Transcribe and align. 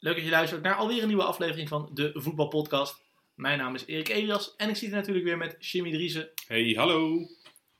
Leuk 0.00 0.14
dat 0.14 0.24
je 0.24 0.30
luistert 0.30 0.62
naar 0.62 0.74
alweer 0.74 1.02
een 1.02 1.08
nieuwe 1.08 1.22
aflevering 1.24 1.68
van 1.68 1.90
de 1.92 2.10
Voetbalpodcast. 2.14 3.00
Mijn 3.34 3.58
naam 3.58 3.74
is 3.74 3.86
Erik 3.86 4.08
Elias 4.08 4.56
en 4.56 4.68
ik 4.68 4.76
zit 4.76 4.88
hier 4.88 4.96
natuurlijk 4.98 5.26
weer 5.26 5.36
met 5.36 5.56
Jimmy 5.58 5.90
Driessen 5.92 6.30
Hey, 6.46 6.74
hallo. 6.76 7.16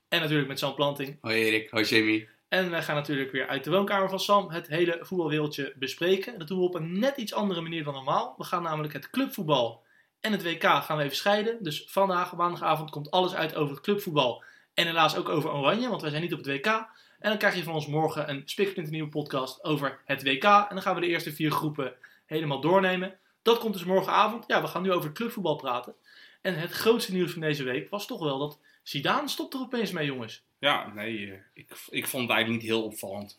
en 0.09 0.19
natuurlijk 0.19 0.47
met 0.47 0.59
Sam 0.59 0.75
Planting. 0.75 1.17
Hoi 1.21 1.35
Erik, 1.43 1.69
hoi 1.69 1.83
Jamie. 1.85 2.27
En 2.49 2.69
wij 2.69 2.83
gaan 2.83 2.95
natuurlijk 2.95 3.31
weer 3.31 3.47
uit 3.47 3.63
de 3.63 3.69
woonkamer 3.69 4.09
van 4.09 4.19
Sam 4.19 4.49
het 4.49 4.67
hele 4.67 4.97
voetbalwereldje 5.01 5.73
bespreken. 5.79 6.39
Dat 6.39 6.47
doen 6.47 6.57
we 6.59 6.63
op 6.65 6.75
een 6.75 6.99
net 6.99 7.17
iets 7.17 7.33
andere 7.33 7.61
manier 7.61 7.83
dan 7.83 7.93
normaal. 7.93 8.33
We 8.37 8.43
gaan 8.43 8.63
namelijk 8.63 8.93
het 8.93 9.09
clubvoetbal 9.09 9.83
en 10.19 10.31
het 10.31 10.43
WK 10.43 10.63
gaan 10.63 10.97
we 10.97 11.03
even 11.03 11.15
scheiden. 11.15 11.63
Dus 11.63 11.85
vandaag, 11.87 12.35
maandagavond, 12.35 12.89
komt 12.89 13.11
alles 13.11 13.33
uit 13.33 13.55
over 13.55 13.73
het 13.75 13.83
clubvoetbal. 13.83 14.43
En 14.73 14.85
helaas 14.85 15.15
ook 15.15 15.29
over 15.29 15.51
Oranje, 15.51 15.89
want 15.89 16.01
wij 16.01 16.09
zijn 16.09 16.21
niet 16.21 16.33
op 16.33 16.37
het 16.37 16.47
WK. 16.47 16.65
En 16.65 17.29
dan 17.29 17.37
krijg 17.37 17.55
je 17.55 17.63
van 17.63 17.73
ons 17.73 17.87
morgen 17.87 18.29
een 18.29 18.41
spiksplinternieuwe 18.45 19.09
podcast 19.09 19.63
over 19.63 19.99
het 20.05 20.23
WK. 20.23 20.43
En 20.43 20.65
dan 20.69 20.81
gaan 20.81 20.95
we 20.95 21.01
de 21.01 21.07
eerste 21.07 21.33
vier 21.33 21.51
groepen 21.51 21.93
helemaal 22.31 22.61
doornemen. 22.61 23.19
Dat 23.41 23.59
komt 23.59 23.73
dus 23.73 23.83
morgenavond. 23.83 24.43
Ja, 24.47 24.61
we 24.61 24.67
gaan 24.67 24.81
nu 24.81 24.91
over 24.91 25.11
clubvoetbal 25.11 25.55
praten. 25.55 25.95
En 26.41 26.59
het 26.59 26.71
grootste 26.71 27.13
nieuws 27.13 27.31
van 27.31 27.41
deze 27.41 27.63
week 27.63 27.89
was 27.89 28.07
toch 28.07 28.19
wel 28.19 28.39
dat 28.39 28.59
Zidane 28.83 29.27
stopt 29.27 29.53
er 29.53 29.59
opeens 29.59 29.91
mee, 29.91 30.05
jongens. 30.05 30.43
Ja, 30.59 30.93
nee, 30.93 31.31
eh, 31.31 31.37
ik, 31.53 31.67
ik 31.89 32.07
vond 32.07 32.23
het 32.23 32.31
eigenlijk 32.31 32.63
niet 32.63 32.71
heel 32.71 32.83
opvallend. 32.83 33.37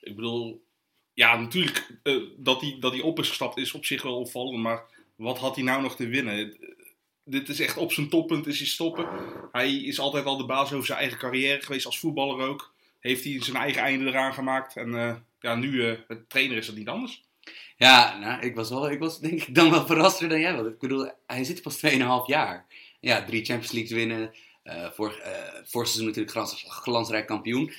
Ik 0.00 0.16
bedoel, 0.16 0.62
ja, 1.14 1.36
natuurlijk 1.36 1.98
eh, 2.02 2.16
dat 2.36 2.60
hij 2.60 2.76
dat 2.80 2.92
hij 2.92 3.00
op 3.00 3.18
is 3.18 3.28
gestapt 3.28 3.56
is 3.56 3.72
op 3.72 3.84
zich 3.84 4.02
wel 4.02 4.18
opvallend, 4.18 4.58
maar 4.58 4.84
wat 5.16 5.38
had 5.38 5.54
hij 5.54 5.64
nou 5.64 5.82
nog 5.82 5.96
te 5.96 6.06
winnen? 6.06 6.38
Eh, 6.38 6.68
dit 7.24 7.48
is 7.48 7.60
echt 7.60 7.76
op 7.76 7.92
zijn 7.92 8.08
toppunt 8.08 8.46
is 8.46 8.58
hij 8.58 8.66
stoppen. 8.66 9.08
Hij 9.52 9.74
is 9.74 10.00
altijd 10.00 10.24
al 10.24 10.36
de 10.36 10.46
baas 10.46 10.72
over 10.72 10.86
zijn 10.86 10.98
eigen 10.98 11.18
carrière 11.18 11.62
geweest 11.62 11.86
als 11.86 11.98
voetballer 11.98 12.46
ook. 12.46 12.74
Heeft 12.98 13.24
hij 13.24 13.42
zijn 13.42 13.56
eigen 13.56 13.82
einde 13.82 14.06
eraan 14.06 14.34
gemaakt 14.34 14.76
en 14.76 15.24
ja, 15.40 15.54
nu 15.54 15.98
trainer 16.28 16.56
is 16.56 16.66
het 16.66 16.76
niet 16.76 16.88
anders. 16.88 17.22
Ja, 17.76 18.18
nou, 18.18 18.42
ik 18.42 18.54
was, 18.54 18.68
wel, 18.68 18.90
ik 18.90 18.98
was 18.98 19.20
denk 19.20 19.42
ik 19.42 19.54
dan 19.54 19.70
wel 19.70 19.86
verraster 19.86 20.28
dan 20.28 20.40
jij 20.40 20.56
was. 20.56 20.66
Ik 20.66 20.78
bedoel, 20.78 21.10
hij 21.26 21.44
zit 21.44 21.62
pas 21.62 21.76
2,5 21.76 22.00
jaar. 22.26 22.66
Ja, 23.00 23.24
drie 23.24 23.44
Champions 23.44 23.72
Leagues 23.72 23.92
winnen. 23.96 24.32
eh 24.62 24.90
vorig, 24.90 25.18
eh 25.18 25.32
vorig 25.64 25.88
seizoen 25.88 26.06
natuurlijk 26.06 26.32
glans, 26.32 26.64
glansrijk 26.68 27.26
kampioen. 27.26 27.72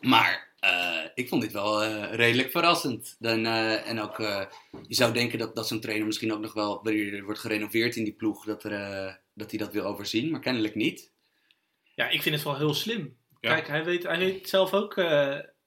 Maar 0.00 0.48
eh, 0.60 1.04
ik 1.14 1.28
vond 1.28 1.42
dit 1.42 1.52
wel 1.52 1.82
eh, 1.82 2.14
redelijk 2.14 2.50
verrassend. 2.50 3.16
Dan, 3.18 3.46
eh, 3.46 3.88
en 3.88 4.00
ook, 4.00 4.20
eh, 4.20 4.44
je 4.88 4.94
zou 4.94 5.12
denken 5.12 5.38
dat, 5.38 5.54
dat 5.56 5.68
zo'n 5.68 5.80
trainer 5.80 6.06
misschien 6.06 6.32
ook 6.32 6.40
nog 6.40 6.52
wel, 6.52 6.80
wanneer 6.82 7.14
er 7.14 7.24
wordt 7.24 7.40
gerenoveerd 7.40 7.96
in 7.96 8.04
die 8.04 8.12
ploeg, 8.12 8.44
dat, 8.44 8.64
er, 8.64 8.72
eh, 8.72 9.14
dat 9.34 9.50
hij 9.50 9.58
dat 9.58 9.72
wil 9.72 9.84
overzien. 9.84 10.30
Maar 10.30 10.40
kennelijk 10.40 10.74
niet. 10.74 11.12
Ja, 11.94 12.08
ik 12.08 12.22
vind 12.22 12.34
het 12.34 12.44
wel 12.44 12.56
heel 12.56 12.74
slim. 12.74 13.16
Ja. 13.40 13.54
Kijk, 13.54 13.68
hij 13.68 13.84
weet, 13.84 14.02
hij 14.02 14.18
weet 14.18 14.48
zelf 14.48 14.72
ook. 14.74 14.94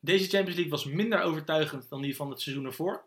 Deze 0.02 0.30
Champions 0.30 0.56
League 0.56 0.70
was 0.72 0.86
minder 0.86 1.22
overtuigend 1.22 1.90
dan 1.90 2.02
die 2.02 2.16
van 2.16 2.30
het 2.30 2.42
seizoen 2.42 2.66
ervoor. 2.66 3.06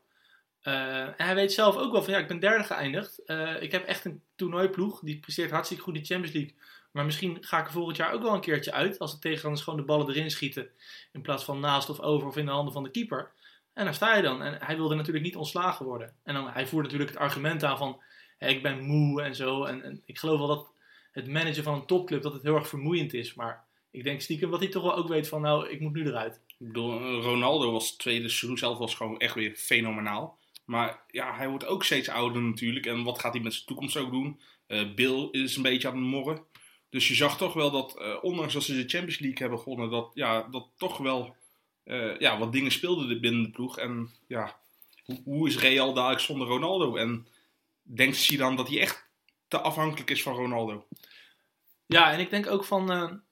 Eh, 0.61 1.01
en 1.01 1.15
hij 1.17 1.35
weet 1.35 1.53
zelf 1.53 1.77
ook 1.77 1.93
wel 1.93 2.03
van 2.03 2.13
ja, 2.13 2.19
ik 2.19 2.29
ben 2.29 2.41
derde 2.41 2.65
geëindigd. 2.65 3.25
Eh, 3.25 3.63
ik 3.63 3.73
heb 3.73 3.85
echt 3.85 4.05
een 4.05 4.23
toernooiploeg. 4.35 5.01
Die 5.01 5.21
presteert 5.21 5.51
hartstikke 5.51 5.83
goed 5.83 5.95
in 5.95 6.01
de 6.01 6.07
Champions 6.07 6.35
League. 6.35 6.55
Maar 6.91 7.05
misschien 7.05 7.37
ga 7.41 7.61
ik 7.61 7.67
er 7.67 7.73
volgend 7.73 7.97
jaar 7.97 8.13
ook 8.13 8.23
wel 8.23 8.35
een 8.35 8.41
keertje 8.41 8.73
uit. 8.73 8.99
Als 8.99 9.13
de 9.13 9.19
tegenstanders 9.19 9.63
gewoon 9.63 9.79
de 9.79 9.85
ballen 9.85 10.09
erin 10.09 10.31
schieten. 10.31 10.69
In 11.13 11.23
plaats 11.23 11.45
van 11.45 11.61
naast 11.61 11.91
of 11.91 12.01
over 12.01 12.29
of 12.29 12.37
in 12.37 12.45
de 12.45 12.51
handen 12.51 12.73
van 12.73 12.83
de 12.83 12.91
keeper. 12.91 13.31
En 13.73 13.85
daar 13.85 13.95
sta 13.95 14.17
je 14.17 14.23
dan. 14.23 14.43
En 14.43 14.59
hij 14.61 14.77
wilde 14.77 14.95
natuurlijk 14.95 15.25
niet 15.25 15.37
ontslagen 15.37 15.87
worden. 15.87 16.15
En 16.23 16.35
dan, 16.35 16.49
hij 16.49 16.67
voerde 16.67 16.85
natuurlijk 16.85 17.11
het 17.11 17.21
argument 17.21 17.65
aan 17.65 17.79
van 17.79 18.03
ik 18.39 18.63
ben 18.63 18.83
moe 18.83 19.23
en 19.23 19.35
zo. 19.35 19.65
En, 19.65 19.83
en 19.83 20.03
ik 20.05 20.19
geloof 20.19 20.39
wel 20.39 20.49
dat 20.49 20.73
het 21.13 21.29
managen 21.29 21.63
van 21.63 21.75
een 21.75 21.87
topclub 21.87 22.23
dat 22.23 22.33
het 22.33 22.43
heel 22.43 22.55
erg 22.55 22.69
vermoeiend 22.69 23.13
is. 23.15 23.35
Maar 23.35 23.65
ik 23.91 24.05
denk 24.05 24.21
stiekem 24.21 24.51
dat 24.51 24.61
hij 24.61 24.69
toch 24.69 24.83
wel 24.83 24.97
ook 24.97 25.09
weet 25.09 25.29
van 25.29 25.41
nou, 25.41 25.69
ik 25.69 25.81
moet 25.81 25.93
nu 25.93 26.07
eruit. 26.07 26.41
Ronaldo 26.59 27.73
was 27.73 27.97
tweede 27.97 28.29
seizoen 28.29 28.59
zelf 28.59 28.79
was 28.79 28.95
gewoon 28.95 29.19
echt 29.19 29.35
weer 29.35 29.55
fenomenaal. 29.55 30.39
Maar 30.65 31.05
ja, 31.09 31.37
hij 31.37 31.49
wordt 31.49 31.67
ook 31.67 31.85
steeds 31.85 32.09
ouder 32.09 32.43
natuurlijk. 32.43 32.87
En 32.87 33.03
wat 33.03 33.19
gaat 33.19 33.33
hij 33.33 33.43
met 33.43 33.53
zijn 33.53 33.67
toekomst 33.67 33.97
ook 33.97 34.11
doen? 34.11 34.41
Eh, 34.67 34.95
Bill 34.95 35.29
is 35.31 35.57
een 35.57 35.63
beetje 35.63 35.89
aan 35.89 35.97
het 35.97 36.05
morren. 36.05 36.45
Dus 36.91 37.09
je 37.09 37.15
zag 37.15 37.37
toch 37.37 37.55
wel 37.55 37.71
dat, 37.71 37.99
eh, 37.99 38.17
ondanks 38.23 38.53
dat 38.53 38.63
ze 38.63 38.73
de 38.73 38.89
Champions 38.89 39.19
League 39.19 39.39
hebben 39.39 39.59
gewonnen, 39.59 39.91
dat, 39.91 40.11
ja, 40.15 40.43
dat 40.43 40.69
toch 40.77 40.99
wel 40.99 41.37
eh, 41.85 42.19
ja, 42.19 42.39
wat 42.39 42.53
dingen 42.53 42.73
speelden 42.73 43.21
binnen 43.21 43.43
de 43.43 43.51
ploeg. 43.51 43.79
En 43.79 44.11
ja, 44.29 44.61
hoe, 45.05 45.21
hoe 45.25 45.49
is 45.49 45.59
Real 45.59 45.95
dadelijk 45.95 46.21
zonder 46.21 46.47
Ronaldo? 46.47 46.97
En 46.97 47.27
denkt 47.83 48.17
Zidane 48.17 48.57
dat 48.57 48.69
hij 48.69 48.81
echt 48.81 49.09
te 49.49 49.61
afhankelijk 49.61 50.11
is 50.11 50.23
van 50.23 50.35
Ronaldo? 50.35 50.87
Ja, 51.87 52.13
en 52.13 52.21
ik 52.21 52.31
denk 52.31 52.47
ook 52.47 52.65
van. 52.65 53.23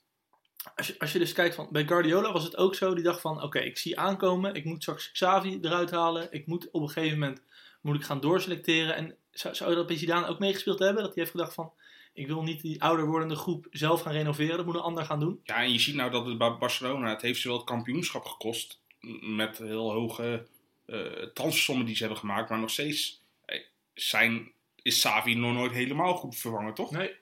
Als, 0.77 0.87
je, 0.87 0.99
als 0.99 1.13
je 1.13 1.19
dus 1.19 1.33
kijkt 1.33 1.55
van. 1.55 1.69
Bij 1.71 1.87
Guardiola 1.87 2.33
was 2.33 2.45
het 2.45 2.57
ook 2.57 2.75
zo. 2.75 2.95
Die 2.95 3.05
dacht 3.05 3.21
van: 3.21 3.43
oké, 3.43 3.59
ik 3.59 3.79
zie 3.79 3.99
aankomen. 3.99 4.55
Ik 4.55 4.65
moet 4.65 4.83
straks 4.83 5.13
Xavi 5.13 5.59
eruit 5.63 5.91
halen. 5.91 6.33
Ik 6.33 6.47
moet 6.47 6.71
op 6.71 6.83
een 6.83 6.91
gegeven 6.91 7.19
moment. 7.19 7.43
Moet 7.81 7.97
ik 7.97 8.03
gaan 8.03 8.21
doorselecteren. 8.21 8.95
En 8.95 9.17
zou, 9.31 9.55
zou 9.55 9.75
dat 9.75 9.87
bij 9.87 9.97
Zidane 9.97 10.27
ook 10.27 10.39
meegespeeld 10.39 10.79
hebben? 10.79 11.03
Dat 11.03 11.15
hij 11.15 11.23
heeft 11.23 11.31
gedacht 11.31 11.55
van. 11.55 11.73
Ik 12.15 12.27
wil 12.27 12.43
niet 12.43 12.61
die 12.61 12.83
ouder 12.83 13.07
wordende 13.07 13.37
groep 13.37 13.67
zelf 13.71 14.01
gaan 14.01 14.13
renoveren. 14.13 14.57
Dat 14.57 14.67
moet 14.67 14.75
een 14.75 14.81
ander 14.81 15.05
gaan 15.05 15.21
doen. 15.21 15.41
Ja, 15.45 15.57
en 15.57 15.73
je 15.73 15.79
ziet 15.79 15.95
nou 15.95 16.11
dat 16.11 16.27
het 16.27 16.39
bij 16.39 16.57
Barcelona, 16.57 17.09
het 17.09 17.23
heeft 17.23 17.41
ze 17.41 17.49
wel 17.49 17.57
het 17.57 17.67
kampioenschap 17.67 18.25
gekost. 18.25 18.81
Met 19.21 19.59
heel 19.59 19.93
hoge 19.93 20.47
eh 20.87 21.01
transfersommen 21.35 21.87
die 21.87 21.95
ze 21.95 22.03
hebben 22.03 22.21
gemaakt. 22.21 22.51
Maar 22.51 22.59
nog 22.59 22.71
steeds 22.71 23.23
eh, 23.45 23.61
zijn, 23.95 24.53
is 24.83 25.01
Savi 25.01 25.35
nog 25.35 25.53
nooit 25.53 25.73
helemaal 25.73 26.15
goed 26.15 26.37
vervangen, 26.37 26.75
toch? 26.75 26.91
Nee. 26.91 27.21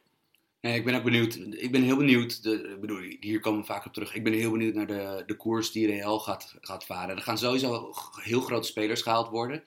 Nee, 0.60 0.74
ik 0.74 0.84
ben 0.84 0.94
ook 0.94 1.04
benieuwd. 1.04 1.34
Ik 1.50 1.70
ben 1.72 1.82
heel 1.82 1.96
benieuwd. 1.96 2.42
De, 2.42 2.76
bedoel, 2.80 3.00
hier 3.20 3.40
komen 3.40 3.60
we 3.60 3.66
vaak 3.66 3.86
op 3.86 3.92
terug. 3.92 4.14
Ik 4.14 4.24
ben 4.24 4.32
heel 4.32 4.50
benieuwd 4.50 4.74
naar 4.74 4.86
de, 4.86 5.22
de 5.26 5.36
koers 5.36 5.72
die 5.72 5.86
Real 5.86 6.18
gaat, 6.18 6.56
gaat 6.60 6.84
varen. 6.84 7.16
Er 7.16 7.22
gaan 7.22 7.38
sowieso 7.38 7.92
heel 8.22 8.40
grote 8.40 8.66
spelers 8.68 9.02
gehaald 9.02 9.28
worden. 9.28 9.62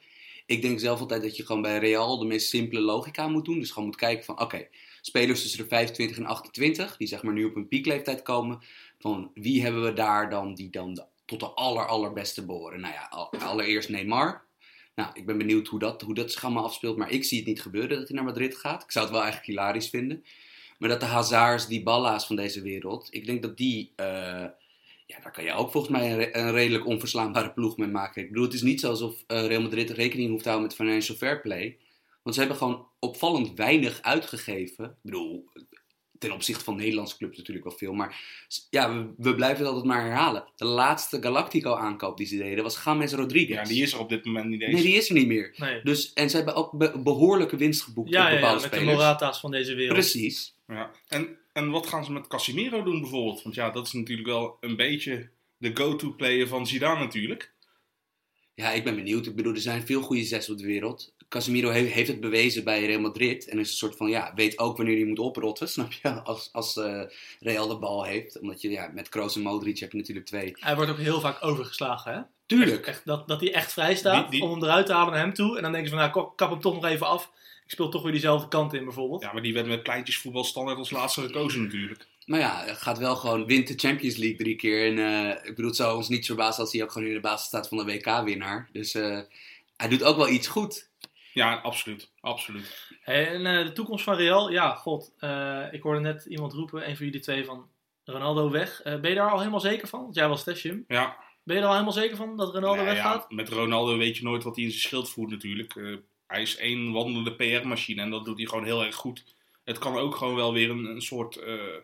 Ik 0.46 0.62
denk 0.62 0.80
zelf 0.80 1.00
altijd 1.00 1.22
dat 1.22 1.38
je 1.38 1.46
gewoon 1.46 1.62
bij 1.62 1.78
Real 1.78 2.18
de 2.20 2.26
meest 2.26 2.50
simpele 2.50 2.82
logica 2.82 3.28
moet 3.28 3.46
doen. 3.46 3.60
Dus 3.60 3.72
gewoon 3.72 3.88
moet 3.88 3.96
kijken 3.98 4.26
van, 4.26 4.40
oké, 4.40 4.68
spelers 5.02 5.42
tussen 5.42 5.60
de 5.64 5.68
25 5.68 6.18
en 6.18 6.26
28, 6.26 6.98
die 6.98 7.08
zeg 7.08 7.24
maar 7.24 7.34
nu 7.34 7.44
op 7.44 7.56
een 7.56 7.68
piekleeftijd 7.68 8.22
komen. 8.22 8.60
Van 9.00 9.32
wie 9.34 9.62
hebben 9.64 9.84
we 9.84 9.94
daar 9.94 10.30
dan 10.30 10.54
die 10.54 10.70
dan 10.70 11.06
tot 11.26 11.40
de 11.40 11.48
aller, 11.50 11.88
allerbeste 11.88 12.46
behoren? 12.46 12.80
Nou 12.80 12.94
ja, 12.94 13.08
al- 13.10 13.34
allereerst 13.40 13.90
Neymar. 13.90 14.46
Nou, 14.96 15.10
ik 15.14 15.26
ben 15.26 15.38
benieuwd 15.38 15.68
hoe 15.68 15.80
dat, 15.80 16.02
hoe 16.02 16.14
dat 16.14 16.42
allemaal 16.42 16.64
afspeelt. 16.64 16.98
Maar 16.98 17.12
ik 17.12 17.24
zie 17.24 17.38
het 17.38 17.48
niet 17.48 17.62
gebeuren 17.62 17.98
dat 17.98 18.08
hij 18.08 18.16
naar 18.16 18.26
Madrid 18.26 18.56
gaat. 18.56 18.84
Ik 18.84 18.92
zou 18.92 19.06
het 19.06 19.14
wel 19.14 19.24
eigenlijk 19.24 19.52
hilarisch 19.52 19.90
vinden. 19.90 20.24
Maar 20.84 20.92
dat 20.92 21.02
de 21.02 21.06
Hazards, 21.16 21.68
die 21.68 21.84
Balla's 21.84 22.26
van 22.26 22.36
deze 22.36 22.62
wereld, 22.62 23.08
ik 23.12 23.26
denk 23.26 23.42
dat 23.42 23.58
die, 23.58 23.92
eh, 23.96 24.06
ja, 25.06 25.20
daar 25.24 25.32
kan 25.32 25.44
je 25.44 25.54
ook 25.54 25.72
volgens 25.72 25.94
mij 25.98 26.12
een, 26.12 26.18
re- 26.18 26.30
een 26.34 26.52
redelijk 26.52 26.86
onverslaanbare 26.86 27.52
ploeg 27.52 27.78
mee 27.78 27.88
maken. 27.88 28.22
Ik 28.22 28.28
bedoel, 28.28 28.44
het 28.44 28.54
is 28.54 28.62
niet 28.62 28.80
zo 28.80 28.90
alsof 28.90 29.24
eh, 29.28 29.46
Real 29.46 29.62
Madrid 29.62 29.90
rekening 29.90 30.30
hoeft 30.30 30.44
te 30.44 30.50
houden 30.50 30.68
met 30.70 30.78
financial 30.78 31.18
fair 31.18 31.42
play. 31.42 31.78
Want 32.24 32.36
ze 32.36 32.42
hebben 32.42 32.58
gewoon 32.60 32.88
opvallend 33.00 33.54
weinig 33.56 34.02
uitgegeven. 34.02 34.86
Ik 34.86 34.92
bedoel, 35.02 35.46
ten 36.20 36.32
opzichte 36.32 36.64
van 36.64 36.76
Nederlandse 36.76 37.18
clubs 37.18 37.38
natuurlijk 37.38 37.66
wel 37.68 37.78
veel. 37.78 37.94
Maar 37.94 38.22
ja, 38.70 38.94
we, 38.96 39.14
we 39.18 39.36
blijven 39.36 39.58
het 39.58 39.68
altijd 39.68 39.86
maar 39.86 40.04
herhalen. 40.04 40.44
De 40.56 40.66
laatste 40.66 41.22
Galactico-aankoop 41.22 42.18
die 42.18 42.28
ze 42.28 42.38
deden 42.38 42.64
was 42.64 42.84
James 42.84 43.14
Rodriguez. 43.14 43.58
Ja, 43.58 43.64
die 43.64 43.84
is 43.84 43.94
er 43.94 44.00
op 44.00 44.10
dit 44.10 44.26
moment 44.26 44.46
niet 44.50 44.62
eens. 44.62 44.74
Nee, 44.74 44.82
die 44.82 44.96
is 44.96 45.08
er 45.10 45.16
niet 45.16 45.28
meer. 45.28 45.54
Nee. 45.58 45.82
Dus, 45.84 46.14
en 46.14 46.30
ze 46.30 46.36
hebben 46.36 46.56
ook 46.56 46.72
be- 46.72 47.00
behoorlijke 47.04 47.58
winst 47.58 47.82
geboekt 47.82 48.10
Ja, 48.10 48.22
op 48.22 48.28
ja, 48.28 48.34
ja, 48.34 48.40
bepaalde 48.40 48.62
met 48.62 48.80
de. 48.80 48.86
Morata's 48.86 49.40
van 49.40 49.52
deze 49.52 49.74
wereld. 49.74 49.94
Precies. 49.94 50.53
Ja. 50.68 50.92
En, 51.08 51.38
en 51.54 51.70
wat 51.70 51.88
gaan 51.88 52.06
ze 52.06 52.12
met 52.12 52.28
Casemiro 52.28 52.84
doen 52.84 53.02
bijvoorbeeld? 53.02 53.44
Want 53.44 53.56
ja, 53.56 53.70
dat 53.70 53.86
is 53.86 53.92
natuurlijk 53.94 54.28
wel 54.28 54.58
een 54.60 54.76
beetje 54.76 55.30
de 55.58 55.76
go-to 55.76 56.12
player 56.14 56.48
van 56.48 56.68
Zidane 56.68 57.00
natuurlijk. 57.00 57.52
Ja, 58.56 58.72
ik 58.72 58.84
ben 58.84 58.96
benieuwd. 58.96 59.26
Ik 59.26 59.36
bedoel, 59.36 59.54
er 59.54 59.60
zijn 59.62 59.86
veel 59.86 60.02
goede 60.02 60.24
zes 60.24 60.50
op 60.50 60.58
de 60.58 60.66
wereld. 60.66 61.14
Casemiro 61.30 61.70
he- 61.70 61.80
heeft 61.80 62.08
het 62.08 62.20
bewezen 62.20 62.64
bij 62.64 62.86
Real 62.86 63.00
Madrid. 63.02 63.48
En 63.48 63.60
is 63.60 63.70
een 63.70 63.76
soort 63.76 63.96
van, 63.98 64.10
ja, 64.10 64.32
weet 64.36 64.60
ook 64.60 64.78
wanneer 64.78 64.96
hij 64.98 65.06
moet 65.06 65.20
oprotten, 65.20 65.68
snap 65.76 65.92
je? 65.92 66.10
Als, 66.24 66.50
als 66.52 66.78
eh, 66.78 67.02
Real 67.40 67.68
de 67.68 67.78
bal 67.78 68.04
heeft. 68.04 68.40
Omdat 68.40 68.62
je, 68.62 68.70
ja, 68.70 68.88
met 68.94 69.10
Kroos 69.10 69.36
en 69.36 69.42
Modric 69.42 69.80
heb 69.80 69.92
je 69.92 69.98
natuurlijk 69.98 70.26
twee. 70.28 70.52
Hij 70.60 70.76
wordt 70.76 70.92
ook 70.92 70.98
heel 70.98 71.20
vaak 71.20 71.44
overgeslagen, 71.44 72.14
hè? 72.14 72.22
Tuurlijk. 72.46 72.86
Echt, 72.88 73.06
dat, 73.06 73.28
dat 73.28 73.40
hij 73.40 73.54
echt 73.54 73.74
vrij 73.74 73.96
staat 73.96 74.22
Die- 74.32 74.40
die- 74.40 74.50
om 74.50 74.52
hem 74.54 74.64
eruit 74.64 74.86
te 74.86 74.94
halen 74.94 75.14
naar 75.14 75.22
hem 75.24 75.34
toe. 75.34 75.56
En 75.58 75.64
dan 75.64 75.72
denken 75.72 75.90
ze 75.90 75.96
van, 75.96 76.04
nou, 76.06 76.12
kap- 76.20 76.38
kap 76.38 76.50
hem 76.50 76.60
toch 76.60 76.74
nog 76.74 76.86
even 76.86 77.08
af. 77.08 77.32
Ik 77.74 77.80
speel 77.80 77.92
toch 77.92 78.04
weer 78.04 78.12
diezelfde 78.12 78.48
kant 78.48 78.74
in, 78.74 78.84
bijvoorbeeld. 78.84 79.22
Ja, 79.22 79.34
maar 79.34 79.42
die 79.42 79.54
werd 79.54 79.68
met 79.68 79.82
kleintjesvoetbal 79.82 80.44
standaard 80.44 80.78
als 80.78 80.92
laatste 80.92 81.22
gekozen 81.22 81.64
natuurlijk. 81.64 82.08
Maar 82.26 82.40
ja, 82.40 82.74
gaat 82.74 82.98
wel 82.98 83.16
gewoon, 83.16 83.46
wint 83.46 83.68
de 83.68 83.88
Champions 83.88 84.16
League 84.16 84.38
drie 84.38 84.56
keer. 84.56 84.88
En 84.92 84.98
eh, 85.00 85.30
ik 85.50 85.56
bedoel, 85.56 85.66
het 85.66 85.76
zou 85.76 85.96
ons 85.96 86.10
niet 86.10 86.26
verbazen 86.26 86.64
als 86.64 86.74
hij 86.74 86.84
ook 86.84 86.92
gewoon 86.92 87.08
in 87.08 87.14
de 87.14 87.20
basis 87.20 87.48
staat 87.48 87.68
van 87.68 87.78
de 87.78 87.84
WK-winnaar. 87.84 88.70
Dus 88.72 88.94
eh, 88.94 89.20
hij 89.78 89.88
doet 89.90 90.04
ook 90.04 90.18
wel 90.18 90.30
iets 90.30 90.48
goed. 90.48 90.90
Ja, 91.34 91.56
absoluut. 91.56 92.12
absoluut. 92.22 92.90
En 93.04 93.46
eh, 93.46 93.66
de 93.66 93.72
toekomst 93.72 94.04
van 94.04 94.16
Real, 94.16 94.52
ja, 94.52 94.76
god. 94.76 95.12
eh, 95.18 95.64
ik 95.72 95.82
hoorde 95.82 96.00
net 96.00 96.26
iemand 96.26 96.54
roepen, 96.54 96.90
een 96.90 96.96
van 96.96 97.06
jullie 97.06 97.22
twee, 97.22 97.46
van 97.46 97.68
Ronaldo 98.04 98.50
weg. 98.52 98.82
Eh, 98.82 99.00
ben 99.00 99.10
je 99.10 99.16
daar 99.16 99.32
al 99.32 99.38
helemaal 99.40 99.60
zeker 99.60 99.88
van? 99.88 100.02
Want 100.02 100.16
jij 100.16 100.28
was 100.28 100.44
Jim. 100.44 100.86
Ja, 100.88 101.18
Ben 101.44 101.56
je 101.56 101.62
er 101.62 101.68
al 101.68 101.74
helemaal 101.74 101.94
zeker 101.94 102.16
van 102.16 102.38
dat 102.38 102.54
Ronaldo 102.54 102.76
Nou 102.84 102.88
ja, 102.88 102.94
weggaat? 102.94 103.32
met 103.32 103.50
Ronaldo 103.50 103.98
weet 103.98 104.18
je 104.18 104.24
nooit 104.24 104.44
wat 104.44 104.56
hij 104.56 104.64
in 104.64 104.72
zijn 104.72 104.82
schild 104.84 105.10
voert 105.10 105.30
natuurlijk. 105.30 105.74
Hij 106.34 106.42
is 106.42 106.58
één 106.58 106.92
wandelende 106.92 107.36
PR-machine 107.36 108.02
en 108.02 108.10
dat 108.10 108.26
doet 108.26 108.38
hij 108.38 108.46
gewoon 108.46 108.66
heel 108.66 108.84
erg 108.84 108.96
goed. 108.96 109.36
Het 109.64 109.78
kan 109.78 109.98
ook 109.98 110.16
gewoon 110.16 110.36
wel 110.36 110.54
weer 110.54 110.70
een, 110.70 110.86
een 110.86 111.02
soort 111.02 111.36
eh 111.36 111.76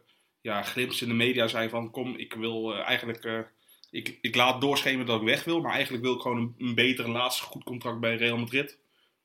ja, 0.41 0.75
in 0.75 0.89
de 1.07 1.13
media 1.13 1.47
zijn 1.47 1.69
van 1.69 1.91
kom, 1.91 2.15
ik 2.15 2.33
wil 2.33 2.73
eh, 2.73 2.79
eigenlijk... 2.79 3.23
eh, 3.23 3.39
ik, 3.91 4.17
ik 4.21 4.35
laat 4.35 4.61
doorschemeren 4.61 5.05
dat 5.05 5.19
ik 5.21 5.27
weg 5.27 5.43
wil, 5.43 5.61
maar 5.61 5.73
eigenlijk 5.73 6.03
wil 6.03 6.13
ik 6.13 6.21
gewoon 6.21 6.37
een, 6.37 6.55
een 6.57 6.75
betere 6.75 7.09
laatste 7.09 7.43
goed 7.43 7.63
contract 7.63 7.99
bij 7.99 8.15
Real 8.15 8.37
Madrid. 8.37 8.77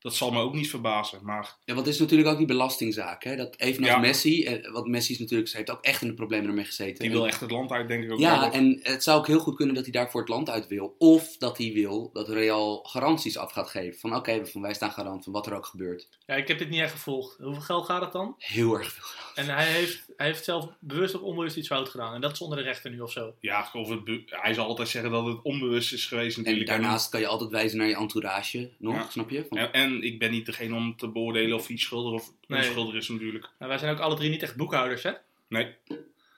Dat 0.05 0.15
zal 0.15 0.31
me 0.31 0.41
ook 0.41 0.55
niet 0.55 0.71
verbazen, 0.71 1.21
maar 1.23 1.57
Ja, 1.65 1.75
want 1.75 1.87
het 1.87 1.95
is 1.95 2.01
natuurlijk 2.01 2.29
ook 2.29 2.37
die 2.39 2.47
belastingzaak. 2.47 3.25
Hè? 3.25 3.37
Dat 3.37 3.55
evenals 3.59 3.93
Ja. 3.93 3.99
Messi, 3.99 4.45
eh, 4.45 4.73
want 4.73 4.87
Messi 4.87 5.13
is 5.13 5.19
natuurlijk, 5.19 5.49
ze 5.51 5.57
heeft 5.57 5.71
ook 5.71 5.83
echt 5.85 6.03
in 6.03 6.09
de 6.09 6.15
problemen 6.15 6.49
ermee 6.49 6.65
gezeten. 6.65 6.99
die 6.99 7.09
En- 7.09 7.13
wil 7.17 7.27
echt 7.27 7.41
het 7.41 7.51
land 7.51 7.71
uit, 7.71 7.89
denk 7.89 8.05
ik 8.05 8.13
ook. 8.13 8.19
Ja, 8.19 8.41
wel. 8.41 8.51
en 8.51 8.79
het 8.83 9.03
zou 9.03 9.19
ook 9.19 9.27
heel 9.27 9.39
goed 9.39 9.57
kunnen 9.57 9.75
dat 9.75 9.85
hij 9.85 9.93
daarvoor 9.93 10.21
het 10.21 10.29
land 10.29 10.51
uit 10.51 10.67
wil. 10.67 10.95
Of 10.99 11.37
dat 11.37 11.59
hij 11.59 11.73
wil 11.73 12.11
dat 12.13 12.29
Real 12.29 12.83
garanties 12.83 13.37
af 13.39 13.53
gaat 13.53 13.69
geven. 13.69 14.01
Van 14.01 14.15
oké, 14.17 14.47
van 14.47 14.63
wij 14.63 14.75
staan 14.75 14.91
garant 14.93 15.25
van 15.25 15.33
wat 15.33 15.47
er 15.47 15.55
ook 15.57 15.67
gebeurt. 15.67 16.09
Ja, 16.27 16.35
ik 16.35 16.49
heb 16.49 16.59
dit 16.59 16.69
niet 16.71 16.81
echt 16.81 16.93
gevolgd. 16.93 17.37
Hoeveel 17.39 17.63
geld 17.63 17.85
gaat 17.87 18.01
het 18.01 18.13
dan? 18.13 18.35
Heel 18.39 18.79
erg 18.79 18.93
veel 18.93 19.03
geld. 19.05 19.37
En 19.49 19.55
hij 19.55 19.67
heeft, 19.67 20.05
hij 20.17 20.27
heeft 20.27 20.45
zelf 20.45 20.69
bewust 20.81 21.15
of 21.15 21.21
onbewust 21.21 21.57
iets 21.57 21.69
fout 21.69 21.89
gedaan. 21.89 22.15
En 22.15 22.21
dat 22.21 22.33
is 22.33 22.41
onder 22.41 22.59
de 22.59 22.65
rechter 22.65 22.91
nu 22.91 23.01
of 23.01 23.13
zo. 23.13 23.35
Ja, 23.41 23.69
of 23.73 23.89
het 23.89 24.01
hij 24.27 24.55
zal 24.55 24.67
altijd 24.67 24.89
zeggen 24.89 25.11
dat 25.11 25.27
het 25.27 25.43
onbewust 25.43 25.93
is 25.93 26.07
geweest 26.07 26.37
En 26.37 26.43
natuurlijk. 26.43 26.69
daarnaast 26.71 27.09
kan 27.09 27.21
je 27.21 27.27
altijd 27.27 27.51
wijzen 27.51 27.79
naar 27.79 27.89
je 27.89 27.97
entourage 27.97 28.71
nog, 28.79 28.95
Ja. 28.95 29.07
snap 29.11 29.31
je? 29.31 29.47
Van, 29.49 29.59
En, 29.59 29.73
en 29.73 29.94
ik 30.03 30.19
ben 30.19 30.31
niet 30.31 30.47
degene 30.47 30.75
om 30.75 30.97
te 30.97 31.09
beoordelen 31.09 31.57
of 31.57 31.67
hij 31.67 31.77
schuldig 31.77 32.13
of 32.13 32.33
Nee. 32.47 32.59
onschuldig 32.67 32.95
is 32.95 33.09
natuurlijk. 33.09 33.45
Nou, 33.59 33.71
wij 33.71 33.79
zijn 33.79 33.93
ook 33.95 34.01
alle 34.01 34.17
drie 34.17 34.31
niet 34.31 34.43
echt 34.43 34.57
boekhouders, 34.57 35.03
hè? 35.03 35.13
Nee, 35.49 35.75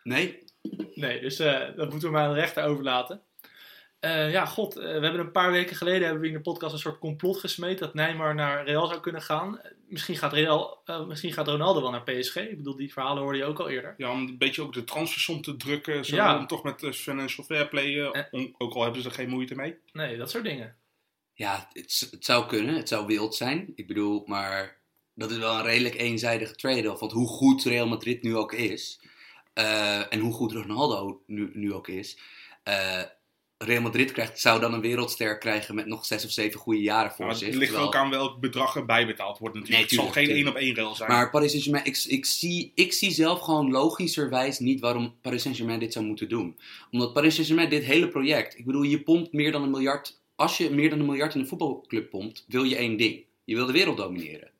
Nee? 0.02 0.42
Nee, 0.94 1.20
dus 1.20 1.38
eh, 1.38 1.60
dat 1.76 1.90
moeten 1.90 2.08
we 2.08 2.14
maar 2.14 2.24
aan 2.26 2.34
de 2.34 2.40
rechter 2.40 2.64
overlaten. 2.64 3.20
Eh, 4.00 4.30
ja, 4.32 4.46
god, 4.46 4.76
eh, 4.76 4.82
we 4.84 4.90
hebben 4.90 5.18
een 5.20 5.30
paar 5.30 5.50
weken 5.52 5.76
geleden 5.76 6.02
hebben 6.02 6.20
we 6.20 6.26
in 6.28 6.32
de 6.34 6.40
podcast 6.40 6.72
een 6.72 6.78
soort 6.78 6.98
complot 6.98 7.38
gesmeed 7.38 7.78
dat 7.78 7.94
Neymar 7.94 8.34
naar 8.34 8.64
Real 8.64 8.86
zou 8.86 9.00
kunnen 9.00 9.22
gaan. 9.22 9.60
Misschien 9.88 10.16
gaat, 10.16 10.32
Real, 10.32 10.80
eh, 10.84 11.06
misschien 11.06 11.32
gaat 11.32 11.48
Ronaldo 11.48 11.80
wel 11.82 11.90
naar 11.90 12.02
PSG. 12.02 12.36
Ik 12.36 12.56
bedoel, 12.56 12.76
die 12.76 12.92
verhalen 12.92 13.22
hoorde 13.22 13.38
je 13.38 13.44
ook 13.44 13.58
al 13.60 13.68
eerder. 13.68 13.94
ja, 13.96 14.10
om 14.12 14.18
een 14.26 14.38
beetje 14.38 14.62
ook 14.62 14.72
de 14.72 14.84
transfersom 14.84 15.42
te 15.42 15.56
drukken. 15.56 16.04
Zo, 16.04 16.16
Ja. 16.16 16.38
Om 16.38 16.46
toch 16.46 16.62
met 16.62 16.86
financial 16.96 17.46
fair 17.46 17.68
play, 17.68 18.12
ook 18.58 18.74
al 18.74 18.82
hebben 18.82 19.02
ze 19.02 19.08
er 19.08 19.14
geen 19.14 19.28
moeite 19.28 19.54
mee. 19.54 19.76
Nee, 19.92 20.16
dat 20.16 20.30
soort 20.30 20.44
dingen. 20.44 20.76
Ja, 21.38 21.68
het, 21.72 22.08
het 22.10 22.24
zou 22.24 22.46
kunnen. 22.46 22.74
Het 22.74 22.88
zou 22.88 23.06
wild 23.06 23.34
zijn. 23.34 23.72
Ik 23.74 23.86
bedoel, 23.86 24.22
maar 24.26 24.76
dat 25.14 25.30
is 25.30 25.36
wel 25.38 25.54
een 25.54 25.62
redelijk 25.64 25.94
eenzijdige 25.94 26.54
trade-off. 26.54 27.00
Want 27.00 27.12
hoe 27.12 27.28
goed 27.28 27.64
Real 27.64 27.86
Madrid 27.88 28.22
nu 28.22 28.36
ook 28.36 28.52
is. 28.52 29.00
eh, 29.52 30.12
en 30.12 30.18
hoe 30.20 30.32
goed 30.32 30.52
Ronaldo 30.52 31.22
nu, 31.26 31.50
nu 31.52 31.72
ook 31.72 31.88
is. 31.88 32.18
eh, 32.62 33.02
Real 33.58 33.82
Madrid 33.82 34.12
krijgt, 34.12 34.40
zou 34.40 34.60
dan 34.60 34.74
een 34.74 34.80
wereldster 34.80 35.38
krijgen 35.38 35.74
met 35.74 35.86
nog 35.86 36.06
zes 36.06 36.24
of 36.24 36.30
zeven 36.30 36.60
goede 36.60 36.80
jaren 36.82 37.10
voor 37.12 37.26
Maar 37.26 37.34
zich. 37.34 37.46
het 37.46 37.56
ligt 37.56 37.66
terwijl- 37.70 37.86
ook 37.88 37.94
aan 37.96 38.10
welk 38.10 38.40
bedrag 38.40 38.76
er 38.76 38.84
bijbetaald 38.84 39.38
wordt 39.38 39.54
natuurlijk. 39.54 39.90
Nee, 39.90 39.98
het 39.98 40.06
zal 40.06 40.22
geen 40.22 40.30
één 40.34 40.48
op 40.48 40.54
één 40.54 40.74
rail 40.74 40.94
zijn. 40.94 41.10
Maar 41.10 41.30
Paris 41.30 41.50
Saint-Germain, 41.50 41.84
ik, 41.84 42.04
ik, 42.08 42.24
zie, 42.26 42.72
ik 42.74 42.92
zie 42.92 43.10
zelf 43.10 43.40
gewoon 43.40 43.70
logischerwijs 43.70 44.58
niet 44.58 44.80
waarom 44.80 45.14
Paris 45.20 45.42
Saint-Germain 45.42 45.78
dit 45.78 45.92
zou 45.92 46.04
moeten 46.04 46.28
doen. 46.28 46.58
Omdat 46.90 47.12
Paris 47.12 47.32
Saint-Germain 47.34 47.68
dit 47.70 47.84
hele 47.84 48.08
project, 48.08 48.58
ik 48.58 48.64
bedoel, 48.64 48.82
je 48.82 49.02
pompt 49.02 49.32
meer 49.32 49.52
dan 49.52 49.62
een 49.62 49.70
miljard. 49.70 50.20
Als 50.36 50.56
je 50.56 50.70
meer 50.70 50.90
dan 50.90 50.98
een 50.98 51.06
miljard 51.06 51.34
in 51.34 51.40
een 51.40 51.48
voetbalclub 51.48 52.10
pompt, 52.10 52.44
wil 52.48 52.62
je 52.62 52.76
één 52.76 52.96
ding. 52.96 53.24
Je 53.44 53.54
wil 53.54 53.66
de 53.66 53.72
wereld 53.72 53.96
domineren. 53.96 54.50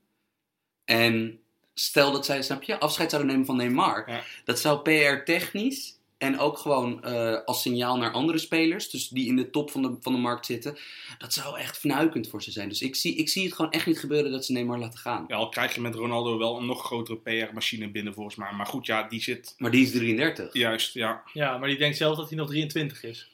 En 0.84 1.40
stel 1.75 2.12
dat 2.12 2.25
zij, 2.25 2.43
snap 2.43 2.62
je, 2.62 2.78
afscheid 2.78 3.11
zouden 3.11 3.31
nemen 3.31 3.46
van 3.46 3.56
Neymar. 3.56 4.11
Ja. 4.11 4.23
Dat 4.44 4.61
zou 4.61 4.78
PR-technisch 4.78 5.96
en 6.19 6.38
ook 6.38 6.58
gewoon 6.58 7.05
eh, 7.05 7.44
als 7.44 7.62
signaal 7.62 7.96
naar 7.96 8.12
andere 8.12 8.38
spelers, 8.38 8.90
dus 8.90 9.08
die 9.08 9.26
in 9.26 9.37
de 9.37 9.50
top 9.50 9.70
van 9.70 9.82
de, 9.82 9.96
van 10.00 10.12
de 10.12 10.19
markt 10.19 10.46
zitten, 10.46 10.76
dat 11.19 11.32
zou 11.32 11.58
echt 11.58 11.78
fnuikend 11.78 12.28
voor 12.28 12.43
ze 12.43 12.50
zijn. 12.50 12.69
Dus 12.69 12.82
ik 12.82 12.96
zie, 12.96 13.17
ik 13.17 13.28
zie 13.28 13.44
het 13.44 13.55
gewoon 13.55 13.70
echt 13.70 13.87
niet 13.87 13.99
gebeuren 13.99 14.31
dat 14.31 14.44
ze 14.44 14.52
Neymar 14.52 14.78
laten 14.78 14.99
gaan. 14.99 15.25
Ja, 15.28 15.37
al 15.37 15.49
krijg 15.49 15.75
je 15.75 15.81
met 15.81 15.94
Ronaldo 15.94 16.38
wel 16.38 16.58
een 16.58 16.67
nog 16.67 16.84
grotere 16.84 17.19
PR-machine 17.19 17.90
binnen 17.90 18.14
volgens 18.14 18.37
mij. 18.37 18.52
Maar 18.52 18.67
goed, 18.67 18.87
ja, 18.87 19.02
die 19.02 19.23
zit 19.23 19.55
Maar 19.58 19.70
die 19.70 19.84
is 19.84 19.90
33. 19.90 20.52
juist, 20.52 20.94
ja. 20.94 21.23
Ja, 21.32 21.58
maar 21.58 21.69
die 21.69 21.78
denkt 21.78 21.96
zelf 21.96 22.17
dat 22.17 22.28
hij 22.28 22.38
nog 22.38 22.49
23 22.49 23.02
is. 23.02 23.28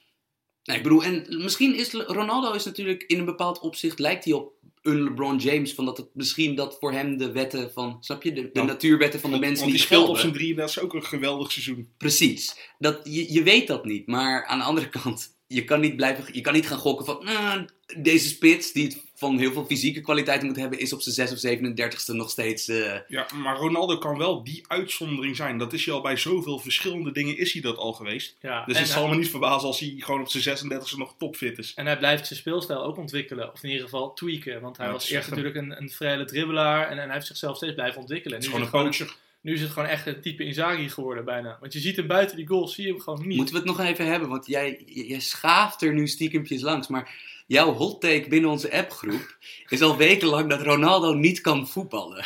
Nee, 0.65 0.77
ik 0.77 0.83
bedoel, 0.83 1.05
en 1.05 1.27
misschien 1.29 1.75
is 1.75 1.93
Ronaldo 1.93 2.53
is 2.53 2.65
natuurlijk 2.65 3.03
in 3.03 3.19
een 3.19 3.25
bepaald 3.25 3.59
opzicht 3.59 3.99
lijkt 3.99 4.25
hij 4.25 4.33
op 4.33 4.53
een 4.83 5.03
LeBron 5.03 5.39
James, 5.39 5.75
van 5.75 5.85
dat 5.85 5.97
het 5.97 6.09
misschien 6.13 6.55
dat 6.55 6.77
voor 6.81 6.93
hem 6.93 7.17
de 7.17 7.33
wetten 7.33 7.73
van, 7.73 7.97
snap 8.01 8.23
je, 8.23 8.33
de, 8.33 8.51
natuurwetten 8.53 9.21
van 9.21 9.31
de 9.31 9.37
Want, 9.37 9.49
mensen 9.49 9.65
want 9.65 9.79
niet 9.79 9.89
die 9.89 9.97
speelt 9.97 10.09
op 10.09 10.19
zijn 10.19 10.33
drie, 10.33 10.55
dat 10.55 10.69
is 10.69 10.79
ook 10.79 10.95
een 10.95 11.05
geweldig 11.05 11.53
seizoen. 11.53 11.89
Precies. 11.97 12.57
Dat, 12.79 13.01
je, 13.05 13.33
je 13.33 13.43
weet 13.43 13.67
dat 13.67 13.85
niet, 13.85 14.07
maar 14.07 14.47
aan 14.47 14.59
de 14.59 14.65
andere 14.65 14.89
kant, 15.01 15.37
je 15.55 15.65
kan 15.65 15.81
niet, 15.81 15.97
blijven, 15.97 16.25
je 16.33 16.41
kan 16.41 16.53
niet 16.53 16.67
gaan 16.67 16.79
gokken 16.79 17.07
van, 17.07 17.25
nou, 17.25 17.67
deze 17.97 18.29
spits 18.29 18.73
die 18.73 18.85
het 18.85 19.01
van 19.15 19.39
heel 19.39 19.53
veel 19.53 19.65
fysieke 19.65 20.01
kwaliteit 20.01 20.43
moet 20.43 20.57
hebben, 20.57 20.79
is 20.79 20.93
op 20.93 21.01
zijn 21.03 21.15
6 21.29 21.33
of 21.33 21.59
37ste 21.59 22.15
nog 22.15 22.31
steeds... 22.31 22.69
eh, 22.69 22.95
Ja, 23.09 23.27
maar 23.35 23.57
Ronaldo 23.57 23.99
kan 23.99 24.19
wel 24.19 24.45
die 24.45 24.65
uitzondering 24.67 25.37
zijn. 25.37 25.59
Dat 25.59 25.73
is 25.73 25.85
hij 25.85 25.95
al 25.95 26.01
bij 26.01 26.17
zoveel 26.17 26.59
verschillende 26.59 27.13
dingen 27.13 27.39
is 27.39 27.53
hij 27.53 27.63
dat 27.63 27.77
al 27.77 27.93
geweest. 27.93 28.37
Ja, 28.41 28.65
Dus 28.65 28.79
het 28.79 28.89
zal 28.89 29.09
me 29.09 29.17
niet 29.17 29.31
verbazen 29.31 29.69
als 29.69 29.81
hij 29.81 29.95
gewoon 29.99 30.21
op 30.21 30.29
zijn 30.29 30.59
36e 30.59 30.97
nog 30.97 31.15
topfit 31.19 31.59
is. 31.59 31.73
en 31.75 31.87
hij 31.87 31.99
blijft 31.99 32.27
zijn 32.27 32.39
speelstijl 32.39 32.83
ook 32.83 32.97
ontwikkelen. 32.97 33.53
Of 33.53 33.63
in 33.63 33.69
ieder 33.71 33.85
geval 33.85 34.13
tweaken. 34.13 34.61
Want 34.61 34.77
hij 34.77 34.87
Ja, 34.87 34.93
was 34.93 35.11
eerst 35.11 35.29
natuurlijk 35.29 35.57
een, 35.57 35.77
een 35.83 35.91
vrije 35.91 36.25
dribbelaar. 36.25 36.89
En, 36.89 36.99
en 36.99 37.05
hij 37.05 37.15
heeft 37.15 37.27
zichzelf 37.27 37.57
steeds 37.57 37.75
blijven 37.75 38.01
ontwikkelen. 38.01 38.37
Het 38.39 38.47
is 38.47 38.55
nu, 38.55 38.65
gewoon 38.65 38.89
is 38.89 38.99
een. 38.99 39.09
Nu 39.43 39.53
is 39.53 39.61
het 39.61 39.71
gewoon 39.71 39.89
echt 39.89 40.07
een 40.07 40.21
type 40.21 40.45
Inzaghi 40.45 40.89
geworden 40.89 41.25
bijna. 41.25 41.57
Want 41.61 41.73
je 41.73 41.81
ziet 41.81 41.97
hem 41.97 42.07
buiten 42.07 42.37
die 42.37 42.47
goals, 42.47 42.75
zie 42.75 42.87
je 42.87 42.93
hem 42.93 43.01
gewoon 43.01 43.27
niet. 43.27 43.37
Moeten 43.37 43.55
we 43.55 43.61
het 43.61 43.69
nog 43.69 43.87
even 43.87 44.07
hebben, 44.07 44.29
want 44.29 44.47
jij, 44.47 44.83
jij 44.87 45.21
schaaft 45.21 45.83
er 45.83 45.95
nu 45.95 46.09
stiekempjes 46.09 46.63
langs, 46.63 46.89
maar 46.89 47.15
jouw 47.47 47.73
hot 47.73 48.01
take 48.01 48.29
binnen 48.29 48.51
onze 48.51 48.73
appgroep 48.73 49.37
is 49.69 49.83
al 49.83 49.97
wekenlang 49.97 50.51
dat 50.51 50.63
Ronaldo 50.63 51.13
niet 51.13 51.41
kan 51.41 51.69
voetballen. 51.69 52.25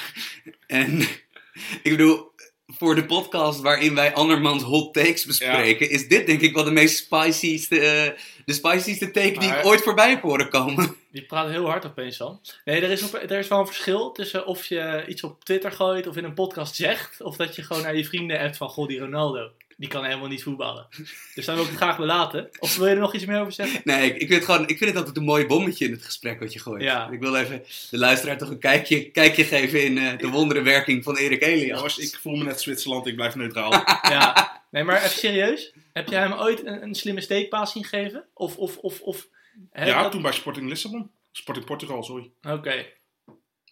En 0.66 1.00
ik 1.82 1.90
bedoel, 1.90 2.34
voor 2.66 2.94
de 2.94 3.04
podcast 3.04 3.60
waarin 3.60 3.94
wij 3.94 4.14
andermans 4.14 4.62
hot 4.62 4.94
takes 4.94 5.24
bespreken, 5.24 5.90
is 5.90 6.08
dit 6.08 6.26
denk 6.26 6.40
ik 6.40 6.54
wel 6.54 6.64
de 6.64 6.70
meest 6.70 6.96
spicyste, 6.96 7.80
eh, 7.80 8.18
de 8.44 8.52
spicyste 8.52 9.10
take 9.10 9.38
die 9.38 9.48
ik 9.48 9.64
ooit 9.64 9.82
voorbij 9.82 10.10
heb 10.10 10.22
horen 10.22 10.48
komen. 10.48 10.96
Die 11.16 11.24
praat 11.24 11.48
heel 11.48 11.66
hard 11.66 11.86
opeens 11.86 12.16
dan. 12.16 12.40
Nee, 12.64 12.80
er 12.80 12.90
is, 12.90 13.02
op, 13.02 13.14
er 13.14 13.38
is 13.38 13.48
wel 13.48 13.58
een 13.58 13.66
verschil 13.66 14.12
tussen 14.12 14.46
of 14.46 14.64
je 14.64 15.04
iets 15.08 15.22
op 15.22 15.44
Twitter 15.44 15.72
gooit 15.72 16.06
of 16.06 16.16
in 16.16 16.24
een 16.24 16.34
podcast 16.34 16.74
zegt. 16.74 17.22
Of 17.22 17.36
dat 17.36 17.56
je 17.56 17.62
gewoon 17.62 17.82
naar 17.82 17.96
je 17.96 18.04
vrienden 18.04 18.40
hebt 18.40 18.56
van, 18.56 18.68
goh, 18.68 18.88
die 18.88 18.98
Ronaldo. 18.98 19.50
Die 19.76 19.88
kan 19.88 20.04
helemaal 20.04 20.28
niet 20.28 20.42
voetballen. 20.42 20.86
Dus 21.34 21.44
daar 21.44 21.54
wil 21.54 21.64
ik 21.64 21.70
het 21.70 21.80
graag 21.80 21.96
belaten. 21.96 22.48
Of 22.58 22.76
wil 22.76 22.86
je 22.86 22.94
er 22.94 23.00
nog 23.00 23.14
iets 23.14 23.24
meer 23.24 23.40
over 23.40 23.52
zeggen? 23.52 23.80
Nee, 23.84 24.06
ik, 24.06 24.14
ik, 24.14 24.28
vind 24.28 24.32
het 24.32 24.44
gewoon, 24.44 24.68
ik 24.68 24.78
vind 24.78 24.90
het 24.90 24.98
altijd 24.98 25.16
een 25.16 25.24
mooi 25.24 25.46
bommetje 25.46 25.84
in 25.84 25.92
het 25.92 26.04
gesprek 26.04 26.40
wat 26.40 26.52
je 26.52 26.58
gooit. 26.58 26.82
Ja. 26.82 27.10
Ik 27.10 27.20
wil 27.20 27.36
even 27.36 27.64
de 27.90 27.98
luisteraar 27.98 28.38
toch 28.38 28.48
een 28.48 28.58
kijkje, 28.58 29.10
kijkje 29.10 29.44
geven 29.44 29.84
in 29.84 29.98
eh, 29.98 30.18
de 30.18 30.28
wonderenwerking 30.28 31.04
van 31.04 31.16
Erik 31.16 31.42
Elias. 31.42 31.76
Jongens, 31.76 31.98
ik 31.98 32.18
voel 32.22 32.36
me 32.36 32.44
net 32.44 32.60
Zwitserland, 32.60 33.06
ik 33.06 33.16
blijf 33.16 33.34
neutraal. 33.34 33.70
Ja. 34.02 34.62
Nee, 34.70 34.84
maar 34.84 34.96
even 34.96 35.10
serieus. 35.10 35.72
Heb 35.92 36.08
jij 36.08 36.20
hem 36.20 36.32
ooit 36.32 36.66
een, 36.66 36.82
een 36.82 36.94
slimme 36.94 37.20
steekpaas 37.20 37.72
zien 37.72 37.84
geven? 37.84 38.24
Of, 38.34 38.56
of, 38.56 38.76
of, 38.76 39.00
of... 39.00 39.26
ja, 39.72 40.02
dat- 40.02 40.12
toen 40.12 40.22
bij 40.22 40.32
Sporting 40.32 40.68
Lissabon. 40.68 41.10
Sporting 41.32 41.66
Portugal, 41.66 42.02
sorry. 42.02 42.30
Oké. 42.42 42.86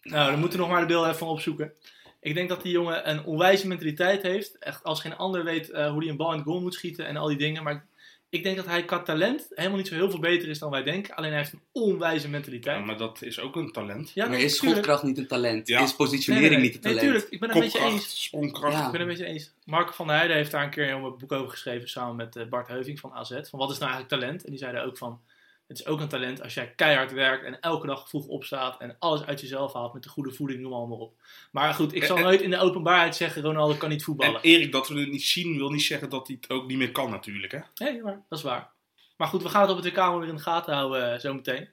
Nou, 0.01 0.31
dan 0.31 0.39
moeten 0.39 0.59
we 0.59 0.63
nog 0.65 0.73
maar 0.73 0.81
de 0.81 0.87
beelden 0.87 1.07
even 1.07 1.19
van 1.19 1.27
opzoeken. 1.27 1.73
Ik 2.19 2.33
denk 2.33 2.49
dat 2.49 2.61
die 2.63 2.71
jongen 2.71 3.09
een 3.09 3.23
onwijze 3.23 3.67
mentaliteit 3.67 4.21
heeft. 4.21 4.57
Echt 4.57 4.83
als 4.83 5.01
geen 5.01 5.15
ander 5.15 5.43
weet 5.43 5.69
eh, 5.69 5.89
hoe 5.89 5.99
hij 6.01 6.09
een 6.09 6.17
bal 6.17 6.31
in 6.31 6.37
het 6.37 6.47
goal 6.47 6.61
moet 6.61 6.73
schieten 6.73 7.05
en 7.07 7.17
al 7.17 7.27
die 7.27 7.37
dingen. 7.37 7.63
Maar 7.63 7.85
ik 8.29 8.43
denk 8.43 8.55
dat 8.55 8.65
hij 8.65 8.85
qua 8.85 8.99
talent 8.99 9.47
helemaal 9.49 9.77
niet 9.77 9.87
zo 9.87 9.93
heel 9.95 10.09
veel 10.09 10.19
beter 10.19 10.49
is 10.49 10.59
dan 10.59 10.69
wij 10.71 10.83
denken. 10.83 11.15
Alleen 11.15 11.29
hij 11.29 11.39
heeft 11.39 11.53
een 11.53 11.61
onwijze 11.71 12.25
Ja, 12.25 12.31
mentaliteit. 12.31 12.85
maar 12.85 12.97
dat 12.97 13.21
is 13.21 13.39
ook 13.39 13.55
een 13.55 13.71
talent. 13.71 14.11
Ja, 14.13 14.27
maar 14.27 14.39
is 14.39 14.55
schotkracht 14.55 15.03
niet 15.03 15.17
een 15.17 15.27
talent? 15.27 15.67
Ja. 15.67 15.81
Is 15.81 15.95
positionering 15.95 16.49
nee, 16.49 16.59
nee. 16.59 16.67
niet 16.67 16.75
een 16.75 16.81
talent? 16.81 17.01
Nee, 17.01 17.09
tuurlijk. 17.11 17.31
Ik 17.31 17.39
ben 17.39 17.49
het 17.49 17.57
een 17.57 17.63
beetje 17.63 17.79
eens. 17.87 18.23
sprongkracht. 18.23 18.73
Ja. 18.73 18.85
Ik 18.85 18.91
ben 18.91 19.01
het 19.01 19.09
een 19.09 19.15
beetje 19.15 19.33
eens. 19.33 19.51
Mark 19.65 19.93
van 19.93 20.07
der 20.07 20.15
Heijden 20.15 20.35
heeft 20.37 20.51
daar 20.51 20.63
een 20.63 20.69
keer 20.69 20.91
een 20.91 21.17
boek 21.17 21.31
over 21.31 21.49
geschreven 21.51 21.89
samen 21.89 22.15
met 22.15 22.35
eh, 22.35 22.45
Bart 22.45 22.67
Heuving 22.67 22.99
van 22.99 23.13
AZ. 23.13 23.29
Van 23.29 23.59
wat 23.59 23.71
is 23.71 23.77
nou 23.77 23.91
eigenlijk 23.91 24.07
talent? 24.21 24.43
En 24.43 24.49
die 24.49 24.59
zeiden 24.59 24.83
ook 24.83 24.97
van, 24.97 25.21
het 25.67 25.79
is 25.79 25.85
ook 25.85 25.99
een 25.99 26.07
talent 26.07 26.41
als 26.41 26.53
jij 26.53 26.73
keihard 26.75 27.11
werkt 27.11 27.45
en 27.45 27.59
elke 27.59 27.87
dag 27.87 28.09
vroeg 28.09 28.27
opstaat 28.27 28.81
en 28.81 28.95
alles 28.99 29.25
uit 29.25 29.41
jezelf 29.41 29.73
haalt 29.73 29.93
met 29.93 30.03
de 30.03 30.09
goede 30.09 30.31
voeding, 30.31 30.61
noem 30.61 30.73
allemaal 30.73 30.97
op. 30.97 31.13
Maar 31.51 31.73
goed, 31.73 31.93
ik 31.95 32.03
zal 32.03 32.17
En- 32.17 32.23
nooit 32.23 32.41
in 32.41 32.49
de 32.49 32.57
openbaarheid 32.59 33.15
zeggen, 33.15 33.41
Ronaldo 33.41 33.73
kan 33.73 33.89
niet 33.89 33.99
En 33.99 34.05
voetballen. 34.05 34.41
Erik, 34.41 34.71
dat 34.71 34.87
we 34.87 34.99
het 34.99 35.11
niet 35.11 35.23
zien, 35.23 35.57
wil 35.57 35.69
niet 35.69 35.81
zeggen 35.83 36.09
dat 36.09 36.27
hij 36.27 36.37
het 36.41 36.49
ook 36.49 36.67
niet 36.67 36.77
meer 36.77 36.91
kan 36.91 37.09
natuurlijk. 37.09 37.51
Hè? 37.51 37.59
Nee, 37.75 38.01
maar 38.01 38.23
dat 38.29 38.37
is 38.37 38.43
waar. 38.43 38.71
Maar 39.17 39.27
goed, 39.27 39.43
we 39.43 39.49
gaan 39.49 39.61
het 39.61 39.69
op 39.71 39.77
het 39.77 39.85
WK 39.85 40.19
weer 40.19 40.27
in 40.27 40.35
de 40.35 40.41
gaten 40.41 40.73
houden 40.73 41.13
uh, 41.13 41.19
zometeen. 41.19 41.69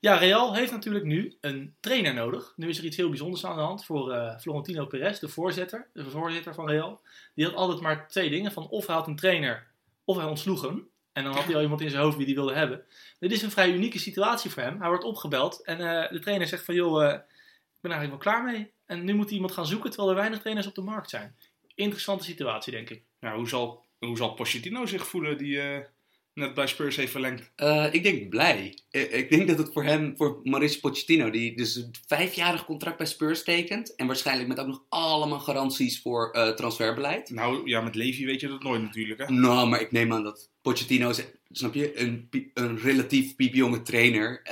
Ja, 0.00 0.14
Real 0.16 0.54
heeft 0.54 0.72
natuurlijk 0.72 1.04
nu 1.04 1.36
een 1.40 1.74
trainer 1.80 2.14
nodig. 2.14 2.52
Nu 2.56 2.68
is 2.68 2.78
er 2.78 2.84
iets 2.84 2.96
heel 2.96 3.08
bijzonders 3.08 3.46
aan 3.46 3.56
de 3.56 3.62
hand 3.62 3.84
voor 3.84 4.12
uh, 4.14 4.38
Florentino 4.38 4.86
Perez, 4.86 5.18
de 5.18 5.28
voorzitter, 5.28 5.88
de 5.92 6.10
voorzitter 6.10 6.54
van 6.54 6.68
Real. 6.68 7.00
Die 7.34 7.44
had 7.44 7.54
altijd 7.54 7.80
maar 7.80 8.08
twee 8.08 8.30
dingen: 8.30 8.52
van 8.52 8.68
of 8.68 8.86
hij 8.86 8.96
had 8.96 9.06
een 9.06 9.16
trainer, 9.16 9.66
of 10.04 10.16
hij 10.16 10.26
ontsloeg 10.26 10.62
hem. 10.62 10.88
En 11.14 11.24
dan 11.24 11.34
had 11.36 11.44
hij 11.44 11.54
al 11.54 11.62
iemand 11.62 11.80
in 11.80 11.90
zijn 11.90 12.02
hoofd 12.02 12.16
wie 12.16 12.26
die 12.26 12.34
wilde 12.34 12.54
hebben. 12.54 12.84
Dit 13.18 13.32
is 13.32 13.42
een 13.42 13.50
vrij 13.50 13.72
unieke 13.72 13.98
situatie 13.98 14.50
voor 14.50 14.62
hem. 14.62 14.80
Hij 14.80 14.88
wordt 14.88 15.04
opgebeld 15.04 15.62
en 15.62 15.80
uh, 15.80 16.10
de 16.10 16.20
trainer 16.20 16.46
zegt 16.46 16.64
van 16.64 16.74
joh, 16.74 17.02
ik 17.02 17.80
ben 17.80 17.90
eigenlijk 17.90 18.24
wel 18.24 18.32
klaar 18.32 18.44
mee. 18.52 18.72
En 18.86 19.04
nu 19.04 19.14
moet 19.14 19.24
hij 19.24 19.34
iemand 19.34 19.52
gaan 19.52 19.66
zoeken 19.66 19.90
terwijl 19.90 20.10
er 20.10 20.16
weinig 20.16 20.40
trainers 20.40 20.66
op 20.66 20.74
de 20.74 20.82
markt 20.82 21.10
zijn. 21.10 21.36
Interessante 21.74 22.24
situatie, 22.24 22.72
denk 22.72 22.90
ik. 22.90 23.02
Ja, 23.20 23.36
hoe 23.36 23.48
zal, 23.48 23.84
hoe 23.98 24.16
zal 24.16 24.34
Pochettino 24.34 24.86
zich 24.86 25.06
voelen 25.06 25.38
die 25.38 25.56
uh, 25.56 25.78
net 26.34 26.54
bij 26.54 26.66
Spurs 26.66 26.96
heeft 26.96 27.10
verlengd? 27.10 27.52
Uh, 27.56 27.86
ik 27.90 28.02
denk 28.02 28.28
blij. 28.28 28.78
Ik, 28.90 29.10
ik, 29.10 29.30
denk 29.30 29.48
dat 29.48 29.58
het 29.58 29.72
voor 29.72 29.84
hem, 29.84 30.16
voor 30.16 30.40
Mauricio 30.42 30.80
Pochettino, 30.80 31.30
die 31.30 31.56
dus 31.56 31.76
een 31.76 31.94
vijfjarig 32.06 32.64
contract 32.64 32.96
bij 32.96 33.06
Spurs 33.06 33.44
tekent. 33.44 33.94
En 33.94 34.06
waarschijnlijk 34.06 34.48
met 34.48 34.60
ook 34.60 34.66
nog 34.66 34.84
allemaal 34.88 35.40
garanties 35.40 36.00
voor 36.00 36.36
uh, 36.36 36.48
transferbeleid. 36.48 37.30
Nou 37.30 37.68
ja, 37.68 37.80
met 37.80 37.94
Levy 37.94 38.24
weet 38.24 38.40
je 38.40 38.48
dat 38.48 38.62
nooit 38.62 38.82
natuurlijk. 38.82 39.20
Hè? 39.20 39.32
Nou, 39.32 39.68
maar 39.68 39.80
ik 39.80 39.92
neem 39.92 40.12
aan 40.12 40.22
dat 40.22 40.50
Pochettino 40.64 41.10
is, 41.10 41.24
snap 41.50 41.74
je, 41.74 42.00
een, 42.00 42.28
een 42.54 42.78
relatief 42.78 43.36
piepjonge 43.36 43.82
trainer. 43.82 44.42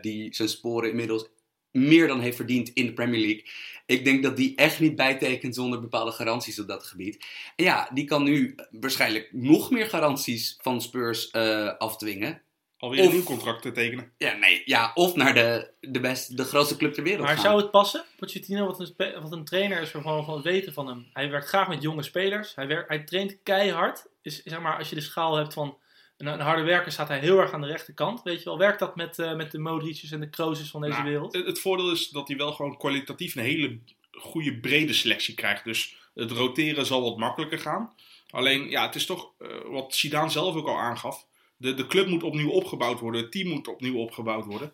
die 0.00 0.34
zijn 0.34 0.48
sporen 0.48 0.90
inmiddels 0.90 1.28
meer 1.70 2.06
dan 2.06 2.20
heeft 2.20 2.36
verdiend 2.36 2.68
in 2.68 2.86
de 2.86 2.92
Premier 2.92 3.20
League. 3.20 3.44
Ik 3.86 4.04
denk 4.04 4.22
dat 4.22 4.36
die 4.36 4.56
echt 4.56 4.80
niet 4.80 4.96
bijtekent 4.96 5.54
zonder 5.54 5.80
bepaalde 5.80 6.10
garanties 6.10 6.60
op 6.60 6.68
dat 6.68 6.84
gebied. 6.84 7.24
En 7.56 7.64
ja, 7.64 7.90
die 7.92 8.04
kan 8.04 8.22
nu 8.22 8.54
waarschijnlijk 8.70 9.28
nog 9.32 9.70
meer 9.70 9.86
garanties 9.86 10.58
van 10.60 10.80
Spurs 10.80 11.28
uh, 11.32 11.76
afdwingen. 11.78 12.42
Alweer 12.78 13.04
een 13.04 13.10
nieuw 13.10 13.22
contract 13.22 13.62
te 13.62 13.72
tekenen. 13.72 14.12
Ja, 14.18 14.32
nee, 14.32 14.62
ja, 14.64 14.90
of 14.94 15.14
naar 15.14 15.34
de, 15.34 15.70
de, 15.80 16.00
best, 16.00 16.36
de 16.36 16.44
grootste 16.44 16.76
club 16.76 16.94
ter 16.94 17.02
wereld 17.02 17.24
Maar 17.24 17.34
gaan. 17.34 17.44
zou 17.44 17.60
het 17.60 17.70
passen? 17.70 18.04
Pochettino, 18.16 18.66
wat 18.66 18.80
een, 18.80 19.22
wat 19.22 19.32
een 19.32 19.44
trainer 19.44 19.80
is 19.80 19.92
waarvan 19.92 20.26
we 20.26 20.32
het 20.32 20.44
weten 20.44 20.72
van 20.72 20.86
hem. 20.86 21.06
Hij 21.12 21.30
werkt 21.30 21.48
graag 21.48 21.68
met 21.68 21.82
jonge 21.82 22.02
spelers. 22.02 22.54
Hij, 22.54 22.66
werkt, 22.66 22.88
hij 22.88 23.04
traint 23.04 23.38
keihard. 23.42 24.06
Is, 24.22 24.42
zeg 24.42 24.60
maar, 24.60 24.78
als 24.78 24.88
je 24.88 24.94
de 24.94 25.00
schaal 25.00 25.36
hebt 25.36 25.52
van 25.52 25.78
een, 26.16 26.26
een, 26.26 26.40
harde 26.40 26.62
werker, 26.62 26.92
staat 26.92 27.08
hij 27.08 27.18
heel 27.18 27.38
erg 27.38 27.52
aan 27.52 27.60
de 27.60 27.66
rechterkant. 27.66 28.22
Weet 28.22 28.38
je 28.38 28.44
wel, 28.44 28.58
werkt 28.58 28.78
dat 28.78 28.96
met, 28.96 29.18
uh, 29.18 29.34
met 29.34 29.50
de 29.50 29.58
Modric's 29.58 30.10
en 30.10 30.20
de 30.20 30.30
Kroos's 30.30 30.70
van 30.70 30.80
deze 30.80 30.92
nou, 30.92 31.08
wereld? 31.08 31.34
Het, 31.34 31.46
het, 31.46 31.60
voordeel 31.60 31.90
is 31.90 32.08
dat 32.08 32.28
hij 32.28 32.36
wel 32.36 32.52
gewoon 32.52 32.76
kwalitatief 32.76 33.34
een 33.34 33.42
hele 33.42 33.78
goede 34.12 34.58
brede 34.58 34.92
selectie 34.92 35.34
krijgt. 35.34 35.64
Dus 35.64 35.96
het 36.14 36.30
roteren 36.30 36.86
zal 36.86 37.02
wat 37.02 37.16
makkelijker 37.16 37.58
gaan. 37.58 37.94
Alleen, 38.30 38.70
ja, 38.70 38.86
het 38.86 38.94
is 38.94 39.06
toch 39.06 39.30
uh, 39.38 39.48
wat 39.64 39.94
Zidane 39.94 40.30
zelf 40.30 40.54
ook 40.54 40.68
al 40.68 40.78
aangaf. 40.78 41.26
De, 41.58 41.74
de 41.74 41.86
club 41.86 42.06
moet 42.06 42.22
opnieuw 42.22 42.50
opgebouwd 42.50 43.00
worden. 43.00 43.20
Het 43.20 43.32
team 43.32 43.48
moet 43.48 43.68
opnieuw 43.68 43.96
opgebouwd 43.96 44.44
worden. 44.44 44.72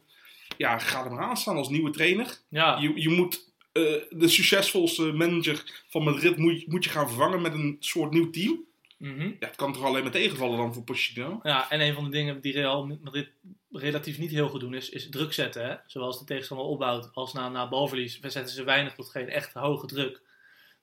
Ja, 0.57 0.79
ga 0.79 1.05
er 1.05 1.11
maar 1.11 1.25
aan 1.25 1.37
staan 1.37 1.57
als 1.57 1.69
nieuwe 1.69 1.91
trainer. 1.91 2.39
Ja. 2.49 2.79
Je, 2.81 3.01
je 3.01 3.09
moet 3.09 3.53
uh, 3.73 3.83
de 4.11 4.29
succesvolste 4.29 5.13
manager 5.13 5.83
van 5.89 6.05
Madrid 6.05 6.37
moet, 6.37 6.67
moet 6.67 6.85
je 6.85 6.91
gaan 6.91 7.09
vervangen 7.09 7.43
met 7.43 7.53
een 7.53 7.77
soort 7.81 8.13
nieuw 8.13 8.31
team. 8.31 8.65
Mm 8.99 9.19
-hmm. 9.19 9.37
Ja, 9.41 9.47
het 9.47 9.57
kan 9.57 9.73
toch 9.73 9.85
alleen 9.85 10.03
maar 10.03 10.13
tegenvallen 10.13 10.57
dan 10.57 10.75
voor 10.75 10.83
Pochettino? 10.83 11.41
Ja, 11.43 11.71
en 11.71 11.81
een 11.81 11.95
van 11.95 12.05
de 12.05 12.11
dingen 12.11 12.41
die 12.41 12.53
Real 12.53 12.87
Madrid 13.03 13.29
relatief 13.71 14.19
niet 14.19 14.31
heel 14.31 14.49
goed 14.49 14.61
doen 14.61 14.75
is, 14.75 14.91
is 14.91 15.09
druk 15.09 15.33
zetten. 15.33 15.67
Hè? 15.67 15.75
Zoals 15.87 16.19
de 16.19 16.25
tegenstander 16.25 16.67
opbouwt. 16.67 17.11
Als 17.15 17.33
na, 17.33 17.49
na 17.49 17.69
balverlies 17.69 18.21
zetten 18.21 18.55
ze 18.55 18.65
weinig 18.65 18.95
tot 18.95 19.09
geen 19.09 19.29
echt 19.29 19.53
hoge 19.53 19.87
druk. 19.87 20.23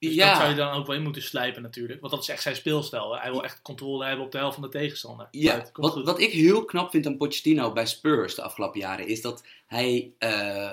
Dus 0.02 0.14
ja. 0.14 0.28
dat 0.28 0.38
zou 0.38 0.50
je 0.50 0.56
dan 0.56 0.74
ook 0.74 0.88
wel 0.88 0.96
in 0.96 1.04
moeten 1.04 1.22
slijpen 1.22 1.62
natuurlijk. 1.62 2.00
Want 2.00 2.14
dat 2.14 2.22
is 2.22 2.30
echt 2.30 2.42
zijn 2.42 2.56
speelstijl. 2.56 3.14
Hè? 3.14 3.20
Hij 3.20 3.32
wil 3.32 3.44
echt 3.44 3.62
controle 3.62 4.06
hebben 4.06 4.26
op 4.26 4.32
de 4.32 4.38
helft 4.38 4.54
van 4.54 4.64
de 4.64 4.78
tegenstander. 4.78 5.28
Ja, 5.32 5.70
wat, 5.74 6.04
wat 6.04 6.20
ik 6.20 6.32
heel 6.32 6.66
knap 6.66 6.92
vind 6.92 7.06
aan 7.06 7.18
Pochettino 7.18 7.74
bij 7.74 7.86
Spurs 7.86 8.36
de 8.36 8.42
afgelopen 8.42 8.80
jaren... 8.80 9.08
is 9.08 9.22
dat 9.22 9.44
hij 9.68 10.12
uh, 10.20 10.72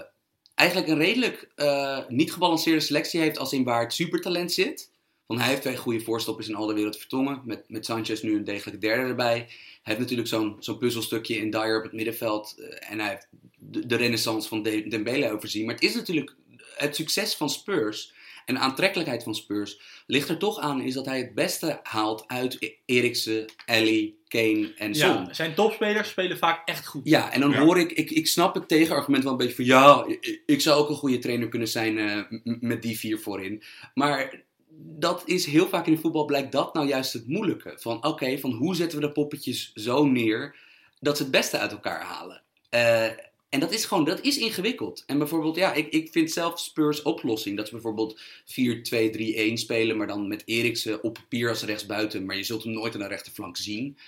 eigenlijk 0.54 0.88
een 0.88 0.98
redelijk 0.98 1.48
uh, 1.56 1.98
niet 2.08 2.32
gebalanceerde 2.32 2.80
selectie 2.80 3.20
heeft... 3.20 3.38
als 3.38 3.52
in 3.52 3.64
waar 3.64 3.82
het 3.82 3.92
supertalent 3.92 4.52
zit... 4.52 4.90
Want 5.26 5.40
hij 5.40 5.48
heeft 5.48 5.62
twee 5.62 5.76
goede 5.76 6.00
voorstoppers 6.00 6.48
in 6.48 6.54
alle 6.54 6.74
wereld 6.74 6.96
vertongen. 6.96 7.42
Met, 7.44 7.64
met 7.68 7.84
Sanchez 7.84 8.22
nu 8.22 8.36
een 8.36 8.44
degelijke 8.44 8.80
derde 8.80 9.08
erbij. 9.08 9.34
Hij 9.34 9.48
heeft 9.82 9.98
natuurlijk 9.98 10.28
zo'n 10.28 10.56
zo'n 10.60 10.78
puzzelstukje 10.78 11.36
in 11.36 11.50
Dyer 11.50 11.76
op 11.76 11.82
het 11.82 11.92
middenveld. 11.92 12.54
Uh, 12.58 12.90
en 12.90 13.00
hij 13.00 13.08
heeft 13.08 13.28
de, 13.58 13.86
de 13.86 13.96
renaissance 13.96 14.48
van 14.48 14.62
de, 14.62 14.88
Dembele 14.88 15.32
overzien. 15.32 15.64
Maar 15.64 15.74
het 15.74 15.84
is 15.84 15.94
natuurlijk 15.94 16.34
het 16.76 16.96
succes 16.96 17.34
van 17.34 17.50
Spurs 17.50 18.12
en 18.48 18.54
de 18.54 18.60
aantrekkelijkheid 18.60 19.22
van 19.22 19.34
Spurs 19.34 19.80
ligt 20.06 20.28
er 20.28 20.38
toch 20.38 20.58
aan 20.58 20.80
is 20.80 20.94
dat 20.94 21.06
hij 21.06 21.18
het 21.18 21.34
beste 21.34 21.80
haalt 21.82 22.24
uit 22.26 22.76
Eriksen, 22.84 23.44
Ellie, 23.66 24.18
Kane 24.28 24.72
en 24.76 24.94
Son. 24.94 25.08
Ja, 25.08 25.34
zijn 25.34 25.54
topspelers 25.54 26.08
spelen 26.08 26.38
vaak 26.38 26.68
echt 26.68 26.86
goed. 26.86 27.00
Ja, 27.04 27.32
en 27.32 27.40
dan 27.40 27.50
Ja. 27.50 27.58
hoor 27.60 27.78
ik, 27.78 27.92
ik, 27.92 28.10
ik 28.10 28.26
snap 28.26 28.54
het 28.54 28.68
tegenargument 28.68 29.22
wel 29.22 29.32
een 29.32 29.38
beetje 29.38 29.54
van 29.54 29.64
ja, 29.64 30.06
ik, 30.46 30.60
zou 30.60 30.80
ook 30.80 30.88
een 30.88 30.94
goede 30.94 31.18
trainer 31.18 31.48
kunnen 31.48 31.68
zijn 31.68 31.98
eh, 31.98 32.40
met 32.60 32.82
die 32.82 32.98
vier 32.98 33.18
voorin. 33.18 33.62
Maar 33.94 34.42
dat 34.78 35.22
is 35.26 35.46
heel 35.46 35.68
vaak 35.68 35.86
in 35.86 35.92
het 35.92 36.00
voetbal 36.00 36.24
blijkt 36.24 36.52
dat 36.52 36.74
nou 36.74 36.86
juist 36.88 37.12
het 37.12 37.26
moeilijke. 37.28 37.72
Van 37.76 38.04
oké, 38.06 38.38
van 38.38 38.52
hoe 38.52 38.74
zetten 38.76 39.00
we 39.00 39.06
de 39.06 39.12
poppetjes 39.12 39.72
zo 39.74 40.04
neer 40.06 40.56
dat 41.00 41.16
ze 41.16 41.22
het 41.22 41.32
beste 41.32 41.58
uit 41.58 41.72
elkaar 41.72 42.02
halen. 42.02 42.42
Eh, 42.70 43.06
en 43.48 43.60
dat 43.60 43.72
is 43.72 43.84
gewoon, 43.84 44.04
dat 44.04 44.20
is 44.20 44.38
ingewikkeld. 44.38 45.04
En 45.06 45.18
bijvoorbeeld, 45.18 45.56
ja, 45.56 45.72
ik, 45.72 45.88
ik 45.88 46.08
vind 46.12 46.30
zelf 46.32 46.60
Spurs 46.60 47.02
oplossing. 47.02 47.56
Dat 47.56 47.66
ze 47.66 47.72
bijvoorbeeld 47.72 48.20
4-2-3-1 48.44 49.52
spelen, 49.52 49.96
maar 49.96 50.06
dan 50.06 50.28
met 50.28 50.42
Eriksen 50.46 51.02
op 51.02 51.14
papier 51.14 51.48
als 51.48 51.62
rechtsbuiten. 51.62 52.26
Maar 52.26 52.36
je 52.36 52.42
zult 52.42 52.62
hem 52.64 52.72
nooit 52.72 52.94
aan 52.94 53.00
de 53.00 53.06
rechterflank 53.06 53.56
zien. 53.56 53.98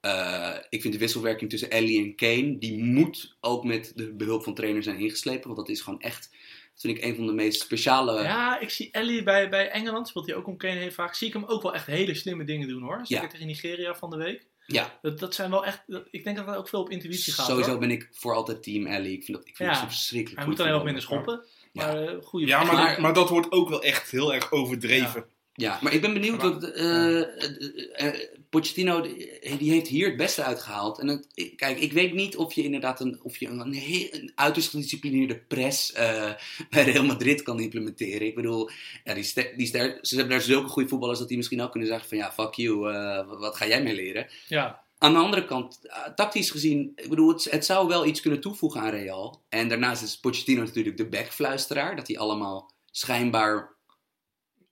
Eh, 0.00 0.54
ik 0.68 0.80
vind 0.80 0.92
de 0.92 1.00
wisselwerking 1.00 1.50
tussen 1.50 1.70
Ellie 1.70 2.04
en 2.04 2.14
Kane, 2.14 2.58
die 2.58 2.82
moet 2.84 3.36
ook 3.40 3.64
met 3.64 3.92
de 3.94 4.12
behulp 4.12 4.42
van 4.42 4.54
trainer 4.54 4.82
zijn 4.82 4.98
ingeslepen. 4.98 5.44
Want 5.46 5.56
dat 5.56 5.68
is 5.68 5.80
gewoon 5.80 6.00
echt, 6.00 6.28
dat 6.72 6.80
vind 6.80 6.96
ik 6.96 7.04
een 7.04 7.16
van 7.16 7.26
de 7.26 7.32
meest 7.32 7.60
speciale... 7.60 8.22
Ja, 8.22 8.60
ik 8.60 8.70
zie 8.70 8.88
Ellie 8.90 9.22
bij, 9.22 9.48
bij 9.48 9.68
Engeland, 9.70 10.08
speelt 10.08 10.26
hij 10.26 10.34
ook 10.34 10.46
om 10.46 10.56
Kane 10.56 10.74
heel 10.80 10.90
vaak. 10.90 11.14
Zie 11.14 11.26
ik 11.26 11.32
hem 11.32 11.44
ook 11.44 11.62
wel 11.62 11.74
echt 11.74 11.86
hele 11.86 12.14
slimme 12.14 12.44
dingen 12.44 12.68
doen 12.68 12.82
hoor. 12.82 13.00
Zeker 13.02 13.24
Ja. 13.24 13.30
tegen 13.30 13.46
Nigeria 13.46 13.94
van 13.94 14.10
de 14.10 14.16
week. 14.16 14.46
Ja, 14.72 14.98
Dat, 15.02 15.18
dat 15.18 15.34
zijn 15.34 15.50
wel 15.50 15.64
echt, 15.64 15.82
dat- 15.86 16.08
ik 16.10 16.24
denk 16.24 16.36
dat 16.36 16.46
dat 16.46 16.56
ook 16.56 16.68
veel 16.68 16.80
op 16.80 16.90
intuïtie 16.90 17.32
gaat. 17.32 17.46
sowieso 17.46 17.70
hoor. 17.70 17.78
ben 17.78 17.90
ik 17.90 18.08
voor 18.12 18.34
altijd 18.34 18.62
team 18.62 18.86
Ellie. 18.86 19.12
Ik 19.12 19.24
vind 19.24 19.36
dat, 19.38 19.48
ik 19.48 19.56
vind 19.56 19.70
Ja. 19.74 19.80
dat 19.80 19.92
verschrikkelijk 19.92 20.38
Hij 20.40 20.48
moet 20.48 20.54
goed 20.56 20.64
alleen 20.64 20.76
wat 20.76 20.84
minder 20.84 21.02
schoppen. 21.02 21.44
Ja. 21.72 21.86
Maar 21.86 22.02
eh, 22.02 22.22
goede 22.22 22.46
Ja, 22.46 22.64
maar, 22.64 22.74
Maar- 22.74 23.00
maar 23.00 23.12
dat 23.14 23.28
wordt 23.28 23.52
ook 23.52 23.68
wel 23.68 23.82
echt 23.82 24.10
heel 24.10 24.34
erg 24.34 24.52
overdreven. 24.52 25.24
Ja, 25.52 25.78
maar 25.82 25.92
ik 25.92 26.00
ben 26.00 26.12
benieuwd. 26.12 26.42
Eh, 26.64 27.20
eh, 28.06 28.20
Pochettino 28.50 29.00
die, 29.00 29.40
die 29.58 29.70
heeft 29.70 29.88
hier 29.88 30.06
het 30.08 30.16
beste 30.16 30.42
uitgehaald. 30.42 30.98
En 30.98 31.24
ik- 31.34 31.56
kijk, 31.56 31.78
ik 31.80 31.92
weet 31.92 32.14
niet 32.14 32.36
of 32.36 32.52
je 32.52 32.62
inderdaad 32.62 33.00
een, 33.00 33.18
of 33.22 33.36
je 33.36 33.46
een, 33.48 33.60
een, 33.60 33.72
heel- 33.72 34.08
een 34.10 34.32
uiterst 34.34 34.68
gedisciplineerde 34.70 35.38
press 35.38 35.92
eh, 35.92 36.32
bij 36.70 36.84
Real 36.84 37.04
Madrid 37.04 37.42
kan 37.42 37.60
implementeren. 37.60 38.26
Ik 38.26 38.34
bedoel, 38.34 38.70
ja, 39.04 39.14
die 39.14 39.24
ze 39.24 39.98
hebben 40.08 40.28
daar 40.28 40.40
zulke 40.40 40.68
goede 40.68 40.88
voetballers 40.88 41.18
dat 41.18 41.28
die 41.28 41.36
misschien 41.36 41.62
ook 41.62 41.70
kunnen 41.70 41.88
zeggen 41.88 42.08
van 42.08 42.18
ja, 42.18 42.32
fuck 42.32 42.54
you, 42.54 42.92
eh, 42.94 43.26
wat, 43.38 43.56
ga 43.56 43.66
jij 43.66 43.82
mee 43.82 43.94
leren? 43.94 44.26
Ja, 44.48 44.82
Aan 44.98 45.12
de 45.12 45.18
andere 45.18 45.44
kant, 45.44 45.78
eh, 45.82 46.02
tactisch 46.14 46.50
gezien, 46.50 46.92
ik 46.96 47.08
bedoel, 47.08 47.28
het, 47.28 47.44
het 47.50 47.64
zou 47.64 47.88
wel 47.88 48.06
iets 48.06 48.20
kunnen 48.20 48.40
toevoegen 48.40 48.80
aan 48.80 48.90
Real. 48.90 49.42
En 49.48 49.68
daarnaast 49.68 50.02
is 50.02 50.18
Pochettino 50.20 50.62
natuurlijk 50.62 50.96
de 50.96 51.06
backfluisteraar. 51.08 51.96
Dat 51.96 52.06
hij 52.06 52.18
allemaal 52.18 52.72
schijnbaar 52.90 53.76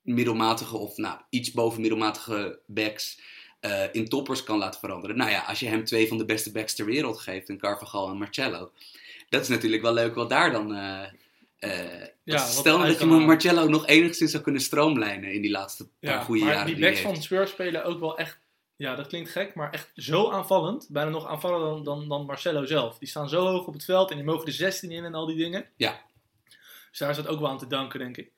middelmatige 0.03 0.77
of 0.77 0.97
nou, 0.97 1.21
iets 1.31 1.53
boven 1.53 1.81
middelmatige 1.81 2.61
backs 2.67 3.21
eh, 3.67 3.89
in 3.93 4.09
toppers 4.09 4.43
kan 4.43 4.59
laten 4.59 4.81
veranderen. 4.81 5.17
Nou 5.17 5.31
ja, 5.31 5.41
als 5.41 5.61
je 5.61 5.67
hem 5.67 5.85
twee 5.85 6.09
van 6.09 6.19
de 6.19 6.25
beste 6.25 6.53
backs 6.53 6.75
ter 6.75 6.85
wereld 6.85 7.19
geeft, 7.19 7.49
een 7.49 7.59
Carvajal 7.59 8.11
en 8.11 8.17
Marcello. 8.17 8.71
Dat 9.29 9.43
is 9.43 9.49
natuurlijk 9.49 9.83
wel 9.83 9.93
leuk 9.93 10.15
wat 10.15 10.29
daar 10.29 10.53
dan... 10.53 10.69
Ja, 12.27 12.39
wat 12.39 12.49
stel 12.49 12.81
uit 12.81 12.99
dat 12.99 13.01
je. 13.01 13.07
Marcello 13.07 13.69
nog 13.69 13.87
enigszins 13.87 14.31
zou 14.31 14.43
kunnen 14.43 14.61
stroomlijnen 14.61 15.33
in 15.33 15.43
die 15.43 15.51
laatste 15.51 15.89
paar 16.01 16.23
goede 16.23 16.45
maar 16.45 16.53
jaren. 16.53 16.67
die 16.67 16.75
die 16.75 16.85
backs 16.85 16.99
heeft. 17.01 17.13
van 17.15 17.23
Spurs 17.23 17.51
spelen 17.51 17.85
ook 17.85 18.01
wel 18.01 18.19
echt, 18.19 18.39
ja 18.77 18.95
dat 18.95 19.07
klinkt 19.07 19.31
gek, 19.31 19.55
maar 19.55 19.73
echt 19.73 19.91
zo 19.95 20.31
aanvallend. 20.31 20.87
Bijna 20.91 21.11
nog 21.11 21.27
aanvallender 21.27 21.69
dan, 21.69 21.85
dan, 21.85 22.09
dan 22.09 22.27
Marcelo 22.27 22.65
zelf. 22.65 22.99
Die 22.99 23.09
staan 23.09 23.29
zo 23.29 23.47
hoog 23.47 23.67
op 23.67 23.73
het 23.73 23.85
veld 23.85 24.11
en 24.11 24.17
die 24.17 24.25
mogen 24.25 24.45
de 24.45 24.53
16 24.53 24.91
in 24.91 25.05
en 25.05 25.15
al 25.15 25.27
die 25.27 25.37
dingen. 25.37 25.67
Ja. 25.77 26.03
Dus 26.91 26.99
daar 26.99 27.11
is 27.11 27.17
het 27.17 27.27
ook 27.27 27.41
wel 27.41 27.49
aan 27.49 27.59
te 27.59 27.67
danken, 27.67 27.99
denk 27.99 28.17
ik. 28.17 28.33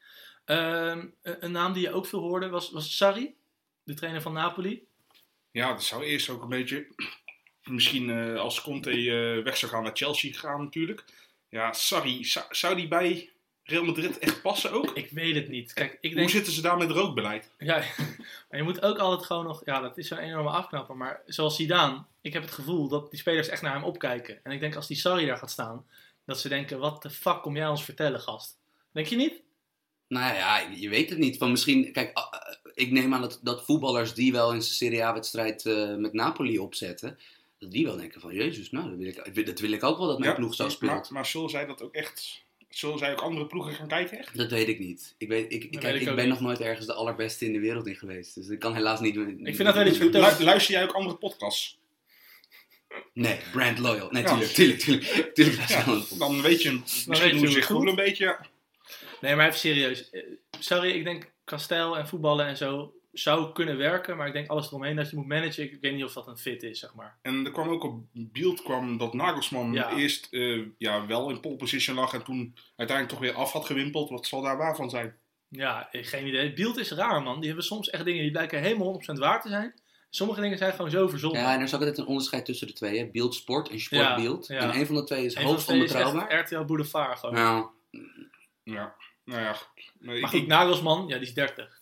Ehm, 0.44 1.06
een, 1.22 1.44
een 1.44 1.52
naam 1.52 1.72
die 1.72 1.82
je 1.82 1.92
ook 1.92 2.06
veel 2.06 2.20
hoorde 2.20 2.48
was, 2.48 2.70
was 2.70 2.96
Sarri, 2.96 3.34
de 3.82 3.94
trainer 3.94 4.22
van 4.22 4.32
Napoli. 4.32 4.87
Ja, 5.50 5.72
dat 5.72 5.82
zou 5.82 6.04
eerst 6.04 6.28
ook 6.28 6.42
een 6.42 6.48
beetje. 6.48 6.86
Misschien 7.64 8.10
eh, 8.10 8.40
als 8.40 8.60
Conte 8.60 8.90
eh, 8.90 9.44
weg 9.44 9.56
zou 9.56 9.72
gaan 9.72 9.82
naar 9.82 9.96
Chelsea 9.96 10.32
gaan, 10.32 10.62
natuurlijk. 10.62 11.04
Ja, 11.48 11.72
sorry. 11.72 12.24
Zou, 12.24 12.46
zou 12.50 12.76
die 12.76 12.88
bij 12.88 13.30
Real 13.62 13.84
Madrid 13.84 14.18
echt 14.18 14.42
passen 14.42 14.72
ook? 14.72 14.90
Ik 14.94 15.10
weet 15.10 15.34
het 15.34 15.48
niet. 15.48 15.72
Kijk, 15.72 15.98
ik 16.00 16.10
Hoe 16.10 16.18
denk 16.18 16.30
zitten 16.30 16.52
ze 16.52 16.62
daar 16.62 16.76
met 16.76 16.90
rookbeleid? 16.90 17.50
Ja, 17.58 17.76
maar 18.48 18.58
je 18.58 18.62
moet 18.62 18.82
ook 18.82 18.98
altijd 18.98 19.26
gewoon 19.26 19.44
nog... 19.44 19.62
Ja, 19.64 19.80
dat 19.80 19.98
is 19.98 20.08
zo'n 20.08 20.18
enorme 20.18 20.50
afknapper. 20.50 20.96
Maar 20.96 21.22
zoals 21.26 21.56
Zidane, 21.56 22.04
ik 22.20 22.32
heb 22.32 22.42
het 22.42 22.52
gevoel 22.52 22.88
dat 22.88 23.10
die 23.10 23.20
spelers 23.20 23.48
echt 23.48 23.62
naar 23.62 23.74
hem 23.74 23.84
opkijken. 23.84 24.44
En 24.44 24.52
ik 24.52 24.60
denk 24.60 24.76
als 24.76 24.86
die 24.86 24.96
Sarri 24.96 25.26
daar 25.26 25.36
gaat 25.36 25.50
staan, 25.50 25.86
dat 26.24 26.40
ze 26.40 26.48
denken, 26.48 26.78
wat 26.78 27.02
de 27.02 27.10
fuck 27.10 27.42
kom 27.42 27.56
jij 27.56 27.68
ons 27.68 27.84
vertellen, 27.84 28.20
gast? 28.20 28.58
Denk 28.92 29.06
je 29.06 29.16
niet? 29.16 29.42
Nou 30.08 30.34
ja, 30.34 30.58
je 30.58 30.88
weet 30.88 31.10
het 31.10 31.18
niet. 31.18 31.38
Van 31.38 31.50
misschien, 31.50 31.92
kijk, 31.92 32.12
ik 32.78 32.90
neem 32.90 33.14
aan 33.14 33.20
dat, 33.20 33.40
dat 33.42 33.64
voetballers 33.64 34.14
die 34.14 34.32
wel 34.32 34.52
in 34.52 34.62
zijn 34.62 34.74
Serie 34.74 35.04
A-wedstrijd 35.04 35.66
eh, 35.66 35.94
met 35.96 36.12
Napoli 36.12 36.58
opzetten, 36.58 37.18
dat 37.58 37.70
die 37.70 37.84
wel 37.84 37.96
denken 37.96 38.20
van, 38.20 38.34
jezus, 38.34 38.70
nou, 38.70 38.88
dat 38.88 38.98
wil 38.98 39.06
ik, 39.34 39.46
dat 39.46 39.58
wil 39.60 39.72
ik 39.72 39.84
ook 39.84 39.98
wel 39.98 40.06
dat 40.06 40.18
mijn 40.18 40.30
Ja, 40.30 40.36
ploeg 40.36 40.54
zo 40.54 40.62
maar, 40.62 40.72
speelt. 40.72 41.10
maar 41.10 41.26
zullen 41.26 41.50
zij 41.50 41.66
dat 41.66 41.82
ook 41.82 41.94
echt... 41.94 42.46
Zullen 42.68 42.98
zij 42.98 43.12
ook 43.12 43.20
andere 43.20 43.46
ploegen 43.46 43.72
gaan 43.72 43.88
kijken 43.88 44.18
echt? 44.18 44.36
Dat 44.36 44.50
weet 44.50 44.68
ik 44.68 44.78
niet. 44.78 45.14
Ik, 45.18 45.28
weet, 45.28 45.52
ik, 45.52 45.64
ik, 45.64 45.80
weet 45.80 46.00
ik 46.00 46.04
ben 46.04 46.16
niet. 46.16 46.26
nog 46.28 46.40
nooit 46.40 46.60
ergens 46.60 46.86
de 46.86 46.92
allerbeste 46.92 47.44
in 47.44 47.52
de 47.52 47.58
wereld 47.60 47.86
in 47.86 47.96
geweest. 47.96 48.34
Dus 48.34 48.48
ik 48.48 48.58
kan 48.58 48.74
helaas 48.74 49.00
niet... 49.00 49.16
Ik 49.16 49.22
vind 49.56 49.58
dat 49.64 49.74
wel 49.74 49.86
iets 49.86 50.38
luister 50.40 50.74
jij 50.74 50.82
ook 50.82 50.92
andere 50.92 51.16
podcasts? 51.16 51.78
Nee, 53.12 53.38
brand 53.52 53.78
loyal. 53.78 54.10
Nee, 54.10 54.22
Ja. 54.22 54.28
tuurlijk, 54.38 54.50
tuurlijk, 54.52 54.78
tuurlijk. 54.80 55.34
tuurlijk 55.34 55.68
Ja, 55.68 55.86
een- 55.86 56.04
dan 56.18 56.42
weet 56.42 56.62
je 56.62 56.70
weet 56.70 57.06
misschien 57.06 57.34
je 57.34 57.38
hoe 57.38 57.48
zich 57.48 57.66
voelt. 57.66 57.88
een 57.88 57.94
beetje. 57.94 58.38
Nee, 59.20 59.34
maar 59.36 59.46
even 59.46 59.58
serieus. 59.58 60.10
Eh, 60.10 60.22
Sorry, 60.58 60.90
ik 60.90 61.04
denk 61.04 61.30
kasteel 61.48 61.98
en 61.98 62.08
voetballen 62.08 62.46
en 62.46 62.56
zo 62.56 62.92
zou 63.12 63.52
kunnen 63.52 63.76
werken. 63.76 64.16
Maar 64.16 64.26
ik 64.26 64.32
denk 64.32 64.48
alles 64.48 64.66
eromheen 64.66 64.96
dat 64.96 65.10
je 65.10 65.16
moet 65.16 65.26
managen. 65.26 65.62
Ik 65.64 65.78
weet 65.80 65.94
niet 65.94 66.04
of 66.04 66.12
dat 66.12 66.26
een 66.26 66.38
fit 66.38 66.62
is, 66.62 66.78
zeg 66.78 66.94
maar. 66.94 67.18
En 67.22 67.44
er 67.44 67.52
kwam 67.52 67.68
ook 67.68 67.84
op 67.84 68.04
beeld 68.12 68.62
kwam 68.62 68.98
dat 68.98 69.14
Nagelsman 69.14 69.72
Ja. 69.72 69.90
eerst 69.96 70.32
eh, 70.32 70.62
ja, 70.78 71.06
wel 71.06 71.30
in 71.30 71.40
pole 71.40 71.56
position 71.56 71.96
lag 71.96 72.12
en 72.12 72.24
toen 72.24 72.54
uiteindelijk 72.76 73.18
toch 73.18 73.28
weer 73.28 73.38
af 73.42 73.52
had 73.52 73.66
gewimpeld. 73.66 74.10
Wat 74.10 74.26
zal 74.26 74.42
daar 74.42 74.56
waar 74.56 74.76
van 74.76 74.90
zijn? 74.90 75.16
Ja, 75.48 75.88
geen 75.92 76.26
idee. 76.26 76.52
Beeld 76.52 76.78
is 76.78 76.90
raar, 76.92 77.22
man. 77.22 77.36
Die 77.38 77.46
hebben 77.46 77.64
soms 77.64 77.90
echt 77.90 78.04
dingen 78.04 78.22
die 78.22 78.30
blijken 78.30 78.60
helemaal 78.60 79.00
100% 79.16 79.18
waar 79.18 79.40
te 79.42 79.48
zijn. 79.48 79.74
Sommige 80.10 80.40
dingen 80.40 80.58
zijn 80.58 80.72
gewoon 80.72 80.90
zo 80.90 81.08
verzonnen. 81.08 81.40
Ja, 81.40 81.52
en 81.52 81.58
er 81.58 81.64
is 81.64 81.74
ook 81.74 81.80
altijd 81.80 81.98
een 81.98 82.06
onderscheid 82.06 82.44
tussen 82.44 82.66
de 82.66 82.72
twee. 82.72 82.98
Hè? 82.98 83.06
Beeld 83.10 83.34
sport 83.34 83.68
en 83.68 83.80
sportbeeld. 83.80 84.46
Ja, 84.46 84.54
ja. 84.54 84.60
En 84.72 84.80
een 84.80 84.86
van 84.86 84.94
de 84.94 85.04
twee 85.04 85.24
is 85.24 85.34
hoogst 85.34 85.68
onbetrouwbaar. 85.68 86.40
RTL 86.40 86.64
Boulevard 86.64 87.18
gewoon. 87.18 87.34
Nou, 87.34 87.66
Ja, 88.62 88.94
nou 89.28 89.40
ja. 89.42 89.52
goed. 89.52 89.92
Maar 90.00 90.14
ik- 90.14 90.20
Maar 90.20 90.30
goed, 90.30 90.40
ik- 90.40 90.46
Nagelsman, 90.46 91.08
ja, 91.08 91.18
die 91.18 91.26
is 91.26 91.34
30. 91.34 91.80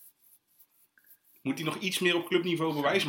moet 1.42 1.54
hij 1.58 1.64
nog 1.64 1.76
iets 1.76 1.98
meer 1.98 2.16
op 2.16 2.26
clubniveau 2.28 2.74
bewijzen? 2.74 3.08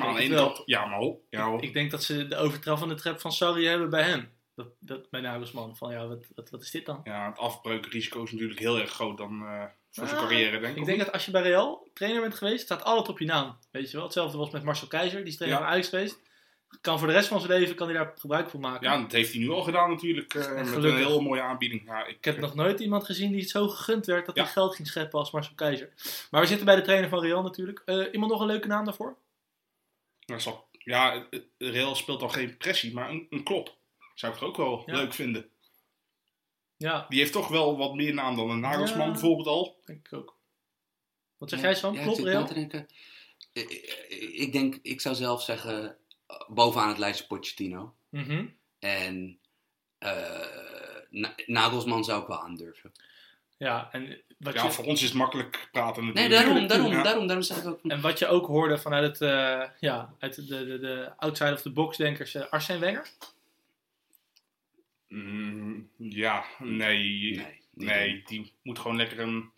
Ja, 0.65 0.85
maar 0.85 1.15
ja. 1.29 1.57
Ik 1.59 1.73
denk 1.73 1.91
dat 1.91 2.03
ze 2.03 2.27
de 2.27 2.35
overtraf 2.35 2.79
van 2.79 2.87
de 2.87 2.95
trap 2.95 3.19
van 3.19 3.31
Sarri 3.31 3.65
hebben 3.65 3.89
bij 3.89 4.03
hem. 4.03 4.35
Dat, 4.55 4.67
dat, 4.79 5.09
bij 5.09 5.21
Nagelsman. 5.21 5.75
Van 5.77 5.91
ja, 5.91 6.07
wat, 6.07 6.25
wat, 6.35 6.49
wat 6.49 6.61
is 6.61 6.71
dit 6.71 6.85
dan? 6.85 7.01
ja, 7.03 7.29
het 7.29 7.37
afbreukrisico 7.37 8.23
is 8.23 8.31
natuurlijk 8.31 8.59
heel 8.59 8.79
erg 8.79 8.89
groot 8.91 9.17
dan 9.17 9.41
eh, 9.45 9.63
voor 9.91 10.07
zijn 10.07 10.19
Ah, 10.19 10.27
carrière, 10.27 10.59
denk 10.59 10.73
ik. 10.73 10.79
Ik 10.79 10.85
denk 10.85 10.99
dat 10.99 11.11
als 11.11 11.25
je 11.25 11.31
bij 11.31 11.41
Real 11.41 11.87
trainer 11.93 12.21
bent 12.21 12.35
geweest, 12.35 12.63
staat 12.63 12.83
alles 12.83 13.07
op 13.07 13.19
je 13.19 13.25
naam. 13.25 13.57
Weet 13.71 13.87
je 13.91 13.95
wel? 13.95 14.05
Hetzelfde 14.05 14.37
was 14.37 14.49
met 14.49 14.63
Marcel 14.63 14.87
Keizer, 14.87 15.19
die 15.19 15.27
is 15.27 15.35
trainer 15.37 15.59
Ja. 15.59 15.65
van 15.65 15.73
Ajax 15.73 15.89
geweest. 15.89 16.19
Kan 16.81 16.97
voor 16.99 17.07
de 17.07 17.13
rest 17.13 17.27
van 17.27 17.39
zijn 17.41 17.59
leven 17.59 17.75
kan 17.75 17.87
hij 17.87 17.95
daar 17.97 18.13
gebruik 18.17 18.49
van 18.49 18.59
maken. 18.59 18.89
Ja, 18.89 19.01
dat 19.01 19.11
heeft 19.11 19.31
hij 19.31 19.41
nu 19.41 19.49
al 19.49 19.61
gedaan 19.63 19.89
natuurlijk. 19.89 20.33
eh, 20.33 20.53
met 20.55 20.83
een 20.83 20.95
hele 20.95 21.21
mooie 21.21 21.41
aanbieding. 21.41 21.85
Ja, 21.85 22.05
ik, 22.05 22.15
Ik 22.17 22.25
heb 22.25 22.37
nog 22.39 22.55
nooit 22.55 22.79
iemand 22.79 23.05
gezien 23.05 23.31
die 23.31 23.39
het 23.41 23.49
zo 23.49 23.67
gegund 23.67 24.05
werd 24.05 24.25
dat 24.25 24.35
Ja. 24.35 24.43
hij 24.43 24.51
geld 24.51 24.75
ging 24.75 24.87
scheppen 24.87 25.19
als 25.19 25.31
Marcel 25.31 25.55
Keizer. 25.55 25.93
Maar 26.31 26.41
we 26.41 26.47
zitten 26.47 26.65
bij 26.65 26.75
de 26.75 26.81
trainer 26.81 27.09
van 27.09 27.19
Real 27.21 27.41
natuurlijk. 27.43 27.81
Eh, 27.85 28.05
iemand 28.11 28.31
nog 28.31 28.41
een 28.41 28.47
leuke 28.47 28.67
naam 28.67 28.85
daarvoor? 28.85 29.17
Nou, 30.25 30.41
ja, 30.71 31.27
Real 31.57 31.95
speelt 31.95 32.19
dan 32.19 32.31
geen 32.31 32.57
pressie, 32.57 32.93
maar 32.93 33.09
een, 33.09 33.27
een 33.29 33.43
klop. 33.43 33.75
Zou 34.15 34.35
ik 34.35 34.41
ook 34.41 34.57
wel 34.57 34.83
Ja. 34.85 34.93
leuk 34.95 35.13
vinden. 35.13 35.49
Ja, 36.77 37.05
Die 37.09 37.19
heeft 37.19 37.31
toch 37.31 37.47
wel 37.47 37.77
wat 37.77 37.95
meer 37.95 38.13
naam 38.13 38.35
dan 38.35 38.49
een 38.49 38.59
Nagelsman 38.59 39.05
Ja. 39.05 39.11
bijvoorbeeld 39.11 39.47
al. 39.47 39.81
denk 39.85 40.07
ik 40.07 40.13
ook. 40.13 40.35
Wat 41.37 41.49
zeg 41.49 41.61
jij 41.61 41.75
Sam? 41.75 41.95
Klopt 42.01 42.17
na 42.17 42.23
Real? 42.23 42.51
Ik, 42.55 42.73
ik- 43.53 44.31
ik 44.33 44.51
denk, 44.51 44.79
ik 44.81 45.01
zou 45.01 45.15
zelf 45.15 45.41
zeggen, 45.43 45.97
bovenaan 46.47 46.87
het 46.89 46.97
lijstje 46.97 47.27
Pochettino. 47.27 47.93
Mhm. 48.09 48.45
En 48.79 49.39
eh, 49.97 50.45
Na- 51.09 51.35
Nagelsman 51.45 52.03
zou 52.03 52.21
ik 52.21 52.27
wel 52.27 52.41
aandurven. 52.41 52.91
Ja, 53.57 53.89
en 53.91 54.21
wat, 54.37 54.53
Ja, 54.53 54.63
je, 54.63 54.71
voor 54.71 54.85
ons 54.85 55.01
is 55.01 55.07
het 55.07 55.17
makkelijk 55.17 55.69
praten 55.71 56.03
Nee, 56.03 56.13
natuurlijk. 56.13 56.45
daarom, 56.45 56.67
daarom, 56.67 56.91
Ja. 56.91 57.03
daarom, 57.03 57.27
daarom 57.27 57.45
zeg 57.45 57.57
ik 57.57 57.65
ook... 57.65 57.79
en 57.83 58.01
wat 58.01 58.19
je 58.19 58.27
ook 58.27 58.45
hoorde 58.47 58.77
vanuit 58.77 59.03
het, 59.19 59.21
eh, 59.21 59.69
ja, 59.79 60.13
uit 60.19 60.35
de, 60.35 60.45
de, 60.65 60.79
de 60.79 61.11
outside 61.17 61.53
of 61.53 61.61
the 61.61 61.71
box 61.71 61.97
denkers, 61.97 62.35
uh, 62.35 62.43
Arsène 62.49 62.79
Wenger. 62.79 63.09
Mm, 65.07 65.89
ja, 65.97 66.45
nee. 66.59 67.35
Nee, 67.35 67.61
Nee, 67.73 68.23
die 68.25 68.53
moet 68.61 68.79
gewoon 68.79 68.97
lekker 68.97 69.19
een 69.19 69.51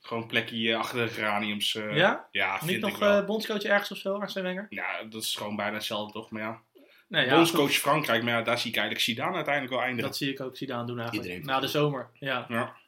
gewoon 0.00 0.26
plekje 0.26 0.76
achter 0.76 1.06
de 1.06 1.12
geraniums. 1.12 1.74
eh, 1.74 1.96
Ja? 1.96 2.28
Ja, 2.30 2.52
Niet 2.52 2.70
vind 2.70 2.80
nog 2.80 2.90
ik 2.90 2.96
wel. 2.96 3.20
eh, 3.20 3.26
bondscoach 3.26 3.62
ergens 3.62 3.90
of 3.90 3.98
zo, 3.98 4.14
Arsène 4.18 4.44
Wenger? 4.44 4.66
ja, 4.70 5.02
dat 5.04 5.22
is 5.22 5.34
gewoon 5.36 5.56
bijna 5.56 5.74
hetzelfde 5.74 6.12
toch, 6.12 6.30
maar 6.30 6.42
ja. 6.42 6.60
Nee, 7.08 7.26
ja, 7.26 7.34
Bondscoach 7.34 7.66
goed. 7.66 7.74
Frankrijk, 7.76 8.22
maar 8.22 8.32
ja, 8.32 8.42
daar 8.42 8.58
zie 8.58 8.70
ik 8.70 8.76
eigenlijk 8.76 9.04
Zidane 9.06 9.34
uiteindelijk 9.34 9.74
wel 9.74 9.82
eindigen. 9.82 10.08
Dat 10.08 10.16
zie 10.18 10.30
ik 10.32 10.40
ook 10.40 10.56
Zidane 10.56 10.86
doen 10.86 10.98
eigenlijk. 10.98 11.28
Iedereen 11.28 11.46
Na 11.48 11.60
de 11.60 11.68
zomer, 11.68 12.10
ja. 12.14 12.44
Ja. 12.48 12.78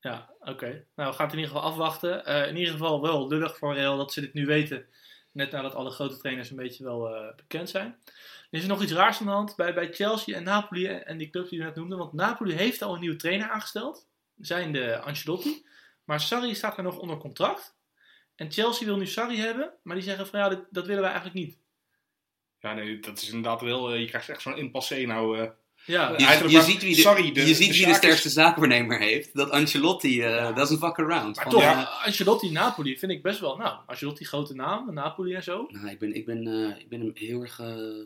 Ja, 0.00 0.30
oké. 0.40 0.84
Nou, 0.96 1.10
we 1.10 1.16
gaan 1.16 1.24
het 1.26 1.34
in 1.34 1.40
ieder 1.40 1.54
geval 1.54 1.70
afwachten. 1.70 2.24
Eh, 2.26 2.48
in 2.48 2.56
ieder 2.56 2.72
geval 2.72 3.02
wel 3.02 3.28
lullig 3.28 3.58
voor 3.58 3.74
Real 3.74 3.96
dat 3.96 4.12
ze 4.12 4.20
dit 4.20 4.34
nu 4.34 4.46
weten. 4.46 4.86
Net 5.32 5.50
nadat 5.50 5.74
alle 5.74 5.90
grote 5.90 6.16
trainers 6.16 6.50
een 6.50 6.56
beetje 6.56 6.84
wel 6.84 7.14
eh, 7.14 7.34
bekend 7.36 7.70
zijn. 7.70 7.98
Er 8.50 8.58
is 8.58 8.66
nog 8.66 8.82
iets 8.82 8.92
raars 8.92 9.20
aan 9.20 9.26
de 9.26 9.32
hand 9.32 9.56
bij, 9.56 9.74
bij 9.74 9.92
Chelsea 9.92 10.36
en 10.36 10.42
Napoli 10.42 10.86
en, 10.86 11.06
en 11.06 11.18
die 11.18 11.30
clubs 11.30 11.48
die 11.50 11.58
je 11.58 11.64
net 11.64 11.74
noemde. 11.74 11.96
Want 11.96 12.12
Napoli 12.12 12.52
heeft 12.52 12.82
al 12.82 12.94
een 12.94 13.00
nieuwe 13.00 13.16
trainer 13.16 13.48
aangesteld. 13.50 14.06
Zijn 14.36 14.72
de 14.72 14.98
Ancelotti. 15.00 15.66
Maar 16.04 16.20
Sarri 16.20 16.54
staat 16.54 16.76
er 16.76 16.82
nog 16.82 16.98
onder 16.98 17.16
contract. 17.16 17.74
En 18.34 18.50
Chelsea 18.52 18.86
wil 18.86 18.96
nu 18.96 19.06
Sarri 19.06 19.36
hebben. 19.36 19.72
Maar 19.82 19.94
die 19.96 20.04
zeggen 20.04 20.26
van 20.26 20.40
ja, 20.40 20.48
dit- 20.48 20.66
dat 20.70 20.86
willen 20.86 21.02
wij 21.02 21.10
eigenlijk 21.12 21.44
niet. 21.46 21.58
ja, 22.58 22.74
nee, 22.74 23.00
dat 23.00 23.20
is 23.20 23.28
inderdaad 23.28 23.60
wel, 23.60 23.92
eh, 23.92 24.00
je 24.00 24.06
krijgt 24.06 24.28
echt 24.28 24.42
zo'n 24.42 24.56
impassé 24.56 25.00
nou. 25.06 25.38
eh. 25.38 25.42
Ja, 25.86 26.02
Ja, 26.02 26.10
Je, 26.10 26.16
Eigenlijk 26.16 26.50
je 26.50 26.56
maar- 26.56 26.66
ziet 26.66 26.82
wie 26.82 26.94
de, 26.94 27.00
sorry, 27.00 27.32
de- 27.32 27.40
je 27.46 27.54
ziet 27.54 27.66
de 27.68 27.72
wie 27.74 27.82
de 27.84 27.88
zaak 27.90 28.02
sterkste 28.02 28.28
zaakwaarnemer 28.28 28.98
heeft. 28.98 29.34
Dat 29.34 29.50
Ancelotti, 29.50 30.22
eh 30.22 30.28
Ja. 30.30 30.52
dat 30.52 30.66
is 30.66 30.72
een 30.72 30.78
fuck 30.88 30.98
around. 30.98 31.36
maar 31.36 31.44
Van, 31.44 31.52
toch, 31.52 31.62
eh, 31.62 32.06
Ancelotti 32.06 32.50
Napoli 32.50 32.98
vind 32.98 33.12
ik 33.12 33.22
best 33.22 33.40
wel. 33.40 33.56
Nou, 33.56 33.78
Ancelotti 33.86 34.24
grote 34.24 34.54
naam, 34.54 34.94
Napoli 34.94 35.34
en 35.34 35.42
zo. 35.42 35.66
Nou, 35.70 35.88
ik 35.88 35.98
ben, 35.98 36.14
ik 36.14 36.24
ben, 36.26 36.46
eh, 36.46 36.80
ik 36.80 36.88
ben 36.88 37.00
hem 37.00 37.10
heel 37.14 37.40
erg. 37.40 37.58
eh, 37.60 37.66
eh, 37.68 38.04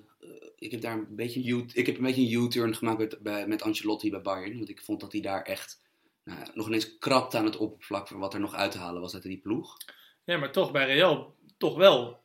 ik 0.58 0.70
heb 0.70 0.80
daar 0.80 0.92
een 0.94 1.06
beetje 1.16 1.64
ik 1.72 1.86
heb 1.86 1.96
een 1.96 2.02
beetje 2.04 2.22
een 2.36 2.44
U-turn 2.44 2.74
gemaakt 2.76 2.98
met, 2.98 3.18
bij, 3.22 3.46
met 3.46 3.62
Ancelotti 3.62 4.10
bij 4.10 4.20
Bayern. 4.22 4.56
Want 4.56 4.68
ik 4.68 4.80
vond 4.80 5.00
dat 5.00 5.12
hij 5.12 5.20
daar 5.20 5.42
echt 5.42 5.80
nou, 6.28 6.48
nog 6.54 6.66
ineens 6.66 6.98
krapt 6.98 7.34
aan 7.34 7.44
het 7.44 7.56
oppervlak 7.56 8.08
van 8.08 8.18
wat 8.18 8.34
er 8.34 8.40
nog 8.40 8.54
uit 8.54 8.70
te 8.72 8.78
halen 8.78 9.00
was 9.00 9.14
uit 9.14 9.22
die 9.22 9.38
ploeg. 9.38 9.76
Ja, 10.24 10.36
maar 10.36 10.52
toch 10.52 10.70
bij 10.70 10.86
Real, 10.86 11.34
toch 11.58 11.76
wel. 11.76 12.20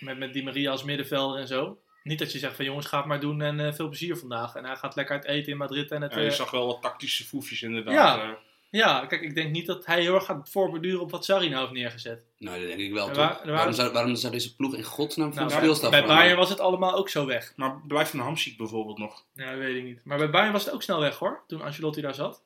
Met, 0.00 0.18
met 0.18 0.32
Di 0.32 0.42
Maria 0.42 0.70
als 0.70 0.84
middenvelder 0.84 1.40
en 1.40 1.46
zo. 1.46 1.78
Niet 2.02 2.18
dat 2.18 2.32
je 2.32 2.38
zegt 2.38 2.56
van 2.56 2.64
jongens, 2.64 2.86
ga 2.86 2.96
het 2.96 3.06
maar 3.06 3.20
doen 3.20 3.42
en 3.42 3.60
eh, 3.60 3.72
veel 3.72 3.88
plezier 3.88 4.16
vandaag. 4.16 4.54
En 4.54 4.64
hij 4.64 4.76
gaat 4.76 4.94
lekker 4.94 5.14
uit 5.14 5.24
eten 5.24 5.52
in 5.52 5.58
Madrid. 5.58 5.90
En 5.90 6.02
het, 6.02 6.14
Ja, 6.14 6.20
je 6.20 6.26
eh, 6.26 6.32
zag 6.32 6.50
wel 6.50 6.66
wat 6.66 6.82
tactische 6.82 7.24
foefjes 7.24 7.62
inderdaad. 7.62 7.94
Ja. 7.94 8.22
eh. 8.22 8.30
ja, 8.70 9.06
kijk, 9.06 9.22
ik 9.22 9.34
denk 9.34 9.50
niet 9.50 9.66
dat 9.66 9.86
hij 9.86 10.00
heel 10.00 10.14
erg 10.14 10.24
gaat 10.24 10.50
voorbeduren 10.50 11.00
op 11.00 11.10
wat 11.10 11.24
Sarri 11.24 11.48
nou 11.48 11.60
heeft 11.60 11.72
neergezet. 11.72 12.24
Nou, 12.38 12.58
dat 12.58 12.68
denk 12.68 12.80
ik 12.80 12.92
wel 12.92 13.10
toch. 13.10 13.44
waarom, 13.44 13.72
zou, 13.72 13.92
waarom 13.92 14.16
zou 14.16 14.32
deze 14.32 14.56
ploeg 14.56 14.74
in 14.74 14.84
godsnaam 14.84 15.32
van 15.32 15.36
Nou, 15.36 15.48
de 15.48 15.54
bij, 15.54 15.62
speelstaf 15.64 15.90
bij 15.90 15.98
veranderen? 15.98 16.22
Bayern 16.22 16.40
was 16.40 16.50
het 16.50 16.60
allemaal 16.60 16.94
ook 16.94 17.08
zo 17.08 17.26
weg. 17.26 17.52
Maar 17.56 17.80
blijft 17.86 18.12
een 18.12 18.20
Hamsik 18.20 18.56
bijvoorbeeld 18.56 18.98
nog. 18.98 19.24
Ja, 19.32 19.50
dat 19.50 19.58
weet 19.58 19.76
ik 19.76 19.84
niet. 19.84 20.00
Maar 20.04 20.18
bij 20.18 20.30
Bayern 20.30 20.52
was 20.52 20.64
het 20.64 20.74
ook 20.74 20.82
snel 20.82 21.00
weg 21.00 21.18
hoor, 21.18 21.44
toen 21.46 21.62
Ancelotti 21.62 22.00
daar 22.00 22.14
zat. 22.14 22.42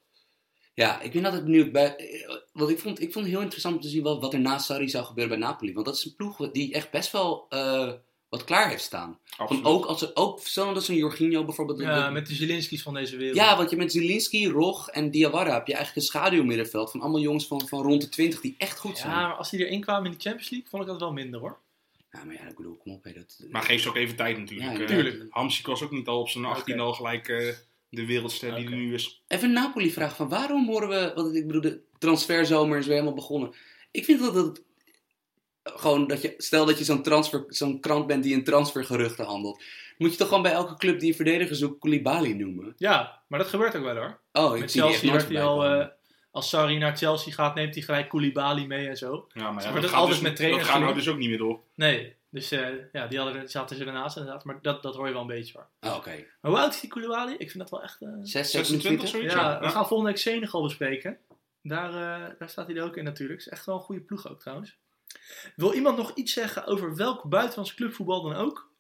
Ja, 0.79 1.01
ik 1.01 1.13
ben 1.13 1.25
altijd 1.25 1.45
benieuwd. 1.45 1.73
Bij, 1.73 1.97
eh, 1.97 2.37
want 2.53 2.71
ik 2.71 2.79
vond, 2.79 3.01
ik 3.01 3.13
vond 3.13 3.25
het 3.25 3.35
heel 3.35 3.43
interessant 3.43 3.75
om 3.75 3.81
te 3.81 3.89
zien 3.89 4.03
wat, 4.03 4.21
wat 4.21 4.33
er 4.33 4.41
na 4.41 4.59
Sarri 4.59 4.89
zou 4.89 5.05
gebeuren 5.05 5.39
bij 5.39 5.49
Napoli. 5.49 5.73
Want 5.73 5.87
dat 5.87 5.97
is 5.97 6.05
een 6.05 6.17
ploeg 6.17 6.51
die 6.51 6.73
echt 6.73 6.91
best 6.91 7.13
wel 7.13 7.47
eh, 7.49 7.93
wat 8.29 8.45
klaar 8.45 8.69
heeft 8.69 8.83
staan. 8.83 9.19
Van 9.25 9.47
Absoluut. 9.47 9.65
ook, 9.65 9.85
als 9.85 10.03
er, 10.03 10.11
ook 10.15 10.41
zo 10.41 10.73
dat 10.73 10.85
zo'n 10.85 10.97
Jorginho 10.97 11.45
bijvoorbeeld. 11.45 11.81
Ja, 11.81 12.11
met 12.11 12.27
de 12.27 12.35
Zelinski's 12.35 12.83
van 12.83 12.95
deze 12.95 13.17
wereld. 13.17 13.37
Ja, 13.37 13.57
want 13.57 13.71
je 13.71 13.77
met 13.77 13.93
Zielinski, 13.93 14.49
Rog 14.49 14.89
en 14.89 15.11
Diawara 15.11 15.53
heb 15.53 15.67
je 15.67 15.75
eigenlijk 15.75 16.07
een 16.07 16.13
schaduwmiddenveld 16.13 16.91
van 16.91 17.01
allemaal 17.01 17.21
jongens 17.21 17.47
van, 17.47 17.69
van 17.69 17.83
rond 17.83 18.03
de 18.03 18.09
20 18.09 18.41
die 18.41 18.55
echt 18.59 18.79
goed 18.79 18.99
zijn. 18.99 19.13
Ja, 19.13 19.27
maar 19.27 19.37
als 19.37 19.51
die 19.51 19.67
erin 19.67 19.81
kwamen 19.81 20.05
in 20.05 20.17
de 20.17 20.23
Champions 20.23 20.51
League, 20.51 20.69
vond 20.69 20.83
ik 20.83 20.89
dat 20.89 21.01
wel 21.01 21.13
minder 21.13 21.41
hoor. 21.41 21.59
Ja, 22.13 22.25
maar 22.25 22.35
ja, 22.35 22.49
ik 22.49 22.57
bedoel, 22.57 22.77
kom 22.77 22.93
op. 22.93 23.05
Hè, 23.05 23.13
dat, 23.13 23.45
Maar 23.51 23.63
geef 23.63 23.83
ze 23.83 23.89
ook 23.89 23.97
even 23.97 24.17
tijd 24.17 24.39
natuurlijk. 24.39 24.73
Ja, 24.73 24.81
eh. 24.81 24.87
tuurlijk. 24.87 25.27
Hamsik 25.31 25.67
was 25.67 25.83
ook 25.83 25.91
niet 25.91 26.07
al 26.07 26.21
op 26.21 26.29
zijn 26.29 26.45
18 26.45 26.75
Oké. 26.75 26.83
al 26.83 26.93
gelijk 26.93 27.29
eh, 27.29 27.49
de 27.91 28.07
wereldster 28.07 28.55
die 28.55 28.65
er 28.65 28.77
nu 28.77 28.95
is. 28.95 29.23
Even 29.29 29.49
een 29.49 29.55
Napoli-vraag 29.55 30.17
van 30.17 30.29
waarom 30.29 30.67
horen 30.67 30.89
we... 30.89 31.13
Want 31.15 31.35
ik 31.35 31.47
bedoel, 31.47 31.63
de 31.63 31.81
transferzomer 31.99 32.79
is 32.79 32.87
weer 32.87 32.95
helemaal 32.95 33.15
begonnen. 33.15 33.55
Ik 33.91 34.05
vind 34.05 34.21
dat 34.21 34.35
het... 34.35 34.63
Gewoon 35.63 36.07
dat 36.07 36.23
je... 36.23 36.35
Stel 36.37 36.67
dat 36.67 36.79
je 36.79 36.85
zo'n 36.85 37.03
transfer, 37.03 37.45
zo'n 37.49 37.81
krant 37.81 38.07
bent 38.07 38.23
die 38.23 38.33
in 38.33 38.45
transfergeruchten 38.45 39.25
handelt. 39.25 39.63
Moet 39.99 40.11
je 40.11 40.17
toch 40.17 40.29
gewoon 40.29 40.43
bij 40.43 40.53
elke 40.53 40.77
club 40.77 41.01
die 41.01 41.09
een 41.09 41.17
verdediger 41.17 41.57
zoekt 41.57 41.79
Koulibaly 41.79 42.33
noemen? 42.33 42.75
Ja, 42.77 43.23
maar 43.29 43.39
dat 43.39 43.49
gebeurt 43.49 43.77
ook 43.77 43.85
wel 43.85 43.97
hoor. 43.97 44.21
Oh, 44.33 44.55
ik 44.55 44.61
Met 44.61 44.71
zie 44.71 44.81
Chelsea 44.81 45.13
werd 45.13 45.29
hij 45.29 45.43
al, 45.43 45.65
eh, 45.65 45.87
als 46.31 46.49
Sarri 46.49 46.79
naar 46.79 46.97
Chelsea 46.97 47.33
gaat, 47.33 47.55
neemt 47.55 47.75
hij 47.75 47.83
gelijk 47.83 48.09
Koulibaly 48.09 48.65
mee 48.65 48.89
en 48.89 48.97
zo. 48.97 49.27
Ja, 49.33 49.51
maar, 49.51 49.65
ja, 49.65 49.73
dat, 49.73 49.83
dat 49.83 49.91
gaat 49.91 50.01
altijd 50.01 50.21
dus, 50.21 50.29
met 50.29 50.37
trainers 50.37 50.65
dat 50.65 50.73
nou 50.73 50.87
doen. 50.87 50.95
dus 50.95 51.09
ook 51.09 51.19
niet 51.19 51.29
meer 51.29 51.39
door. 51.39 51.61
Nee, 51.75 52.17
dus 52.31 52.51
eh, 52.51 52.93
ja, 52.93 53.07
die 53.07 53.19
hadden, 53.19 53.49
zaten 53.49 53.77
ze 53.77 53.85
ernaast 53.85 54.17
inderdaad. 54.17 54.45
Maar 54.45 54.63
dat, 54.63 54.83
dat 54.83 54.95
hoor 54.97 55.07
je 55.07 55.13
wel 55.13 55.21
een 55.21 55.27
beetje 55.27 55.53
hoor. 55.59 55.93
Oh, 55.93 55.97
Oké. 55.97 56.11
Maar 56.41 56.51
hoe 56.51 56.61
oud 56.61 56.75
is 56.75 56.81
die 56.81 56.91
Koulibaly? 56.91 57.33
Ik 57.33 57.51
vind 57.51 57.59
dat 57.59 57.71
wel 57.71 57.83
echt... 57.83 58.03
eh, 58.03 58.09
6, 58.09 58.51
26 58.51 58.81
26? 58.81 59.09
zoiets? 59.09 59.35
ja, 59.35 59.51
ja. 59.51 59.61
we 59.61 59.69
gaan 59.69 59.87
volgende 59.87 60.13
week 60.13 60.21
Senegal 60.21 60.63
bespreken. 60.63 61.19
Daar, 61.63 61.89
eh, 61.89 62.35
daar 62.39 62.49
staat 62.49 62.67
hij 62.67 62.77
er 62.77 62.85
ook 62.85 62.97
in 62.97 63.05
natuurlijk. 63.05 63.41
Is 63.41 63.49
echt 63.49 63.67
wel 63.67 63.75
een 63.75 63.81
goede 63.81 64.01
ploeg 64.01 64.29
ook 64.29 64.41
trouwens. 64.41 64.79
Wil 65.57 65.73
iemand 65.73 65.97
nog 65.97 66.15
iets 66.15 66.33
zeggen 66.33 66.67
over 66.67 66.97
welk 66.97 67.29
buitenlands 67.29 67.75
clubvoetbal 67.75 68.23
dan 68.23 68.35
ook? 68.35 68.71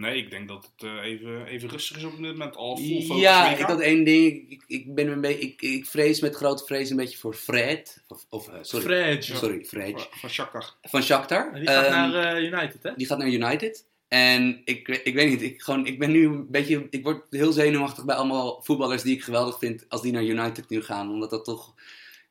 Nee, 0.00 0.16
ik 0.16 0.30
denk 0.30 0.48
dat 0.48 0.70
het 0.76 0.88
eh, 0.88 1.04
even, 1.04 1.46
even 1.46 1.68
rustig 1.68 1.96
is 1.96 2.04
op 2.04 2.10
dit 2.10 2.20
moment. 2.20 2.56
Al 2.56 2.76
focus 2.76 3.20
Ja, 3.20 3.56
ik 3.56 3.58
had 3.64 3.80
één 3.80 4.04
ding. 4.04 4.50
Ik, 4.50 4.64
ik, 4.66 4.94
ben 4.94 5.08
een 5.08 5.20
beetje, 5.20 5.40
ik, 5.40 5.62
ik 5.62 5.86
vrees 5.86 6.20
met 6.20 6.34
grote 6.34 6.64
vrees 6.64 6.90
een 6.90 6.96
beetje 6.96 7.18
voor 7.18 7.34
Fred. 7.34 8.02
Of, 8.08 8.26
of 8.28 8.48
eh, 8.48 8.58
sorry, 8.60 8.84
Fred. 8.84 9.24
sorry, 9.24 9.64
Fred. 9.64 9.92
Van, 9.92 10.18
van 10.20 10.30
Shakhtar. 10.30 10.74
Van 10.82 11.02
Shakhtar. 11.02 11.54
Die 11.54 11.66
gaat 11.66 11.84
Ehm, 11.84 11.92
naar 11.92 12.34
eh, 12.34 12.42
United 12.42 12.82
hè? 12.82 12.90
Die 12.96 13.06
gaat 13.06 13.18
naar 13.18 13.28
United. 13.28 13.86
En 14.08 14.62
ik, 14.64 14.88
ik 14.88 15.14
weet 15.14 15.28
niet, 15.28 15.42
ik, 15.42 15.62
gewoon, 15.62 15.86
ik 15.86 15.98
ben 15.98 16.10
nu 16.10 16.26
een 16.26 16.50
beetje, 16.50 16.86
ik 16.90 17.02
word 17.02 17.26
heel 17.30 17.52
zenuwachtig 17.52 18.04
bij 18.04 18.16
allemaal 18.16 18.60
voetballers 18.62 19.02
die 19.02 19.14
ik 19.16 19.22
geweldig 19.22 19.58
vind 19.58 19.84
als 19.88 20.02
die 20.02 20.12
naar 20.12 20.24
United 20.24 20.68
nu 20.68 20.82
gaan. 20.82 21.10
Omdat 21.10 21.30
dat 21.30 21.44
toch, 21.44 21.74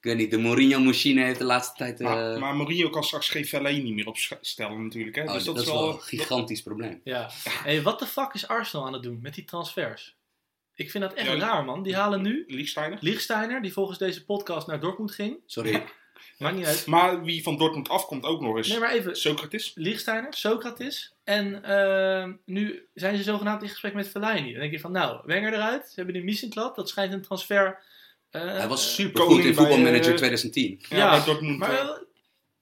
ik 0.04 0.10
weet 0.10 0.18
niet, 0.18 0.32
de 0.32 0.38
Mourinho-machine 0.38 1.24
heeft 1.24 1.40
de 1.40 1.46
laatste 1.46 1.78
tijd... 1.78 2.00
eh, 2.00 2.08
Maar, 2.08 2.40
maar 2.40 2.56
Mourinho 2.56 2.90
kan 2.90 3.04
straks 3.04 3.30
geen 3.30 3.46
Fellaini 3.46 3.94
meer 3.94 4.08
opstellen 4.08 4.84
natuurlijk. 4.84 5.16
Hè? 5.16 5.24
oh, 5.24 5.34
dus 5.34 5.44
dat, 5.44 5.56
dat, 5.56 5.66
is 5.66 5.72
wel 5.72 5.90
een 5.90 6.02
gigantisch 6.02 6.62
probleem. 6.62 7.02
Ja. 7.04 7.30
Hey, 7.44 7.82
wat 7.82 8.00
de 8.00 8.06
fuck 8.06 8.34
is 8.34 8.48
Arsenal 8.48 8.86
aan 8.86 8.94
het 8.94 9.04
doen 9.04 9.20
met 9.22 9.34
die 9.34 9.44
transfers? 9.44 10.16
Ik 10.76 10.92
vind 10.92 11.04
dat 11.04 11.14
echt 11.14 11.28
Ja, 11.28 11.38
raar, 11.38 11.66
man. 11.66 11.84
Die 11.84 11.96
halen 11.96 12.22
nu 12.22 12.44
Liechtensteiner. 12.48 12.98
Lichtsteiner, 13.02 13.62
die 13.62 13.74
volgens 13.74 13.98
deze 13.98 14.26
podcast 14.26 14.68
naar 14.68 14.80
Dortmund 14.80 15.12
ging. 15.12 15.40
Sorry. 15.46 15.84
Maakt 16.38 16.56
niet 16.56 16.66
uit. 16.66 16.86
Maar 16.86 17.24
wie 17.24 17.44
van 17.44 17.58
Dortmund 17.58 17.90
afkomt 17.90 18.24
ook 18.24 18.42
nog 18.42 18.58
eens. 18.58 18.68
Nee, 18.68 18.80
maar 18.80 18.92
even. 18.92 19.16
Socrates. 19.16 19.72
Lichtsteiner, 19.76 20.34
Socrates. 20.34 21.14
En 21.24 21.64
eh, 21.64 22.30
nu 22.46 22.88
zijn 22.94 23.18
ze 23.18 23.24
zogenaamd 23.24 23.62
in 23.62 23.70
gesprek 23.70 23.94
met 23.94 24.08
Fellaini. 24.10 24.52
Dan 24.52 24.60
denk 24.60 24.72
je 24.72 24.80
van, 24.80 24.92
nou, 24.92 25.22
Wenger 25.26 25.54
eruit. 25.54 25.88
Ze 25.88 25.94
hebben 25.96 26.16
nu 26.16 26.24
Missenklad. 26.24 26.76
Dat 26.76 26.90
schijnt 26.90 27.14
een 27.14 27.22
transfer... 27.22 27.92
eh, 28.42 28.58
Hij 28.58 28.68
was 28.68 28.86
eh, 28.86 28.92
super 28.94 29.22
goed 29.22 29.44
in 29.46 29.54
voetbalmanager 29.56 30.12
eh, 30.12 30.18
2010. 30.18 30.82
Ja, 30.90 30.98
Ja. 30.98 31.42
Maar 31.42 31.72
eh, 31.72 31.80
eh, 31.80 31.90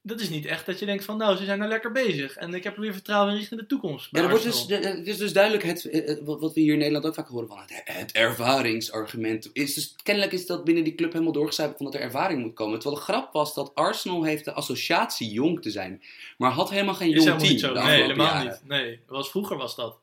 dat 0.03 0.19
is 0.19 0.29
niet 0.29 0.45
echt 0.45 0.65
dat 0.65 0.79
je 0.79 0.86
denkt 0.86 1.03
van, 1.05 1.17
nou, 1.17 1.38
ze 1.38 1.45
zijn 1.45 1.60
daar 1.60 1.67
lekker 1.67 1.91
bezig. 1.91 2.36
En 2.36 2.53
ik 2.53 2.63
heb 2.63 2.75
er 2.75 2.81
weer 2.81 2.93
vertrouwen 2.93 3.31
in 3.34 3.38
richting 3.39 3.60
de 3.60 3.65
toekomst. 3.65 4.07
Ja, 4.12 4.29
wordt 4.29 4.43
dus, 4.43 4.65
het 4.67 5.07
is 5.07 5.17
dus 5.17 5.34
duidelijk 5.34 5.63
het, 5.63 5.86
eh, 5.89 6.15
wat 6.23 6.53
we 6.53 6.60
hier 6.62 6.73
in 6.73 6.77
Nederland 6.79 7.05
ook 7.05 7.13
vaak 7.13 7.27
horen 7.27 7.47
van 7.47 7.60
het, 7.60 7.81
het 7.84 8.12
ervaringsargument. 8.12 9.49
Is 9.53 9.73
dus, 9.73 9.95
kennelijk 10.03 10.34
is 10.34 10.45
dat 10.45 10.63
binnen 10.63 10.84
die 10.84 10.95
club 10.95 11.12
helemaal 11.12 11.34
doorgecijpeld 11.34 11.77
van 11.77 11.86
dat 11.86 11.95
er 11.95 12.01
ervaring 12.01 12.41
moet 12.41 12.53
komen. 12.53 12.79
Terwijl 12.79 12.99
de 12.99 13.05
grap 13.12 13.34
was 13.34 13.53
dat 13.53 13.71
Arsenal 13.75 14.23
heeft 14.23 14.45
de 14.45 14.53
associatie 14.53 15.31
jong 15.31 15.62
te 15.62 15.69
zijn. 15.69 16.01
Maar 16.38 16.51
had 16.51 16.69
helemaal 16.69 16.95
geen 16.95 17.13
Is 17.13 17.23
jong 17.23 17.39
team 17.39 17.51
niet 17.51 17.60
zo. 17.60 17.73
de 17.73 17.79
Nee, 17.79 18.01
helemaal 18.01 18.25
jaren. 18.25 18.45
niet. 18.45 18.62
Nee, 18.67 18.99
was, 19.07 19.29
vroeger 19.29 19.57
was 19.57 19.75
dat. 19.75 19.99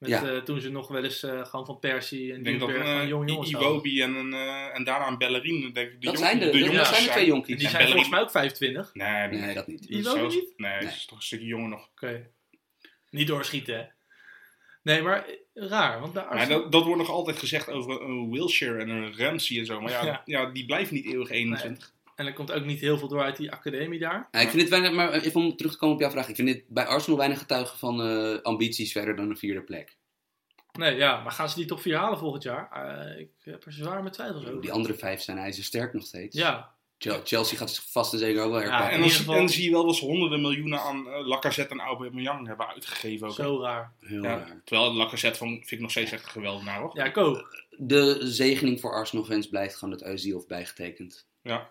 Met, 0.00 0.10
Ja. 0.10 0.22
eh, 0.30 0.36
toen 0.38 0.60
ze 0.60 0.70
nog 0.70 0.88
wel 0.88 1.04
eens 1.04 1.22
eh, 1.22 1.44
gewoon 1.44 1.66
van 1.66 1.78
Persie 1.78 2.32
en 2.32 2.46
een 2.46 2.58
van 2.58 2.68
jonge 2.74 3.02
uh, 3.02 3.08
jongens. 3.08 3.50
Iwobi 3.50 4.02
en, 4.02 4.14
een, 4.14 4.32
eh, 4.32 4.74
en 4.76 4.84
daarna 4.84 5.06
een 5.06 5.18
Ballerine, 5.18 5.70
denk 5.72 5.90
ik. 5.92 6.00
De 6.00 6.06
Dat 6.06 6.14
jong- 6.18 6.26
zijn 6.26 6.38
de, 6.38 6.58
jongens 6.58 6.88
zijn 6.88 7.02
de 7.04 7.10
twee 7.10 7.22
En 7.22 7.28
jonkies. 7.28 7.56
die 7.56 7.64
En 7.66 7.70
zijn 7.70 7.86
volgens 7.88 8.08
mij 8.10 8.20
ook 8.20 8.30
25. 8.30 8.94
Nee, 8.94 9.28
nee, 9.28 9.40
Nee, 9.40 9.54
dat 9.54 9.66
niet. 9.66 9.86
Die 9.88 9.98
Iwobi 9.98 10.18
zo- 10.18 10.26
niet? 10.26 10.52
Nee, 10.56 10.70
Nee. 10.70 10.80
dat 10.80 10.90
is 10.90 11.04
toch 11.06 11.18
een 11.18 11.24
stukje 11.24 11.46
jonger 11.46 11.68
nog. 11.68 11.88
Oké. 11.90 12.30
Niet 13.10 13.26
doorschieten, 13.26 13.76
hè? 13.76 13.84
Nee, 14.82 15.02
maar 15.02 15.24
eh, 15.26 15.34
raar. 15.68 16.00
Want 16.00 16.14
dat, 16.14 16.72
dat 16.72 16.84
wordt 16.84 16.98
nog 17.00 17.10
altijd 17.10 17.38
gezegd 17.38 17.68
over 17.70 18.02
een 18.02 18.30
Wilshire 18.30 18.78
en 18.78 18.88
een 18.88 19.16
Ramsey 19.16 19.58
en 19.58 19.66
zo. 19.66 19.80
Maar 19.80 19.90
ja, 19.92 20.04
Ja. 20.10 20.22
ja. 20.24 20.46
die 20.50 20.64
blijven 20.66 20.94
niet 20.94 21.06
eeuwig 21.06 21.30
21. 21.30 21.92
En 22.20 22.26
er 22.26 22.32
komt 22.32 22.52
ook 22.52 22.64
niet 22.64 22.80
heel 22.80 22.98
veel 22.98 23.08
door 23.08 23.22
uit 23.22 23.36
die 23.36 23.52
academie 23.52 23.98
daar. 23.98 24.28
Ja, 24.30 24.40
ik 24.40 24.48
vind 24.48 24.60
het 24.60 24.70
weinig, 24.70 24.92
maar 24.92 25.12
even 25.12 25.40
om 25.40 25.56
terug 25.56 25.72
te 25.72 25.78
komen 25.78 25.94
op 25.94 26.00
jouw 26.00 26.10
vraag. 26.10 26.28
Ik 26.28 26.34
vind 26.36 26.48
dit 26.48 26.64
bij 26.68 26.84
Arsenal 26.86 27.18
weinig 27.18 27.38
getuigen 27.38 27.78
van 27.78 28.02
eh, 28.02 28.42
ambities 28.42 28.92
verder 28.92 29.16
dan 29.16 29.30
een 29.30 29.36
vierde 29.36 29.62
plek. 29.62 29.96
Nee, 30.72 30.96
ja. 30.96 31.22
Maar 31.22 31.32
gaan 31.32 31.48
ze 31.48 31.54
die 31.56 31.64
top 31.66 31.80
4 31.80 31.96
halen 31.96 32.18
volgend 32.18 32.42
jaar? 32.42 32.70
Eh, 32.72 33.20
ik 33.20 33.30
heb 33.40 33.64
er 33.64 33.72
zwaar 33.72 34.02
met 34.02 34.12
twijfels 34.12 34.46
over. 34.46 34.60
Die 34.60 34.72
andere 34.72 34.94
vijf 34.94 35.20
zijn 35.20 35.38
ijzersterk 35.38 35.92
nog 35.92 36.04
steeds. 36.06 36.36
Ja. 36.36 36.74
Chel- 36.98 37.20
Chelsea 37.24 37.58
gaat 37.58 37.70
zich 37.70 37.84
vast 37.90 38.12
en 38.12 38.18
zeker 38.18 38.42
ook 38.42 38.50
wel 38.50 38.60
Ja, 38.60 38.66
herpakken. 38.68 38.88
En 38.88 38.94
in 38.94 39.00
dan, 39.00 39.08
ieder 39.08 39.16
zie- 39.16 39.18
geval- 39.20 39.34
en 39.34 39.46
dan 39.46 39.54
zie 39.54 39.64
je 39.64 39.70
wel 39.70 39.86
dat 39.86 39.96
ze 39.96 40.04
honderden 40.04 40.40
miljoenen 40.40 40.80
aan 40.80 41.06
uh, 41.06 41.26
Lacazette 41.26 41.74
en 41.74 41.80
Aubameyang 41.80 42.46
hebben 42.46 42.68
uitgegeven. 42.68 43.26
Ook. 43.28 43.34
Zo 43.34 43.60
raar. 43.62 43.92
Heel 44.00 44.22
ja, 44.22 44.36
raar. 44.36 44.60
terwijl 44.64 44.92
Lacazette 44.94 45.38
van, 45.38 45.48
vind 45.48 45.70
ik 45.70 45.80
nog 45.80 45.90
steeds 45.90 46.12
echt 46.12 46.26
geweldig 46.26 46.64
naar, 46.64 46.80
hoor. 46.80 46.90
Ja, 46.96 47.04
ik 47.04 47.16
ook. 47.16 47.64
De 47.76 48.18
zegening 48.20 48.80
voor 48.80 48.92
Arsenal-fans 48.92 49.48
blijft 49.48 49.76
gewoon 49.76 49.98
dat 49.98 50.08
Özil 50.08 50.32
heeft 50.34 50.48
bijgetekend. 50.48 51.28
Ja. 51.42 51.70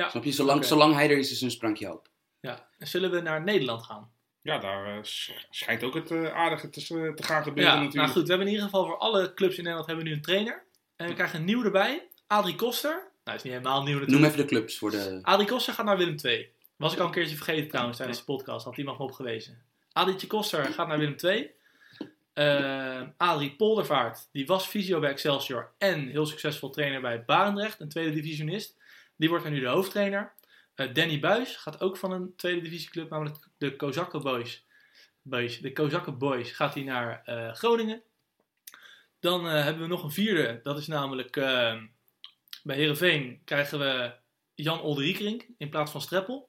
Ja. 0.00 0.08
Snap 0.08 0.24
je? 0.24 0.32
Zolang, 0.32 0.64
zolang 0.64 0.94
hij 0.94 1.10
er 1.10 1.18
is, 1.18 1.30
is 1.30 1.38
er 1.38 1.44
een 1.44 1.50
sprankje 1.50 1.86
hoop. 1.86 2.08
Ja. 2.40 2.68
En 2.78 2.86
zullen 2.86 3.10
we 3.10 3.20
naar 3.20 3.44
Nederland 3.44 3.82
gaan? 3.82 4.10
Ja, 4.42 4.58
daar 4.58 4.96
eh, 4.96 5.02
sch- 5.02 5.44
schijnt 5.50 5.82
ook 5.82 5.94
het 5.94 6.10
eh, 6.10 6.34
aardige 6.34 6.70
te, 6.70 6.84
te 7.14 7.22
gaan 7.22 7.42
gebeuren 7.42 7.72
Ja, 7.72 7.78
natuurlijk. 7.80 7.94
nou 7.94 8.08
goed. 8.08 8.22
We 8.22 8.28
hebben 8.28 8.46
in 8.46 8.52
ieder 8.52 8.68
geval 8.68 8.86
voor 8.86 8.96
alle 8.98 9.34
clubs 9.34 9.56
in 9.56 9.62
Nederland 9.62 9.86
hebben 9.86 10.04
we 10.04 10.10
nu 10.10 10.16
een 10.16 10.22
trainer. 10.22 10.64
En 10.96 11.06
we 11.08 11.14
krijgen 11.14 11.38
een 11.38 11.44
nieuw 11.44 11.64
erbij. 11.64 12.08
Adrie 12.26 12.54
Koster. 12.54 13.08
Nou, 13.24 13.36
is 13.36 13.42
niet 13.42 13.52
helemaal 13.52 13.82
nieuw 13.82 13.98
natuurlijk. 13.98 14.18
Noem 14.18 14.24
even 14.24 14.38
de 14.38 14.44
clubs 14.54 14.78
voor 14.78 14.90
de... 14.90 15.18
Adrie 15.22 15.48
Koster 15.48 15.74
gaat 15.74 15.84
naar 15.86 15.96
Willem 15.96 16.16
II. 16.22 16.48
Was 16.76 16.92
ik 16.92 16.98
al 16.98 17.06
een 17.06 17.12
keertje 17.12 17.36
vergeten 17.36 17.68
trouwens 17.68 17.96
tijdens 17.96 18.18
de 18.18 18.24
podcast. 18.24 18.64
Had 18.64 18.76
iemand 18.76 18.98
me 18.98 19.04
op 19.04 19.12
gewezen. 19.12 19.62
Adrietje 19.92 20.26
Koster 20.26 20.64
gaat 20.64 20.88
naar 20.88 20.98
Willem 20.98 21.16
II. 21.22 21.50
Eh 22.32 23.02
Adrie 23.16 23.56
Poldervaart, 23.56 24.28
die 24.32 24.46
was 24.46 24.66
fysio 24.66 25.00
bij 25.00 25.10
Excelsior 25.10 25.72
en 25.78 26.08
heel 26.08 26.26
succesvol 26.26 26.70
trainer 26.70 27.00
bij 27.00 27.24
Barendrecht, 27.24 27.80
een 27.80 27.88
tweede 27.88 28.12
divisionist. 28.12 28.76
Die 29.20 29.28
wordt 29.28 29.44
er 29.44 29.50
nu 29.50 29.60
de 29.60 29.66
hoofdtrainer. 29.66 30.32
Eh, 30.74 30.94
Danny 30.94 31.20
Buis 31.20 31.56
gaat 31.56 31.80
ook 31.80 31.96
van 31.96 32.12
een 32.12 32.36
tweede 32.36 32.60
divisieclub, 32.60 33.10
namelijk 33.10 33.36
de 33.58 33.76
Kozakken 33.76 34.22
Boys. 34.22 34.66
Boys. 35.22 35.58
De 35.58 35.72
Kozakken 35.72 36.18
Boys 36.18 36.52
gaat 36.52 36.74
hij 36.74 36.82
naar 36.82 37.22
eh, 37.24 37.52
Groningen. 37.52 38.02
Dan 39.18 39.48
eh, 39.48 39.64
hebben 39.64 39.82
we 39.82 39.88
nog 39.88 40.02
een 40.02 40.10
vierde, 40.10 40.60
dat 40.62 40.78
is 40.78 40.86
namelijk 40.86 41.36
eh, 41.36 41.82
bij 42.62 42.76
Herenveen 42.76 43.40
krijgen 43.44 43.78
we 43.78 44.12
Jan 44.54 44.80
Olderiekerink 44.80 45.46
in 45.58 45.68
plaats 45.68 45.90
van 45.90 46.00
Streppel. 46.00 46.48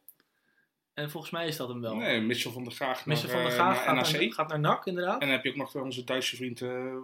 En 0.94 1.10
volgens 1.10 1.32
mij 1.32 1.48
is 1.48 1.58
dat 1.58 1.68
hem 1.68 1.82
wel. 1.82 1.96
Nee, 1.96 2.22
Mitchell 2.22 2.52
van 2.52 2.64
der 2.64 2.74
Graag 2.74 3.06
naar, 3.06 3.18
van 3.18 3.30
der 3.30 3.52
Graag 3.52 3.76
naar 3.76 3.76
gaat 3.76 4.12
NAC. 4.12 4.22
naar, 4.22 4.32
gaat 4.32 4.50
naar 4.50 4.60
NAC, 4.60 4.86
inderdaad. 4.86 5.22
En 5.22 5.28
dan 5.28 5.30
heb 5.30 5.44
je 5.44 5.50
ook 5.50 5.56
nog 5.56 5.76
onze 5.76 6.04
Duitse 6.04 6.36
vriend... 6.36 6.60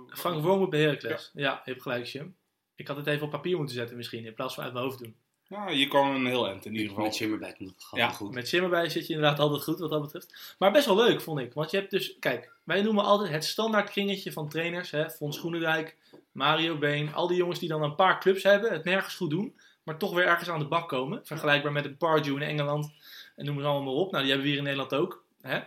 Frank 0.09 0.43
Wormoed 0.43 0.69
bij 0.69 0.81
Heracles. 0.81 1.31
Ja. 1.33 1.61
je 1.65 1.71
hebt 1.71 1.81
gelijk, 1.81 2.05
Jim. 2.05 2.35
Ik 2.75 2.87
had 2.87 2.97
het 2.97 3.07
even 3.07 3.25
op 3.25 3.31
papier 3.31 3.57
moeten 3.57 3.75
zetten 3.75 3.97
misschien, 3.97 4.25
in 4.25 4.33
plaats 4.33 4.53
van 4.53 4.63
uit 4.63 4.73
mijn 4.73 4.85
hoofd 4.85 4.99
doen. 4.99 5.15
Ja, 5.49 5.69
je 5.69 5.87
kan 5.87 6.15
een 6.15 6.25
heel 6.25 6.47
eind 6.47 6.65
in 6.65 6.71
ieder 6.71 6.89
geval. 6.89 7.03
Met 7.03 7.15
Schimmerbij 7.15 7.53
komt 7.53 7.69
het 7.69 7.83
gewoon 7.83 8.05
Ja, 8.05 8.11
goed. 8.11 8.33
Met 8.33 8.49
Jim 8.49 8.63
erbij 8.63 8.89
zit 8.89 9.07
je 9.07 9.13
inderdaad 9.13 9.39
altijd 9.39 9.63
goed 9.63 9.79
wat 9.79 9.89
dat 9.89 10.01
betreft. 10.01 10.55
Maar 10.59 10.71
best 10.71 10.85
wel 10.85 10.95
leuk, 10.95 11.21
vond 11.21 11.39
ik. 11.39 11.53
Want 11.53 11.71
je 11.71 11.77
hebt 11.77 11.91
dus, 11.91 12.19
kijk, 12.19 12.51
wij 12.63 12.81
noemen 12.81 13.03
altijd 13.03 13.31
het 13.31 13.45
standaard 13.45 13.89
kringetje 13.89 14.31
van 14.31 14.49
trainers. 14.49 14.91
Hè? 14.91 15.09
Fons 15.09 15.39
Groenendijk, 15.39 15.95
Mario 16.31 16.77
Been. 16.77 17.13
Al 17.13 17.27
die 17.27 17.37
jongens 17.37 17.59
die 17.59 17.69
dan 17.69 17.83
een 17.83 17.95
paar 17.95 18.19
clubs 18.19 18.43
hebben, 18.43 18.71
het 18.71 18.83
nergens 18.83 19.15
goed 19.15 19.29
doen. 19.29 19.55
Maar 19.83 19.97
toch 19.97 20.13
weer 20.13 20.25
ergens 20.25 20.49
aan 20.49 20.59
de 20.59 20.67
bak 20.67 20.89
komen. 20.89 21.21
Vergelijkbaar 21.23 21.71
met 21.71 21.85
een 21.85 21.97
Pardew 21.97 22.35
in 22.35 22.41
Engeland. 22.41 22.93
En 23.35 23.45
noem 23.45 23.57
het 23.57 23.65
allemaal 23.65 23.83
maar 23.83 24.03
op. 24.03 24.11
Nou, 24.11 24.23
die 24.23 24.31
hebben 24.31 24.43
we 24.43 24.47
hier 24.47 24.57
in 24.57 24.63
Nederland 24.63 24.93
ook. 24.93 25.23
Hè? 25.41 25.59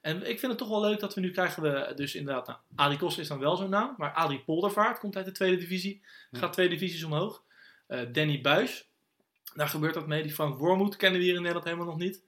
En 0.00 0.16
ik 0.16 0.38
vind 0.38 0.52
het 0.52 0.58
toch 0.58 0.68
wel 0.68 0.80
leuk 0.80 1.00
dat 1.00 1.14
we 1.14 1.20
nu 1.20 1.30
krijgen 1.30 1.62
we 1.62 1.92
dus 1.94 2.14
inderdaad... 2.14 2.46
Nou, 2.46 2.58
Adrie 2.76 2.98
Koster 2.98 3.22
is 3.22 3.28
dan 3.28 3.38
wel 3.38 3.56
zo'n 3.56 3.70
naam. 3.70 3.94
Maar 3.96 4.12
Adrie 4.12 4.40
Poldervaart 4.40 4.98
komt 4.98 5.16
uit 5.16 5.24
de 5.24 5.32
tweede 5.32 5.56
divisie. 5.56 6.02
Gaat 6.32 6.52
twee 6.52 6.68
divisies 6.68 7.04
omhoog. 7.04 7.42
Eh, 7.86 8.00
Danny 8.12 8.40
Buis. 8.40 8.89
Daar 9.54 9.68
gebeurt 9.68 9.94
dat 9.94 10.06
mee. 10.06 10.22
Die 10.22 10.32
Frank 10.32 10.58
Wormoed 10.58 10.96
kennen 10.96 11.18
we 11.18 11.24
hier 11.24 11.34
in 11.34 11.40
Nederland 11.40 11.64
helemaal 11.66 11.86
nog 11.86 11.98
niet. 11.98 12.22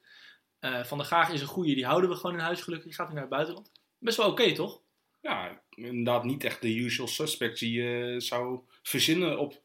Eh, 0.58 0.84
Van 0.84 0.98
der 0.98 1.06
Gaag 1.06 1.30
is 1.32 1.40
een 1.40 1.46
goeie. 1.46 1.74
Die 1.74 1.86
houden 1.86 2.10
we 2.10 2.16
gewoon 2.16 2.36
in 2.36 2.42
huis 2.42 2.60
gelukkig. 2.60 2.88
Die 2.88 2.96
gaat 2.96 3.08
nu 3.08 3.12
naar 3.14 3.22
het 3.22 3.30
buitenland. 3.32 3.70
Best 3.98 4.16
wel 4.16 4.30
oké, 4.30 4.52
toch? 4.52 4.80
Ja, 5.20 5.62
inderdaad 5.70 6.24
niet 6.24 6.44
echt 6.44 6.62
de 6.62 6.74
usual 6.76 7.08
suspects 7.08 7.60
die 7.60 7.72
je 7.82 8.14
zou 8.20 8.60
verzinnen 8.82 9.38
op... 9.38 9.62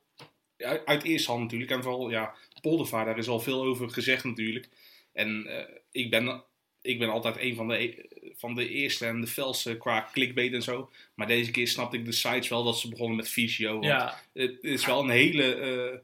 Uit, 0.57 0.85
uit 0.85 1.03
eerste 1.03 1.29
hand 1.31 1.43
natuurlijk. 1.43 1.71
En 1.71 1.83
vooral, 1.83 2.09
ja, 2.09 2.35
Poldervaart, 2.61 3.05
daar 3.05 3.17
is 3.17 3.27
al 3.27 3.39
veel 3.39 3.63
over 3.63 3.89
gezegd 3.89 4.23
natuurlijk. 4.23 4.69
En 5.13 5.45
eh, 5.45 5.75
ik, 5.91 6.09
ben, 6.09 6.43
ik 6.81 6.99
ben 6.99 7.09
altijd 7.09 7.37
een 7.39 7.55
van 7.55 7.67
de, 7.67 7.77
e- 7.83 8.03
van 8.35 8.55
de 8.55 8.69
eerste 8.69 9.05
en 9.05 9.21
de 9.21 9.27
felste 9.27 9.77
qua 9.77 10.09
clickbait 10.11 10.53
en 10.53 10.61
zo. 10.63 10.91
Maar 11.15 11.27
deze 11.27 11.51
keer 11.51 11.67
snapte 11.67 11.97
ik 11.97 12.05
de 12.05 12.11
sites 12.11 12.47
wel 12.47 12.63
dat 12.63 12.79
ze 12.79 12.89
begonnen 12.89 13.15
met 13.15 13.29
Visio. 13.29 13.71
Want 13.73 13.85
Ja. 13.85 14.19
het 14.33 14.57
is 14.63 14.85
wel 14.85 14.99
een 15.03 15.09
hele... 15.09 15.53
eh, 15.55 15.97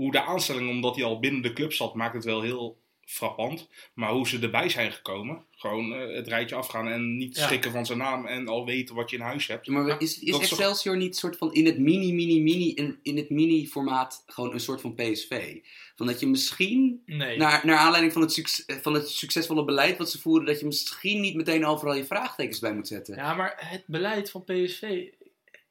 hoe 0.00 0.12
de 0.12 0.22
aanstelling, 0.22 0.68
omdat 0.70 0.96
hij 0.96 1.04
al 1.04 1.18
binnen 1.18 1.42
de 1.42 1.52
club 1.52 1.72
zat, 1.72 1.94
maakt 1.94 2.14
het 2.14 2.24
wel 2.24 2.42
heel 2.42 2.78
frappant. 3.04 3.68
Maar 3.94 4.10
hoe 4.12 4.28
ze 4.28 4.38
erbij 4.38 4.68
zijn 4.68 4.92
gekomen, 4.92 5.44
gewoon 5.50 5.94
eh, 5.94 6.14
het 6.16 6.28
rijtje 6.28 6.54
afgaan 6.54 6.88
en 6.88 7.16
niet 7.16 7.36
Ja. 7.36 7.46
schrikken 7.46 7.70
van 7.72 7.86
zijn 7.86 7.98
naam 7.98 8.26
en 8.26 8.48
al 8.48 8.64
weten 8.66 8.94
wat 8.94 9.10
je 9.10 9.16
in 9.16 9.22
huis 9.22 9.46
hebt. 9.46 9.66
Ja, 9.66 9.72
maar 9.72 10.00
is, 10.00 10.18
is 10.18 10.30
toch- 10.30 10.40
Excelsior 10.40 10.96
niet 10.96 11.16
soort 11.16 11.36
van 11.36 11.52
in 11.52 11.66
het 11.66 11.78
mini, 11.78 12.12
mini, 12.12 12.40
mini, 12.40 12.72
in, 12.74 12.98
in 13.02 13.16
het 13.16 13.30
mini 13.30 13.66
formaat 13.66 14.22
gewoon 14.26 14.52
een 14.52 14.60
soort 14.60 14.80
van 14.80 14.94
PSV? 14.94 15.56
Van 15.96 16.06
dat 16.06 16.20
je 16.20 16.26
misschien, 16.26 17.02
Nee. 17.06 17.36
naar, 17.38 17.60
naar 17.66 17.76
aanleiding 17.76 18.12
van 18.12 18.22
het, 18.22 18.32
succes, 18.32 18.64
van 18.82 18.94
het 18.94 19.08
succesvolle 19.08 19.64
beleid 19.64 19.98
wat 19.98 20.10
ze 20.10 20.20
voeren, 20.20 20.46
dat 20.46 20.60
je 20.60 20.66
misschien 20.66 21.20
niet 21.20 21.34
meteen 21.34 21.66
overal 21.66 21.94
je 21.94 22.04
vraagtekens 22.04 22.58
bij 22.58 22.74
moet 22.74 22.88
zetten. 22.88 23.14
Ja, 23.14 23.34
maar 23.34 23.54
het 23.56 23.84
beleid 23.86 24.30
van 24.30 24.44
PSV... 24.44 25.08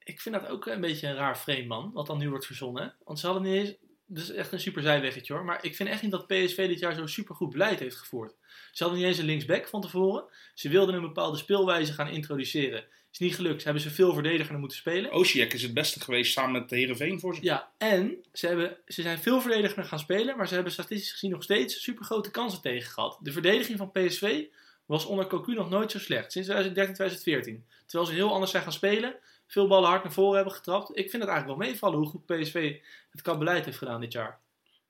Ik 0.03 0.21
vind 0.21 0.35
dat 0.35 0.47
ook 0.49 0.65
een 0.65 0.81
beetje 0.81 1.07
een 1.07 1.15
raar 1.15 1.35
frame, 1.37 1.65
man. 1.65 1.91
Wat 1.93 2.07
dan 2.07 2.17
nu 2.17 2.29
wordt 2.29 2.45
verzonnen. 2.45 2.95
Want 3.05 3.19
ze 3.19 3.25
hadden 3.25 3.43
niet 3.51 3.53
eens... 3.67 3.75
Dat 4.11 4.23
is 4.23 4.31
echt 4.31 4.51
een 4.51 4.59
super 4.59 4.81
zijweggetje, 4.81 5.33
hoor. 5.33 5.45
Maar 5.45 5.65
ik 5.65 5.75
vind 5.75 5.89
echt 5.89 6.01
niet 6.01 6.11
dat 6.11 6.27
PSV 6.27 6.67
dit 6.67 6.79
jaar 6.79 6.95
zo 6.95 7.07
super 7.07 7.35
goed 7.35 7.49
beleid 7.49 7.79
heeft 7.79 7.95
gevoerd. 7.95 8.35
Ze 8.71 8.83
hadden 8.83 9.01
niet 9.01 9.09
eens 9.09 9.17
een 9.17 9.25
linksback 9.25 9.67
van 9.67 9.81
tevoren. 9.81 10.23
Ze 10.53 10.69
wilden 10.69 10.95
een 10.95 11.01
bepaalde 11.01 11.37
speelwijze 11.37 11.93
gaan 11.93 12.07
introduceren. 12.07 12.85
Is 13.11 13.19
niet 13.19 13.35
gelukt. 13.35 13.57
Ze 13.57 13.63
hebben 13.63 13.83
ze 13.83 13.89
veel 13.89 14.13
verdedigender 14.13 14.59
moeten 14.59 14.77
spelen. 14.77 15.13
Osijek 15.13 15.53
is 15.53 15.61
het 15.61 15.73
beste 15.73 15.99
geweest 15.99 16.33
samen 16.33 16.51
met 16.51 16.69
de 16.69 16.75
Heerenveen 16.75 17.19
voor 17.19 17.35
ze. 17.35 17.43
Ja, 17.43 17.71
en 17.77 18.25
ze, 18.33 18.47
hebben, 18.47 18.77
ze 18.87 19.01
zijn 19.01 19.19
veel 19.19 19.41
verdedigender 19.41 19.85
gaan 19.85 19.99
spelen, 19.99 20.37
maar 20.37 20.47
ze 20.47 20.53
hebben 20.53 20.71
statistisch 20.71 21.11
gezien 21.11 21.31
nog 21.31 21.43
steeds 21.43 21.83
super 21.83 22.05
grote 22.05 22.31
kansen 22.31 22.61
tegen 22.61 22.91
gehad. 22.91 23.19
De 23.21 23.31
verdediging 23.31 23.77
van 23.77 23.91
PSV 23.91 24.45
was 24.85 25.05
onder 25.05 25.27
Cocu 25.27 25.53
nog 25.53 25.69
nooit 25.69 25.91
zo 25.91 25.99
slecht, 25.99 26.31
sinds 26.31 26.47
2013, 26.47 26.95
2014. 26.95 27.65
Terwijl 27.85 28.09
ze 28.09 28.15
heel 28.15 28.33
anders 28.33 28.51
zijn 28.51 28.63
gaan 28.63 28.73
spelen, 28.73 29.15
veel 29.49 29.67
ballen 29.67 29.89
hard 29.89 30.03
naar 30.03 30.13
voren 30.13 30.35
hebben 30.35 30.53
getrapt. 30.53 30.89
Ik 30.89 31.09
vind 31.09 31.23
het 31.23 31.31
eigenlijk 31.31 31.59
wel 31.59 31.67
meevallen 31.69 31.97
hoe 31.99 32.07
goed 32.07 32.25
PSV 32.25 32.75
het 33.11 33.21
qua 33.21 33.37
beleid 33.37 33.65
heeft 33.65 33.77
gedaan 33.77 34.01
dit 34.01 34.11
jaar. 34.11 34.39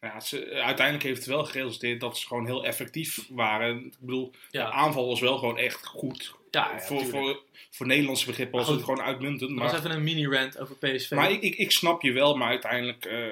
Ja, 0.02 0.20
ze, 0.20 0.52
uiteindelijk 0.54 1.06
heeft 1.06 1.18
het 1.18 1.28
wel 1.28 1.46
geresulteerd 1.46 2.00
dat 2.00 2.18
ze 2.18 2.28
gewoon 2.28 2.46
heel 2.46 2.66
effectief 2.66 3.26
waren. 3.30 3.86
Ik 3.86 3.96
bedoel, 4.00 4.32
Ja. 4.52 4.66
de 4.66 4.72
aanval 4.72 5.08
was 5.08 5.20
wel 5.20 5.38
gewoon 5.38 5.58
echt 5.58 5.86
goed. 5.86 6.36
Ja, 6.52 6.72
ja, 6.72 6.80
voor, 6.80 7.06
voor, 7.06 7.44
voor 7.70 7.86
Nederlandse 7.88 8.26
begrippen 8.26 8.58
was 8.58 8.68
Maar 8.68 8.76
het 8.76 8.86
gewoon 8.86 9.02
uitmuntend. 9.02 9.50
Dat 9.50 9.60
was 9.60 9.72
Maar, 9.72 9.80
even 9.80 9.92
een 9.92 10.04
mini-rant 10.04 10.60
over 10.60 10.76
PSV. 10.76 11.12
maar 11.12 11.32
ik, 11.32 11.42
ik, 11.42 11.56
ik 11.56 11.72
snap 11.72 12.02
je 12.02 12.12
wel, 12.12 12.36
maar 12.38 12.48
uiteindelijk 12.50 13.06
eh, 13.06 13.26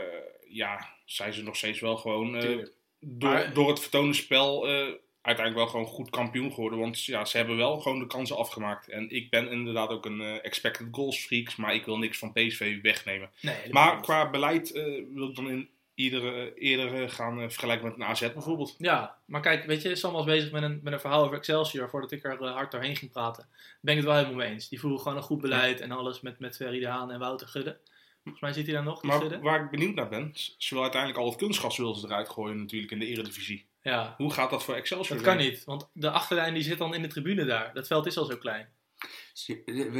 ja, 0.47 0.89
zijn 1.05 1.33
ze 1.33 1.43
nog 1.43 1.55
steeds 1.55 1.79
wel 1.79 1.97
gewoon 1.97 2.35
eh, 2.37 2.57
door, 2.99 3.29
Maar- 3.31 3.53
door 3.53 3.69
het 3.69 3.79
vertonen 3.79 4.15
spel 4.15 4.67
eh, 4.67 4.87
uiteindelijk 5.27 5.55
wel 5.55 5.67
gewoon 5.67 5.95
goed 5.95 6.09
kampioen 6.09 6.53
geworden. 6.53 6.79
Want 6.79 7.03
ja, 7.03 7.25
ze 7.25 7.37
hebben 7.37 7.57
wel 7.57 7.79
gewoon 7.79 7.99
de 7.99 8.07
kansen 8.07 8.37
afgemaakt. 8.37 8.89
En 8.89 9.09
ik 9.09 9.29
ben 9.29 9.51
inderdaad 9.51 9.89
ook 9.89 10.05
een 10.05 10.21
eh, 10.21 10.45
expected 10.45 10.87
goals 10.91 11.25
freak, 11.25 11.57
maar 11.57 11.73
ik 11.73 11.85
wil 11.85 11.97
niks 11.97 12.17
van 12.17 12.33
PSV 12.33 12.81
wegnemen. 12.81 13.29
nee, 13.41 13.55
Maar 13.71 13.95
niet. 13.95 14.03
qua 14.03 14.29
beleid 14.29 14.71
eh, 14.71 14.83
wil 15.13 15.29
ik 15.29 15.35
dan 15.35 15.49
in 15.49 15.69
iedere, 15.93 16.53
eerder 16.53 17.09
gaan 17.09 17.41
eh, 17.41 17.49
vergelijken 17.49 17.87
met 17.87 17.95
een 17.95 18.03
AZ 18.03 18.31
bijvoorbeeld. 18.33 18.75
Ja, 18.77 19.17
maar 19.25 19.41
kijk, 19.41 19.65
weet 19.65 19.81
je, 19.81 19.95
Sam 19.95 20.13
was 20.13 20.25
bezig 20.25 20.51
met 20.51 20.63
een, 20.63 20.79
met 20.83 20.93
een 20.93 20.99
verhaal 20.99 21.23
over 21.23 21.37
Excelsior 21.37 21.89
voordat 21.89 22.11
ik 22.11 22.23
er 22.23 22.47
hard 22.47 22.71
doorheen 22.71 22.95
ging 22.95 23.11
praten. 23.11 23.47
Ben 23.81 23.93
ik 23.93 23.99
het 23.99 24.09
wel 24.09 24.17
helemaal 24.17 24.37
mee 24.37 24.53
eens. 24.53 24.69
Die 24.69 24.79
voeren 24.79 24.99
gewoon 24.99 25.17
een 25.17 25.23
goed 25.23 25.41
beleid 25.41 25.81
en 25.81 25.91
alles 25.91 26.21
met, 26.21 26.39
met 26.39 26.55
Ferry 26.55 26.79
de 26.79 26.87
Haan 26.87 27.11
en 27.11 27.19
Wouter 27.19 27.47
Gudde. 27.47 27.77
Volgens 28.23 28.41
mij 28.41 28.53
zit 28.53 28.65
hij 28.65 28.75
daar 28.75 28.83
nog, 28.83 29.03
Maar 29.03 29.41
waar 29.41 29.63
ik 29.63 29.69
benieuwd 29.69 29.95
naar 29.95 30.09
ben, 30.09 30.31
ze 30.33 30.53
willen 30.69 30.83
uiteindelijk 30.83 31.21
al 31.21 31.29
het 31.29 31.39
kunstgas 31.39 31.77
willen 31.77 31.95
ze 31.95 32.05
eruit 32.05 32.29
gooien 32.29 32.57
natuurlijk 32.57 32.91
in 32.91 32.99
de 32.99 33.05
eredivisie. 33.05 33.65
Ja, 33.87 34.13
Hoe 34.17 34.33
gaat 34.33 34.49
dat 34.49 34.63
voor 34.63 34.75
Excelsior? 34.75 35.17
dat 35.17 35.25
kan 35.27 35.37
niet, 35.37 35.63
want 35.65 35.89
de 35.93 36.09
achterlijn 36.09 36.53
die 36.53 36.63
zit 36.63 36.77
dan 36.77 36.93
in 36.93 37.01
de 37.01 37.07
tribune 37.07 37.45
daar. 37.45 37.73
Dat 37.73 37.87
veld 37.87 38.05
is 38.05 38.17
al 38.17 38.25
zo 38.25 38.37
klein. 38.37 38.67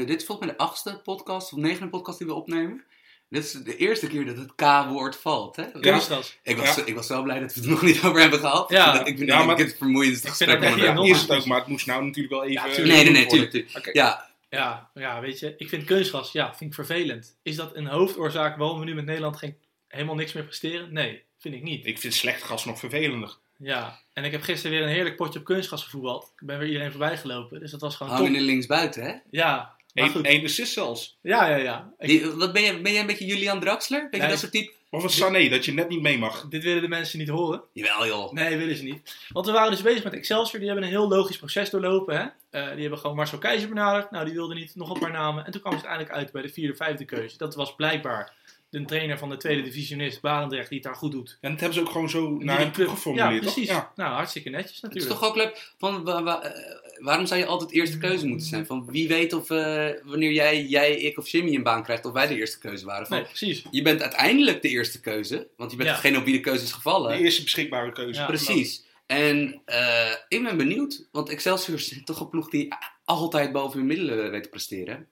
Dit 0.06 0.10
is 0.22 0.26
volgens 0.26 0.48
mij 0.48 0.56
de 0.58 0.58
achtste 0.58 1.00
podcast 1.04 1.54
of 1.54 1.60
negende 1.60 1.90
podcast 1.90 2.18
die 2.18 2.28
we 2.28 2.34
opnemen. 2.34 2.84
Dit 3.30 3.44
is 3.44 3.52
de 3.52 3.76
eerste 3.78 4.08
keer 4.08 4.26
dat 4.26 4.38
het 4.38 4.56
K-woord 4.56 5.16
valt. 5.16 5.56
Hè? 5.56 5.72
Kunstgras. 5.80 6.38
Ik, 6.44 6.58
was, 6.58 6.76
Ja. 6.76 6.86
ik 6.86 6.96
was 6.96 7.08
zo 7.08 7.24
blij 7.24 7.40
dat 7.40 7.54
we 7.54 7.60
het 7.60 7.70
nog 7.70 7.82
niet 7.82 8.04
over 8.04 8.20
hebben 8.22 8.40
gehad. 8.40 8.70
Ja. 8.70 8.86
Ik 8.90 8.96
vind, 8.96 9.08
ik 9.08 9.18
vind 9.18 9.30
Ja, 9.30 9.40
ik 9.40 9.46
maar- 9.46 9.56
vind 9.58 9.70
het 9.70 9.78
vermoeiendste 9.78 10.28
Ik 10.28 10.34
vind 10.34 10.50
gesprek 10.52 10.74
hier 10.76 10.84
Ja, 10.84 10.94
nog- 10.94 11.08
is 11.08 11.22
het 11.22 11.32
ook, 11.32 11.46
maar 11.46 11.60
het 11.60 11.68
moest 11.68 11.86
nou 11.86 12.04
natuurlijk 12.06 12.34
wel 12.34 12.44
even... 12.44 12.54
Ja, 12.54 12.64
tuurlijk. 12.74 12.88
Nee, 12.88 13.04
nee, 13.04 13.12
nee, 13.14 13.26
tuurlijk. 13.26 13.52
tuurlijk. 13.52 13.90
Ja, 13.94 14.26
Ja, 14.50 14.90
ja, 14.94 15.20
weet 15.22 15.40
je, 15.40 15.56
ik 15.58 15.70
vind 15.70 15.84
kunstgras, 15.84 16.32
ja, 16.32 16.48
vind 16.56 16.70
ik 16.70 16.76
vervelend. 16.76 17.38
Is 17.44 17.56
dat 17.56 17.76
een 17.76 17.88
hoofdoorzaak 17.88 18.58
waarom 18.58 18.80
we 18.80 18.86
nu 18.86 18.94
met 18.96 19.06
Nederland 19.06 19.38
geen, 19.38 19.58
helemaal 19.88 20.16
niks 20.16 20.34
meer 20.34 20.44
presteren? 20.44 20.94
Nee, 20.94 21.24
vind 21.40 21.56
ik 21.56 21.64
niet. 21.64 21.86
Ik 21.86 22.00
vind 22.00 22.14
slecht 22.14 22.44
gas 22.44 22.66
nog 22.66 22.80
vervelender. 22.80 23.38
Ja, 23.58 24.00
en 24.14 24.24
ik 24.24 24.32
heb 24.32 24.42
gisteren 24.42 24.78
weer 24.78 24.88
een 24.88 24.94
heerlijk 24.94 25.16
potje 25.16 25.40
op 25.40 25.46
kunstgras 25.46 25.84
gevoetbald. 25.84 26.32
Ik 26.40 26.48
ben 26.48 26.58
weer 26.60 26.68
iedereen 26.68 26.92
voorbij 26.92 27.18
gelopen, 27.18 27.60
dus 27.60 27.72
dat 27.72 27.82
was 27.82 27.96
gewoon 27.96 28.12
hangen 28.14 28.28
top. 28.32 28.38
in 28.40 28.46
linksbuiten, 28.46 29.04
hè? 29.04 29.14
Ja, 29.30 29.76
Eén 29.94 30.24
één 30.24 30.44
assist 30.44 30.74
zelfs. 30.74 31.18
Ja, 31.22 31.48
ja, 31.50 31.56
ja. 31.56 31.94
Ik- 32.00 32.08
Die- 32.08 32.26
wat 32.32 32.54
ben, 32.54 32.62
je, 32.62 32.82
ben 32.82 32.92
jij 32.92 33.02
een 33.02 33.08
beetje 33.08 33.26
Julian 33.26 33.60
Draxler? 33.60 34.00
Ben 34.02 34.10
je 34.12 34.18
Nee. 34.20 34.30
dat 34.30 34.40
soort 34.40 34.52
type? 34.52 34.72
Of 34.90 35.04
een 35.04 35.10
Sané, 35.10 35.50
dat 35.50 35.66
je 35.66 35.74
net 35.74 35.90
niet 35.90 36.02
mee 36.02 36.18
mag. 36.18 36.48
dit 36.48 36.64
willen 36.64 36.82
de 36.82 36.88
mensen 36.88 37.20
niet 37.20 37.28
horen. 37.28 37.62
Jawel, 37.74 38.08
joh. 38.08 38.32
Nee, 38.32 38.58
willen 38.58 38.76
ze 38.76 38.84
niet. 38.84 39.16
Want 39.30 39.46
we 39.46 39.52
waren 39.52 39.72
dus 39.72 39.82
bezig 39.82 40.04
met 40.04 40.14
Excelsior. 40.14 40.60
Die 40.60 40.70
hebben 40.70 40.86
een 40.86 40.92
heel 40.94 41.08
logisch 41.08 41.38
proces 41.38 41.70
doorlopen. 41.70 42.16
Hè? 42.18 42.26
Eh, 42.60 42.72
die 42.72 42.82
hebben 42.82 43.00
gewoon 43.00 43.16
Marcel 43.16 43.38
Keizer 43.38 43.70
benaderd. 43.70 44.12
Nou, 44.12 44.26
die 44.26 44.34
wilde 44.34 44.54
niet. 44.54 44.76
Nog 44.76 44.90
een 44.94 45.00
paar 45.00 45.12
namen. 45.12 45.46
En 45.46 45.52
toen 45.52 45.62
kwam 45.62 45.72
ze 45.80 45.88
uiteindelijk 45.88 46.16
uit 46.18 46.32
bij 46.32 46.42
de 46.42 46.50
vierde, 46.50 46.76
vijfde 46.76 47.06
keuze. 47.06 47.38
Dat 47.38 47.56
was 47.56 47.76
blijkbaar 47.76 48.34
de 48.70 48.86
trainer 48.86 49.18
van 49.18 49.30
de 49.30 49.38
tweede 49.38 49.62
divisionist, 49.62 50.22
Barendrecht, 50.22 50.70
die 50.70 50.78
het 50.78 50.88
daar 50.88 50.96
goed 50.96 51.12
doet. 51.12 51.38
En 51.42 51.50
dat 51.52 51.60
hebben 51.60 51.78
ze 51.78 51.84
ook 51.84 51.92
gewoon 51.92 52.10
zo 52.10 52.38
Die 52.38 52.46
naar 52.46 52.60
hem 52.60 52.72
club- 52.72 52.88
geformuleerd, 52.90 53.34
Ja, 53.34 53.40
precies. 53.52 53.68
Ja. 53.70 53.92
Nou, 53.96 54.14
hartstikke 54.14 54.50
netjes 54.50 54.68
Het 54.70 54.76
is 54.76 54.82
natuurlijk. 54.82 55.12
toch 55.14 55.30
ook 55.30 55.36
leuk. 55.36 55.74
Van, 55.78 56.04
wa- 56.04 56.24
wa- 56.24 56.44
eh, 56.44 56.76
waarom 57.00 57.26
zou 57.26 57.40
je 57.40 57.46
altijd 57.46 57.72
eerste 57.72 57.98
keuze 57.98 58.28
moeten 58.28 58.48
zijn? 58.48 58.66
Van 58.66 58.86
wie 58.92 59.08
weet 59.08 59.34
of 59.34 59.50
eh, 59.50 59.90
wanneer 60.04 60.32
jij, 60.32 60.64
jij, 60.66 60.92
ik 60.98 61.18
of 61.18 61.28
Jimmy 61.28 61.56
een 61.56 61.64
baan 61.64 61.84
krijgt, 61.84 62.06
of 62.06 62.12
wij 62.14 62.28
de 62.28 62.36
eerste 62.36 62.60
keuze 62.60 62.86
waren. 62.86 63.08
Van, 63.08 63.18
Nee, 63.18 63.26
precies. 63.26 63.64
Je 63.72 63.82
bent 63.82 64.02
uiteindelijk 64.02 64.62
de 64.62 64.70
eerste 64.70 65.00
keuze, 65.00 65.48
want 65.58 65.72
je 65.72 65.78
bent 65.78 65.90
Ja. 65.90 65.96
degene 65.96 66.18
op 66.18 66.24
wie 66.26 66.34
de 66.34 66.40
keuze 66.40 66.64
is 66.64 66.72
gevallen. 66.72 67.18
De 67.18 67.24
eerste 67.24 67.44
beschikbare 67.44 67.92
keuze. 67.92 68.20
Ja. 68.20 68.26
Precies. 68.26 68.86
En 69.06 69.62
eh, 69.66 70.12
ik 70.28 70.44
ben 70.44 70.58
benieuwd, 70.58 71.08
want 71.12 71.30
Excelsior 71.30 71.78
is 71.78 72.02
toch 72.04 72.20
een 72.20 72.30
ploeg 72.30 72.50
die 72.50 72.68
altijd 73.06 73.52
boven 73.52 73.78
hun 73.78 73.88
middelen 73.88 74.32
weet 74.32 74.44
te 74.44 74.50
presteren. 74.50 75.08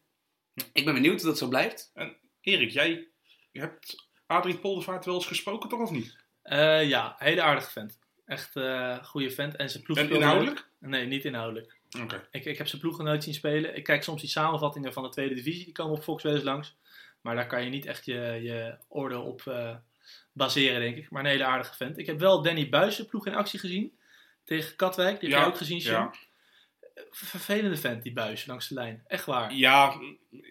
Ik 0.73 0.85
ben 0.85 0.93
benieuwd 0.93 1.15
of 1.15 1.21
dat 1.21 1.37
zo 1.37 1.47
blijft. 1.47 1.91
Erik, 2.41 2.69
jij 2.71 3.07
je 3.55 3.61
hebt 3.61 4.07
Adrie 4.25 4.57
Poldervaart 4.57 5.05
wel 5.05 5.15
eens 5.15 5.25
gesproken, 5.25 5.69
toch 5.69 5.79
of 5.81 5.91
niet? 5.91 6.15
Eh, 6.41 6.87
ja, 6.89 7.15
hele 7.17 7.41
aardige 7.41 7.71
vent. 7.71 7.99
Echt 8.25 8.55
eh 8.55 9.03
goede 9.03 9.29
vent. 9.31 9.55
En 9.55 9.69
zijn 9.69 9.83
ploeg 9.83 9.97
En 9.97 10.09
inhoudelijk? 10.09 10.67
Nee, 10.79 11.05
niet 11.05 11.25
inhoudelijk. 11.25 11.77
Oké. 12.01 12.27
Ik, 12.31 12.45
ik 12.45 12.57
heb 12.57 12.67
zijn 12.67 12.81
ploegen 12.81 13.05
nooit 13.05 13.23
zien 13.23 13.33
spelen. 13.33 13.75
Ik 13.75 13.83
kijk 13.83 14.03
soms 14.03 14.21
die 14.21 14.29
samenvattingen 14.29 14.93
van 14.93 15.03
de 15.03 15.09
tweede 15.09 15.35
divisie. 15.35 15.63
Die 15.63 15.73
komen 15.73 15.97
op 15.97 16.03
Fox 16.03 16.23
wel 16.23 16.33
eens 16.33 16.43
langs. 16.43 16.75
Maar 17.21 17.35
daar 17.35 17.47
kan 17.47 17.63
je 17.63 17.69
niet 17.69 17.85
echt 17.85 18.05
je, 18.05 18.13
je 18.41 18.77
oordeel 18.87 19.23
op 19.23 19.41
eh, 19.47 19.75
baseren, 20.33 20.79
denk 20.79 20.97
ik. 20.97 21.09
Maar 21.09 21.23
een 21.23 21.29
hele 21.29 21.45
aardige 21.45 21.75
vent. 21.75 21.97
Ik 21.97 22.05
heb 22.05 22.19
wel 22.19 22.41
Danny 22.41 22.69
Buijs 22.69 23.05
ploeg 23.05 23.25
in 23.27 23.35
actie 23.35 23.59
gezien. 23.59 23.97
Tegen 24.43 24.75
Katwijk. 24.75 25.19
Die 25.19 25.29
heb 25.29 25.37
Ja, 25.37 25.45
je 25.45 25.51
ook 25.51 25.57
gezien, 25.57 25.81
Sean. 25.81 26.01
Ja, 26.01 26.11
Ver- 27.09 27.27
Vervelende 27.27 27.77
vent, 27.77 28.03
die 28.03 28.13
Buijs 28.13 28.45
langs 28.45 28.67
de 28.67 28.73
lijn. 28.73 29.03
Echt 29.07 29.25
waar. 29.25 29.53
ja 29.53 29.99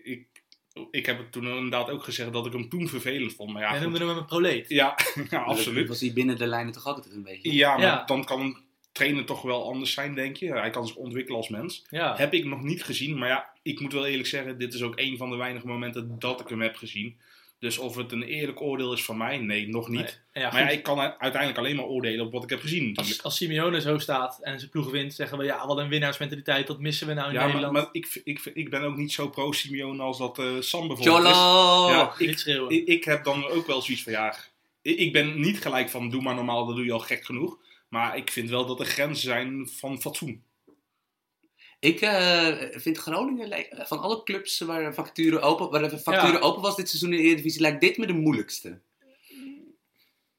ik, 0.02 0.26
ik 0.90 1.06
heb 1.06 1.18
het 1.18 1.32
toen 1.32 1.46
inderdaad 1.46 1.90
ook 1.90 2.02
gezegd 2.04 2.32
dat 2.32 2.46
ik 2.46 2.52
hem 2.52 2.68
toen 2.68 2.88
vervelend 2.88 3.34
vond. 3.34 3.52
Maar 3.52 3.62
ja, 3.62 3.72
Jij 3.72 3.80
noemde 3.82 3.98
hem 3.98 4.08
een 4.08 4.24
proleet. 4.24 4.68
ja, 4.68 4.96
absoluut. 5.30 5.88
was 5.88 6.00
hij 6.00 6.12
binnen 6.12 6.38
de 6.38 6.46
lijnen 6.46 6.72
toch 6.72 6.86
altijd 6.86 7.14
een 7.14 7.22
beetje. 7.22 7.52
Ja, 7.54 7.72
maar 7.76 7.86
Ja. 7.86 8.04
dan 8.04 8.24
kan 8.24 8.40
een 8.40 8.56
trainer 8.92 9.24
toch 9.24 9.42
wel 9.42 9.64
anders 9.68 9.92
zijn, 9.92 10.14
denk 10.14 10.36
je. 10.36 10.52
Hij 10.52 10.70
kan 10.70 10.86
zich 10.86 10.96
ontwikkelen 10.96 11.38
als 11.38 11.48
mens. 11.48 11.84
Ja. 11.90 12.16
Heb 12.16 12.32
ik 12.34 12.44
nog 12.44 12.62
niet 12.62 12.84
gezien, 12.84 13.18
maar 13.18 13.28
ja, 13.28 13.48
ik 13.62 13.80
moet 13.80 13.92
wel 13.92 14.06
eerlijk 14.06 14.28
zeggen, 14.28 14.58
dit 14.58 14.74
is 14.74 14.82
ook 14.82 14.98
een 14.98 15.16
van 15.16 15.30
de 15.30 15.36
weinige 15.36 15.66
momenten 15.66 16.16
dat 16.18 16.40
ik 16.40 16.48
hem 16.48 16.60
heb 16.60 16.76
gezien. 16.76 17.16
Dus 17.64 17.78
of 17.78 17.96
het 17.96 18.12
een 18.12 18.22
eerlijk 18.22 18.60
oordeel 18.60 18.92
is 18.92 19.04
van 19.04 19.16
mij, 19.16 19.38
nee, 19.38 19.68
nog 19.68 19.88
niet. 19.88 20.20
Nee. 20.32 20.44
Ja, 20.44 20.52
maar 20.52 20.60
ja, 20.60 20.68
ik 20.68 20.82
kan 20.82 20.98
uiteindelijk 20.98 21.58
alleen 21.58 21.76
maar 21.76 21.84
oordelen 21.84 22.26
op 22.26 22.32
wat 22.32 22.42
ik 22.42 22.50
heb 22.50 22.60
gezien 22.60 22.86
natuurlijk. 22.86 23.08
als, 23.16 23.22
als 23.22 23.36
Simeone 23.36 23.80
zo 23.80 23.98
staat 23.98 24.38
en 24.42 24.58
zijn 24.58 24.70
ploeg 24.70 24.90
wint, 24.90 25.14
zeggen 25.14 25.38
we 25.38 25.44
ja, 25.44 25.66
wat 25.66 25.78
een 25.78 25.88
winnaarsmentaliteit. 25.88 26.66
Dat 26.66 26.80
missen 26.80 27.06
we 27.06 27.14
nou 27.14 27.26
in 27.28 27.34
Ja, 27.34 27.38
maar, 27.38 27.48
Nederland. 27.48 27.72
maar 27.74 27.88
ik, 27.92 28.20
ik, 28.24 28.50
ik 28.54 28.70
ben 28.70 28.82
ook 28.82 28.96
niet 28.96 29.12
zo 29.12 29.28
pro-Simeone 29.28 30.02
als 30.02 30.18
dat 30.18 30.38
eh, 30.38 30.60
Sam 30.60 30.86
bijvoorbeeld 30.88 31.24
is. 31.24 31.30
Ja, 31.30 32.14
Niet 32.18 32.30
ik, 32.30 32.38
schreeuwen. 32.38 32.70
ik, 32.70 32.86
ik 32.86 33.04
heb 33.04 33.24
dan 33.24 33.46
ook 33.46 33.66
wel 33.66 33.82
zoiets 33.82 34.02
van, 34.02 34.12
ja, 34.12 34.36
ik, 34.82 34.98
ik 34.98 35.12
ben 35.12 35.40
niet 35.40 35.60
gelijk 35.60 35.88
van 35.88 36.10
doe 36.10 36.22
maar 36.22 36.34
normaal, 36.34 36.66
dat 36.66 36.76
doe 36.76 36.84
je 36.84 36.92
al 36.92 36.98
gek 36.98 37.24
genoeg. 37.24 37.58
Maar 37.88 38.16
ik 38.16 38.30
vind 38.30 38.50
wel 38.50 38.66
dat 38.66 38.80
er 38.80 38.86
grenzen 38.86 39.22
zijn 39.28 39.68
van 39.68 40.00
fatsoen. 40.00 40.42
Ik 41.84 42.00
eh, 42.00 42.52
vind 42.70 42.98
Groningen, 42.98 43.48
li- 43.48 43.68
van 43.76 43.98
alle 44.00 44.22
clubs 44.22 44.58
waar 44.60 44.94
facturen 44.94 45.42
open, 45.42 45.70
waar 45.70 45.88
de 45.88 45.98
facturen 45.98 46.32
Ja. 46.32 46.38
open 46.40 46.62
was 46.62 46.76
dit 46.76 46.88
seizoen 46.88 47.12
in 47.12 47.16
de 47.16 47.22
Eredivisie, 47.22 47.60
lijkt 47.60 47.80
dit 47.80 47.96
me 47.96 48.06
de 48.06 48.12
moeilijkste. 48.12 48.80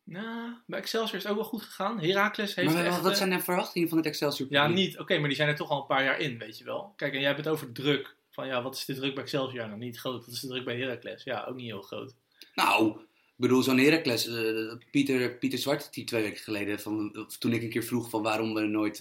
Nou, 0.03 0.53
bij 0.67 0.79
Excelsior 0.79 1.15
is 1.17 1.23
het 1.23 1.31
ook 1.31 1.37
wel 1.37 1.47
goed 1.47 1.61
gegaan. 1.61 1.99
Heracles 1.99 2.55
heeft 2.55 2.73
Maar 2.73 2.85
echt... 2.85 3.01
wat 3.01 3.11
eh, 3.11 3.17
zijn 3.17 3.29
de 3.29 3.39
verwachtingen 3.39 3.89
van 3.89 3.97
het 3.97 4.07
Excelsior 4.07 4.47
Ja, 4.51 4.67
niet. 4.67 4.99
Oké, 4.99 5.17
maar 5.17 5.27
die 5.27 5.37
zijn 5.37 5.49
er 5.49 5.55
toch 5.55 5.69
al 5.69 5.79
een 5.81 5.85
paar 5.87 6.03
jaar 6.03 6.19
in, 6.19 6.37
weet 6.37 6.57
je 6.57 6.63
wel. 6.63 6.93
Kijk, 6.95 7.13
en 7.13 7.19
jij 7.19 7.27
hebt 7.27 7.43
het 7.43 7.53
over 7.53 7.71
druk. 7.71 8.15
Van 8.31 8.47
ja, 8.47 8.61
wat 8.61 8.75
is 8.75 8.85
de 8.85 8.93
druk 8.95 9.13
bij 9.13 9.23
Excelsior? 9.23 9.67
Nou, 9.67 9.79
niet 9.79 9.99
groot. 9.99 10.25
Wat 10.25 10.33
is 10.35 10.39
de 10.41 10.47
druk 10.47 10.65
bij 10.65 10.77
Heracles? 10.77 11.23
Ja, 11.23 11.45
ook 11.49 11.55
niet 11.55 11.65
heel 11.65 11.81
groot. 11.81 12.15
Nou, 12.55 12.97
ik 13.37 13.41
bedoel, 13.41 13.63
zo'n 13.63 13.77
Heracles, 13.77 14.27
eh, 14.27 14.73
Pieter, 14.91 15.31
Pieter 15.31 15.59
Zwart, 15.59 15.93
die 15.93 16.03
twee 16.03 16.21
weken 16.21 16.43
geleden, 16.43 16.79
van, 16.79 17.27
toen 17.39 17.53
ik 17.53 17.61
een 17.61 17.69
keer 17.69 17.83
vroeg 17.83 18.09
van 18.09 18.21
waarom 18.21 18.53
we 18.53 18.61
nooit, 18.61 18.95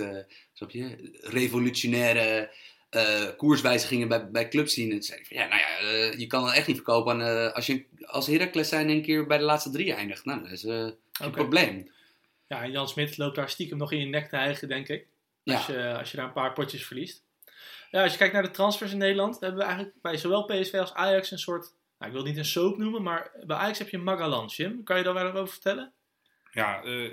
snap 0.52 0.70
je, 0.70 1.10
revolutionaire 1.20 2.50
eh, 2.90 3.36
koerswijzigingen 3.36 4.08
bij, 4.08 4.30
bij 4.30 4.48
clubs 4.48 4.74
zien. 4.74 4.92
En 4.92 5.02
zei 5.02 5.24
van, 5.24 5.36
ja, 5.36 5.46
nou 5.46 5.60
ja, 5.60 6.12
je 6.16 6.26
kan 6.26 6.44
het 6.44 6.54
echt 6.54 6.66
niet 6.66 6.76
verkopen 6.76 7.22
aan, 7.22 7.54
als 7.54 7.66
je 7.66 7.84
als 8.06 8.26
Heracles 8.26 8.68
zijn 8.68 8.88
een 8.88 9.02
keer 9.02 9.26
bij 9.26 9.38
de 9.38 9.44
laatste 9.44 9.70
drie 9.70 9.92
eindigt. 9.92 10.24
Nou, 10.24 10.42
dat 10.42 10.50
is 10.50 10.64
Oké. 10.64 11.30
probleem. 11.30 11.92
Ja, 12.48 12.62
en 12.62 12.70
Jan 12.70 12.88
Smit 12.88 13.16
loopt 13.16 13.36
daar 13.36 13.50
stiekem 13.50 13.78
nog 13.78 13.92
in 13.92 13.98
je 13.98 14.06
nek 14.06 14.28
te 14.28 14.36
hijgen, 14.36 14.68
denk 14.68 14.88
ik. 14.88 15.06
Ja. 15.42 15.56
Als, 15.56 15.66
je, 15.66 15.94
als 15.98 16.10
je 16.10 16.16
daar 16.16 16.26
een 16.26 16.32
paar 16.32 16.52
potjes 16.52 16.86
verliest. 16.86 17.22
Ja, 17.90 18.02
als 18.02 18.12
je 18.12 18.18
kijkt 18.18 18.32
naar 18.32 18.42
de 18.42 18.50
transfers 18.50 18.92
in 18.92 18.98
Nederland, 18.98 19.40
hebben 19.40 19.58
we 19.58 19.64
eigenlijk 19.64 19.94
bij 20.02 20.16
zowel 20.16 20.44
PSV 20.44 20.74
als 20.74 20.92
Ajax 20.92 21.30
een 21.30 21.38
soort... 21.38 21.72
Nou, 22.04 22.16
ik 22.16 22.22
wil 22.22 22.32
niet 22.32 22.40
een 22.40 22.50
soap 22.50 22.78
noemen, 22.78 23.02
maar 23.02 23.30
bij 23.46 23.56
Ajax 23.56 23.78
heb 23.78 23.88
je 23.88 23.98
Magalan, 23.98 24.46
Jim. 24.46 24.82
Kan 24.82 24.96
je 24.96 25.02
daar 25.02 25.14
wat 25.14 25.34
over 25.34 25.48
vertellen? 25.48 25.92
Ja, 26.52 26.82
eh, 26.82 27.10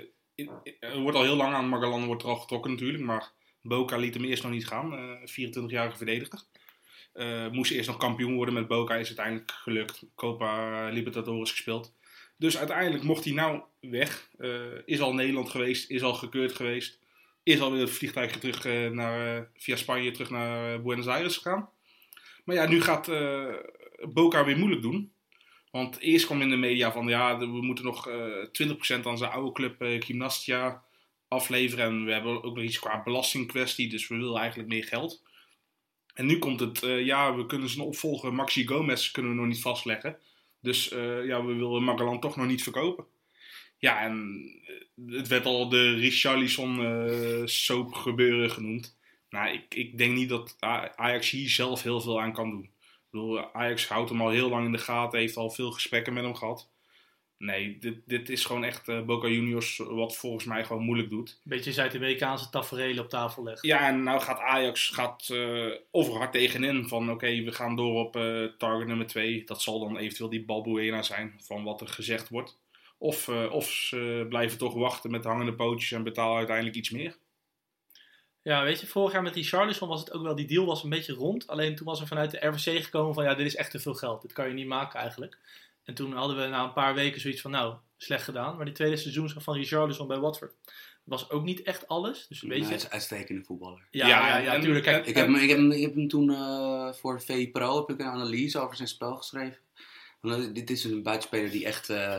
er 0.80 1.00
wordt 1.00 1.16
al 1.16 1.22
heel 1.22 1.36
lang 1.36 1.54
aan 1.54 1.68
Magalan 1.68 2.06
wordt 2.06 2.22
er 2.22 2.28
al 2.28 2.36
getrokken 2.36 2.70
natuurlijk, 2.70 3.04
maar 3.04 3.32
Boca 3.62 3.96
liet 3.96 4.14
hem 4.14 4.24
eerst 4.24 4.42
nog 4.42 4.52
niet 4.52 4.66
gaan. 4.66 4.92
eh 4.92 5.26
24-jarige 5.26 5.96
verdediger. 5.96 6.42
Eh, 7.12 7.48
moest 7.48 7.70
eerst 7.70 7.88
nog 7.88 7.96
kampioen 7.96 8.34
worden 8.34 8.54
met 8.54 8.68
Boca, 8.68 8.94
is 8.94 9.06
uiteindelijk 9.06 9.50
gelukt. 9.50 10.02
Copa 10.14 10.88
Libertadores 10.88 11.50
gespeeld. 11.50 11.94
Dus 12.36 12.58
uiteindelijk 12.58 13.02
mocht 13.02 13.24
hij 13.24 13.32
nou 13.32 13.62
weg. 13.80 14.28
Eh, 14.38 14.60
is 14.84 15.00
al 15.00 15.14
Nederland 15.14 15.50
geweest, 15.50 15.90
is 15.90 16.02
al 16.02 16.14
gekeurd 16.14 16.52
geweest. 16.52 16.98
Is 17.42 17.60
al 17.60 17.72
weer 17.72 17.80
het 17.80 17.90
vliegtuigje 17.90 18.38
terug 18.38 18.64
eh, 18.64 18.90
naar, 18.90 19.36
eh, 19.36 19.42
via 19.56 19.76
Spanje 19.76 20.10
terug 20.10 20.30
naar 20.30 20.74
eh, 20.74 20.80
Buenos 20.80 21.06
Aires 21.06 21.36
gegaan. 21.36 21.68
Maar 22.44 22.56
ja, 22.56 22.66
nu 22.66 22.80
gaat 22.80 23.08
eh, 23.08 23.54
Boca 24.12 24.44
weer 24.44 24.58
moeilijk 24.58 24.82
doen. 24.82 25.12
Want 25.70 25.98
eerst 25.98 26.26
kwam 26.26 26.40
in 26.40 26.50
de 26.50 26.56
media 26.56 26.92
van 26.92 27.08
ja, 27.08 27.38
we 27.38 27.46
moeten 27.46 27.84
nog 27.84 28.08
eh 28.08 28.68
20% 29.00 29.02
aan 29.02 29.18
zijn 29.18 29.30
oude 29.30 29.52
club 29.52 29.80
eh, 29.80 30.02
Gymnastia 30.02 30.84
afleveren. 31.28 31.84
En 31.84 32.04
we 32.04 32.12
hebben 32.12 32.42
ook 32.42 32.54
nog 32.54 32.64
iets 32.64 32.78
qua 32.78 33.02
belastingkwestie, 33.02 33.88
dus 33.88 34.08
we 34.08 34.16
willen 34.16 34.40
eigenlijk 34.40 34.68
meer 34.68 34.84
geld. 34.84 35.22
En 36.14 36.26
nu 36.26 36.38
komt 36.38 36.60
het, 36.60 36.80
ja, 36.80 37.36
we 37.36 37.46
kunnen 37.46 37.68
zijn 37.68 37.86
opvolger 37.86 38.34
Maxi 38.34 38.66
Gomez 38.66 39.10
kunnen 39.10 39.30
we 39.30 39.36
nog 39.36 39.46
niet 39.46 39.60
vastleggen. 39.60 40.18
Dus 40.60 40.88
ja, 41.24 41.44
we 41.44 41.54
willen 41.54 41.84
Magalan 41.84 42.20
toch 42.20 42.36
nog 42.36 42.46
niet 42.46 42.62
verkopen. 42.62 43.04
Ja, 43.78 44.00
en 44.00 44.44
het 45.06 45.28
werd 45.28 45.46
al 45.46 45.68
de 45.68 45.94
Richarlison 45.94 47.48
soap 47.48 47.92
gebeuren 47.92 48.50
genoemd. 48.50 48.96
Nou, 49.32 49.52
ik, 49.52 49.74
ik 49.74 49.98
denk 49.98 50.14
niet 50.14 50.28
dat 50.28 50.56
Ajax 50.96 51.30
hier 51.30 51.48
zelf 51.48 51.82
heel 51.82 52.00
veel 52.00 52.20
aan 52.20 52.32
kan 52.32 52.50
doen. 52.50 52.62
Ik 52.62 53.08
bedoel, 53.10 53.54
Ajax 53.54 53.88
houdt 53.88 54.10
hem 54.10 54.20
al 54.20 54.28
heel 54.28 54.48
lang 54.48 54.66
in 54.66 54.72
de 54.72 54.78
gaten, 54.78 55.18
heeft 55.18 55.36
al 55.36 55.50
veel 55.50 55.70
gesprekken 55.70 56.12
met 56.12 56.24
hem 56.24 56.34
gehad. 56.34 56.70
Nee, 57.38 57.78
dit, 57.78 57.96
dit 58.06 58.28
is 58.28 58.44
gewoon 58.44 58.64
echt 58.64 58.88
eh, 58.88 59.02
Boca 59.02 59.28
Juniors 59.28 59.76
wat 59.76 60.16
volgens 60.16 60.44
mij 60.44 60.64
gewoon 60.64 60.82
moeilijk 60.82 61.10
doet. 61.10 61.30
Een 61.30 61.50
beetje 61.50 61.72
Zuid-Amerikaanse 61.72 62.50
tafereelen 62.50 63.04
op 63.04 63.10
tafel 63.10 63.42
leggen. 63.42 63.68
Ja, 63.68 63.88
en 63.88 64.02
nou 64.02 64.20
gaat 64.20 64.38
Ajax 64.38 64.88
gaat, 64.88 65.28
eh 65.28 65.70
overhard 65.90 66.32
tegenin 66.32 66.88
van 66.88 67.10
oké, 67.10 67.42
we 67.42 67.52
gaan 67.52 67.76
door 67.76 68.04
op 68.04 68.16
eh, 68.16 68.44
target 68.58 68.86
nummer 68.86 69.06
2. 69.06 69.44
Dat 69.44 69.62
zal 69.62 69.80
dan 69.80 69.96
eventueel 69.96 70.30
die 70.30 70.44
Balbuena 70.44 71.02
zijn 71.02 71.34
van 71.38 71.64
wat 71.64 71.80
er 71.80 71.88
gezegd 71.88 72.28
wordt. 72.28 72.60
Of, 72.98 73.28
of 73.28 73.70
ze 73.70 74.26
blijven 74.28 74.58
toch 74.58 74.74
wachten 74.74 75.10
met 75.10 75.24
hangende 75.24 75.54
pootjes 75.54 75.92
en 75.92 76.02
betalen 76.02 76.36
uiteindelijk 76.36 76.76
iets 76.76 76.90
meer. 76.90 77.16
Ja, 78.42 78.62
weet 78.64 78.80
je, 78.80 78.86
vorig 78.86 79.12
jaar 79.12 79.22
met 79.22 79.34
Richarlison 79.34 79.88
was 79.88 80.00
het 80.00 80.12
ook 80.12 80.22
wel, 80.22 80.34
die 80.34 80.46
deal 80.46 80.66
was 80.66 80.82
een 80.82 80.90
beetje 80.90 81.12
rond. 81.12 81.46
Alleen 81.46 81.74
toen 81.76 81.86
was 81.86 82.00
er 82.00 82.06
vanuit 82.06 82.30
de 82.30 82.46
RVC 82.46 82.84
gekomen 82.84 83.14
van, 83.14 83.24
ja, 83.24 83.34
dit 83.34 83.46
is 83.46 83.56
echt 83.56 83.70
te 83.70 83.78
veel 83.78 83.94
geld. 83.94 84.22
Dit 84.22 84.32
kan 84.32 84.48
je 84.48 84.54
niet 84.54 84.66
maken 84.66 85.00
eigenlijk. 85.00 85.38
En 85.84 85.94
toen 85.94 86.12
hadden 86.12 86.36
we 86.36 86.46
na 86.46 86.64
een 86.64 86.72
paar 86.72 86.94
weken 86.94 87.20
zoiets 87.20 87.40
van, 87.40 87.50
nou, 87.50 87.74
slecht 87.96 88.24
gedaan. 88.24 88.56
Maar 88.56 88.64
die 88.64 88.74
tweede 88.74 88.96
seizoensdag 88.96 89.42
van 89.42 89.54
Richarlison 89.56 90.06
bij 90.06 90.18
Watford 90.18 90.52
was 91.04 91.30
ook 91.30 91.42
niet 91.44 91.62
echt 91.62 91.88
alles. 91.88 92.26
Dus 92.28 92.40
weet 92.42 92.60
Hij 92.60 92.68
je, 92.68 92.74
is 92.74 92.84
een 92.84 92.90
uitstekende 92.90 93.44
voetballer. 93.44 93.86
ja, 93.90 94.08
Ja, 94.08 94.36
ja, 94.38 94.52
natuurlijk. 94.52 94.84
Kijk, 94.84 95.06
Ik 95.06 95.14
heb, 95.14 95.26
hem- 95.26 95.36
ik 95.36 95.48
heb, 95.50 95.58
ik 95.58 95.82
heb 95.82 95.94
hem 95.94 96.08
toen 96.08 96.30
eh, 96.30 96.92
voor 96.92 97.22
VI 97.22 97.50
Pro 97.50 97.76
heb 97.76 97.90
ik 97.90 97.98
een 98.00 98.10
analyse 98.12 98.58
over 98.58 98.76
zijn 98.76 98.88
spel 98.88 99.16
geschreven. 99.16 99.58
Want, 100.20 100.46
eh, 100.46 100.54
dit 100.54 100.70
is 100.70 100.84
een 100.84 101.02
buitenspeler 101.02 101.50
die 101.50 101.64
echt, 101.64 101.90
eh, 101.90 102.16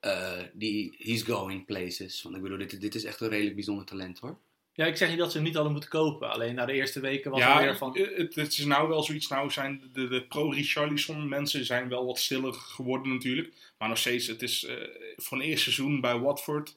eh, 0.00 0.42
die, 0.52 0.94
he's 0.98 1.22
going 1.22 1.64
places. 1.66 2.22
Want 2.22 2.36
ik 2.36 2.42
bedoel, 2.42 2.58
dit, 2.58 2.80
dit 2.80 2.94
is 2.94 3.04
echt 3.04 3.20
een 3.20 3.28
redelijk 3.28 3.54
bijzonder 3.54 3.84
talent 3.84 4.18
hoor. 4.18 4.38
Ja, 4.76 4.86
ik 4.86 4.96
zeg 4.96 5.08
niet 5.08 5.18
dat 5.18 5.30
ze 5.30 5.36
hem 5.36 5.46
niet 5.46 5.54
hadden 5.54 5.72
moeten 5.72 5.90
kopen. 5.90 6.30
Alleen 6.30 6.54
na 6.54 6.64
de 6.64 6.72
eerste 6.72 7.00
weken 7.00 7.30
was 7.30 7.40
ja, 7.40 7.58
er 7.58 7.64
weer 7.64 7.76
van, 7.76 7.96
eh, 7.96 8.16
het, 8.16 8.34
het 8.34 8.52
is 8.52 8.64
nou 8.64 8.88
wel 8.88 9.02
zoiets. 9.02 9.28
Nou 9.28 9.50
zijn 9.50 9.90
de, 9.92 10.08
de 10.08 10.22
pro-Richarlison 10.22 11.28
mensen 11.28 11.64
zijn 11.64 11.88
wel 11.88 12.06
wat 12.06 12.18
stiller 12.18 12.52
geworden 12.54 13.12
natuurlijk. 13.12 13.52
Maar 13.78 13.88
nog 13.88 13.98
steeds, 13.98 14.26
het 14.26 14.42
is 14.42 14.64
eh, 14.64 14.74
voor 15.16 15.38
een 15.38 15.44
eerste 15.44 15.72
seizoen 15.72 16.00
bij 16.00 16.18
Watford 16.18 16.76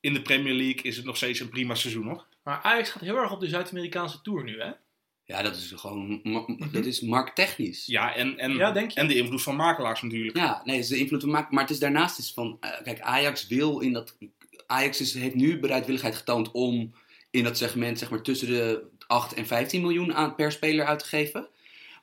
in 0.00 0.12
de 0.12 0.22
Premier 0.22 0.54
League 0.54 0.82
is 0.82 0.96
het 0.96 1.04
nog 1.04 1.16
steeds 1.16 1.40
een 1.40 1.48
prima 1.48 1.74
seizoen 1.74 2.06
hoor. 2.06 2.26
Maar 2.42 2.60
Ajax 2.62 2.90
gaat 2.90 3.02
heel 3.02 3.16
erg 3.16 3.32
op 3.32 3.40
de 3.40 3.48
Zuid-Amerikaanse 3.48 4.20
Tour 4.22 4.44
nu, 4.44 4.60
hè? 4.60 4.70
Ja, 5.24 5.42
dat 5.42 5.56
is 5.56 5.72
gewoon, 5.76 6.20
dat 6.72 6.84
is 6.84 7.00
markttechnisch. 7.00 7.86
Ja, 7.86 8.14
en, 8.14 8.38
en, 8.38 8.56
Ja, 8.56 8.72
denk 8.72 8.90
je? 8.90 9.00
en 9.00 9.08
de 9.08 9.16
invloed 9.16 9.42
van 9.42 9.56
makelaars 9.56 10.02
natuurlijk. 10.02 10.36
Ja, 10.36 10.62
nee, 10.64 10.76
het 10.76 10.84
is 10.84 10.90
de 10.90 10.98
invloed 10.98 11.20
van 11.20 11.30
maken. 11.30 11.54
Maar 11.54 11.62
het 11.62 11.72
is 11.72 11.78
daarnaast 11.78 12.18
is 12.18 12.32
van, 12.32 12.56
eh, 12.60 12.82
kijk, 12.82 13.00
Ajax 13.00 13.46
wil 13.46 13.80
in 13.80 13.92
dat, 13.92 14.16
Ajax 14.66 15.00
is, 15.00 15.14
heeft 15.14 15.34
nu 15.34 15.58
bereidwilligheid 15.58 16.14
getoond 16.14 16.50
om 16.50 16.94
in 17.34 17.44
dat 17.44 17.56
segment 17.58 17.98
zeg 17.98 18.10
maar 18.10 18.22
tussen 18.22 18.48
de 18.48 18.82
8 19.06 19.34
en 19.34 19.46
15 19.46 19.80
miljoen 19.80 20.14
aan 20.14 20.34
per 20.34 20.52
speler 20.52 20.86
uit 20.86 20.98
te 20.98 21.04
geven. 21.04 21.48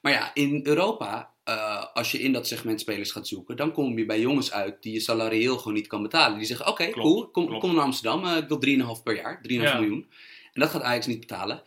Maar 0.02 0.12
ja, 0.12 0.32
in 0.34 0.60
Europa, 0.64 1.34
eh, 1.44 1.86
als 1.94 2.12
je 2.12 2.20
in 2.20 2.34
dat 2.34 2.48
segment 2.48 2.80
spelers 2.80 3.12
gaat 3.12 3.28
zoeken, 3.28 3.56
dan 3.56 3.72
kom 3.72 3.98
je 3.98 4.06
bij 4.06 4.20
jongens 4.20 4.52
uit 4.52 4.84
die 4.84 4.94
je 4.94 5.00
salarieel 5.00 5.58
gewoon 5.58 5.74
niet 5.74 5.88
kan 5.88 6.02
betalen. 6.02 6.38
Die 6.38 6.48
zeggen, 6.48 6.68
oké, 6.68 6.90
cool, 6.90 7.30
kom, 7.30 7.46
klopt. 7.46 7.62
kom 7.62 7.76
naar 7.76 7.84
Amsterdam, 7.84 8.26
eh, 8.26 8.38
ik 8.38 8.48
wil 8.48 8.58
3,5 8.60 9.04
per 9.04 9.16
jaar, 9.16 9.42
3,5 9.42 9.72
Ja. 9.74 9.80
miljoen. 9.80 10.08
En 10.54 10.62
dat 10.62 10.70
gaat 10.70 10.82
Ajax 10.82 11.06
niet 11.08 11.20
betalen. 11.20 11.62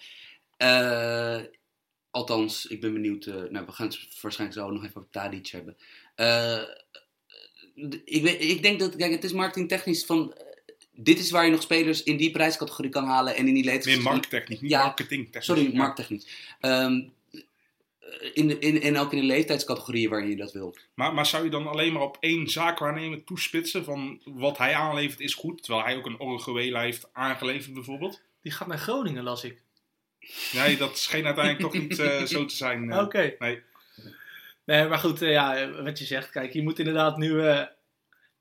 Eh, 0.56 1.40
althans, 2.10 2.66
ik 2.66 2.80
ben 2.80 2.92
benieuwd, 2.92 3.26
nou, 3.26 3.66
we 3.66 3.72
gaan 3.72 3.86
het 3.86 4.20
waarschijnlijk 4.20 4.60
zo 4.60 4.70
nog 4.70 4.84
even 4.84 4.96
over 4.96 5.10
Tadic 5.10 5.46
hebben. 5.46 5.76
Ik, 8.04 8.22
weet, 8.22 8.42
ik 8.42 8.62
denk 8.62 8.80
dat, 8.80 8.96
kijk, 8.96 9.12
het 9.12 9.24
is 9.24 9.32
marketingtechnisch 9.32 10.04
van, 10.04 10.34
dit 10.94 11.18
is 11.18 11.30
waar 11.30 11.44
je 11.44 11.50
nog 11.50 11.62
spelers 11.62 12.02
in 12.02 12.16
die 12.16 12.30
prijscategorie 12.30 12.90
kan 12.90 13.04
halen 13.06 13.36
en 13.36 13.48
in 13.48 13.54
die 13.54 13.64
leeftijds... 13.64 13.86
Meer 14.02 14.12
markettechnisch, 14.12 14.60
niet 14.60 14.70
Ja, 14.70 14.82
marketingtechnisch. 14.84 15.44
Sorry, 15.44 15.62
Ja. 15.72 15.76
markettechnisch. 15.78 16.26
Ehm, 16.60 17.00
in, 18.32 18.48
de, 18.48 18.58
in, 18.58 18.82
en 18.82 18.98
ook 18.98 19.12
in 19.12 19.18
de 19.20 19.24
leeftijdscategorieën 19.26 20.10
waarin 20.10 20.28
je 20.28 20.36
dat 20.36 20.52
wilt. 20.52 20.78
Maar, 20.94 21.14
maar 21.14 21.26
zou 21.26 21.44
je 21.44 21.50
dan 21.50 21.66
alleen 21.66 21.92
maar 21.92 22.02
op 22.02 22.16
één 22.20 22.48
zaakwaarnemer 22.48 23.24
toespitsen 23.24 23.84
van 23.84 24.20
wat 24.24 24.58
hij 24.58 24.74
aanlevert 24.74 25.20
is 25.20 25.34
goed, 25.34 25.62
terwijl 25.62 25.84
hij 25.84 25.96
ook 25.96 26.06
een 26.06 26.20
Orguela 26.20 26.80
heeft 26.80 27.08
aangeleverd 27.12 27.74
bijvoorbeeld? 27.74 28.20
Die 28.42 28.52
gaat 28.52 28.68
naar 28.68 28.78
Groningen, 28.78 29.22
las 29.22 29.44
ik. 29.44 29.62
Nee, 30.52 30.76
dat 30.76 30.98
scheen 30.98 31.24
uiteindelijk 31.26 31.64
toch 31.72 31.82
niet 31.82 31.98
eh, 31.98 32.22
zo 32.36 32.44
te 32.44 32.54
zijn. 32.54 32.90
eh. 32.90 32.98
Oké. 32.98 33.34
Nee. 33.38 33.60
Nee, 34.64 34.88
maar 34.88 34.98
goed, 34.98 35.22
eh, 35.22 35.30
ja, 35.30 35.70
wat 35.82 35.98
je 35.98 36.04
zegt. 36.04 36.30
Kijk, 36.30 36.52
je 36.52 36.62
moet 36.62 36.78
inderdaad 36.78 37.16
nu... 37.16 37.42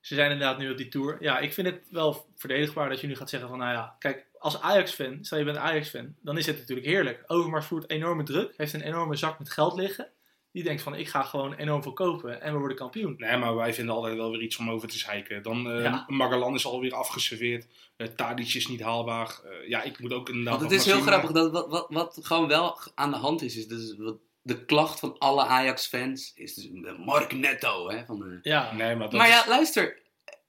ze 0.03 0.15
zijn 0.15 0.31
inderdaad 0.31 0.57
nu 0.57 0.71
op 0.71 0.77
die 0.77 0.87
tour. 0.87 1.17
Ja, 1.19 1.39
ik 1.39 1.53
vind 1.53 1.67
het 1.67 1.81
wel 1.89 2.25
verdedigbaar 2.35 2.89
dat 2.89 3.01
je 3.01 3.07
nu 3.07 3.15
gaat 3.15 3.29
zeggen 3.29 3.49
van... 3.49 3.57
Nou 3.57 3.71
ja, 3.71 3.95
kijk, 3.99 4.25
als 4.39 4.61
Ajax-fan, 4.61 5.17
stel 5.21 5.37
je 5.37 5.43
bent 5.43 5.57
een 5.57 5.63
Ajax-fan... 5.63 6.15
dan 6.21 6.37
is 6.37 6.45
het 6.45 6.57
natuurlijk 6.57 6.87
heerlijk. 6.87 7.23
Overmars 7.27 7.65
voert 7.65 7.89
enorme 7.89 8.23
druk. 8.23 8.53
Heeft 8.57 8.73
een 8.73 8.81
enorme 8.81 9.15
zak 9.15 9.39
met 9.39 9.49
geld 9.49 9.75
liggen. 9.75 10.07
Die 10.51 10.63
denkt 10.63 10.81
van, 10.81 10.95
ik 10.95 11.07
ga 11.07 11.23
gewoon 11.23 11.53
enorm 11.53 11.81
veel 11.81 11.93
kopen 11.93 12.41
en 12.41 12.53
we 12.53 12.59
worden 12.59 12.77
kampioen. 12.77 13.15
Nee, 13.17 13.37
maar 13.37 13.55
wij 13.55 13.73
vinden 13.73 13.95
altijd 13.95 14.15
wel 14.15 14.31
weer 14.31 14.41
iets 14.41 14.57
om 14.57 14.69
over 14.69 14.87
te 14.87 14.97
zeiken. 14.97 15.43
Dan 15.43 15.71
eh 15.71 15.83
Ja. 15.83 16.03
Magalan 16.07 16.53
is 16.53 16.65
alweer 16.65 16.93
afgeserveerd. 16.93 17.67
Eh 17.95 18.07
Tadic 18.07 18.53
is 18.53 18.67
niet 18.67 18.81
haalbaar. 18.81 19.39
Eh, 19.43 19.69
ja, 19.69 19.81
ik 19.81 19.99
moet 19.99 20.13
ook 20.13 20.29
inderdaad 20.29 20.59
Want 20.59 20.71
het 20.71 20.79
is 20.79 20.85
heel 20.85 21.01
grappig, 21.01 21.31
dat 21.31 21.51
wat, 21.51 21.69
wat, 21.69 21.85
wat 21.89 22.19
gewoon 22.21 22.47
wel 22.47 22.77
aan 22.95 23.11
de 23.11 23.17
hand 23.17 23.41
is, 23.41 23.57
is 23.57 23.67
dus 23.67 23.95
wat 23.97 24.17
de 24.45 24.65
klacht 24.65 24.99
van 24.99 25.15
alle 25.17 25.45
Ajax-fans 25.45 26.31
is 26.35 26.53
dus 26.53 26.69
Mark 27.05 27.31
Netto. 27.33 27.89
Hè, 27.89 28.05
van 28.05 28.19
de... 28.19 28.39
Ja, 28.41 28.69
eh, 28.69 28.75
Nee, 28.77 28.95
maar 28.95 29.09
dat 29.09 29.19
Maar 29.19 29.27
is, 29.27 29.33
ja, 29.33 29.43
luister, 29.47 30.01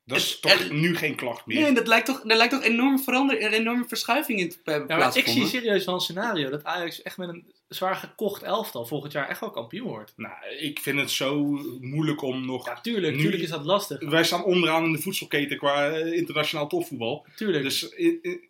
dat 0.05 0.19
is 0.19 0.41
toch 0.41 0.71
nu 0.71 0.97
geen 0.97 1.15
klacht 1.15 1.47
meer. 1.47 1.61
nee, 1.61 1.73
dat 1.73 1.87
lijkt 1.87 2.07
toch, 2.07 2.25
er 2.31 2.37
lijkt 2.37 2.53
toch 2.53 2.63
enorm 2.63 2.99
verander, 2.99 3.43
een 3.45 3.53
enorme 3.53 3.85
verschuiving 3.89 4.39
in 4.41 4.49
te 4.49 4.59
hebben 4.65 4.89
ja 4.89 4.97
maar 4.97 5.17
ik 5.17 5.27
zie 5.27 5.47
serieus 5.47 5.85
wel 5.85 5.95
een 5.95 6.01
scenario... 6.01 6.51
dat 6.51 6.65
Ajax 6.65 7.03
echt 7.03 7.17
met 7.17 7.29
een 7.29 7.53
zwaar 7.69 7.95
gekocht 7.97 8.43
elftal... 8.43 8.87
volgend 8.87 9.13
jaar 9.13 9.29
echt 9.29 9.41
wel 9.41 9.51
kampioen 9.51 9.89
wordt. 9.89 10.13
Nou, 10.17 10.35
ik 10.61 10.79
vind 10.79 11.01
het 11.01 11.11
zo 11.11 11.43
moeilijk 11.81 12.23
om 12.23 12.47
nog... 12.47 12.67
Ja, 12.67 12.81
tuurlijk. 12.81 13.15
Nu- 13.15 13.21
tuurlijk 13.23 13.43
is 13.43 13.49
dat 13.51 13.65
lastig. 13.65 14.01
Wij 14.11 14.25
staan 14.25 14.45
onderaan 14.45 14.85
in 14.85 14.93
de 14.93 14.99
voedselketen 14.99 15.59
qua 15.59 15.91
eh, 15.91 16.13
internationaal 16.13 16.69
topvoetbal. 16.69 17.27
Tuurlijk. 17.37 17.63
Dus 17.65 17.93
i- 17.99 18.19
i- 18.23 18.49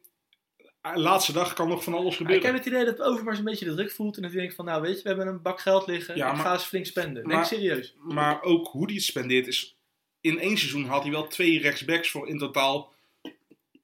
laatste 0.95 1.33
dag 1.33 1.53
kan 1.53 1.69
nog 1.69 1.85
van 1.85 1.93
alles 1.93 2.03
Maar 2.05 2.13
ik 2.13 2.17
gebeuren. 2.17 2.47
heb 2.47 2.55
het 2.55 2.67
idee 2.67 2.85
dat 2.85 3.03
Overmars 3.03 3.39
een 3.39 3.45
beetje 3.45 3.65
de 3.65 3.75
druk 3.75 3.91
voelt. 3.91 4.17
En 4.17 4.23
dat 4.23 4.31
hij 4.31 4.41
denkt 4.41 4.55
van, 4.57 4.65
nou 4.65 4.83
weet 4.83 4.97
je, 4.97 5.03
we 5.03 5.09
hebben 5.09 5.27
een 5.27 5.43
bak 5.43 5.61
geld 5.61 5.87
liggen. 5.87 6.17
Ja, 6.17 6.29
ik 6.31 6.37
maar- 6.37 6.45
ga 6.45 6.53
eens 6.53 6.65
flink 6.65 6.87
spenden. 6.87 7.15
Denk 7.23 7.27
maar- 7.35 7.47
serieus. 7.47 7.95
Maar 8.03 8.43
ook 8.43 8.67
hoe 8.67 8.85
hij 8.87 8.95
het 8.95 9.03
spendeert 9.05 9.47
is... 9.47 9.77
In 10.21 10.39
één 10.39 10.57
seizoen 10.59 10.85
had 10.85 11.03
hij 11.03 11.11
wel 11.13 11.27
twee 11.27 11.61
rechtsbacks 11.61 12.11
voor 12.11 12.29
in 12.29 12.39
totaal 12.39 12.93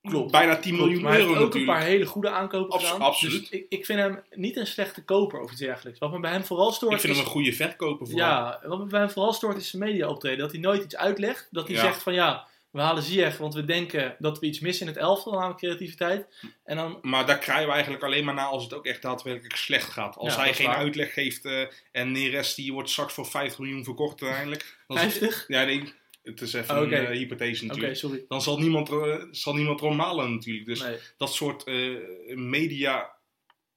Klopt. 0.03 0.31
bijna 0.33 0.57
10 0.57 0.75
Klopt, 0.77 0.91
miljoen 0.91 1.05
euro 1.05 1.17
heeft 1.17 1.29
ook 1.29 1.35
natuurlijk. 1.35 1.55
een 1.55 1.67
paar 1.77 1.83
hele 1.83 2.07
goede 2.07 2.31
aankopen 2.31 2.73
Abs- 2.75 2.85
gedaan. 2.85 3.01
absoluut. 3.07 3.41
Dus 3.41 3.51
ik, 3.51 3.67
ik 3.69 3.85
vind 3.87 3.99
hem 3.99 4.21
niet 4.35 4.57
een 4.57 4.67
slechte 4.67 5.05
koper 5.05 5.41
of 5.41 5.51
iets 5.51 5.61
dergelijks. 5.61 5.99
Wat 5.99 6.13
me 6.13 6.21
bij 6.21 6.31
hem 6.31 6.45
vooral 6.45 6.73
stoort 6.73 6.93
Ik 6.95 7.01
vind 7.01 7.13
is... 7.13 7.19
hem 7.19 7.27
een 7.27 7.33
goede 7.33 7.53
verkoper 7.53 8.07
vooral. 8.07 8.27
ja, 8.29 8.61
wat 8.67 8.79
me 8.79 8.85
bij 8.85 9.01
hem 9.01 9.11
vooral 9.11 9.33
stoort 9.33 9.57
is 9.57 9.71
zijn 9.71 9.83
media 9.83 10.09
optreden. 10.09 10.39
Dat 10.39 10.51
hij 10.53 10.61
nooit 10.61 10.83
iets 10.85 10.97
uitlegt. 10.97 11.49
Dat 11.51 11.67
hij 11.67 11.77
Ja. 11.77 11.83
zegt 11.83 12.03
van 12.03 12.15
ja, 12.15 12.47
we 12.71 12.81
halen 12.81 13.03
Ziyech 13.03 13.37
want 13.37 13.55
we 13.55 13.65
denken 13.65 14.17
dat 14.19 14.39
we 14.39 14.47
iets 14.47 14.61
missen 14.61 14.87
in 14.87 14.93
het 14.93 15.03
elftal. 15.03 15.33
Namelijk 15.33 15.59
creativiteit. 15.59 16.27
En 16.65 16.77
dan... 16.77 16.99
Maar 17.03 17.27
daar 17.27 17.39
krijgen 17.39 17.67
we 17.67 17.73
eigenlijk 17.73 18.03
alleen 18.05 18.25
maar 18.25 18.35
na 18.35 18.45
als 18.45 18.63
het 18.63 18.75
ook 18.75 18.87
echt 18.87 19.03
daadwerkelijk 19.03 19.57
slecht 19.57 19.91
gaat. 19.91 20.17
Als 20.17 20.35
Ja, 20.35 20.41
hij 20.41 20.55
geen 20.55 20.67
waar. 20.67 20.77
uitleg 20.77 21.13
geeft 21.13 21.45
eh, 21.45 21.67
en 21.93 22.13
Neres 22.13 22.55
die 22.55 22.73
wordt 22.73 22.91
straks 22.91 23.13
voor 23.13 23.27
50 23.27 23.59
miljoen 23.59 23.85
verkocht 23.85 24.23
uiteindelijk. 24.23 24.79
Dan 24.87 24.97
is 24.97 25.03
het- 25.03 25.13
50? 25.13 25.45
ja, 25.49 25.65
nee, 25.65 25.93
het 26.23 26.41
is 26.41 26.53
even 26.53 26.77
Oh, 26.77 26.83
een 26.83 26.93
eh, 26.93 27.07
hypothese 27.09 27.59
Oké, 27.65 27.67
natuurlijk. 27.73 27.97
sorry. 27.99 28.25
Dan 28.29 28.43
zal 28.43 28.59
niemand, 28.59 28.89
er- 28.91 29.29
zal 29.31 29.55
niemand 29.55 29.81
erom 29.81 29.97
malen 29.97 30.33
natuurlijk. 30.35 30.67
Dus 30.67 30.81
Nee. 30.83 30.97
dat 31.17 31.35
soort 31.35 31.65
eh, 31.65 31.97
media 32.35 33.13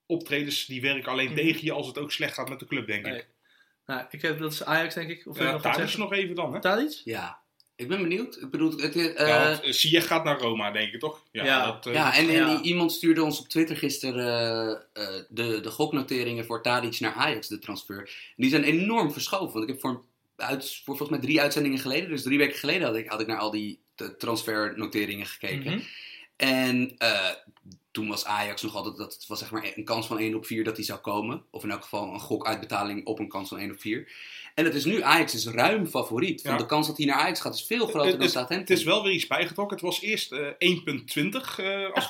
optredens 0.06 0.66
die 0.66 0.82
werken 0.82 1.12
alleen 1.12 1.26
Mhm. 1.32 1.36
tegen 1.36 1.66
je 1.66 1.72
als 1.72 1.88
het 1.88 1.98
ook 1.98 2.12
slecht 2.12 2.34
gaat 2.34 2.50
met 2.50 2.60
de 2.60 2.66
club, 2.66 2.88
denk 2.88 3.06
Nee. 3.06 3.16
ik. 3.18 3.28
Nou, 3.86 4.06
ik 4.10 4.22
heb, 4.22 4.40
dat 4.40 4.52
is 4.54 4.64
Ajax 4.64 4.94
denk 4.94 5.10
ik. 5.10 5.18
Of 5.28 5.38
wil 5.38 5.46
je 5.48 5.60
Ja, 5.62 5.78
nog 5.78 5.98
nog 5.98 6.14
even 6.14 6.36
dan, 6.36 6.54
hè? 6.54 6.62
Tadic? 6.62 7.02
Ja, 7.04 7.43
ik 7.76 7.88
ben 7.88 8.02
benieuwd. 8.02 8.42
Ik 8.42 8.50
bedoel, 8.50 8.72
het, 8.72 8.96
eh, 8.96 9.28
ja, 9.28 9.50
want, 9.50 9.62
eh, 9.62 9.72
Ziyech 9.72 10.08
gaat 10.08 10.24
naar 10.24 10.40
Roma, 10.40 10.72
denk 10.72 10.94
ik, 10.94 11.00
toch? 11.00 11.24
Ja. 11.32 11.66
dat, 11.66 11.86
eh, 11.86 11.94
ja, 11.94 12.16
en, 12.16 12.32
ja. 12.32 12.62
iemand 12.62 12.92
stuurde 12.92 13.24
ons 13.24 13.40
op 13.40 13.48
Twitter 13.48 13.78
gisteren 13.78 14.82
eh, 14.94 15.08
eh, 15.08 15.24
de, 15.30 15.60
de 15.62 15.72
goknoteringen 15.72 16.46
voor 16.46 16.62
Tadic 16.62 17.00
naar 17.00 17.14
Ajax, 17.14 17.48
de 17.48 17.60
transfer. 17.60 18.34
Die 18.36 18.50
zijn 18.50 18.64
enorm 18.64 19.12
verschoven. 19.12 19.54
Want 19.54 19.64
ik 19.64 19.70
heb 19.70 19.80
voor, 19.80 20.04
uit, 20.36 20.82
voor 20.84 20.98
volgens 20.98 21.10
mij 21.10 21.20
drie 21.20 21.42
uitzendingen 21.42 21.80
geleden, 21.80 22.10
dus 22.10 22.24
drie 22.24 22.38
weken 22.38 22.60
geleden, 22.60 22.88
had 22.88 22.96
ik, 22.96 23.08
had 23.10 23.22
ik 23.22 23.28
naar 23.28 23.40
al 23.40 23.52
die 23.52 23.80
eh, 23.96 24.08
transfernoteringen 24.08 25.26
gekeken. 25.26 25.72
Mhm. 25.72 25.82
En 26.36 26.96
eh, 26.98 27.30
toen 27.92 28.08
was 28.08 28.26
Ajax 28.26 28.62
nog 28.62 28.76
altijd, 28.76 28.98
dat 28.98 29.14
het 29.14 29.28
was 29.28 29.40
zeg 29.40 29.52
maar 29.52 29.72
een 29.76 29.84
kans 29.84 30.08
van 30.08 30.20
1 30.20 30.36
op 30.36 30.46
4 30.46 30.64
dat 30.64 30.76
hij 30.76 30.86
zou 30.86 31.00
komen. 31.00 31.44
Of 31.50 31.64
in 31.64 31.72
elk 31.72 31.84
geval 31.84 32.14
een 32.14 32.20
gokuitbetaling 32.20 33.06
op 33.06 33.20
een 33.20 33.28
kans 33.28 33.50
van 33.50 33.58
1 33.58 33.72
op 33.72 33.80
4. 33.80 34.12
En 34.54 34.66
het 34.66 34.74
is 34.74 34.86
nu, 34.86 35.02
Ajax 35.02 35.34
is 35.36 35.48
ruim 35.48 35.88
favoriet. 35.88 36.42
Want 36.42 36.56
Ja. 36.56 36.62
de 36.62 36.70
kans 36.70 36.88
dat 36.88 36.98
hij 36.98 37.06
naar 37.06 37.16
Ajax 37.16 37.40
gaat 37.42 37.54
is 37.54 37.64
veel 37.64 37.88
groter 37.88 38.10
Het- 38.12 38.20
dan 38.20 38.30
Southampton. 38.30 38.60
Het 38.60 38.70
is 38.70 38.84
wel 38.84 39.04
weer 39.04 39.14
iets 39.14 39.28
bijgetrokken. 39.28 39.78
Het 39.78 39.86
was 39.86 40.02
eerst 40.02 40.32
eh 40.32 40.48
1,20 40.58 41.60
eh 41.60 41.92
als. 41.94 42.06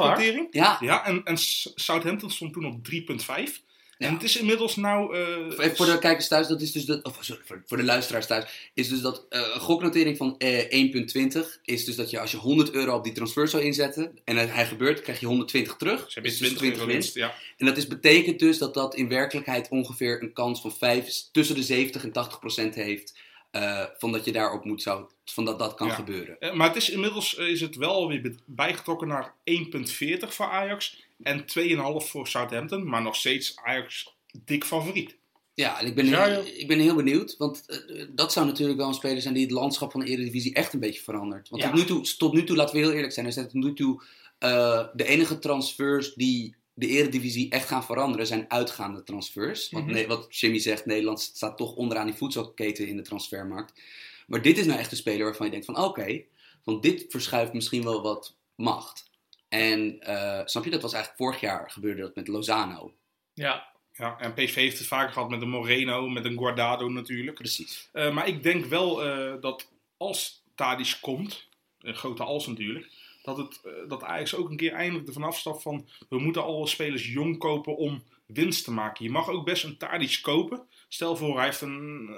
Ja, 0.52 0.78
Ja, 0.80 1.06
en, 1.06 1.22
en 1.24 1.38
Southampton 1.76 2.30
stond 2.32 2.54
toen 2.54 2.66
op 2.66 2.84
3,5. 2.84 3.62
Ja. 4.04 4.10
En 4.10 4.14
het 4.14 4.24
is 4.24 4.38
inmiddels 4.38 4.76
nou... 4.76 5.16
Even 5.16 5.76
voor 5.76 5.86
de 5.86 6.00
kijkers 6.00 6.28
thuis, 6.28 6.48
dat 6.48 6.62
is 6.62 6.72
dus 6.72 6.86
de, 6.86 7.00
of 7.04 7.18
sorry, 7.20 7.42
voor, 7.66 7.78
de 7.78 7.84
luisteraars 7.84 8.28
thuis, 8.28 8.72
is 8.74 8.90
dus 8.90 9.02
dat 9.02 9.26
eh, 9.30 9.42
een 9.54 9.60
goknotering 9.60 10.18
van 10.18 10.38
eh, 10.38 10.92
1,20 11.34 11.40
is 11.64 11.86
dus 11.86 11.96
dat 11.96 12.10
je 12.10 12.20
als 12.20 12.32
je 12.32 12.38
100 12.38 12.72
euro 12.72 12.96
op 12.96 13.04
die 13.04 13.14
transfer 13.14 13.48
zou 13.48 13.64
inzetten 13.64 14.20
en 14.24 14.38
hij, 14.38 14.66
gebeurt, 14.66 15.02
krijg 15.02 15.20
je 15.20 15.26
120 15.26 15.76
terug. 15.76 16.00
Ze 16.00 16.14
hebben 16.14 16.32
dus 16.32 16.40
20 16.40 16.62
euro 16.62 16.86
winst. 16.86 17.16
Ja. 17.16 17.34
En 17.58 17.66
dat 17.66 17.78
is, 17.78 17.88
betekent 17.88 18.40
dus 18.40 18.58
dat 18.58 18.74
dat 18.74 18.96
in 18.96 19.08
werkelijkheid 19.10 19.70
ongeveer 19.70 20.22
een 20.22 20.34
kans 20.34 20.62
van 20.62 20.72
5, 20.72 21.24
tussen 21.32 21.56
de 21.56 21.64
70 21.64 22.04
en 22.04 22.12
80 22.12 22.40
procent 22.40 22.76
heeft 22.76 23.14
van 23.98 24.12
dat 24.12 24.26
je 24.26 24.32
daarop 24.32 24.66
moet 24.66 24.82
zou, 24.82 25.06
van 25.26 25.46
dat 25.46 25.60
dat 25.60 25.74
kan 25.74 25.88
Ja. 25.88 25.94
gebeuren. 25.94 26.58
Maar 26.58 26.68
het 26.68 26.78
is 26.78 26.90
inmiddels 26.90 27.34
is 27.34 27.62
het 27.62 27.76
wel 27.76 28.08
weer 28.08 28.36
bijgetrokken 28.46 29.08
naar 29.08 29.34
1,40 29.44 30.28
voor 30.28 30.46
Ajax 30.46 31.04
en 31.24 31.46
2,5 32.04 32.08
voor 32.10 32.28
Southampton. 32.28 32.90
Maar 32.90 33.02
nog 33.02 33.16
steeds 33.16 33.56
Ajax 33.56 34.14
dik 34.46 34.64
favoriet. 34.64 35.16
Ja, 35.54 35.80
en 35.80 35.86
ik 35.88 35.96
ben, 35.96 36.06
heel, 36.06 36.46
ik 36.46 36.68
ben 36.68 36.80
heel 36.80 36.96
benieuwd, 36.96 37.38
want 37.38 37.66
eh, 37.68 38.06
dat 38.10 38.34
zou 38.34 38.46
natuurlijk 38.46 38.78
wel 38.80 38.88
een 38.88 38.94
speler 38.94 39.22
zijn 39.22 39.34
die 39.34 39.44
het 39.44 39.52
landschap 39.52 39.92
van 39.92 40.00
de 40.00 40.06
Eredivisie 40.06 40.54
echt 40.54 40.74
een 40.74 40.80
beetje 40.80 41.02
verandert. 41.02 41.50
Want 41.50 41.62
Ja. 41.62 41.70
tot, 41.70 41.80
nu 41.80 41.86
toe, 41.86 42.02
tot 42.18 42.34
nu 42.34 42.44
toe, 42.44 42.56
laten 42.56 42.76
we 42.76 42.82
heel 42.82 42.92
eerlijk 42.92 43.14
zijn, 43.14 43.26
er 43.26 43.32
zijn 43.32 43.46
tot 43.48 43.64
nu 43.64 43.74
toe 43.74 44.04
eh, 44.40 44.86
de 44.94 45.06
enige 45.06 45.40
transfers 45.40 46.14
die 46.14 46.56
de 46.74 46.88
Eredivisie 46.88 47.50
echt 47.50 47.68
gaan 47.68 47.84
veranderen 47.84 48.28
zijn 48.28 48.46
uitgaande 48.48 49.04
transfers. 49.04 49.70
Want 49.70 49.86
Mhm. 49.86 49.94
nee, 49.94 50.08
wat 50.08 50.28
Jimmy 50.30 50.60
zegt, 50.60 50.86
Nederland 50.86 51.22
staat 51.22 51.58
toch 51.58 51.74
onderaan 51.76 52.06
die 52.06 52.16
voedselketen 52.16 52.88
in 52.88 52.96
de 52.96 53.02
transfermarkt. 53.02 53.82
Maar 54.28 54.42
dit 54.42 54.58
is 54.58 54.66
nou 54.66 54.80
echt 54.80 54.92
een 54.92 54.98
speler 54.98 55.24
waarvan 55.26 55.46
je 55.46 55.52
denkt 55.52 55.66
van 55.66 55.78
oké, 55.84 56.22
want 56.64 56.84
dit 56.84 57.06
verschuift 57.10 57.54
misschien 57.54 57.84
wel 57.84 58.02
wat 58.02 58.36
macht. 58.56 59.12
En 59.54 60.00
eh, 60.00 60.42
snap 60.46 60.64
je, 60.64 60.70
dat 60.70 60.82
was 60.82 60.94
eigenlijk 60.94 61.24
vorig 61.24 61.40
jaar 61.42 61.72
gebeurde 61.72 62.02
dat 62.02 62.16
met 62.16 62.28
Lozano. 62.28 62.94
Ja, 63.34 63.72
Ja, 63.94 64.20
en 64.20 64.34
PSV 64.34 64.56
heeft 64.56 64.78
het 64.78 64.88
vaker 64.88 65.14
gehad 65.14 65.30
met 65.30 65.42
een 65.42 65.50
Moreno, 65.50 66.10
met 66.10 66.26
een 66.26 66.38
Guardado 66.38 66.90
natuurlijk. 66.90 67.38
Precies. 67.38 67.90
Eh, 67.92 68.14
maar 68.14 68.28
ik 68.28 68.44
denk 68.44 68.66
wel 68.66 69.04
eh, 69.04 69.42
dat 69.42 69.72
als 69.98 70.44
Tadic 70.56 70.98
komt, 71.02 71.48
een 71.80 71.96
grote 71.96 72.24
als 72.24 72.48
natuurlijk, 72.48 72.92
dat, 73.24 73.38
het, 73.38 73.62
dat 73.88 74.04
Ajax 74.04 74.36
ook 74.36 74.50
een 74.50 74.58
keer 74.58 74.74
eindelijk 74.74 75.08
ervan 75.08 75.24
afstapt 75.24 75.62
van 75.62 75.88
we 76.10 76.20
moeten 76.20 76.44
alle 76.44 76.68
spelers 76.68 77.08
jong 77.08 77.38
kopen 77.38 77.78
om 77.78 78.04
winst 78.26 78.64
te 78.64 78.72
maken. 78.72 79.06
Je 79.06 79.12
mag 79.12 79.30
ook 79.30 79.46
best 79.46 79.64
een 79.64 79.78
Tadic 79.78 80.20
kopen. 80.22 80.68
Stel 80.88 81.16
voor, 81.16 81.36
hij, 81.36 81.46
heeft 81.46 81.62
een, 81.62 82.10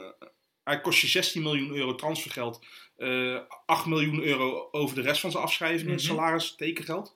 hij 0.64 0.82
kost 0.82 1.02
je 1.02 1.08
16 1.08 1.42
miljoen 1.42 1.76
euro 1.76 1.96
transfergeld, 1.96 2.66
eh 2.98 3.40
8 3.66 3.86
miljoen 3.86 4.22
euro 4.24 4.68
over 4.72 4.96
de 4.96 5.02
rest 5.02 5.22
van 5.22 5.32
zijn 5.32 5.44
afschrijvingen, 5.44 5.96
Mhm. 5.96 6.04
salaris, 6.04 6.56
tekengeld. 6.56 7.16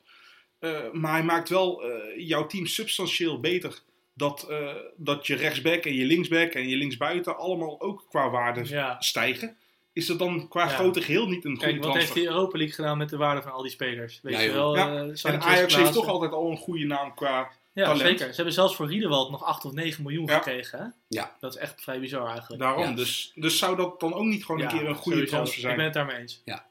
Eh, 0.59 0.91
maar 0.91 1.11
hij 1.11 1.23
maakt 1.23 1.49
wel 1.49 1.83
eh, 1.83 2.27
jouw 2.27 2.45
team 2.45 2.65
substantieel 2.65 3.39
beter. 3.39 3.79
Dat, 4.13 4.45
eh, 4.49 4.67
dat 4.95 5.27
je 5.27 5.35
rechtsback 5.35 5.83
en 5.85 5.93
je 5.93 6.05
linksback 6.05 6.51
en 6.53 6.67
je 6.69 6.75
linksbuiten 6.75 7.37
allemaal 7.37 7.81
ook 7.81 8.05
qua 8.09 8.29
waarde 8.29 8.61
ja. 8.69 9.01
stijgen. 9.01 9.57
Is 9.93 10.05
dat 10.05 10.19
dan 10.19 10.47
qua 10.47 10.61
Ja. 10.63 10.67
grote 10.69 11.01
geheel 11.01 11.27
niet 11.27 11.45
een 11.45 11.57
goede 11.57 11.71
Kijk, 11.71 11.83
wat 11.83 11.93
heeft 11.95 12.13
die 12.13 12.25
Europa 12.27 12.57
League 12.57 12.75
gedaan 12.75 12.97
met 12.97 13.09
de 13.09 13.17
waarde 13.17 13.41
van 13.41 13.51
al 13.51 13.61
die 13.61 13.71
spelers? 13.71 14.19
Weet 14.23 14.33
Ja, 14.33 14.39
je 14.41 14.51
wel? 14.51 14.75
Ja. 14.75 14.87
eh, 14.95 15.31
En 15.33 15.41
Ajax 15.41 15.75
heeft 15.75 15.93
toch 15.93 16.07
altijd 16.07 16.31
al 16.31 16.51
een 16.51 16.57
goede 16.57 16.85
naam 16.85 17.13
qua... 17.13 17.49
Ja, 17.73 17.83
talent. 17.85 18.01
zeker. 18.01 18.27
Ze 18.29 18.35
hebben 18.35 18.53
zelfs 18.53 18.75
voor 18.75 18.87
Riedewald 18.87 19.31
nog 19.31 19.43
8 19.43 19.65
of 19.65 19.71
9 19.71 20.03
miljoen 20.03 20.25
Ja. 20.25 20.35
gekregen. 20.37 20.79
Hè? 20.79 20.85
Ja. 21.07 21.35
Dat 21.39 21.53
is 21.55 21.59
echt 21.61 21.81
vrij 21.81 21.99
bizar 21.99 22.27
eigenlijk. 22.29 22.61
Daarom. 22.61 22.83
Ja. 22.83 22.91
Dus, 22.91 23.31
dus 23.35 23.57
zou 23.57 23.75
dat 23.75 23.99
dan 23.99 24.13
ook 24.13 24.23
niet 24.25 24.45
gewoon 24.45 24.61
een 24.61 24.67
keer 24.67 24.87
een 24.87 24.95
goede 24.95 25.17
sowieso. 25.17 25.35
transfer 25.35 25.57
Ik 25.57 25.63
zijn? 25.63 25.75
ben 25.75 25.85
het 25.85 25.93
daarmee 25.93 26.17
eens. 26.17 26.41
Ja. 26.45 26.65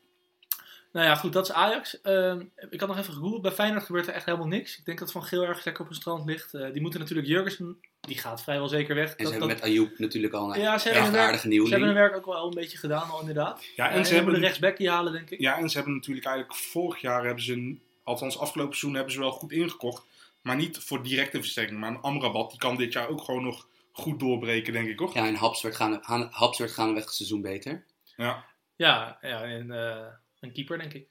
Nou 0.99 1.11
ja, 1.11 1.17
goed, 1.17 1.33
dat 1.33 1.45
is 1.49 1.53
Ajax. 1.55 2.01
Ehm, 2.01 2.41
ik 2.71 2.81
had 2.81 2.89
nog 2.89 2.99
even 2.99 3.13
gegoogeld. 3.13 3.43
Bij 3.43 3.51
Feyenoord 3.53 3.85
gebeurt 3.85 4.07
er 4.07 4.15
echt 4.15 4.25
helemaal 4.25 4.47
niks. 4.47 4.79
Ik 4.79 4.85
denk 4.85 4.99
dat 4.99 5.13
Van 5.13 5.23
Geel 5.25 5.43
ergens 5.45 5.65
lekker 5.65 5.85
op 5.85 5.91
een 5.91 5.97
strand 5.97 6.25
ligt. 6.25 6.55
Eh, 6.55 6.73
die 6.73 6.81
moeten 6.81 7.01
natuurlijk 7.01 7.29
Jurgensen, 7.29 7.81
die 8.01 8.19
gaat 8.19 8.43
vrijwel 8.43 8.69
zeker 8.69 8.95
weg. 8.95 9.05
En 9.07 9.11
ze 9.17 9.23
Dat- 9.23 9.31
hebben 9.31 9.49
dat- 9.49 9.59
met 9.61 9.67
Ayoub 9.69 9.99
natuurlijk 9.99 10.35
al 10.35 10.55
een 10.55 10.61
Ja, 10.61 10.79
ze 10.79 10.85
hebben 10.85 11.03
echt 11.03 11.13
werk- 11.13 11.25
aardige 11.27 11.49
ze 11.51 11.69
hebben 11.69 11.89
hun 11.89 11.95
werk 11.97 12.17
ook 12.17 12.25
wel 12.27 12.47
een 12.47 12.55
beetje 12.55 12.79
gedaan 12.79 13.11
al 13.11 13.21
inderdaad. 13.21 13.65
Ja, 13.77 13.91
Eh, 13.91 13.97
en 13.97 14.07
ze 14.07 14.15
hebben, 14.15 14.35
de 14.35 14.41
rechtsback 14.41 14.77
die 14.77 14.91
halen, 14.91 15.13
denk 15.13 15.31
ik. 15.31 15.41
ja, 15.41 15.59
en 15.59 15.69
ze 15.71 15.77
hebben 15.77 15.95
natuurlijk 15.95 16.27
eigenlijk 16.27 16.59
vorig 16.59 17.01
jaar 17.01 17.25
hebben 17.25 17.45
ze, 17.45 17.53
een- 17.53 17.83
althans 18.05 18.39
afgelopen 18.39 18.73
seizoen 18.77 18.95
hebben 18.95 19.13
ze 19.13 19.21
wel 19.21 19.31
goed 19.31 19.53
ingekocht. 19.53 20.05
Maar 20.43 20.57
niet 20.57 20.79
voor 20.79 21.03
directe 21.03 21.41
versterking. 21.41 21.81
Maar 21.81 21.91
een 21.91 22.01
Amrabat, 22.01 22.51
die 22.51 22.59
kan 22.59 22.77
dit 22.77 22.93
jaar 22.93 23.09
ook 23.09 23.23
gewoon 23.23 23.43
nog 23.45 23.67
goed 23.93 24.21
doorbreken, 24.21 24.73
denk 24.73 24.89
ik, 24.89 24.99
hoor. 24.99 25.11
Ja, 25.15 25.27
en 25.27 25.35
Haps 25.35 25.63
werd, 25.63 25.77
gaan, 25.77 25.99
gaan, 26.05 26.29
Haps 26.31 26.59
werd 26.59 26.71
gaandeweg 26.71 27.05
het 27.05 27.15
seizoen 27.15 27.41
beter. 27.43 27.85
Ja, 28.17 28.45
Ja, 28.77 29.19
ja 29.21 29.43
en 29.43 29.71
eh, 29.71 30.07
een 30.41 30.53
keeper, 30.53 30.79
denk 30.79 30.93
ik. 30.95 31.09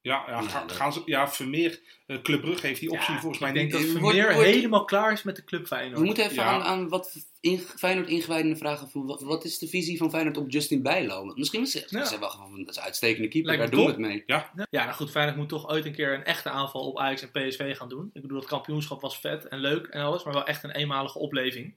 ja, 0.00 0.24
ja, 0.26 0.32
Ja, 0.32 0.42
ga- 0.48 0.60
dat- 0.66 0.72
gaan 0.76 0.92
ze, 0.92 1.02
ja 1.04 1.28
Vermeer, 1.28 1.80
eh 2.06 2.22
Club 2.22 2.40
Brugge 2.40 2.66
heeft 2.66 2.80
die 2.80 2.90
optie 2.90 3.14
Ja, 3.14 3.20
volgens 3.20 3.40
mij 3.40 3.48
ik 3.50 3.54
denk 3.54 3.72
niet. 3.72 3.80
dat 3.82 3.90
Vermeer 3.90 4.22
wordt- 4.22 4.34
wordt- 4.34 4.50
helemaal 4.50 4.84
klaar 4.84 5.12
is 5.12 5.22
met 5.22 5.36
de 5.36 5.44
club 5.44 5.66
Feyenoord. 5.66 5.98
We 5.98 6.04
moeten 6.04 6.24
even 6.24 6.36
Ja. 6.36 6.44
aan, 6.44 6.62
aan 6.62 6.88
wat 6.88 7.30
in, 7.40 7.58
Feyenoord 7.58 8.08
ingewijden 8.08 8.56
vragen. 8.56 8.90
Van, 8.90 9.06
wat, 9.06 9.22
wat 9.22 9.44
is 9.44 9.58
de 9.58 9.68
visie 9.68 9.96
van 9.98 10.10
Feyenoord 10.10 10.36
op 10.36 10.50
Justin 10.50 10.82
Bijlo? 10.82 11.24
Misschien 11.24 11.62
is 11.62 11.84
Ja. 11.88 12.04
ze 12.04 12.18
wel 12.18 12.30
gewoon 12.30 12.50
van, 12.50 12.58
dat 12.58 12.68
is 12.70 12.76
een 12.76 12.82
uitstekende 12.82 13.28
keeper, 13.28 13.50
Lijkt 13.56 13.62
daar 13.72 13.80
doen 13.80 13.84
we 13.84 13.90
het 13.92 14.00
mee. 14.00 14.22
Ja, 14.26 14.50
nou 14.70 14.92
goed, 14.92 15.10
Feyenoord 15.10 15.36
moet 15.36 15.48
toch 15.48 15.68
ooit 15.68 15.84
een 15.84 15.94
keer 15.94 16.14
een 16.14 16.24
echte 16.24 16.50
aanval 16.50 16.80
op 16.88 16.98
Ajax 16.98 17.22
en 17.22 17.30
PSV 17.30 17.76
gaan 17.76 17.88
doen. 17.88 18.10
Ik 18.12 18.22
bedoel, 18.22 18.38
het 18.38 18.48
kampioenschap 18.48 19.00
was 19.00 19.18
vet 19.18 19.48
en 19.48 19.58
leuk 19.58 19.86
en 19.86 20.02
alles, 20.02 20.24
maar 20.24 20.34
wel 20.34 20.46
echt 20.46 20.64
een 20.64 20.70
eenmalige 20.70 21.18
opleving. 21.18 21.74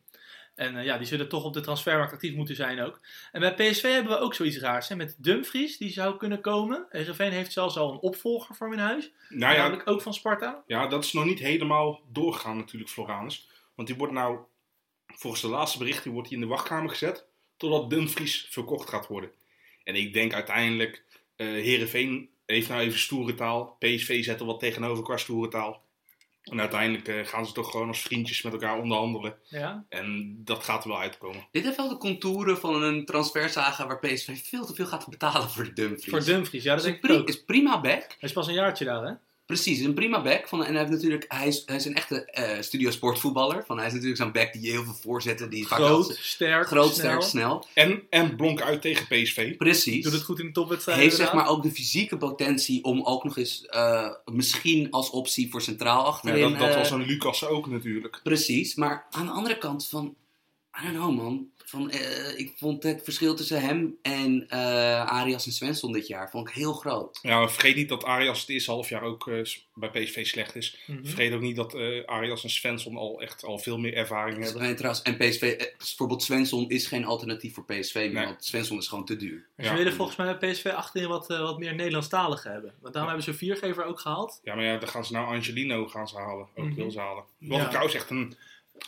En 0.56 0.78
eh, 0.78 0.86
ja, 0.86 0.98
die 0.98 1.08
zullen 1.08 1.30
toch 1.30 1.44
op 1.44 1.54
de 1.54 1.62
transfermarkt 1.62 2.14
actief 2.14 2.34
moeten 2.34 2.56
zijn 2.56 2.82
ook. 2.82 3.02
En 3.32 3.40
bij 3.40 3.54
PSV 3.54 3.82
hebben 3.82 4.12
we 4.12 4.20
ook 4.20 4.34
zoiets 4.34 4.60
raars. 4.60 4.88
Hè? 4.88 4.96
Met 4.96 5.16
Dumfries, 5.18 5.78
die 5.78 5.90
zou 5.90 6.18
kunnen 6.18 6.42
komen. 6.42 6.86
Heerenveen 6.90 7.32
heeft 7.32 7.52
zelfs 7.52 7.78
al 7.78 7.92
een 7.92 8.00
opvolger 8.00 8.56
voor 8.56 8.70
hun 8.70 8.80
huis. 8.80 9.12
Nou 9.30 9.54
ja, 9.54 9.62
Namelijk 9.62 9.90
ook 9.90 10.02
van 10.02 10.14
Sparta. 10.14 10.64
Ja, 10.68 10.88
dat 10.88 11.04
is 11.04 11.14
nog 11.14 11.26
niet 11.26 11.40
helemaal 11.40 12.02
doorgegaan 12.12 12.58
natuurlijk, 12.58 12.92
Floranus. 12.92 13.50
Want 13.76 13.88
die 13.88 13.98
wordt 13.98 14.14
nou, 14.14 14.40
volgens 15.08 15.42
de 15.42 15.48
laatste 15.48 15.78
berichten, 15.78 16.12
wordt 16.12 16.28
hij 16.28 16.38
in 16.38 16.44
de 16.44 16.50
wachtkamer 16.50 16.90
gezet. 16.90 17.26
Totdat 17.58 17.90
Dumfries 17.90 18.48
verkocht 18.50 18.90
gaat 18.90 19.08
worden. 19.08 19.32
En 19.84 19.96
ik 19.96 20.14
denk 20.14 20.34
uiteindelijk, 20.34 21.04
eh 21.36 21.48
Heerenveen 21.48 22.30
heeft 22.46 22.70
nou 22.70 22.82
even 22.82 23.00
stoere 23.00 23.34
taal. 23.34 23.76
PSV 23.80 24.24
zet 24.24 24.40
er 24.40 24.46
wat 24.46 24.60
tegenover 24.60 25.04
qua 25.04 25.18
stoere 25.18 25.50
taal. 25.50 25.85
En 26.52 26.60
uiteindelijk 26.60 27.08
eh, 27.08 27.26
gaan 27.26 27.46
ze 27.46 27.54
toch 27.54 27.72
gewoon 27.72 27.88
als 27.88 28.02
vriendjes 28.02 28.42
met 28.42 28.54
elkaar 28.54 28.78
onderhandelen. 28.80 29.36
Ja, 29.44 29.86
En 29.90 30.36
dat 30.44 30.64
gaat 30.64 30.84
er 30.84 30.90
wel 30.90 31.00
uitkomen. 31.00 31.48
Dit 31.52 31.64
heeft 31.64 31.78
wel 31.78 31.90
de 31.90 31.98
contouren 31.98 32.58
van 32.58 32.84
een 32.84 33.06
transfersaga 33.06 33.88
waar 33.88 34.00
PSV 34.00 34.38
veel 34.44 34.66
te 34.66 34.74
veel 34.76 34.86
gaat 34.86 35.08
betalen 35.10 35.50
voor 35.50 35.64
de 35.64 35.74
Dumfries. 35.74 36.10
voor 36.10 36.24
Dumfries. 36.24 36.64
Ja, 36.64 36.76
dat 36.76 36.86
is, 36.86 36.92
denk 36.92 37.04
een 37.04 37.10
ik 37.10 37.16
pri- 37.16 37.22
ook. 37.22 37.28
is 37.28 37.44
prima 37.44 37.82
back. 37.82 38.02
Hij 38.02 38.18
is 38.20 38.34
pas 38.34 38.48
een 38.48 38.54
jaartje 38.54 38.86
daar, 38.86 39.04
hè? 39.04 39.14
Precies, 39.46 39.80
een 39.80 39.94
prima 39.94 40.22
back. 40.22 40.48
Van, 40.48 40.64
en 40.64 40.70
hij, 40.72 40.80
heeft 40.80 40.92
natuurlijk, 40.92 41.26
hij, 41.28 41.48
is, 41.48 41.64
hij 41.66 41.76
is 41.76 41.86
een 41.86 41.96
echte 41.96 42.26
eh 42.26 42.62
studio 42.62 42.92
sportvoetballer. 42.92 43.64
Van, 43.66 43.78
hij 43.78 43.88
is 43.88 43.92
natuurlijk 43.94 44.22
zo'n 44.22 44.32
back 44.32 44.54
die 44.54 44.72
heel 44.72 44.84
veel 44.84 44.94
voorzetten. 44.94 45.50
Die 45.50 45.68
vaak 45.68 45.80
Groot, 45.80 46.08
wel- 46.08 46.18
sterk, 46.20 46.68
groot, 46.68 46.94
snel. 46.94 47.06
sterk, 47.06 47.22
snel. 47.22 47.66
En, 47.74 48.04
en 48.10 48.36
blonk 48.36 48.62
uit 48.62 48.82
tegen 48.82 49.06
PSV. 49.08 49.58
Precies. 49.58 50.04
Doet 50.04 50.14
het 50.14 50.24
goed 50.24 50.40
in 50.40 50.46
de 50.46 50.52
topwedstrijd. 50.52 51.00
heeft 51.00 51.16
zeg 51.16 51.34
maar 51.34 51.48
ook 51.48 51.64
de 51.64 51.72
fysieke 51.72 52.18
potentie 52.18 52.84
om 52.84 53.04
ook 53.04 53.24
nog 53.24 53.38
eens 53.38 53.66
eh, 53.66 54.10
misschien 54.26 54.92
als 54.92 55.10
optie 55.10 55.50
voor 55.52 55.62
centraal 55.62 56.02
Ja, 56.02 56.08
achterin. 56.08 56.50
dat, 56.50 56.60
dat 56.60 56.70
eh, 56.70 56.76
was 56.78 56.92
een 56.92 57.06
Lucas 57.06 57.46
ook 57.46 57.68
natuurlijk. 57.68 58.20
Precies, 58.24 58.76
maar 58.76 59.06
aan 59.12 59.26
de 59.26 59.32
andere 59.32 59.58
kant 59.58 59.88
van, 59.88 60.16
I 60.82 60.84
don't 60.84 60.96
know 60.96 61.16
man, 61.16 61.48
van, 61.66 61.90
eh, 61.92 62.38
ik 62.40 62.54
vond 62.58 62.84
het 62.84 63.02
verschil 63.04 63.36
tussen 63.36 63.62
hem 63.62 63.98
en 64.02 64.46
eh, 64.50 65.06
Arias 65.06 65.46
en 65.46 65.52
Svensson 65.52 65.92
dit 65.92 66.08
jaar 66.08 66.30
vond 66.30 66.48
ik 66.50 66.54
heel 66.56 66.74
groot. 66.74 67.20
Ja, 67.22 67.40
maar 67.40 67.52
vergeet 67.52 67.76
niet 67.76 67.90
dat 67.90 68.04
Arias 68.04 68.40
het 68.40 68.50
eerste 68.50 68.72
half 68.72 68.90
jaar 68.90 69.02
ook 69.02 69.28
eh, 69.28 69.42
bij 69.74 69.90
PSV 69.90 70.26
slecht 70.26 70.56
is. 70.56 70.80
Mhm. 70.88 71.06
Vergeet 71.06 71.34
ook 71.34 71.42
niet 71.42 71.56
dat 71.56 71.74
eh, 71.74 72.06
Arias 72.06 72.44
en 72.44 72.50
Svensson 72.50 72.98
al 72.98 73.22
echt 73.22 73.44
al 73.44 73.60
veel 73.60 73.78
meer 73.78 73.94
ervaring 73.94 74.44
hebben. 74.44 74.62
En, 74.62 74.76
trouwens, 74.76 75.02
en 75.04 75.18
PSV, 75.18 75.64
bijvoorbeeld 75.78 76.24
Svensson 76.24 76.70
is 76.70 76.88
geen 76.88 77.06
alternatief 77.06 77.54
voor 77.54 77.66
PSV 77.66 77.94
meer, 77.96 78.12
Nee. 78.14 78.26
want 78.26 78.46
Svensson 78.46 78.78
is 78.78 78.88
gewoon 78.88 79.06
te 79.06 79.16
duur. 79.16 79.46
Maar 79.56 79.66
Ze 79.66 79.72
Ja. 79.72 79.78
willen 79.78 79.94
volgens 79.94 80.18
mij 80.18 80.38
bij 80.38 80.52
PSV 80.52 80.66
achterin 80.66 81.08
wat, 81.08 81.28
wat 81.28 81.60
meer 81.60 81.76
Nederlandstaligen 81.76 82.52
hebben. 82.52 82.74
Want 82.82 82.94
daarom 82.94 83.12
hebben 83.12 83.24
ze 83.24 83.30
een 83.32 83.48
viergever 83.48 83.84
ook 83.86 84.00
gehaald. 84.00 84.40
Ja, 84.44 84.56
maar 84.56 84.66
ja, 84.66 84.78
dan 84.78 84.90
gaan 84.90 85.06
ze 85.06 85.14
nou 85.14 85.36
Angelino 85.36 85.88
gaan 85.88 86.08
ze 86.08 86.16
halen. 86.18 86.48
Ook 86.56 86.66
Mhm. 86.66 86.76
wil 86.76 86.92
ze 86.92 87.00
halen. 87.00 87.24
Wat 87.40 87.58
Ja. 87.58 87.64
ik 87.64 87.70
trouwens 87.70 87.96
echt 87.96 88.10
een, 88.10 88.36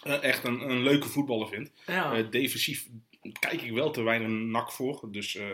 echt 0.04 0.44
een, 0.44 0.70
een 0.70 0.84
leuke 0.84 1.08
voetballer 1.08 1.48
vind. 1.48 1.72
Ja. 1.88 2.14
Eh, 2.14 2.24
defensief 2.30 2.88
kijk 3.40 3.62
ik 3.62 3.72
wel 3.72 3.92
te 3.92 4.02
weinig 4.02 4.28
nak 4.28 4.72
voor. 4.72 5.08
Dus 5.12 5.36
eh, 5.36 5.46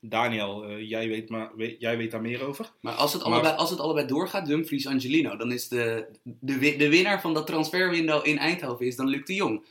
Daniel, 0.00 0.64
eh, 0.64 0.88
jij, 0.88 1.08
weet 1.08 1.28
maar, 1.28 1.50
weet, 1.56 1.80
jij 1.80 1.96
weet 1.96 2.10
daar 2.10 2.20
meer 2.20 2.46
over. 2.46 2.72
Maar 2.80 2.94
als 2.94 3.12
het, 3.12 3.22
Maar- 3.22 3.32
allebei, 3.32 3.54
als 3.56 3.70
het 3.70 3.78
allebei 3.80 4.06
doorgaat, 4.06 4.46
Dumfries, 4.46 4.86
Angelino, 4.86 5.36
dan 5.36 5.52
is 5.52 5.68
de, 5.68 6.06
de, 6.22 6.76
de 6.76 6.88
winnaar 6.88 7.20
van 7.20 7.34
dat 7.34 7.46
transferwindow 7.46 8.26
in 8.26 8.38
Eindhoven 8.38 8.86
is 8.86 8.96
dan 8.96 9.08
Luc 9.08 9.24
de 9.24 9.34
Jong. 9.34 9.64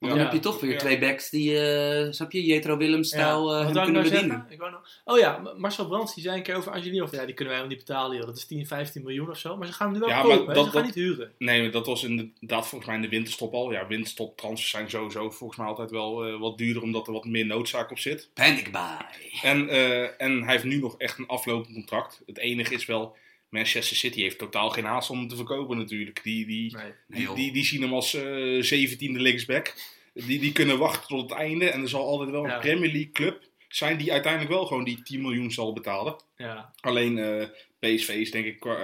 Want 0.00 0.12
dan 0.12 0.20
Ja. 0.20 0.26
heb 0.28 0.32
je 0.32 0.40
toch 0.48 0.60
weer 0.60 0.70
Ja. 0.72 0.78
twee 0.78 0.98
backs 0.98 1.30
die, 1.30 1.58
eh 1.60 2.12
snap 2.12 2.32
je, 2.32 2.44
Jetro 2.44 2.76
Willems-stijl 2.76 3.52
Ja, 3.52 3.58
eh, 3.58 3.64
hem 3.64 3.72
kunnen 3.74 3.92
nou 3.92 4.04
bedienen. 4.04 4.28
zeggen? 4.30 4.46
Ik 4.52 4.58
wou 4.58 4.70
nog... 4.70 4.88
Oh 5.04 5.18
ja, 5.18 5.52
Marcel 5.56 5.86
Brands 5.86 6.14
die 6.14 6.22
zei 6.24 6.36
een 6.36 6.42
keer 6.42 6.56
over 6.56 6.72
Angelino. 6.72 7.08
Ja, 7.10 7.24
die 7.24 7.34
kunnen 7.34 7.36
wij 7.36 7.46
helemaal 7.46 7.66
niet 7.68 7.78
betalen. 7.86 8.16
Joh. 8.16 8.26
Dat 8.26 8.36
is 8.36 8.44
10, 8.46 8.66
15 8.66 9.02
miljoen 9.02 9.30
of 9.30 9.38
zo. 9.38 9.56
Maar 9.56 9.66
ze 9.66 9.72
gaan 9.72 9.86
hem 9.86 9.94
nu 9.94 10.00
wel 10.00 10.08
Ja, 10.08 10.22
maar 10.22 10.36
kopen. 10.36 10.54
dat- 10.54 10.64
ze 10.64 10.70
gaan 10.70 10.82
dat- 10.86 10.94
niet 10.94 11.04
huren. 11.04 11.32
Nee, 11.38 11.62
maar 11.62 11.70
dat 11.70 11.86
was 11.86 12.04
inderdaad 12.04 12.66
volgens 12.66 12.86
mij 12.86 12.94
in 12.94 13.02
de 13.02 13.08
winterstop 13.08 13.54
al. 13.54 13.72
Ja, 13.72 13.86
winterstop 13.86 14.36
transfers 14.36 14.70
zijn 14.70 14.90
sowieso 14.90 15.30
volgens 15.30 15.58
mij 15.58 15.68
altijd 15.68 15.90
wel 15.90 16.24
eh, 16.26 16.38
wat 16.40 16.58
duurder, 16.58 16.82
omdat 16.82 17.06
er 17.06 17.12
wat 17.12 17.24
meer 17.24 17.46
noodzaak 17.46 17.90
op 17.90 17.98
zit. 17.98 18.30
Panic 18.34 18.72
buy. 18.72 18.96
En, 19.42 19.68
eh, 19.68 20.20
en 20.22 20.42
hij 20.42 20.52
heeft 20.52 20.64
nu 20.64 20.76
nog 20.80 20.94
echt 20.98 21.18
een 21.18 21.26
aflopend 21.26 21.74
contract. 21.74 22.22
Het 22.26 22.38
enige 22.38 22.74
is 22.74 22.86
wel, 22.86 23.16
Manchester 23.50 23.96
City 23.96 24.20
heeft 24.20 24.38
totaal 24.38 24.70
geen 24.70 24.84
haast 24.84 25.10
om 25.10 25.18
hem 25.18 25.28
te 25.28 25.36
verkopen 25.36 25.76
natuurlijk. 25.76 26.22
Die, 26.22 26.46
die, 26.46 26.76
Nee. 26.76 26.92
Die, 27.08 27.34
die, 27.34 27.52
die 27.52 27.64
zien 27.64 27.82
hem 27.82 27.92
als 27.92 28.14
eh 28.14 28.62
zeventiende 28.62 29.20
linksback. 29.20 29.74
Die, 30.14 30.38
die 30.38 30.52
kunnen 30.52 30.78
wachten 30.78 31.08
tot 31.08 31.30
het 31.30 31.38
einde. 31.38 31.70
En 31.70 31.82
er 31.82 31.88
zal 31.88 32.06
altijd 32.06 32.30
wel 32.30 32.44
een 32.44 32.50
Ja. 32.50 32.58
Premier 32.58 32.92
League 32.92 33.10
club 33.12 33.48
zijn 33.68 33.96
die 33.96 34.12
uiteindelijk 34.12 34.52
wel 34.52 34.66
gewoon 34.66 34.84
die 34.84 35.02
10 35.02 35.20
miljoen 35.20 35.50
zal 35.50 35.72
betalen. 35.72 36.16
Ja. 36.36 36.72
Alleen 36.80 37.18
eh, 37.18 37.46
PSV 37.78 38.08
is 38.08 38.30
denk 38.30 38.46
ik, 38.46 38.64
eh, 38.64 38.76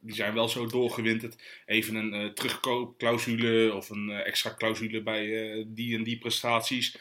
die 0.00 0.14
zijn 0.14 0.34
wel 0.34 0.48
zo 0.48 0.66
doorgewinterd. 0.66 1.36
Even 1.66 1.94
een 1.94 2.14
eh, 2.14 2.26
terugkoopclausule 2.28 3.74
of 3.74 3.90
een 3.90 4.10
extra 4.10 4.54
clausule 4.54 5.02
bij 5.02 5.64
die 5.66 5.96
en 5.96 6.02
die 6.02 6.18
prestaties. 6.18 6.96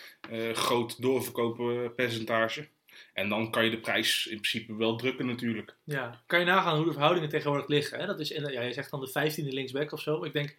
Groot 0.54 1.02
doorverkopen 1.02 1.96
percentage. 1.96 2.68
En 3.14 3.30
dan 3.30 3.52
kan 3.52 3.66
je 3.66 3.70
de 3.70 3.80
prijs 3.80 4.26
in 4.26 4.40
principe 4.40 4.76
wel 4.76 4.96
drukken 4.96 5.26
natuurlijk. 5.26 5.76
Ja, 5.84 6.22
kan 6.26 6.40
je 6.40 6.46
nagaan 6.46 6.76
hoe 6.76 6.86
de 6.86 6.92
verhoudingen 6.92 7.30
tegenwoordig 7.30 7.68
liggen. 7.68 8.00
Hè? 8.00 8.06
Dat 8.06 8.20
is 8.20 8.30
ja, 8.30 8.62
je 8.62 8.74
zegt 8.74 8.92
dan 8.92 9.00
de 9.00 9.32
15e 9.32 9.48
linksback 9.48 9.92
of 9.92 10.02
zo. 10.02 10.24
Ik 10.24 10.34
denk 10.34 10.58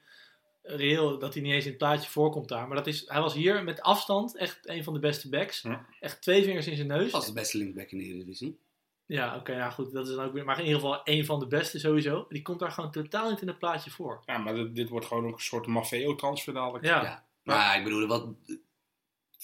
reëel 0.63 1.19
dat 1.19 1.35
hij 1.35 1.43
niet 1.43 1.53
eens 1.53 1.65
in 1.65 1.71
het 1.71 1.79
plaatje 1.79 2.11
voorkomt 2.11 2.49
daar. 2.49 2.67
Maar 2.67 2.77
dat 2.77 2.87
is, 2.87 3.05
hij 3.07 3.21
was 3.21 3.35
hier 3.35 3.65
met 3.65 3.81
afstand 3.81 4.37
echt 4.37 4.69
een 4.69 4.85
van 4.85 4.93
de 4.93 4.99
beste 4.99 5.29
backs. 5.29 5.63
Ja. 5.63 5.87
Echt 6.01 6.23
twee 6.23 6.45
vingers 6.45 6.67
in 6.67 6.77
zijn 6.77 6.89
neus. 6.89 7.13
Dat 7.13 7.21
is 7.23 7.29
de 7.29 7.35
beste 7.35 7.59
linksback 7.59 7.91
in 7.91 7.99
de 7.99 8.05
Eredivisie. 8.05 8.59
Ja, 9.07 9.37
oké, 9.37 9.53
ja 9.53 9.71
goed. 9.71 9.93
Dat 9.93 10.09
is 10.09 10.15
dan 10.15 10.25
ook 10.25 10.33
weer, 10.33 10.45
maar 10.45 10.59
in 10.59 10.65
ieder 10.65 10.81
geval 10.81 11.01
een 11.05 11.25
van 11.25 11.39
de 11.39 11.47
beste 11.47 11.79
sowieso. 11.79 12.27
Die 12.29 12.43
komt 12.43 12.59
daar 12.59 12.71
gewoon 12.71 12.91
totaal 12.91 13.31
niet 13.31 13.41
in 13.41 13.49
het 13.49 13.59
plaatje 13.59 13.91
voor. 13.91 14.23
Ja, 14.27 14.39
maar 14.39 14.55
dit, 14.55 14.75
dit 14.75 14.89
wordt 14.89 15.07
gewoon 15.07 15.27
ook 15.27 15.35
een 15.35 15.41
soort 15.41 15.67
Maffeo-transfer 15.67 16.55
dadelijk. 16.55 16.85
Ja, 16.85 17.03
Ja. 17.03 17.25
Maar 17.43 17.79
ik 17.79 17.85
bedoel, 17.85 18.07
wat, 18.07 18.27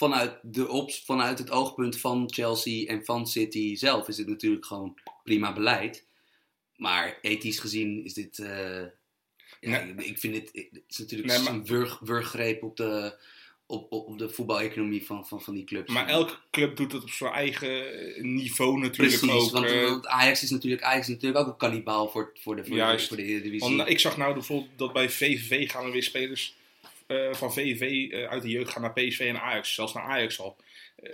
vanuit, 0.01 0.39
de 0.43 0.69
ops, 0.69 1.03
vanuit 1.05 1.39
het 1.39 1.51
oogpunt 1.51 1.99
van 2.01 2.33
Chelsea 2.33 2.87
en 2.87 3.05
van 3.05 3.27
City 3.27 3.77
zelf 3.77 4.09
is 4.09 4.17
het 4.19 4.29
natuurlijk 4.29 4.67
gewoon 4.67 4.99
prima 5.25 5.53
beleid. 5.53 6.07
Maar 6.77 7.19
ethisch 7.23 7.59
gezien 7.59 8.05
is 8.05 8.15
dit. 8.15 8.39
eh, 8.39 8.83
ja, 9.61 9.85
Nee. 9.85 10.07
ik 10.07 10.19
vind 10.19 10.35
dit. 10.35 10.51
Het 10.53 10.83
is 10.89 10.99
natuurlijk 10.99 11.29
Nee, 11.31 11.39
maar- 11.43 11.53
een 11.53 11.65
wurg, 11.67 11.99
wurggreep 11.99 12.63
op 12.63 12.77
de, 12.77 13.19
op, 13.67 13.93
op, 13.93 14.19
de 14.19 14.29
voetbaleconomie 14.31 15.07
van, 15.07 15.27
van, 15.27 15.41
van 15.43 15.55
die 15.55 15.65
clubs. 15.65 15.93
Maar 15.93 16.07
elke 16.09 16.35
club 16.51 16.77
doet 16.77 16.93
het 16.93 17.03
op 17.03 17.11
zijn 17.11 17.33
eigen 17.33 17.85
niveau 18.35 18.79
natuurlijk 18.79 19.19
Precies, 19.19 19.31
ook. 19.47 19.51
want, 19.53 19.67
eh, 19.67 19.83
want 19.89 20.07
Ajax 20.07 20.43
is 20.43 20.51
natuurlijk, 20.51 20.83
Ajax 20.83 21.09
is 21.09 21.15
natuurlijk 21.15 21.41
ook 21.41 21.53
een 21.53 21.57
kannibaal 21.59 22.09
voor, 22.09 22.33
voor, 22.41 22.57
de, 22.57 22.63
voor, 22.63 22.71
de, 22.71 22.77
Juist. 22.79 23.09
voor 23.09 23.17
de 23.17 23.23
Eredivisie. 23.23 23.61
Want, 23.61 23.77
nou, 23.77 23.89
ik 23.89 23.99
zag 23.99 24.17
nou 24.17 24.33
bijvoorbeeld 24.35 24.79
dat 24.79 24.93
bij 24.93 25.11
VVV 25.11 25.71
gaan 25.71 25.85
er 25.85 25.93
weer 25.93 26.03
spelers 26.03 26.55
eh, 27.11 27.35
van 27.35 27.53
VVV 27.53 28.13
eh, 28.13 28.29
uit 28.29 28.43
de 28.43 28.49
jeugd 28.49 28.71
gaan 28.71 28.83
naar 28.83 28.93
PSV 28.93 29.21
en 29.21 29.41
Ajax. 29.41 29.75
Zelfs 29.75 29.93
naar 29.93 30.05
Ajax 30.05 30.41
al. 30.41 30.57
Eh, 30.97 31.11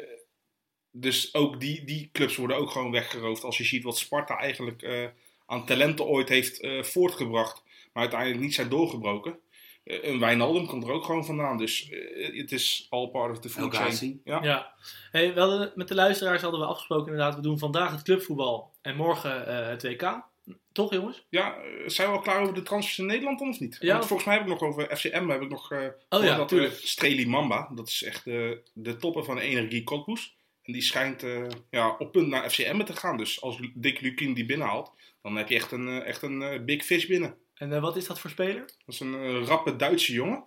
dus 0.91 1.35
ook 1.35 1.61
die, 1.61 1.85
die 1.85 2.09
clubs 2.13 2.37
worden 2.37 2.57
ook 2.57 2.71
gewoon 2.71 2.91
weggeroofd. 2.91 3.45
Als 3.45 3.59
je 3.59 3.65
ziet 3.65 3.83
wat 3.83 3.99
Sparta 3.99 4.39
eigenlijk 4.39 4.83
eh, 4.83 5.05
aan 5.47 5.67
talenten 5.67 6.07
ooit 6.07 6.29
heeft 6.29 6.61
eh, 6.61 6.83
voortgebracht. 6.83 7.63
Maar 7.93 8.03
uiteindelijk 8.03 8.41
niet 8.41 8.55
zijn 8.55 8.69
doorgebroken. 8.69 9.39
Eh, 9.85 10.05
een 10.05 10.21
Wijnaldum 10.21 10.67
komt 10.67 10.85
er 10.85 10.93
ook 10.93 11.05
gewoon 11.05 11.25
vandaan. 11.25 11.59
Dus 11.59 11.91
het 12.15 12.53
is 12.53 12.87
all 12.91 13.09
part 13.09 13.31
of 13.31 13.41
the 13.41 13.49
food 13.49 13.75
chain. 13.75 14.21
Ja. 14.25 14.43
Ja, 14.43 14.75
hey, 15.11 15.35
we 15.35 15.41
hadden, 15.41 15.73
met 15.75 15.89
de 15.89 15.95
luisteraars 15.95 16.43
hadden 16.43 16.61
we 16.61 16.67
afgesproken 16.67 17.13
inderdaad, 17.13 17.35
we 17.35 17.43
doen 17.43 17.59
vandaag 17.59 17.91
het 17.91 18.03
clubvoetbal 18.03 18.73
en 18.83 18.97
morgen 18.97 19.47
eh, 19.47 19.69
het 19.69 19.83
WK. 19.83 20.23
Toch 20.73 20.93
jongens? 20.93 21.27
Ja, 21.29 21.57
eh, 21.57 21.89
zijn 21.89 22.09
we 22.11 22.17
al 22.17 22.23
klaar 22.23 22.41
over 22.41 22.55
de 22.55 22.63
transfers 22.63 22.99
in 22.99 23.07
Nederland 23.07 23.39
dan 23.39 23.49
of 23.49 23.61
niet? 23.61 23.77
Ja. 23.81 23.93
Want 23.93 24.07
volgens 24.07 24.29
mij 24.29 24.37
heb 24.37 24.47
ik 24.47 24.53
nog 24.53 24.61
over 24.63 24.97
FCM 24.97 25.29
heb 25.29 25.43
ik 25.43 25.49
nog 25.49 25.73
eh 25.73 25.87
Oh 26.09 26.25
ja, 26.25 26.37
dat 26.37 26.49
tuurlijk. 26.49 26.75
Streli 26.75 27.27
Mamba, 27.27 27.71
dat 27.75 27.89
is 27.89 28.03
echt 28.03 28.25
de, 28.25 28.63
de 28.73 28.97
topper 28.97 29.25
van 29.25 29.35
de 29.37 29.41
Energie 29.43 29.85
Cottbus. 29.85 30.37
En 30.63 30.73
die 30.73 30.83
schijnt 30.83 31.23
eh, 31.23 31.47
ja, 31.71 31.97
op 31.99 32.13
punt 32.13 32.29
naar 32.29 32.51
FCM 32.51 32.85
te 32.85 32.97
gaan. 32.97 33.17
Dus 33.17 33.41
als 33.41 33.59
Dick 33.75 34.01
Lukien 34.01 34.35
die 34.35 34.47
binnenhaalt, 34.47 34.93
dan 35.23 35.37
heb 35.37 35.49
je 35.49 35.55
echt 35.55 35.73
een, 35.73 35.89
eh, 35.89 36.07
echt 36.07 36.23
een 36.23 36.43
eh, 36.43 36.61
big 36.65 36.85
fish 36.85 37.07
binnen. 37.07 37.37
En 37.55 37.73
eh, 37.73 37.81
wat 37.81 37.97
is 37.97 38.07
dat 38.07 38.21
voor 38.21 38.31
speler? 38.31 38.65
Dat 38.67 38.95
is 38.95 39.01
een 39.01 39.15
eh, 39.15 39.47
rappe 39.47 39.77
Duitse 39.77 40.13
jongen. 40.13 40.45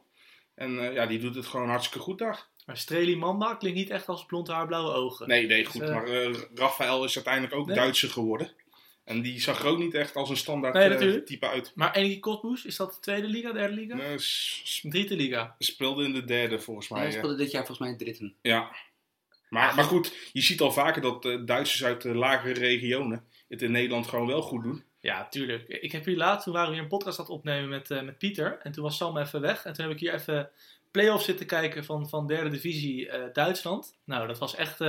En 0.55 0.79
eh, 0.87 0.93
ja, 0.93 1.05
die 1.05 1.19
doet 1.19 1.35
het 1.35 1.45
gewoon 1.45 1.69
hartstikke 1.69 1.99
goed 2.03 2.17
daar. 2.17 2.47
Maar 2.65 2.77
Streli 2.77 3.15
Mamba 3.15 3.55
klinkt 3.55 3.77
niet 3.77 3.89
echt 3.89 4.07
als 4.07 4.25
blond 4.25 4.47
haar, 4.47 4.67
blauwe 4.67 4.91
ogen. 4.91 5.27
Nee, 5.27 5.45
nee, 5.47 5.65
goed. 5.65 5.79
Dus, 5.81 5.89
eh, 5.89 5.95
maar 5.95 6.07
eh, 6.07 6.35
Rafael 6.53 7.03
is 7.03 7.15
uiteindelijk 7.15 7.53
ook 7.55 7.65
Nee. 7.67 7.75
Duitser 7.75 8.09
geworden. 8.09 8.51
En 9.09 9.21
die 9.21 9.41
zag 9.41 9.59
er 9.59 9.65
ook 9.67 9.77
niet 9.77 9.93
echt 9.93 10.15
als 10.15 10.29
een 10.29 10.37
standaard 10.37 10.73
Nee, 10.73 10.83
eh, 10.83 10.89
natuurlijk. 10.89 11.25
type 11.25 11.47
uit. 11.47 11.71
Maar 11.75 11.95
Energie 11.95 12.19
Cottbus, 12.19 12.65
is 12.65 12.75
dat 12.75 12.93
de 12.93 12.99
tweede 12.99 13.27
liga, 13.27 13.51
derde 13.51 13.73
liga? 13.73 14.17
S- 14.17 14.79
Driede 14.89 15.15
liga. 15.15 15.55
speelde 15.59 16.03
in 16.03 16.13
de 16.13 16.23
derde 16.25 16.59
volgens 16.59 16.89
mij. 16.89 17.01
Hij 17.01 17.11
speelde 17.11 17.35
dit 17.35 17.51
jaar 17.51 17.65
volgens 17.65 17.79
mij 17.79 17.89
in 17.89 17.97
dritten. 17.97 18.35
Ja. 18.41 18.75
Maar, 19.49 19.75
maar 19.75 19.83
goed, 19.83 20.15
je 20.33 20.41
ziet 20.41 20.61
al 20.61 20.71
vaker 20.71 21.01
dat 21.01 21.25
eh, 21.25 21.37
Duitsers 21.45 21.83
uit 21.83 22.01
de 22.01 22.15
lagere 22.15 22.53
regionen 22.59 23.25
het 23.47 23.61
in 23.61 23.71
Nederland 23.71 24.07
gewoon 24.07 24.27
wel 24.27 24.41
goed 24.41 24.63
doen. 24.63 24.83
Ja, 24.99 25.27
tuurlijk. 25.27 25.67
Ik 25.67 25.91
heb 25.91 26.05
hier 26.05 26.17
laatst, 26.17 26.43
toen 26.43 26.53
waren 26.53 26.69
we 26.69 26.73
hier 26.75 26.83
een 26.83 26.89
podcast 26.89 27.19
aan 27.19 27.25
het 27.25 27.33
opnemen 27.33 27.69
met, 27.69 27.91
eh, 27.91 28.01
met 28.01 28.17
Pieter. 28.17 28.59
En 28.63 28.71
toen 28.71 28.83
was 28.83 28.97
Sam 28.97 29.17
even 29.17 29.41
weg. 29.41 29.63
En 29.65 29.73
toen 29.73 29.83
heb 29.85 29.93
ik 29.93 29.99
hier 29.99 30.13
even 30.13 30.49
play-offs 30.91 31.25
zitten 31.25 31.45
kijken 31.45 31.85
van, 31.85 32.09
van 32.09 32.27
derde 32.27 32.49
divisie 32.49 33.09
eh, 33.09 33.33
Duitsland. 33.33 33.95
Nou, 34.03 34.27
dat 34.27 34.37
was 34.39 34.55
echt... 34.55 34.79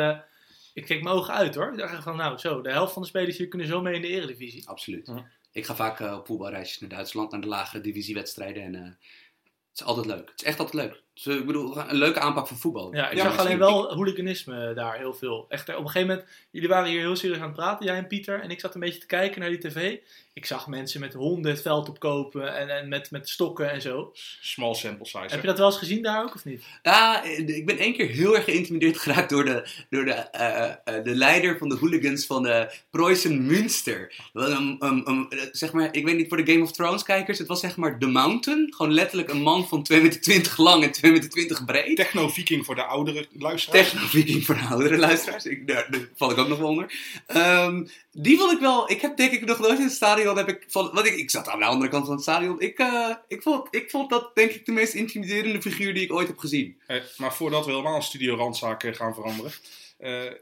ik 0.74 0.84
keek 0.84 1.02
mijn 1.02 1.14
ogen 1.14 1.34
uit 1.34 1.54
hoor. 1.54 1.72
Ik 1.72 1.78
dacht 1.78 2.02
van, 2.02 2.16
nou 2.16 2.38
zo, 2.38 2.60
de 2.60 2.70
helft 2.70 2.92
van 2.92 3.02
de 3.02 3.08
spelers 3.08 3.38
hier 3.38 3.48
kunnen 3.48 3.68
zo 3.68 3.80
mee 3.80 3.94
in 3.94 4.02
de 4.02 4.08
eredivisie. 4.08 4.68
Absoluut. 4.68 5.12
Ik 5.52 5.64
ga 5.64 5.74
vaak 5.74 6.00
eh, 6.00 6.16
op 6.16 6.26
voetbalreisjes 6.26 6.78
naar 6.78 6.88
Duitsland, 6.90 7.30
naar 7.30 7.40
de 7.40 7.46
lagere 7.46 7.82
divisiewedstrijden. 7.82 8.62
En 8.62 8.74
eh, 8.74 8.84
het 8.84 9.80
is 9.80 9.82
altijd 9.82 10.06
leuk. 10.06 10.28
Het 10.30 10.40
is 10.40 10.46
echt 10.46 10.58
altijd 10.58 10.84
leuk. 10.84 11.02
Dus, 11.14 11.26
eh, 11.26 11.34
ik 11.34 11.46
bedoel, 11.46 11.78
een 11.78 11.96
leuke 11.96 12.20
aanpak 12.20 12.46
van 12.48 12.56
voetbal. 12.58 12.94
Ja, 12.94 13.10
ik 13.10 13.16
Ja, 13.16 13.22
zag 13.22 13.38
alleen 13.38 13.58
wel 13.58 13.94
hooliganisme 13.94 14.74
daar 14.74 14.96
heel 14.96 15.14
veel. 15.14 15.46
Echt, 15.48 15.68
eh, 15.68 15.76
op 15.76 15.80
een 15.84 15.90
gegeven 15.90 16.08
moment, 16.08 16.28
jullie 16.50 16.68
waren 16.68 16.90
hier 16.90 17.00
heel 17.00 17.16
serieus 17.16 17.36
aan 17.38 17.42
het 17.42 17.54
praten, 17.56 17.86
jij 17.86 17.96
en 17.96 18.06
Pieter. 18.06 18.40
En 18.40 18.50
ik 18.50 18.60
zat 18.60 18.74
een 18.74 18.80
beetje 18.80 19.00
te 19.00 19.06
kijken 19.06 19.40
naar 19.40 19.48
die 19.50 19.58
tv. 19.58 19.96
Ik 20.32 20.46
zag 20.46 20.66
mensen 20.66 21.00
met 21.00 21.14
honden 21.14 21.50
het 21.50 21.62
veld 21.62 21.88
opkopen 21.88 22.56
en, 22.56 22.68
en 22.68 22.88
met, 22.88 23.10
met 23.10 23.28
stokken 23.28 23.70
en 23.70 23.80
zo. 23.80 24.10
Small 24.40 24.74
sample 24.74 25.06
size. 25.06 25.18
Heb 25.20 25.30
hè? 25.30 25.36
je 25.40 25.46
dat 25.46 25.58
wel 25.58 25.66
eens 25.66 25.76
gezien 25.78 26.02
daar 26.02 26.22
ook 26.22 26.34
of 26.34 26.44
niet? 26.44 26.64
Ja, 26.82 27.24
eh, 27.24 27.48
ik 27.48 27.66
ben 27.66 27.78
één 27.78 27.92
keer 27.94 28.08
heel 28.08 28.34
erg 28.36 28.44
geïntimideerd 28.44 28.98
geraakt 28.98 29.30
door 29.30 29.44
de, 29.44 29.68
door 29.90 30.04
de, 30.04 30.12
eh, 30.12 30.64
eh, 30.84 31.04
de 31.04 31.14
leider 31.14 31.58
van 31.58 31.68
de 31.68 31.76
hooligans 31.76 32.26
van 32.26 32.42
de 32.42 32.72
Preußen 32.90 33.46
Münster. 33.46 34.14
Een- 34.32 34.76
eh, 34.80 35.38
zeg 35.52 35.72
maar, 35.72 35.94
ik 35.94 36.04
weet 36.04 36.16
niet 36.16 36.28
voor 36.28 36.44
de 36.44 36.52
Game 36.52 36.64
of 36.64 36.72
Thrones 36.72 37.02
kijkers, 37.02 37.38
het 37.38 37.46
was 37.48 37.60
zeg 37.60 37.76
maar 37.76 37.98
The 37.98 38.06
Mountain. 38.06 38.74
Gewoon 38.76 38.92
letterlijk 38.92 39.28
een 39.30 39.42
man 39.42 39.68
van 39.68 39.82
2,20 39.82 40.26
meter 40.26 40.62
lang 40.62 40.82
en 40.84 40.92
2,20 41.12 41.28
meter 41.34 41.64
breed. 41.64 41.96
Techno-viking 41.96 42.64
voor 42.64 42.74
de 42.74 42.84
oudere 42.84 43.26
luisteraars. 43.32 43.90
Techno-viking 43.90 44.44
voor 44.44 44.54
de 44.54 44.60
oudere 44.70 44.98
luisteraars. 44.98 45.44
Ik, 45.44 45.66
daar, 45.66 45.86
daar 45.90 46.08
val 46.16 46.30
ik 46.30 46.38
ook 46.38 46.48
nog 46.48 46.58
wel 46.58 46.68
onder. 46.68 46.92
Ehm, 47.26 47.86
die 48.12 48.38
vond 48.38 48.52
ik 48.52 48.58
wel... 48.60 48.90
Ik 48.90 49.00
heb 49.00 49.16
denk 49.16 49.32
ik 49.32 49.44
nog 49.44 49.58
nooit 49.58 49.78
in 49.78 49.84
het 49.84 49.92
stadion... 49.92 50.36
Heb 50.36 50.48
ik, 50.48 50.64
van, 50.68 50.90
want 50.92 51.06
ik, 51.06 51.14
ik 51.14 51.30
zat 51.30 51.48
aan 51.48 51.58
de 51.58 51.64
andere 51.64 51.90
kant 51.90 52.04
van 52.04 52.14
het 52.14 52.22
stadion. 52.22 52.60
Ik, 52.60 52.78
eh, 52.78 53.14
ik, 53.28 53.42
vond, 53.42 53.68
ik 53.70 53.90
vond 53.90 54.10
dat 54.10 54.34
denk 54.34 54.50
ik 54.50 54.66
de 54.66 54.72
meest 54.72 54.94
intimiderende 54.94 55.62
figuur 55.62 55.94
die 55.94 56.02
ik 56.02 56.12
ooit 56.12 56.26
heb 56.28 56.38
gezien. 56.38 56.80
Eh, 56.86 56.96
maar 57.16 57.34
voordat 57.34 57.64
we 57.64 57.70
helemaal 57.70 57.96
een 57.96 58.02
studio 58.02 58.36
randzaken 58.36 58.94
gaan 58.94 59.14
veranderen. 59.14 59.52
eh, 59.98 60.32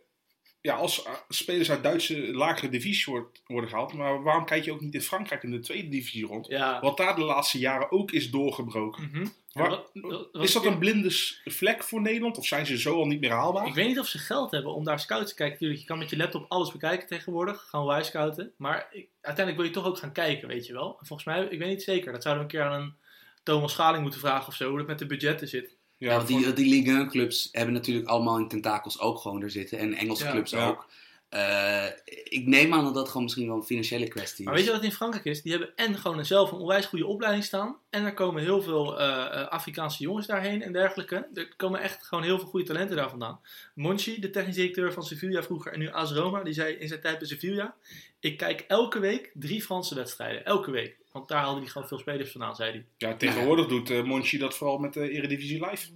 ja, 0.61 0.75
als 0.75 1.03
eh, 1.03 1.13
spelers 1.29 1.71
uit 1.71 1.83
Duitse 1.83 2.33
lagere 2.33 2.69
divisie 2.71 3.13
wordt, 3.13 3.43
worden 3.47 3.71
gehaald. 3.71 3.93
Maar 3.93 4.23
waarom 4.23 4.45
kijk 4.45 4.65
je 4.65 4.73
ook 4.73 4.81
niet 4.81 4.95
in 4.95 5.03
Frankrijk 5.03 5.43
in 5.43 5.51
de 5.51 5.59
tweede 5.61 5.89
divisie 5.89 6.27
rond? 6.27 6.47
Ja. 6.47 6.81
Wat 6.81 6.97
daar 6.97 7.15
de 7.17 7.23
laatste 7.25 7.59
jaren 7.59 7.91
ook 7.93 8.11
is 8.11 8.31
doorgebroken. 8.31 9.11
Mhm. 9.13 9.27
Waar- 9.53 9.69
Wat- 9.71 9.91
wat- 9.93 10.29
wat- 10.33 10.43
Is 10.43 10.53
dat 10.53 10.65
een 10.65 10.79
blinde 10.79 11.11
vlek 11.45 11.83
voor 11.85 12.01
Nederland? 12.01 12.39
Of 12.39 12.47
zijn 12.47 12.67
ze 12.67 12.79
zo 12.79 12.97
al 12.97 13.07
niet 13.07 13.21
meer 13.21 13.31
haalbaar? 13.31 13.67
Ik 13.67 13.75
weet 13.75 13.87
niet 13.87 13.99
of 13.99 14.07
ze 14.07 14.19
geld 14.19 14.51
hebben 14.51 14.75
om 14.75 14.85
daar 14.85 15.01
scouts 15.01 15.29
te 15.31 15.35
kijken. 15.37 15.59
Tuurlijk, 15.59 15.81
je 15.81 15.87
kan 15.87 15.99
met 15.99 16.11
je 16.11 16.17
laptop 16.17 16.45
alles 16.49 16.73
bekijken 16.73 17.07
tegenwoordig. 17.09 17.67
Gaan 17.69 17.85
wij 17.87 18.03
scouten. 18.05 18.53
Maar 18.57 18.89
ik- 18.91 19.09
uiteindelijk 19.21 19.57
wil 19.57 19.65
je 19.75 19.81
toch 19.83 19.93
ook 19.93 19.99
gaan 19.99 20.13
kijken, 20.13 20.49
weet 20.49 20.67
je 20.67 20.73
wel. 20.73 20.97
En 21.01 21.07
volgens 21.07 21.29
mij, 21.29 21.43
ik 21.45 21.59
weet 21.59 21.69
niet 21.69 21.83
zeker. 21.83 22.13
Dat 22.13 22.23
zouden 22.23 22.47
we 22.47 22.53
een 22.53 22.59
keer 22.61 22.71
aan 22.71 22.81
een 22.83 22.95
Thomas 23.43 23.73
Schaling 23.73 24.03
moeten 24.03 24.21
vragen 24.21 24.49
of 24.49 24.55
zo. 24.55 24.69
Hoe 24.69 24.79
dat 24.79 24.87
met 24.87 24.99
de 24.99 25.07
budgetten 25.07 25.49
zit. 25.49 25.77
Ja, 25.99 26.17
want 26.17 26.29
die, 26.29 26.53
die 26.53 26.69
Ligue 26.69 26.97
1 26.97 27.09
clubs 27.09 27.49
hebben 27.53 27.75
natuurlijk 27.75 28.09
allemaal 28.09 28.39
in 28.39 28.49
tentakels 28.49 29.01
ook 29.01 29.19
gewoon 29.19 29.43
er 29.43 29.51
zitten. 29.51 29.79
En 29.79 29.95
Engelse 29.95 30.25
Ja. 30.25 30.31
clubs 30.31 30.51
Ja. 30.51 30.69
ook. 30.69 30.87
Eh, 31.29 31.85
ik 32.25 32.47
neem 32.47 32.75
aan 32.75 32.85
dat 32.85 32.95
dat 32.95 33.07
gewoon 33.09 33.23
misschien 33.23 33.47
wel 33.47 33.57
een 33.57 33.63
financiële 33.63 34.09
kwestie 34.09 34.39
is. 34.39 34.45
Maar 34.45 34.55
weet 34.55 34.65
je 34.65 34.71
wat 34.73 34.83
in 34.83 34.93
Frankrijk 34.93 35.25
is? 35.25 35.43
Die 35.43 35.53
hebben 35.53 35.73
en 35.77 35.99
gewoon 35.99 36.25
zelf 36.25 36.53
een 36.53 36.59
onwijs 36.59 36.87
goede 36.87 37.07
opleiding 37.07 37.45
staan. 37.45 37.77
En 37.91 38.05
er 38.05 38.15
komen 38.15 38.43
heel 38.43 38.63
veel 38.63 38.99
eh, 38.99 39.09
eh, 39.09 39.49
Afrikaanse 39.49 40.03
jongens 40.03 40.27
daarheen 40.27 40.63
en 40.63 40.73
dergelijke. 40.73 41.29
Er 41.35 41.55
komen 41.57 41.81
echt 41.81 42.07
gewoon 42.07 42.25
heel 42.25 42.39
veel 42.39 42.49
goede 42.49 42.67
talenten 42.67 42.97
daar 42.97 43.11
vandaan. 43.11 43.41
Monchi, 43.75 44.21
de 44.21 44.31
technisch 44.31 44.55
directeur 44.55 44.93
van 44.93 45.03
Sevilla 45.05 45.43
vroeger 45.43 45.73
en 45.73 45.79
nu 45.79 45.91
AS 45.91 46.13
Roma, 46.13 46.43
die 46.43 46.55
zei 46.55 46.75
in 46.75 46.89
zijn 46.89 47.01
tijd 47.01 47.19
bij 47.19 47.29
Sevilla... 47.29 47.75
Ik 48.21 48.37
kijk 48.37 48.65
elke 48.69 48.99
week 48.99 49.31
drie 49.35 49.63
Franse 49.63 49.95
wedstrijden. 49.95 50.45
Elke 50.45 50.71
week. 50.71 50.97
Want 51.19 51.31
daar 51.31 51.43
haalde 51.43 51.61
hij 51.61 51.69
gewoon 51.69 51.89
veel 51.89 51.99
spelers 51.99 52.31
vandaan, 52.31 52.57
zei 52.57 52.71
hij. 52.71 52.87
Ja, 52.97 53.17
tegenwoordig 53.17 53.67
doet 53.67 53.91
eh 53.91 54.03
Monchi 54.03 54.39
dat 54.39 54.57
vooral 54.57 54.79
met 54.79 54.93
de 54.93 55.11
Eredivisie 55.11 55.67
Live. 55.67 55.89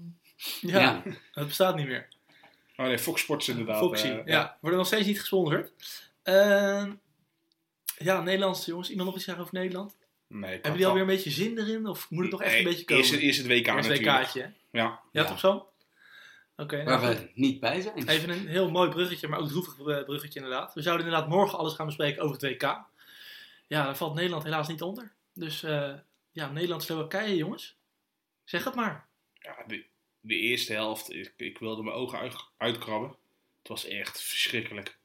Ja, 0.60 0.80
Ja. 0.80 1.02
dat 1.32 1.46
bestaat 1.46 1.76
niet 1.76 1.86
meer. 1.86 2.08
Oh 2.76 2.86
nee, 2.86 2.98
Fox 2.98 3.20
Sports 3.20 3.48
inderdaad. 3.48 3.78
Foxy, 3.78 4.06
eh, 4.06 4.20
ja. 4.24 4.58
Worden 4.60 4.78
nog 4.78 4.88
steeds 4.88 5.06
niet 5.06 5.18
gesponsord. 5.20 5.72
Ehm, 6.22 6.92
ja, 7.98 8.20
Nederlandse 8.20 8.70
jongens. 8.70 8.88
Iemand 8.90 9.06
nog 9.06 9.16
iets 9.16 9.24
zeggen 9.24 9.44
over 9.44 9.58
Nederland? 9.58 9.96
Nee, 10.26 10.50
Hebben 10.50 10.70
jullie 10.70 10.86
alweer 10.86 11.02
een 11.02 11.08
beetje 11.08 11.30
zin 11.30 11.58
erin? 11.58 11.86
Of 11.86 12.10
moet 12.10 12.22
het 12.22 12.32
nog 12.32 12.42
echt 12.42 12.58
een 12.58 12.64
beetje 12.64 12.84
komen? 12.84 13.02
Eerst, 13.04 13.14
eerst 13.16 13.38
het 13.38 13.46
WK 13.46 13.66
Eerst 13.66 13.88
natuurlijk. 13.88 14.20
WK'tje, 14.22 14.40
hè? 14.40 14.46
Ja. 14.46 14.54
Ja, 14.72 15.00
Ja. 15.12 15.24
toch 15.24 15.38
zo? 15.38 15.68
Oké, 16.56 16.76
nou 16.82 17.00
Waar 17.00 17.12
goed. 17.14 17.20
we 17.22 17.30
niet 17.34 17.60
bij 17.60 17.80
zijn. 17.80 18.08
even 18.08 18.30
een 18.30 18.46
heel 18.48 18.70
mooi 18.70 18.88
bruggetje, 18.90 19.28
maar 19.28 19.38
ook 19.38 19.48
droevig 19.48 19.78
eh, 19.78 20.04
bruggetje 20.04 20.40
inderdaad. 20.40 20.74
We 20.74 20.82
zouden 20.82 21.06
inderdaad 21.06 21.28
morgen 21.28 21.58
alles 21.58 21.74
gaan 21.74 21.86
bespreken 21.86 22.22
over 22.22 22.36
het 22.40 22.42
WK. 22.62 22.78
Ja, 23.72 23.84
daar 23.84 23.96
valt 23.96 24.14
Nederland 24.14 24.42
helaas 24.42 24.68
niet 24.68 24.82
onder. 24.82 25.12
Dus 25.34 25.62
eh, 25.62 25.94
ja, 26.32 26.50
Nederland-Slowakije, 26.50 27.36
jongens. 27.36 27.76
Zeg 28.44 28.64
het 28.64 28.74
maar. 28.74 29.08
Ja, 29.34 29.64
de, 29.66 29.84
de 30.20 30.36
eerste 30.36 30.72
helft, 30.72 31.12
ik, 31.12 31.34
ik 31.36 31.58
wilde 31.58 31.82
mijn 31.82 31.96
ogen 31.96 32.18
uit, 32.18 32.34
uitkrabben. 32.56 33.08
Het 33.58 33.68
was 33.68 33.84
echt 33.84 34.22
verschrikkelijk. 34.22 34.98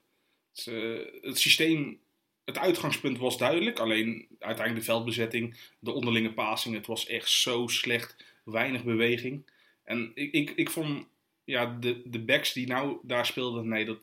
Het, 0.54 0.68
eh, 0.68 1.22
het 1.22 1.40
systeem, 1.40 2.00
het 2.46 2.58
uitgangspunt 2.58 3.18
was 3.18 3.38
duidelijk. 3.38 3.80
Alleen 3.80 4.28
uiteindelijk 4.40 4.86
de 4.86 4.92
veldbezetting, 4.92 5.58
de 5.80 5.92
onderlinge 5.92 6.34
passing. 6.34 6.76
Het 6.76 6.88
was 6.88 7.08
echt 7.08 7.30
zo 7.30 7.68
slecht. 7.68 8.16
Weinig 8.44 8.84
beweging. 8.84 9.52
En 9.84 10.12
ik, 10.14 10.32
ik, 10.34 10.50
ik 10.50 10.70
vond 10.70 11.08
ja, 11.44 11.78
de, 11.80 12.02
de 12.06 12.20
backs 12.20 12.54
die 12.54 12.68
nou 12.68 13.00
daar 13.04 13.26
speelden, 13.26 13.68
nee, 13.68 13.86
dat, 13.86 14.00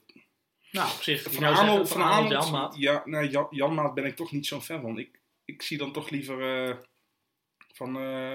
Nou, 0.75 0.91
op 0.95 1.03
zich. 1.03 1.22
van 1.22 1.33
je 1.33 1.41
nou 1.41 1.55
zeggen, 1.55 1.70
Arnold, 1.72 1.89
van 1.89 2.01
van 2.01 2.11
Arnold, 2.11 2.33
Arnold, 2.33 2.45
Janmaat. 2.45 2.77
ja, 2.77 3.03
nee, 3.05 3.29
Jan, 3.31 3.47
Janmaat 3.51 3.95
ben 3.95 4.05
ik 4.05 4.16
toch 4.16 4.33
niet 4.33 4.47
zo'n 4.47 4.62
fan 4.62 4.81
van. 4.81 4.99
Ik, 4.99 5.20
ik 5.45 5.62
zie 5.62 5.79
dan 5.79 5.93
toch 5.93 6.11
liever 6.11 6.68
eh, 6.68 6.77
van 7.72 7.97
eh, 7.99 8.33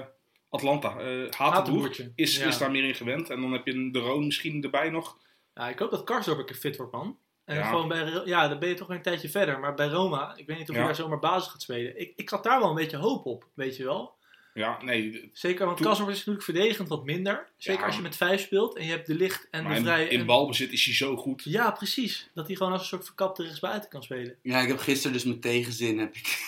Atlanta. 0.48 0.96
eh 0.98 1.30
Hatenboer 1.30 2.10
is, 2.14 2.36
ja. 2.36 2.46
is 2.46 2.58
daar 2.58 2.70
meer 2.70 2.84
in 2.84 2.94
gewend. 2.94 3.30
En 3.30 3.40
dan 3.40 3.52
heb 3.52 3.66
je 3.66 3.72
een 3.74 3.92
de 3.92 3.98
Roon 3.98 4.24
misschien 4.26 4.62
erbij 4.62 4.90
nog. 4.90 5.18
Ja, 5.54 5.68
ik 5.68 5.78
hoop 5.78 5.90
dat 5.90 6.04
Karsdorp 6.04 6.38
een 6.38 6.44
keer 6.46 6.56
fit 6.56 6.76
wordt, 6.76 6.92
man. 6.92 7.18
En 7.44 7.56
Ja. 7.56 7.68
gewoon 7.68 7.88
bij, 7.88 8.22
ja, 8.24 8.48
dan 8.48 8.58
ben 8.58 8.68
je 8.68 8.74
toch 8.74 8.86
weer 8.88 8.96
een 8.96 9.02
tijdje 9.02 9.28
verder. 9.28 9.60
Maar 9.60 9.74
bij 9.74 9.88
Roma, 9.88 10.34
ik 10.36 10.46
weet 10.46 10.58
niet 10.58 10.68
of 10.68 10.74
Ja. 10.74 10.80
hij 10.80 10.84
daar 10.90 10.94
zomaar 11.00 11.18
basis 11.18 11.50
gaat 11.52 11.62
spelen. 11.62 12.00
Ik, 12.00 12.12
ik 12.16 12.28
had 12.28 12.42
daar 12.44 12.58
wel 12.60 12.68
een 12.68 12.74
beetje 12.74 12.96
hoop 12.96 13.24
op, 13.26 13.48
weet 13.54 13.76
je 13.76 13.84
wel. 13.84 14.18
Ja, 14.54 14.82
nee. 14.82 15.30
Zeker, 15.32 15.66
want 15.66 15.80
Karsdorp 15.80 16.10
is 16.10 16.16
natuurlijk 16.16 16.44
verdedigend 16.44 16.88
wat 16.88 17.04
minder. 17.04 17.46
Zeker 17.56 17.80
Ja. 17.80 17.86
als 17.86 17.96
je 17.96 18.02
met 18.02 18.16
vijf 18.16 18.40
speelt 18.40 18.76
en 18.76 18.84
je 18.84 18.90
hebt 18.90 19.06
de 19.06 19.14
licht 19.14 19.48
en 19.50 19.62
Maar 19.62 19.72
de 19.72 19.78
in, 19.78 19.84
vrij. 19.84 20.06
in 20.08 20.20
en- 20.20 20.26
balbezit 20.26 20.72
is 20.72 20.84
hij 20.84 20.94
zo 20.94 21.16
goed. 21.16 21.42
Ja, 21.44 21.70
precies. 21.70 22.28
Dat 22.34 22.46
hij 22.46 22.56
gewoon 22.56 22.72
als 22.72 22.80
een 22.82 22.86
soort 22.88 23.04
verkapte 23.04 23.42
rechtsbuiten 23.42 23.90
kan 23.90 24.02
spelen. 24.02 24.36
Ja, 24.42 24.60
ik 24.60 24.68
heb 24.68 24.78
gisteren 24.78 25.12
dus 25.12 25.24
met 25.24 25.42
tegenzin 25.42 25.98
heb 25.98 26.14
ik 26.14 26.38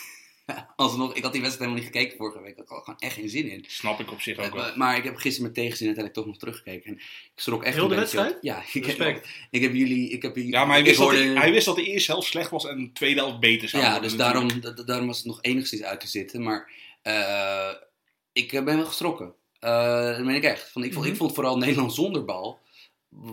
alsnog. 0.76 1.14
Ik 1.14 1.22
had 1.22 1.32
die 1.32 1.40
wedstrijd 1.42 1.70
helemaal 1.70 1.74
niet 1.90 1.96
gekeken 1.98 2.16
vorige 2.16 2.40
week. 2.42 2.58
Ik 2.58 2.68
had 2.68 2.84
gewoon 2.84 2.98
echt 3.00 3.14
geen 3.14 3.28
zin 3.28 3.50
in. 3.50 3.64
Snap 3.68 4.00
ik 4.00 4.10
op 4.12 4.20
zich 4.20 4.38
ook 4.38 4.54
wel. 4.54 4.76
Maar, 4.76 4.96
ik 4.96 5.04
heb 5.04 5.16
gisteren 5.16 5.42
met 5.46 5.54
tegenzin 5.54 5.86
uiteindelijk 5.86 6.14
toch 6.14 6.26
nog 6.26 6.38
teruggekeken. 6.38 6.90
En 6.90 6.96
ik 6.96 7.32
schrok 7.34 7.64
echt 7.64 7.74
Heel 7.74 7.88
de 7.88 7.94
beetje. 7.94 8.16
wedstrijd? 8.16 8.42
Ja, 8.42 8.58
ik 8.60 8.72
heb, 8.72 8.84
Respect. 8.84 9.28
ik 9.50 9.62
heb 9.62 9.74
jullie. 9.74 10.10
Ik 10.10 10.22
heb, 10.22 10.36
Ja, 10.36 10.64
maar 10.64 10.74
hij 10.74 10.84
wist, 10.84 10.98
dat 10.98 11.06
hoorde- 11.08 11.22
hij, 11.24 11.34
hij 11.34 11.52
wist 11.52 11.66
dat 11.66 11.76
de 11.76 11.84
eerste 11.86 12.12
helft 12.12 12.28
slecht 12.28 12.50
was 12.50 12.66
en 12.66 12.78
de 12.84 12.92
tweede 12.92 13.20
helft 13.20 13.40
beter 13.40 13.68
zou 13.68 13.82
Ja, 13.82 13.90
worden. 13.90 14.08
dus 14.08 14.18
daarom, 14.18 14.60
da- 14.60 14.70
daarom 14.84 15.06
was 15.06 15.16
het 15.16 15.26
nog 15.26 15.38
enigszins 15.42 15.82
uit 15.82 16.00
te 16.00 16.08
zitten. 16.08 16.42
Maar 16.42 16.70
eh, 17.02 17.70
ik 18.32 18.50
ben 18.50 18.64
wel 18.64 18.84
geschrokken. 18.86 19.34
Eh, 19.58 20.06
dat 20.16 20.24
meen 20.24 20.34
ik 20.36 20.42
echt. 20.44 20.70
Van, 20.72 20.84
ik, 20.84 20.92
vond, 20.92 21.04
ik 21.04 21.10
Mhm. 21.10 21.20
vond 21.20 21.34
vooral 21.34 21.56
Nederland 21.58 21.94
zonder 21.94 22.24
bal. 22.24 22.58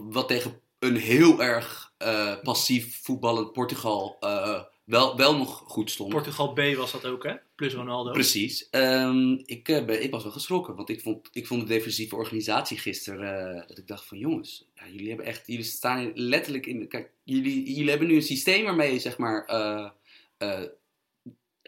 Wat 0.09 0.27
tegen 0.27 0.59
een 0.79 0.95
heel 0.95 1.43
erg 1.43 1.93
eh, 1.97 2.35
passief 2.43 2.99
voetballend 3.03 3.51
Portugal 3.53 4.17
eh, 4.19 4.63
wel, 4.83 5.17
wel 5.17 5.37
nog 5.37 5.63
goed 5.65 5.91
stond. 5.91 6.09
Portugal 6.09 6.53
B 6.53 6.59
was 6.75 6.91
dat 6.91 7.05
ook, 7.05 7.23
hè? 7.23 7.33
Plus 7.55 7.73
Ronaldo. 7.73 8.11
Precies. 8.11 8.69
Ehm, 8.69 9.31
ik, 9.45 9.69
eh, 9.69 9.85
ben- 9.85 10.03
ik 10.03 10.11
was 10.11 10.23
wel 10.23 10.31
geschrokken, 10.31 10.75
want 10.75 10.89
ik 10.89 11.01
vond, 11.01 11.27
ik 11.31 11.47
vond 11.47 11.61
de 11.61 11.67
defensieve 11.67 12.15
organisatie 12.15 12.77
gisteren, 12.77 13.53
eh, 13.61 13.67
dat 13.67 13.77
ik 13.77 13.87
dacht 13.87 14.05
van 14.05 14.17
jongens, 14.17 14.65
ja, 14.75 14.87
jullie 14.87 15.07
hebben 15.07 15.25
echt, 15.25 15.47
jullie 15.47 15.63
staan 15.63 16.11
letterlijk 16.13 16.65
in, 16.65 16.87
kijk, 16.87 17.11
jullie, 17.23 17.73
jullie 17.73 17.89
hebben 17.89 18.07
nu 18.07 18.15
een 18.15 18.21
systeem 18.21 18.63
waarmee 18.63 18.93
je 18.93 18.99
zeg 18.99 19.17
maar 19.17 19.45
eh, 19.45 19.89
eh, 20.37 20.63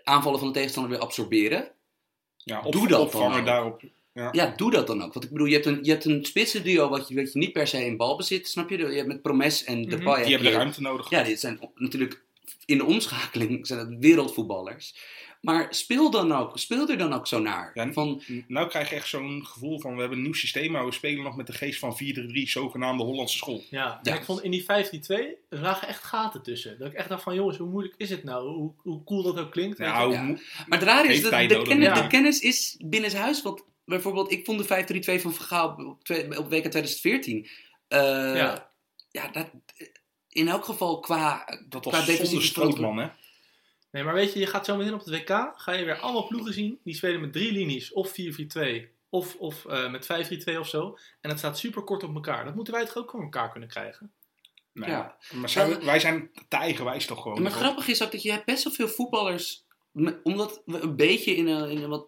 aanvallen 0.03 0.39
van 0.39 0.47
de 0.47 0.53
tegenstander 0.53 0.91
wil 0.91 1.01
absorberen. 1.01 1.71
Ja, 2.43 2.61
doe 2.61 2.87
dat 2.87 2.89
dan 2.89 2.99
opvangen 2.99 3.45
daarop. 3.45 3.81
Ja, 4.31 4.53
doe 4.55 4.71
dat 4.71 4.87
dan 4.87 5.03
ook. 5.03 5.13
Want 5.13 5.25
ik 5.25 5.31
bedoel, 5.31 5.47
je 5.47 5.53
hebt 5.53 5.65
een, 5.65 5.79
je 5.81 5.91
hebt 5.91 6.05
een 6.05 6.25
spitsen 6.25 6.63
duo 6.63 6.89
wat 6.89 7.07
je, 7.07 7.15
wat 7.15 7.33
je 7.33 7.39
niet 7.39 7.53
per 7.53 7.67
se 7.67 7.85
in 7.85 7.97
balbezit, 7.97 8.47
snap 8.47 8.69
je? 8.69 8.77
Je 8.77 8.85
hebt 8.85 9.07
met 9.07 9.21
Promes 9.21 9.63
en 9.63 9.79
Mhm. 9.79 9.89
Depay. 9.89 10.13
heb 10.15 10.23
Die 10.23 10.33
hebben 10.33 10.51
de 10.51 10.57
ruimte 10.57 10.81
nodig. 10.81 11.09
Ja, 11.09 11.23
dit 11.23 11.39
zijn 11.39 11.59
natuurlijk 11.75 12.23
in 12.65 12.77
de 12.77 12.85
omschakeling 12.85 13.67
zijn 13.67 13.79
het 13.79 13.95
wereldvoetballers. 13.99 14.95
Maar 15.41 15.67
speel, 15.69 16.11
dan 16.11 16.31
ook, 16.31 16.59
speel 16.59 16.89
er 16.89 16.97
dan 16.97 17.13
ook 17.13 17.27
zo 17.27 17.39
naar. 17.39 17.71
Ja, 17.73 17.91
van, 17.93 18.21
Nou 18.47 18.67
krijg 18.67 18.89
je 18.89 18.95
echt 18.95 19.07
zo'n 19.07 19.45
gevoel 19.45 19.79
van, 19.79 19.93
we 19.93 19.99
hebben 19.99 20.17
een 20.17 20.23
nieuw 20.23 20.33
systeem, 20.33 20.71
maar 20.71 20.85
we 20.85 20.91
spelen 20.91 21.23
nog 21.23 21.35
met 21.35 21.47
de 21.47 21.53
geest 21.53 21.79
van 21.79 21.97
4-3, 22.03 22.49
zogenaamde 22.49 23.03
Hollandse 23.03 23.37
school. 23.37 23.63
Ja, 23.69 23.99
Ja. 24.03 24.11
en 24.11 24.17
ik 24.17 24.23
vond 24.25 24.43
in 24.43 24.51
die 24.51 24.63
5-3-2, 24.63 24.65
er 25.49 25.59
lagen 25.59 25.87
echt 25.87 26.03
gaten 26.03 26.41
tussen. 26.43 26.79
Dat 26.79 26.87
ik 26.87 26.93
echt 26.93 27.09
dacht 27.09 27.23
van, 27.23 27.35
jongens, 27.35 27.57
hoe 27.57 27.69
moeilijk 27.69 27.93
is 27.97 28.09
het 28.09 28.23
nou? 28.23 28.49
Hoe, 28.49 28.71
hoe 28.77 29.03
cool 29.03 29.23
dat 29.23 29.39
ook 29.39 29.51
klinkt. 29.51 29.77
Nou, 29.77 30.11
Ja. 30.11 30.21
Maar 30.67 30.79
het 30.79 30.83
rare 30.83 31.07
is, 31.07 31.21
dat 31.21 31.31
de, 31.31 31.37
nodig, 31.47 31.67
kennis, 31.67 31.87
ja. 31.87 32.01
de 32.01 32.07
kennis 32.07 32.39
is 32.39 32.77
binnen 32.85 33.15
huis. 33.15 33.41
Want 33.41 33.63
bijvoorbeeld, 33.85 34.31
ik 34.31 34.45
vond 34.45 34.67
de 34.67 35.17
5-3-2 35.17 35.21
van 35.21 35.33
Vergaal 35.33 35.69
op, 35.69 35.77
op 36.37 36.49
WK 36.49 36.65
2014. 36.69 37.47
eh, 37.87 37.99
Ja. 38.35 38.71
ja. 39.11 39.27
dat, 39.31 39.49
in 40.29 40.47
elk 40.47 40.65
geval 40.65 40.99
qua, 40.99 41.45
dat 41.69 41.81
qua 41.81 41.91
was 41.91 41.99
zonder 41.99 42.05
defensieve 42.05 42.45
strootman, 42.45 42.97
hè? 42.97 43.07
Nee, 43.91 44.03
maar 44.03 44.13
weet 44.13 44.33
je, 44.33 44.39
je 44.39 44.47
gaat 44.47 44.65
zo 44.65 44.77
meteen 44.77 44.93
op 44.93 45.05
het 45.05 45.09
WK, 45.09 45.53
ga 45.55 45.71
je 45.71 45.85
weer 45.85 45.99
allemaal 45.99 46.27
ploegen 46.27 46.53
zien, 46.53 46.79
die 46.83 46.95
spelen 46.95 47.21
met 47.21 47.33
drie 47.33 47.51
linies, 47.51 47.93
of 47.93 48.11
4-4-2, 48.11 48.13
of, 49.09 49.35
of 49.35 49.65
eh, 49.65 49.91
met 49.91 50.07
5-3-2 50.53 50.57
of 50.59 50.67
zo. 50.67 50.97
En 51.21 51.29
dat 51.29 51.37
staat 51.37 51.57
super 51.57 51.81
kort 51.81 52.03
op 52.03 52.15
elkaar. 52.15 52.45
Dat 52.45 52.55
moeten 52.55 52.73
wij 52.73 52.85
toch 52.85 52.97
ook 52.97 53.11
voor 53.11 53.21
elkaar 53.21 53.51
kunnen 53.51 53.69
krijgen? 53.69 54.11
Nee. 54.73 54.89
Ja. 54.89 55.17
Maar 55.31 55.49
zijn, 55.49 55.83
wij 55.83 55.99
zijn 55.99 56.31
te 56.47 56.57
eigenwijs 56.57 57.05
toch 57.05 57.21
gewoon. 57.21 57.41
Maar 57.41 57.51
grappig 57.51 57.87
is 57.87 58.03
ook 58.03 58.11
dat 58.11 58.21
je 58.21 58.31
hebt 58.31 58.45
best 58.45 58.63
wel 58.63 58.73
veel 58.73 58.87
voetballers. 58.87 59.65
Omdat 60.23 60.61
we 60.65 60.79
een 60.79 60.95
beetje 60.95 61.35
in 61.35 61.47
een, 61.47 61.69
in 61.69 61.83
een 61.83 61.89
wat. 61.89 62.07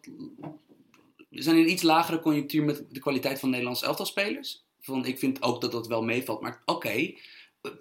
We 1.30 1.42
zijn 1.42 1.56
in 1.56 1.64
een 1.64 1.72
iets 1.72 1.82
lagere 1.82 2.20
conjunctuur 2.20 2.64
met 2.64 2.86
de 2.90 3.00
kwaliteit 3.00 3.40
van 3.40 3.50
Nederlandse 3.50 3.86
elftalspelers. 3.86 4.64
Van, 4.80 5.06
ik 5.06 5.20
vind 5.20 5.42
ook 5.42 5.62
dat 5.62 5.72
dat 5.72 5.88
wel 5.88 6.04
meevalt. 6.04 6.42
Maar 6.42 6.62
oké, 6.66 7.14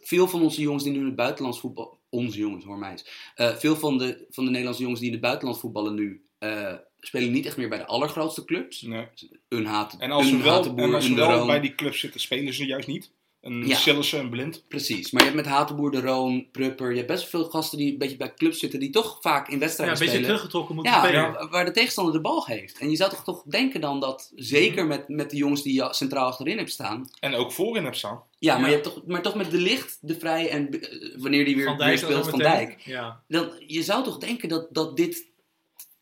veel 0.00 0.28
van 0.28 0.42
onze 0.42 0.60
jongens 0.60 0.84
die 0.84 0.92
nu 0.92 0.98
in 0.98 1.04
het 1.04 1.16
buitenlands 1.16 1.60
voetbal. 1.60 2.00
Onze 2.12 2.38
jongens, 2.38 2.64
hoor 2.64 2.78
mij 2.78 2.90
eens. 2.90 3.32
Eh, 3.34 3.56
veel 3.56 3.76
van 3.76 3.98
de, 3.98 4.26
van 4.30 4.44
de 4.44 4.50
Nederlandse 4.50 4.82
jongens 4.82 5.00
die 5.00 5.08
in 5.08 5.14
het 5.14 5.24
buitenland 5.24 5.60
voetballen 5.60 5.94
nu. 5.94 6.26
eh, 6.38 6.74
spelen 7.00 7.32
niet 7.32 7.46
echt 7.46 7.56
meer 7.56 7.68
bij 7.68 7.78
de 7.78 7.86
allergrootste 7.86 8.44
clubs. 8.44 8.82
Nee. 8.82 9.06
Een 9.48 9.66
haat, 9.66 9.96
En 9.98 10.10
als 10.10 10.24
een 10.30 10.38
ze 10.38 10.42
wel, 10.42 10.76
en 10.76 10.94
als 10.94 11.04
ze 11.04 11.44
bij 11.46 11.60
die 11.60 11.74
club 11.74 11.94
zitten, 11.94 12.20
spelen 12.20 12.54
ze 12.54 12.66
juist 12.66 12.88
niet. 12.88 13.10
Een 13.42 13.66
Ja. 13.66 13.76
Sillissen, 13.76 14.18
een 14.20 14.30
Blind. 14.30 14.64
Precies, 14.68 15.10
maar 15.10 15.22
je 15.22 15.28
hebt 15.30 15.42
met 15.42 15.52
Hatenboer, 15.52 15.90
De 15.90 16.00
Roon, 16.00 16.46
Prupper. 16.50 16.90
Je 16.90 16.96
hebt 16.96 17.06
best 17.08 17.30
wel 17.30 17.40
veel 17.40 17.50
gasten 17.50 17.78
die 17.78 17.92
een 17.92 17.98
beetje 17.98 18.16
bij 18.16 18.34
clubs 18.34 18.58
zitten. 18.58 18.80
Die 18.80 18.90
toch 18.90 19.18
vaak 19.20 19.46
in 19.48 19.54
Ja, 19.54 19.58
wedstrijden 19.60 19.94
een 19.94 20.00
beetje 20.00 20.14
spelen. 20.18 20.30
teruggetrokken 20.34 20.74
moeten 20.74 20.92
Ja, 20.92 21.04
spelen. 21.04 21.32
waar- 21.32 21.48
waar 21.48 21.64
de 21.64 21.70
tegenstander 21.70 22.12
de 22.14 22.20
bal 22.20 22.40
geeft. 22.40 22.78
En 22.78 22.90
je 22.90 22.96
zou 22.96 23.10
toch 23.10 23.24
toch 23.24 23.42
denken 23.42 23.80
dan 23.80 24.00
dat, 24.00 24.32
zeker 24.34 24.86
met, 24.86 25.08
met 25.08 25.30
de 25.30 25.36
jongens 25.36 25.62
die 25.62 25.74
je 25.74 25.88
centraal 25.94 26.26
achterin 26.26 26.56
hebt 26.58 26.70
staan. 26.70 27.10
En 27.20 27.34
ook 27.34 27.52
voorin 27.52 27.84
heb 27.84 27.94
staan. 27.94 28.22
Ja, 28.38 28.52
maar, 28.54 28.60
Ja. 28.62 28.66
je 28.66 28.72
hebt 28.82 28.84
toch, 28.94 29.06
maar 29.06 29.22
toch 29.22 29.34
met 29.34 29.50
de 29.50 29.58
licht, 29.58 29.98
de 30.00 30.18
vrij 30.18 30.48
en 30.48 30.80
eh, 30.80 31.14
wanneer 31.18 31.44
die 31.44 31.56
weer, 31.56 31.64
Van 31.64 31.76
weer 31.76 31.98
speelt, 31.98 32.28
Van 32.28 32.38
meteen. 32.38 32.52
Dijk. 32.52 32.80
Ja. 32.80 33.22
Dan, 33.28 33.50
je 33.66 33.82
zou 33.82 34.04
toch 34.04 34.18
denken 34.18 34.48
dat, 34.48 34.66
dat 34.74 34.96
dit 34.96 35.26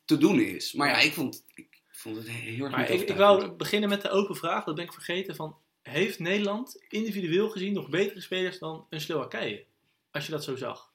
te 0.04 0.18
doen 0.18 0.40
is. 0.40 0.72
Maar 0.72 0.88
ja, 0.88 0.98
ik 0.98 1.12
vond, 1.12 1.44
ik 1.54 1.68
vond 1.90 2.16
het 2.16 2.28
heel 2.28 2.64
erg 2.64 2.70
Maar 2.76 2.90
ik, 2.90 3.08
ik 3.08 3.16
wou 3.16 3.50
beginnen 3.50 3.88
met 3.88 4.02
de 4.02 4.10
open 4.10 4.36
vraag, 4.36 4.64
dat 4.64 4.74
ben 4.74 4.84
ik 4.84 4.92
vergeten. 4.92 5.36
Van, 5.36 5.54
heeft 5.82 6.18
Nederland 6.18 6.82
individueel 6.88 7.48
gezien 7.48 7.72
nog 7.72 7.88
betere 7.88 8.20
spelers 8.20 8.58
dan 8.58 8.86
een 8.90 9.00
Slowakije? 9.00 9.64
Als 10.10 10.26
je 10.26 10.32
dat 10.32 10.44
zo 10.44 10.56
zag. 10.56 10.90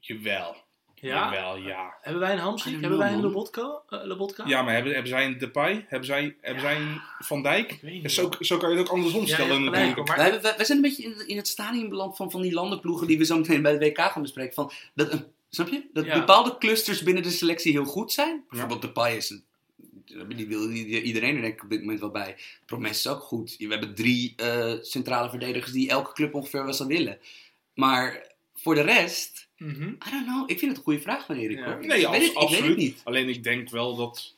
Jawel. 0.00 0.56
Ja? 0.94 1.24
Jawel, 1.34 1.56
ja. 1.56 1.96
Hebben 2.00 2.20
wij 2.22 2.32
een 2.32 2.38
Hamsik? 2.38 2.80
Hebben 2.80 2.98
wij 2.98 3.12
een. 3.12 3.20
Lobotka? 3.20 3.80
eh, 3.88 4.04
Lobotka? 4.04 4.44
Ja, 4.46 4.62
maar 4.62 4.74
hebben, 4.74 4.92
hebben 4.92 5.10
zij 5.10 5.24
een 5.26 5.38
Depay? 5.38 5.84
Hebben 5.88 6.06
zij, 6.06 6.36
hebben 6.40 6.62
zij 6.62 6.76
een 6.76 7.00
Van 7.18 7.42
Dijk? 7.42 7.82
Niet. 7.82 8.12
Zo, 8.12 8.30
zo 8.40 8.56
kan 8.56 8.70
je 8.70 8.76
het 8.76 8.86
ook 8.86 8.92
andersom 8.94 9.20
Ja, 9.26 9.34
stellen 9.34 9.70
Wij, 9.70 9.94
maar 9.94 10.16
wij, 10.16 10.40
wij 10.40 10.64
zijn 10.64 10.78
een 10.78 10.80
beetje 10.80 11.02
in, 11.02 11.28
in 11.28 11.36
het 11.36 11.48
stadium 11.48 11.88
beland 11.88 12.16
van, 12.16 12.30
van 12.30 12.42
die 12.42 12.52
landenploegen 12.52 13.06
die 13.06 13.18
we 13.18 13.24
zo 13.24 13.36
meteen 13.36 13.62
bij 13.62 13.78
de 13.78 13.84
WK 13.86 13.98
gaan 14.00 14.22
bespreken. 14.22 14.54
Van 14.54 14.70
dat, 14.94 15.12
een- 15.12 15.26
snap 15.50 15.68
je? 15.68 15.88
Dat 15.92 16.04
Ja. 16.04 16.18
bepaalde 16.18 16.58
clusters 16.58 17.02
binnen 17.02 17.22
de 17.22 17.30
selectie 17.30 17.72
heel 17.72 17.84
goed 17.84 18.12
zijn. 18.12 18.44
Bijvoorbeeld 18.48 18.80
de 18.80 18.86
Depay 18.86 19.16
is 19.16 19.30
een, 19.30 19.44
die 20.28 20.46
wil 20.46 20.68
die- 20.68 21.02
iedereen 21.02 21.34
er 21.36 21.40
denk 21.42 21.54
ik 21.54 21.62
op 21.62 21.70
dit 21.70 21.80
moment 21.80 22.00
wel 22.00 22.10
bij. 22.10 22.36
Promes 22.66 22.90
is 22.90 23.06
ook 23.06 23.20
goed. 23.22 23.56
We 23.58 23.66
hebben 23.66 23.94
drie 23.94 24.32
eh, 24.36 24.72
centrale 24.82 25.30
verdedigers 25.30 25.72
die 25.72 25.88
elke 25.88 26.12
club 26.12 26.34
ongeveer 26.34 26.64
wel 26.64 26.72
zou 26.74 26.88
willen. 26.88 27.18
Maar 27.74 28.26
voor 28.54 28.74
de 28.74 28.80
rest, 28.80 29.48
Mhm. 29.56 29.82
I 29.88 30.10
don't 30.10 30.26
know. 30.26 30.50
Ik 30.50 30.58
vind 30.58 30.70
het 30.70 30.76
een 30.76 30.84
goede 30.84 31.00
vraag 31.00 31.26
van 31.26 31.36
Erik 31.36 31.58
Ja. 31.58 31.64
hoor. 31.64 31.86
Nee, 31.86 31.98
ik, 32.00 32.04
abs- 32.06 32.16
weet 32.18 32.26
het, 32.26 32.32
ik 32.32 32.38
weet 32.38 32.48
het 32.48 32.58
absoluut. 32.58 32.76
niet. 32.76 33.00
Alleen 33.04 33.28
ik 33.28 33.42
denk 33.44 33.70
wel 33.70 33.96
dat, 33.96 34.34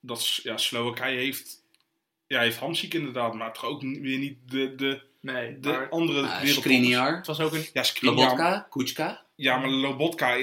dat 0.00 0.40
ja, 0.42 0.56
Slowakije 0.56 1.18
heeft, 1.18 1.62
ja, 2.26 2.40
heeft 2.40 2.58
Hamsik 2.58 2.94
inderdaad, 2.94 3.34
maar 3.34 3.52
toch 3.52 3.64
ook 3.64 3.80
weer 3.82 4.18
niet 4.18 4.36
de, 4.48 4.74
de, 4.74 5.00
Nee, 5.20 5.60
de 5.60 5.68
maar 5.68 5.88
andere 5.88 6.20
Uh, 6.20 6.40
het 6.40 7.26
was 7.26 7.40
ook 7.40 7.52
een... 7.52 7.66
Ja, 7.72 7.82
Skriniar. 7.82 8.16
Lobotka, 8.16 8.66
Kuchka. 8.70 9.24
Ja, 9.34 9.56
maar 9.58 9.70
Lobotka, 9.70 10.38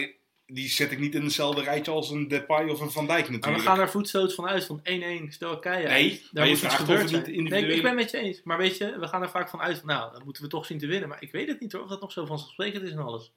die 0.47 0.69
zet 0.69 0.91
ik 0.91 0.99
niet 0.99 1.15
in 1.15 1.23
hetzelfde 1.23 1.61
rijtje 1.63 1.91
als 1.91 2.09
een 2.09 2.27
Depay 2.27 2.69
of 2.69 2.79
een 2.79 2.91
Van 2.91 3.07
Dijk 3.07 3.19
Maar 3.21 3.29
we 3.29 3.35
natuurlijk. 3.35 3.63
gaan 3.63 3.79
er 3.79 3.89
voetstoots 3.89 4.35
van 4.35 4.47
uit 4.47 4.65
van 4.65 4.79
1-1 4.83 5.33
Slowakije. 5.33 5.87
Nee, 5.87 6.09
Daar 6.09 6.19
maar 6.33 6.43
je 6.43 6.49
moet 6.49 6.49
iets 6.49 6.59
vraagt 6.59 6.79
of 6.81 6.85
gebeurd 6.85 7.01
het 7.01 7.11
niet 7.11 7.21
zijn. 7.25 7.35
individueel- 7.35 7.67
Nee, 7.67 7.75
ik 7.75 7.81
ben 7.81 7.91
het 7.91 7.99
met 8.01 8.11
je 8.11 8.17
eens. 8.17 8.41
Maar 8.43 8.57
weet 8.57 8.77
je, 8.77 8.99
we 8.99 9.07
gaan 9.07 9.21
er 9.21 9.29
vaak 9.29 9.49
van 9.49 9.61
uit 9.61 9.77
van, 9.77 9.87
nou, 9.87 10.11
dat 10.11 10.23
moeten 10.23 10.43
we 10.43 10.49
toch 10.49 10.65
zien 10.65 10.77
te 10.79 10.87
winnen. 10.87 11.09
Maar 11.09 11.21
ik 11.21 11.31
weet 11.31 11.47
het 11.47 11.59
niet 11.59 11.71
hoor, 11.71 11.81
of 11.83 11.89
dat 11.89 12.01
nog 12.01 12.11
zo 12.11 12.25
vanzelfsprekend 12.25 12.83
is 12.83 12.91
en 12.91 12.97
alles. 12.99 13.31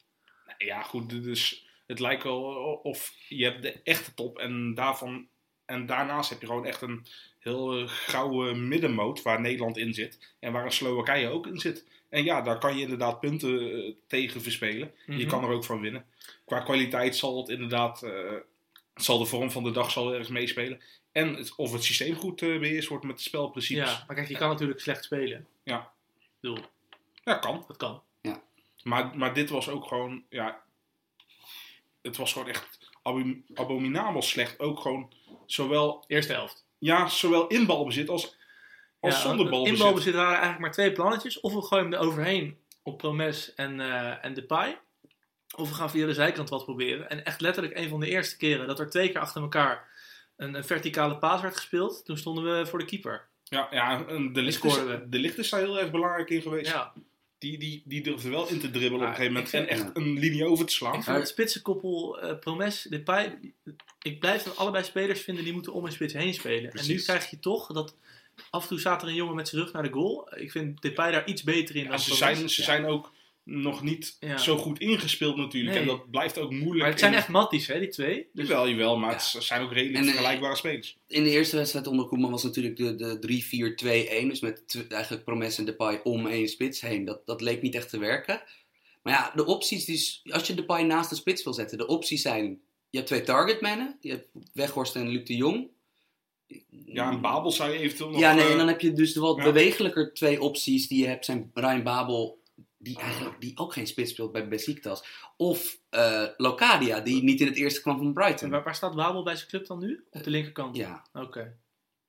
Ja, 0.59 0.83
goed, 0.83 1.11
dus 1.11 1.67
het 1.87 1.99
lijkt 2.01 2.23
wel 2.23 2.43
of 2.83 3.15
je 3.29 3.45
hebt 3.45 3.63
de 3.63 3.81
echte 3.85 4.15
top 4.15 4.39
en 4.39 4.75
daarvan 4.75 5.29
en 5.65 5.87
daarnaast 5.87 6.31
heb 6.31 6.41
je 6.41 6.47
gewoon 6.47 6.67
echt 6.67 6.83
een 6.83 7.07
heel 7.39 7.79
uh, 7.81 7.89
gouden 7.89 8.69
middenmoot 8.69 9.23
waar 9.23 9.41
Nederland 9.41 9.77
in 9.77 9.95
zit. 9.95 10.35
En 10.41 10.53
waar 10.53 10.65
een 10.65 10.73
Slowakije 10.73 11.29
ook 11.29 11.47
in 11.47 11.59
zit. 11.59 11.85
En 12.09 12.25
ja, 12.25 12.43
daar 12.43 12.59
kan 12.59 12.77
je 12.77 12.83
inderdaad 12.83 13.21
punten 13.21 13.63
uh, 13.63 13.95
tegen 14.07 14.41
verspelen. 14.43 14.93
Mhm. 15.07 15.19
Je 15.19 15.27
kan 15.27 15.45
er 15.45 15.51
ook 15.51 15.65
van 15.65 15.81
winnen. 15.81 16.05
Qua 16.45 16.61
kwaliteit 16.61 17.17
zal 17.17 17.37
het 17.37 17.49
inderdaad, 17.49 18.03
uh, 18.03 18.33
zal 18.95 19.19
de 19.19 19.25
vorm 19.27 19.51
van 19.51 19.63
de 19.65 19.71
dag 19.71 19.91
zal 19.91 20.15
erg 20.15 20.29
meespelen. 20.29 20.83
En 21.13 21.35
het, 21.35 21.55
of 21.57 21.73
het 21.73 21.85
systeem 21.85 22.15
goed 22.15 22.43
uh, 22.43 22.61
beheerst 22.61 22.89
wordt 22.89 23.05
met 23.05 23.17
de 23.17 23.23
spelprincipes. 23.23 23.91
Ja, 23.91 24.05
maar 24.07 24.17
kijk, 24.17 24.29
je 24.29 24.37
kan 24.37 24.49
natuurlijk 24.49 24.81
slecht 24.81 25.05
spelen. 25.05 25.47
Ja. 25.63 25.93
Ik 26.15 26.29
bedoel, 26.41 26.59
ja, 27.25 27.35
kan. 27.35 27.65
dat 27.67 27.77
kan. 27.77 28.03
Maar, 28.83 29.17
maar 29.17 29.35
dit 29.35 29.51
was 29.51 29.69
ook 29.69 29.87
gewoon, 29.87 30.25
ja, 30.29 30.63
het 32.03 32.17
was 32.17 32.33
gewoon 32.33 32.49
echt 32.49 32.79
abom 33.03 33.45
abominabel 33.55 34.23
slecht. 34.23 34.61
Ook 34.61 34.81
gewoon 34.81 35.13
zowel, 35.47 36.05
Eerste 36.07 36.33
helft. 36.33 36.67
ja, 36.79 37.09
zowel 37.09 37.47
in 37.47 37.67
balbezit 37.67 38.09
als, 38.09 38.37
als 39.01 39.15
Ja, 39.15 39.21
zonder 39.21 39.45
In 39.45 39.51
balbezit. 39.51 39.79
balbezit 39.79 40.15
waren 40.15 40.31
eigenlijk 40.31 40.61
maar 40.61 40.73
twee 40.73 40.93
plannetjes. 40.93 41.41
Of 41.41 41.53
we 41.55 41.63
gooien 41.63 41.85
hem 41.85 41.93
er 41.95 42.07
overheen 42.07 42.59
op 42.83 42.99
Promes 42.99 43.55
en, 43.55 43.81
eh 43.81 44.25
en 44.25 44.35
Depay. 44.35 44.79
Of 45.57 45.69
we 45.69 45.75
gaan 45.75 45.91
via 45.91 46.07
de 46.07 46.15
zijkant 46.15 46.49
wat 46.49 46.65
proberen. 46.65 47.11
En 47.11 47.25
echt 47.25 47.41
letterlijk 47.41 47.77
een 47.77 47.89
van 47.89 48.01
de 48.01 48.09
eerste 48.09 48.37
keren 48.37 48.67
dat 48.67 48.79
er 48.79 48.91
twee 48.91 49.09
keer 49.11 49.21
achter 49.21 49.43
elkaar 49.43 49.89
een, 50.37 50.55
een 50.55 50.65
verticale 50.65 51.19
paas 51.19 51.41
werd 51.41 51.57
gespeeld. 51.57 52.05
Toen 52.05 52.19
stonden 52.19 52.45
we 52.59 52.67
voor 52.67 52.79
de 52.79 52.85
keeper. 52.85 53.27
Ja, 53.45 53.69
ja 53.71 54.07
en 54.07 54.33
de 54.33 54.43
licht, 54.43 54.65
is, 54.65 54.71
scoorden 54.71 55.01
we. 55.01 55.09
de 55.09 55.19
licht 55.19 55.39
is 55.39 55.51
daar 55.51 55.61
heel 55.61 55.81
erg 55.81 55.91
belangrijk 55.91 56.31
in 56.31 56.43
geweest. 56.43 56.71
Ja, 56.71 56.93
Die, 57.39 57.59
die, 57.59 57.83
die 57.85 58.03
durfde 58.03 58.31
wel 58.31 58.49
in 58.49 58.61
te 58.61 58.71
dribbelen 58.71 59.01
op 59.01 59.09
een 59.09 59.15
gegeven 59.15 59.33
moment. 59.33 59.55
En 59.55 59.69
echt 59.69 59.91
een 59.93 60.19
linie 60.19 60.47
over 60.47 60.67
te 60.67 60.73
slaan. 60.73 60.95
ik 60.95 61.03
vind 61.03 61.17
het 61.17 61.29
spitsenkoppel 61.29 62.21
eh 62.21 62.39
Promes, 62.39 62.83
Depay... 62.83 63.39
Ik 64.03 64.21
blijf 64.21 64.43
dan 64.43 64.57
allebei 64.57 64.85
spelers 64.85 65.21
vinden 65.21 65.45
die 65.45 65.53
moeten 65.53 65.73
om 65.73 65.87
in 65.87 65.93
spits 65.93 66.13
heen 66.13 66.35
spelen. 66.35 66.73
En 66.73 66.87
nu 66.87 67.01
krijg 67.03 67.31
je 67.31 67.39
toch 67.39 67.73
dat... 67.73 67.97
Af 68.51 68.63
en 68.63 68.69
toe 68.69 68.79
staat 68.81 69.03
er 69.03 69.09
een 69.09 69.15
jongen 69.15 69.35
met 69.35 69.49
zijn 69.49 69.63
rug 69.63 69.73
naar 69.73 69.83
de 69.83 69.93
goal. 69.93 70.29
Ik 70.35 70.51
vind 70.51 70.83
Depay 70.83 71.11
daar 71.13 71.27
iets 71.27 71.43
beter 71.43 71.77
in 71.77 71.83
Ja, 71.85 71.89
dan 71.91 71.99
ze 72.01 72.17
Promes. 72.17 72.37
zijn, 72.37 72.51
ze 72.51 72.63
zijn 72.63 72.87
ook 72.87 73.13
nog 73.51 73.83
niet 73.83 74.17
Ja. 74.21 74.39
zo 74.39 74.57
goed 74.57 74.79
ingespeeld 74.79 75.37
natuurlijk. 75.37 75.73
Nee. 75.75 75.83
En 75.83 75.89
dat 75.89 76.11
blijft 76.11 76.39
ook 76.39 76.51
moeilijk. 76.51 76.79
Maar 76.79 76.89
het 76.91 76.99
zijn 76.99 77.13
in- 77.13 77.19
echt 77.19 77.29
matties, 77.29 77.67
hè, 77.67 77.79
die 77.79 77.89
twee. 77.89 78.27
Dus 78.33 78.49
Jawel, 78.49 78.69
jawel, 78.69 78.99
maar 78.99 79.11
Ja. 79.11 79.17
het 79.17 79.45
zijn 79.45 79.63
ook 79.63 79.73
redelijk 79.73 79.97
En, 79.99 80.03
eh, 80.05 80.09
vergelijkbare 80.11 80.57
spelers. 80.57 80.97
In 81.07 81.23
de 81.25 81.31
eerste 81.31 81.57
wedstrijd 81.57 81.87
onder 81.87 82.07
Koeman 82.07 82.31
was 82.31 82.43
natuurlijk 82.43 82.77
de, 82.77 82.95
de 82.95 83.19
3-4-2-1. 83.19 84.29
Dus 84.29 84.41
met 84.41 84.85
eigenlijk 84.89 85.25
Promes 85.25 85.59
en 85.59 85.65
Depay 85.65 86.01
om 86.05 86.27
één 86.27 86.49
spits 86.49 86.81
heen. 86.81 87.05
Dat, 87.05 87.27
dat 87.27 87.41
leek 87.41 87.63
niet 87.63 87.75
echt 87.75 87.91
te 87.91 87.99
werken. 87.99 88.43
Maar 89.03 89.13
ja, 89.13 89.33
de 89.35 89.45
opties, 89.47 89.85
die, 89.85 90.21
als 90.35 90.47
je 90.47 90.55
Depay 90.55 90.83
naast 90.83 91.11
de 91.11 91.17
spits 91.17 91.45
wil 91.45 91.55
zetten. 91.55 91.79
De 91.79 91.87
opties 91.87 92.23
zijn, 92.23 92.61
je 92.91 92.97
hebt 92.97 93.07
twee 93.09 93.23
targetmannen. 93.23 93.97
Je 94.01 94.11
hebt 94.11 94.29
Weghorst 94.53 94.97
en 94.97 95.09
Luc 95.09 95.25
de 95.27 95.37
Jong. 95.37 95.69
Ja, 96.87 97.11
een 97.13 97.21
Babel 97.21 97.51
zou 97.51 97.73
je 97.73 97.79
eventueel 97.79 98.11
nog... 98.11 98.21
Ja, 98.21 98.35
nee, 98.35 98.45
eh, 98.45 98.51
en 98.53 98.59
dan 98.59 98.69
heb 98.69 98.81
je 98.81 98.93
dus 98.93 99.13
de 99.13 99.21
wat 99.21 99.37
ja. 99.37 99.43
bewegelijker 99.43 100.15
twee 100.15 100.41
opties 100.41 100.89
die 100.89 101.01
je 101.01 101.07
hebt. 101.07 101.25
Zijn 101.25 101.51
Ryan 101.55 101.83
Babel, 101.83 102.38
die 102.79 102.99
eigenlijk 102.99 103.41
die 103.41 103.57
ook 103.59 103.73
geen 103.73 103.87
spits 103.87 104.11
speelt 104.11 104.33
bij 104.33 104.49
Besiktas. 104.49 105.05
Of 105.37 105.79
eh, 105.91 106.25
Locadia, 106.37 107.01
die 107.01 107.23
niet 107.23 107.41
in 107.41 107.47
het 107.47 107.57
eerste 107.57 107.81
kwam 107.81 107.97
van 107.99 108.13
Brighton. 108.13 108.51
waar, 108.51 108.63
waar 108.65 108.75
staat 108.75 108.95
Babel 108.97 109.23
bij 109.23 109.37
zijn 109.37 109.49
club 109.49 109.67
dan 109.67 109.79
nu? 109.79 110.05
Op 110.11 110.25
de 110.25 110.31
linkerkant? 110.31 110.77
Ja, 110.77 111.05
Oké. 111.13 111.57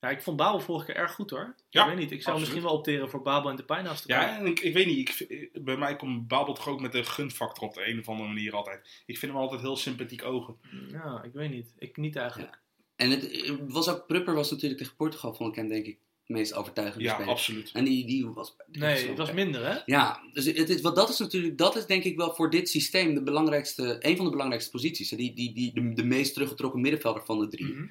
Ja, 0.02 0.10
ik 0.10 0.22
vond 0.22 0.38
Babel 0.38 0.60
vorige 0.60 0.86
keer 0.86 0.96
erg 0.96 1.12
goed 1.14 1.30
hoor. 1.30 1.56
Ja, 1.70 1.82
ik 1.84 1.90
weet 1.90 1.98
niet, 2.00 2.12
ik 2.12 2.22
zou 2.22 2.36
absoluut. 2.36 2.40
misschien 2.40 2.64
wel 2.64 2.74
opteren 2.78 3.10
voor 3.10 3.22
Babel 3.22 3.50
en 3.50 3.56
de 3.56 3.64
pijn 3.64 3.84
naast 3.84 4.06
elkaar. 4.06 4.28
Ja, 4.30 4.38
en 4.40 4.46
ik, 4.46 4.60
ik 4.60 4.74
weet 4.74 4.86
niet. 4.86 4.98
Ik, 4.98 5.10
vind- 5.10 5.64
bij 5.66 5.78
mij 5.78 5.96
komt 5.96 6.28
Babel 6.28 6.54
toch 6.54 6.68
ook 6.68 6.82
met 6.82 6.94
een 6.94 7.06
gunfactor 7.06 7.64
op 7.68 7.74
de 7.74 7.88
een 7.88 8.00
of 8.00 8.08
andere 8.10 8.28
manier 8.28 8.54
altijd. 8.56 9.02
Ik 9.06 9.18
vind 9.18 9.32
hem 9.32 9.42
altijd 9.42 9.62
heel 9.62 9.78
sympathiek 9.78 10.24
ogen. 10.24 10.56
Ja, 10.92 11.24
ik 11.24 11.34
weet 11.34 11.50
niet. 11.52 11.74
Ik 11.78 11.98
niet 11.98 12.16
eigenlijk. 12.16 12.60
en 12.96 13.10
het 13.10 13.58
was 13.68 13.90
ook, 13.90 14.08
Prupper 14.08 14.34
was 14.34 14.52
natuurlijk 14.52 14.80
tegen 14.82 14.96
Portugal, 14.96 15.34
vond 15.34 15.50
ik 15.50 15.56
hem 15.56 15.68
denk 15.68 15.86
ik 15.86 15.98
meest 16.30 16.54
overtuigende 16.54 17.04
Ja, 17.04 17.14
speler. 17.14 17.32
absoluut. 17.32 17.72
En 17.74 17.84
die, 17.84 18.06
die 18.06 18.28
was... 18.28 18.56
Nee, 18.72 19.08
het 19.08 19.18
was 19.18 19.32
minder 19.32 19.66
hè? 19.66 19.78
Ja, 19.86 20.22
dus 20.34 20.46
het 20.46 20.70
is, 20.70 20.82
wat 20.82 20.96
dat 20.96 21.10
is 21.10 21.18
natuurlijk, 21.18 21.58
dat 21.58 21.76
is 21.76 21.86
denk 21.86 22.04
ik 22.04 22.18
wel 22.18 22.34
voor 22.36 22.50
dit 22.50 22.70
systeem 22.70 23.14
de 23.14 23.24
belangrijkste, 23.24 23.96
een 24.00 24.16
van 24.16 24.26
de 24.26 24.32
belangrijkste 24.32 24.72
posities. 24.72 25.10
hè. 25.10 25.18
Die, 25.18 25.34
die, 25.34 25.54
die, 25.54 25.74
de, 25.74 25.94
de 25.94 26.04
meest 26.04 26.34
teruggetrokken 26.34 26.82
middenvelder 26.82 27.26
van 27.26 27.40
de 27.40 27.48
drie. 27.48 27.66
Mhm. 27.74 27.86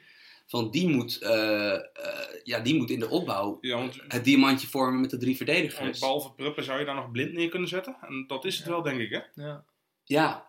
Van 0.46 0.70
die 0.70 0.88
moet, 0.88 1.18
eh, 1.18 1.74
eh, 1.74 1.80
ja, 2.42 2.60
die 2.60 2.74
moet 2.74 2.90
in 2.90 2.98
de 2.98 3.08
opbouw 3.08 3.58
Ja, 3.60 3.76
want, 3.76 4.00
het 4.08 4.24
diamantje 4.24 4.66
vormen 4.66 5.00
met 5.00 5.10
de 5.10 5.16
drie 5.16 5.36
want 5.36 5.50
verdedigers. 5.50 5.98
behalve 5.98 6.32
Pruppen 6.32 6.64
zou 6.64 6.78
je 6.78 6.84
daar 6.84 6.94
nog 6.94 7.10
blind 7.10 7.32
neer 7.32 7.48
kunnen 7.48 7.68
zetten. 7.68 7.96
En 8.00 8.24
dat 8.26 8.44
is 8.44 8.56
het 8.58 8.66
wel, 8.66 8.82
denk 8.82 9.00
ik, 9.00 9.10
hè? 9.10 9.42
Ja. 9.42 9.64
Ja, 10.04 10.46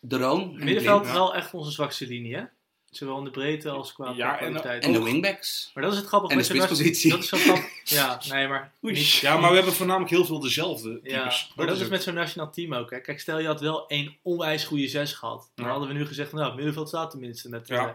de 0.00 0.16
Roon 0.16 0.56
middenveld 0.64 1.04
is 1.04 1.12
wel 1.12 1.34
echt 1.34 1.54
onze 1.54 1.70
zwakste 1.70 2.06
linie 2.06 2.34
hè? 2.36 2.44
Zowel 2.92 3.18
in 3.18 3.24
de 3.24 3.30
breedte 3.30 3.70
als 3.70 3.92
qua 3.92 4.12
Ja, 4.16 4.32
en- 4.32 4.38
kwaliteit. 4.38 4.84
en 4.84 4.92
de 4.92 5.02
wingbacks. 5.02 5.70
Maar 5.74 5.82
dat 5.84 5.92
is 5.92 5.98
het 5.98 6.06
grappige 6.08 6.32
en 6.32 6.38
de 6.42 6.48
met 6.48 6.56
zo'n 6.56 6.66
spitspositie. 6.66 7.10
Dat 7.10 7.18
is 7.22 7.28
zo 7.28 7.36
grappig. 7.36 7.70
Ja, 7.84 8.20
nee, 8.28 8.48
maar. 8.48 8.72
Niet- 8.80 9.10
Ja, 9.12 9.36
maar 9.36 9.48
we 9.50 9.56
hebben 9.56 9.72
voornamelijk 9.74 10.10
heel 10.10 10.24
veel 10.24 10.40
dezelfde 10.40 10.94
types. 10.94 11.12
Ja, 11.12 11.22
maar 11.56 11.66
dat 11.66 11.74
is 11.74 11.80
het. 11.82 11.90
met 11.90 12.02
zo'n 12.02 12.14
nationaal 12.14 12.50
team 12.52 12.74
ook. 12.74 12.90
Hè. 12.90 13.00
Kijk, 13.00 13.20
stel 13.20 13.38
je 13.38 13.46
had 13.46 13.60
wel 13.60 13.86
één 13.86 14.16
onwijs 14.22 14.64
goede 14.64 14.88
zes 14.88 15.12
gehad. 15.12 15.50
Dan 15.54 15.64
Ja. 15.64 15.70
hadden 15.70 15.88
we 15.88 15.94
nu 15.94 16.06
gezegd, 16.06 16.32
nou, 16.32 16.46
het 16.46 16.54
middenveld 16.54 16.88
staat 16.88 17.10
tenminste. 17.10 17.48
Met, 17.48 17.68
Ja. 17.68 17.88
eh, 17.88 17.94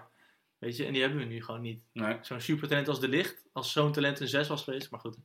weet 0.58 0.78
je, 0.78 0.86
en 0.86 0.94
die 0.94 1.02
hebben 1.02 1.20
we 1.20 1.26
nu 1.26 1.44
gewoon 1.44 1.62
niet. 1.62 1.82
Nee. 1.94 2.18
Zo'n 2.22 2.42
supertalent 2.42 2.88
als 2.88 3.00
De 3.00 3.08
Licht, 3.08 3.36
als 3.54 3.72
zo'n 3.72 3.92
talent 3.92 4.20
een 4.20 4.28
6 4.28 4.48
was 4.48 4.64
geweest, 4.64 4.92
maar 4.92 5.00
goed. 5.00 5.18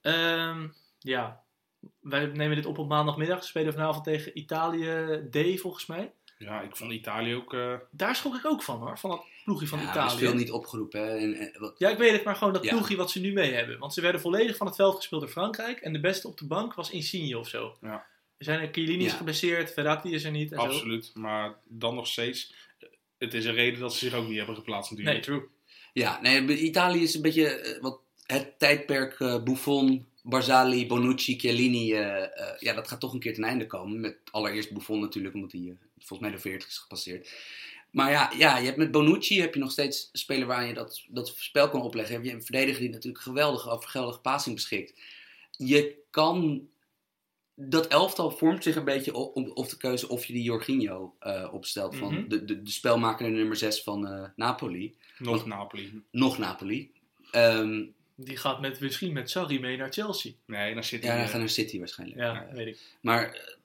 Ehm, 0.00 0.68
ja, 0.98 1.40
wij 2.00 2.26
nemen 2.26 2.56
dit 2.56 2.66
op 2.66 2.78
op 2.78 2.88
maandagmiddag. 2.88 3.42
Ze 3.42 3.48
spelen 3.48 3.72
vanavond 3.72 4.04
tegen 4.04 4.38
Italië 4.38 5.20
D, 5.30 5.60
volgens 5.60 5.86
mij. 5.86 6.12
Ja, 6.38 6.60
ik 6.60 6.76
vond 6.76 6.92
Italië 6.92 7.34
ook... 7.34 7.54
eh, 7.54 7.74
Daar 7.90 8.16
schrok 8.16 8.34
ik 8.36 8.46
ook 8.46 8.62
van 8.62 8.78
hoor, 8.80 8.98
van 8.98 9.10
dat 9.10 9.24
ploegje 9.44 9.66
van 9.66 9.78
Ja, 9.80 9.90
Italië. 9.90 10.14
is 10.14 10.20
veel 10.20 10.34
niet 10.34 10.50
opgeroepen. 10.50 11.00
Hè. 11.00 11.16
En, 11.16 11.34
en, 11.34 11.54
wat, 11.58 11.74
Ja, 11.78 11.88
ik 11.88 11.98
weet 11.98 12.12
het, 12.12 12.24
maar 12.24 12.36
gewoon 12.36 12.52
dat 12.52 12.64
Ja. 12.64 12.70
ploegje 12.74 12.96
wat 12.96 13.10
ze 13.10 13.20
nu 13.20 13.32
mee 13.32 13.52
hebben. 13.52 13.78
Want 13.78 13.94
ze 13.94 14.00
werden 14.00 14.20
volledig 14.20 14.56
van 14.56 14.66
het 14.66 14.76
veld 14.76 14.96
gespeeld 14.96 15.20
door 15.20 15.30
Frankrijk. 15.30 15.78
En 15.80 15.92
de 15.92 16.00
beste 16.00 16.28
op 16.28 16.38
de 16.38 16.46
bank 16.46 16.74
was 16.74 16.90
Insigne 16.90 17.38
of 17.38 17.48
zo. 17.48 17.76
Ja. 17.80 18.06
Er 18.38 18.44
zijn 18.44 18.60
er 18.60 18.68
Chiellini 18.72 19.04
is 19.04 19.10
Ja. 19.10 19.16
geblesseerd, 19.16 19.72
Verratti 19.72 20.12
is 20.12 20.24
er 20.24 20.30
niet 20.30 20.52
en 20.52 20.58
zo. 20.60 20.64
absoluut. 20.66 21.10
Maar 21.14 21.54
dan 21.64 21.94
nog 21.94 22.06
steeds... 22.06 22.54
Het 23.18 23.34
is 23.34 23.44
een 23.44 23.54
reden 23.54 23.80
dat 23.80 23.92
ze 23.94 23.98
zich 23.98 24.14
ook 24.14 24.28
niet 24.28 24.36
hebben 24.36 24.54
geplaatst 24.56 24.90
natuurlijk. 24.90 25.16
Nee, 25.16 25.24
true. 25.38 25.48
ja, 25.92 26.20
nee, 26.20 26.58
Italië 26.58 27.02
is 27.02 27.14
een 27.14 27.22
beetje 27.22 27.46
eh, 27.48 27.80
wat 27.82 28.00
het 28.26 28.58
tijdperk 28.58 29.20
eh, 29.20 29.42
Buffon, 29.42 30.06
Barzali, 30.22 30.86
Bonucci, 30.86 31.38
Chiellini. 31.38 31.92
eh, 31.92 32.22
eh, 32.24 32.58
ja, 32.58 32.74
dat 32.74 32.88
gaat 32.88 33.00
toch 33.00 33.12
een 33.12 33.20
keer 33.20 33.34
ten 33.34 33.44
einde 33.44 33.66
komen. 33.66 34.00
Met 34.00 34.18
allereerst 34.30 34.72
Buffon 34.72 35.00
natuurlijk, 35.00 35.34
omdat 35.34 35.52
hij 35.52 35.60
eh, 35.60 35.76
volgens 35.98 36.20
mij 36.28 36.30
de 36.30 36.38
40 36.42 36.68
is 36.68 36.78
gepasseerd. 36.78 37.32
Maar 37.90 38.10
ja, 38.10 38.32
ja, 38.36 38.58
je 38.58 38.64
hebt 38.64 38.76
met 38.76 38.90
Bonucci 38.90 39.40
heb 39.40 39.54
je 39.54 39.60
nog 39.60 39.70
steeds 39.70 40.08
een 40.12 40.18
speler 40.18 40.46
waar 40.46 40.66
je 40.66 40.74
dat, 40.74 41.04
dat 41.08 41.32
spel 41.36 41.68
kan 41.68 41.82
opleggen. 41.82 42.14
Heb 42.14 42.24
je 42.24 42.32
een 42.32 42.42
verdediger 42.42 42.80
die 42.80 42.90
natuurlijk 42.90 43.22
geweldig 43.22 43.70
over 43.70 43.88
geweldige 43.88 44.20
passing 44.20 44.54
beschikt. 44.54 45.00
Je 45.50 45.96
kan... 46.10 46.68
Dat 47.60 47.86
elftal 47.86 48.30
vormt 48.30 48.62
zich 48.62 48.76
een 48.76 48.84
beetje 48.84 49.14
op, 49.14 49.36
op, 49.36 49.56
op 49.56 49.68
de 49.68 49.76
keuze 49.76 50.08
of 50.08 50.24
je 50.24 50.32
die 50.32 50.42
Jorginho 50.42 51.14
eh, 51.18 51.48
opstelt. 51.52 51.96
Van 51.96 52.14
Mhm. 52.14 52.28
de, 52.28 52.44
de, 52.44 52.62
de 52.62 52.70
spelmaker 52.70 53.30
nummer 53.30 53.56
6 53.56 53.82
van 53.82 54.06
eh, 54.06 54.24
Napoli. 54.36 54.94
Nog 55.18 55.46
Napoli. 55.46 56.02
Nog 56.10 56.38
Napoli. 56.38 56.90
Ehm, 57.30 57.84
Die 58.14 58.36
gaat 58.36 58.60
met, 58.60 58.80
misschien 58.80 59.12
met 59.12 59.30
Sarri 59.30 59.60
mee 59.60 59.76
naar 59.76 59.92
Chelsea. 59.92 60.32
Nee, 60.44 60.74
dan 60.74 60.84
zit 60.84 61.02
ja, 61.02 61.08
hij... 61.16 61.28
gaat 61.28 61.38
naar 61.40 61.48
City 61.48 61.78
waarschijnlijk. 61.78 62.20
Ja, 62.20 62.32
Ja. 62.32 62.54
weet 62.54 62.66
ik. 62.66 62.78
Maar 63.00 63.56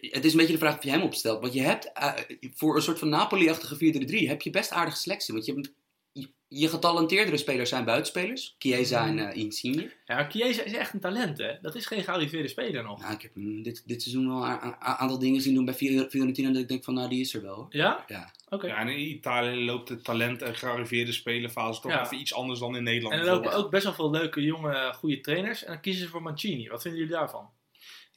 het 0.00 0.24
is 0.24 0.32
een 0.32 0.38
beetje 0.38 0.52
de 0.52 0.58
vraag 0.58 0.76
of 0.76 0.84
je 0.84 0.90
hem 0.90 1.02
opstelt. 1.02 1.40
Want 1.40 1.52
je 1.52 1.60
hebt 1.60 1.92
eh, 1.92 2.12
voor 2.54 2.76
een 2.76 2.82
soort 2.82 2.98
van 2.98 3.08
Napoli-achtige 3.08 4.24
4-3-3 4.24 4.28
heb 4.28 4.42
je 4.42 4.50
best 4.50 4.70
aardige 4.70 4.96
selectie. 4.96 5.34
Want 5.34 5.46
je 5.46 5.52
hebt 5.52 5.72
je, 6.50 6.68
getalenteerdere 6.68 7.36
spelers 7.36 7.68
zijn 7.68 7.84
buitenspelers. 7.84 8.54
Chiesa 8.58 9.06
en 9.06 9.18
eh, 9.18 9.36
Insigne. 9.36 9.92
Ja, 10.06 10.28
Chiesa 10.30 10.62
is 10.62 10.72
echt 10.72 10.94
een 10.94 11.00
talent, 11.00 11.38
hè. 11.38 11.52
Dat 11.62 11.74
is 11.74 11.86
geen 11.86 12.04
gearriveerde 12.04 12.48
speler 12.48 12.82
nog. 12.82 13.00
Nou, 13.00 13.12
ik 13.14 13.22
heb 13.22 13.30
dit, 13.34 13.82
dit 13.86 14.02
seizoen 14.02 14.28
wel 14.28 14.44
een 14.44 14.76
aantal 14.80 15.18
dingen 15.18 15.40
zien 15.40 15.54
doen 15.54 15.64
bij 15.64 15.74
Fior- 15.74 16.08
Fiorentina. 16.10 16.50
Dat 16.50 16.62
ik 16.62 16.68
denk 16.68 16.84
van, 16.84 16.94
nou, 16.94 17.08
die 17.08 17.20
is 17.20 17.34
er 17.34 17.42
wel. 17.42 17.66
Ja? 17.70 18.04
Ja. 18.06 18.32
Oké. 18.48 18.66
Ja, 18.66 18.76
en 18.78 18.88
in 18.88 18.98
Italië 19.10 19.64
loopt 19.64 19.88
de 19.88 20.00
talent 20.00 20.42
en 20.42 20.54
gearriveerde 20.54 21.12
spelenfase 21.12 21.80
toch 21.80 21.90
Ja. 21.90 22.04
even 22.04 22.20
iets 22.20 22.34
anders 22.34 22.60
dan 22.60 22.76
in 22.76 22.82
Nederland. 22.82 23.14
En 23.14 23.20
er 23.20 23.26
lopen 23.26 23.52
ook 23.52 23.70
best 23.70 23.84
wel 23.84 23.94
veel 23.94 24.10
leuke, 24.10 24.42
jonge, 24.42 24.92
goede 24.94 25.20
trainers. 25.20 25.64
En 25.64 25.72
dan 25.72 25.80
kiezen 25.80 26.02
ze 26.04 26.08
voor 26.10 26.22
Mancini. 26.22 26.68
Wat 26.68 26.82
vinden 26.82 27.00
jullie 27.00 27.14
daarvan? 27.16 27.48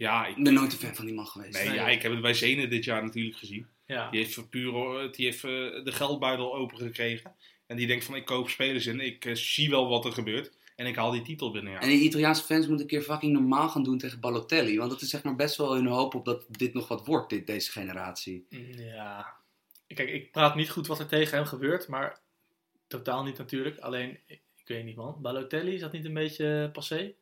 Ja, 0.01 0.25
ik, 0.25 0.43
ben 0.43 0.53
nooit 0.53 0.71
een 0.71 0.77
fan 0.77 0.95
van 0.95 1.05
die 1.05 1.13
man 1.13 1.27
geweest. 1.27 1.53
nee, 1.53 1.67
Nee. 1.67 1.75
ja, 1.75 1.87
ik 1.89 2.01
heb 2.01 2.11
het 2.11 2.21
bij 2.21 2.33
Zenen 2.33 2.69
dit 2.69 2.83
jaar 2.83 3.03
natuurlijk 3.03 3.37
gezien. 3.37 3.67
Ja. 3.85 4.09
Die 4.09 4.19
heeft, 4.19 4.33
voor 4.33 4.47
puur, 4.47 5.11
die 5.11 5.25
heeft 5.25 5.43
eh, 5.43 5.49
de 5.83 5.91
geldbuidel 5.91 6.55
open 6.55 6.77
gekregen. 6.77 7.35
En 7.67 7.77
die 7.77 7.87
denkt 7.87 8.05
van 8.05 8.15
ik 8.15 8.25
koop 8.25 8.49
spelers 8.49 8.85
in, 8.85 8.99
ik 8.99 9.25
eh, 9.25 9.35
zie 9.35 9.69
wel 9.69 9.89
wat 9.89 10.05
er 10.05 10.11
gebeurt. 10.11 10.51
En 10.75 10.85
ik 10.85 10.95
haal 10.95 11.11
die 11.11 11.21
titel 11.21 11.51
binnen. 11.51 11.73
Ja. 11.73 11.79
En 11.79 11.89
die 11.89 12.01
Italiaanse 12.01 12.43
fans 12.43 12.67
moeten 12.67 12.85
een 12.85 12.91
keer 12.91 13.01
fucking 13.01 13.33
normaal 13.33 13.69
gaan 13.69 13.83
doen 13.83 13.97
tegen 13.97 14.19
Balotelli. 14.19 14.77
Want 14.77 14.91
dat 14.91 15.01
is 15.01 15.09
zeg 15.09 15.23
maar 15.23 15.35
best 15.35 15.55
wel 15.55 15.73
hun 15.73 15.87
hoop 15.87 16.15
op 16.15 16.25
dat 16.25 16.45
dit 16.49 16.73
nog 16.73 16.87
wat 16.87 17.05
wordt, 17.05 17.29
dit, 17.29 17.47
deze 17.47 17.71
generatie. 17.71 18.45
Ja. 18.75 19.33
Kijk, 19.87 20.09
ik 20.09 20.31
praat 20.31 20.55
niet 20.55 20.69
goed 20.69 20.87
wat 20.87 20.99
er 20.99 21.07
tegen 21.07 21.37
hem 21.37 21.45
gebeurt, 21.45 21.87
maar 21.87 22.19
totaal 22.87 23.23
niet 23.23 23.37
natuurlijk. 23.37 23.79
Alleen, 23.79 24.19
ik, 24.25 24.41
ik 24.55 24.67
weet 24.67 24.85
niet 24.85 24.95
man. 24.95 25.21
Balotelli, 25.21 25.73
is 25.73 25.81
dat 25.81 25.91
niet 25.91 26.05
een 26.05 26.13
beetje 26.13 26.69
passé? 26.73 27.13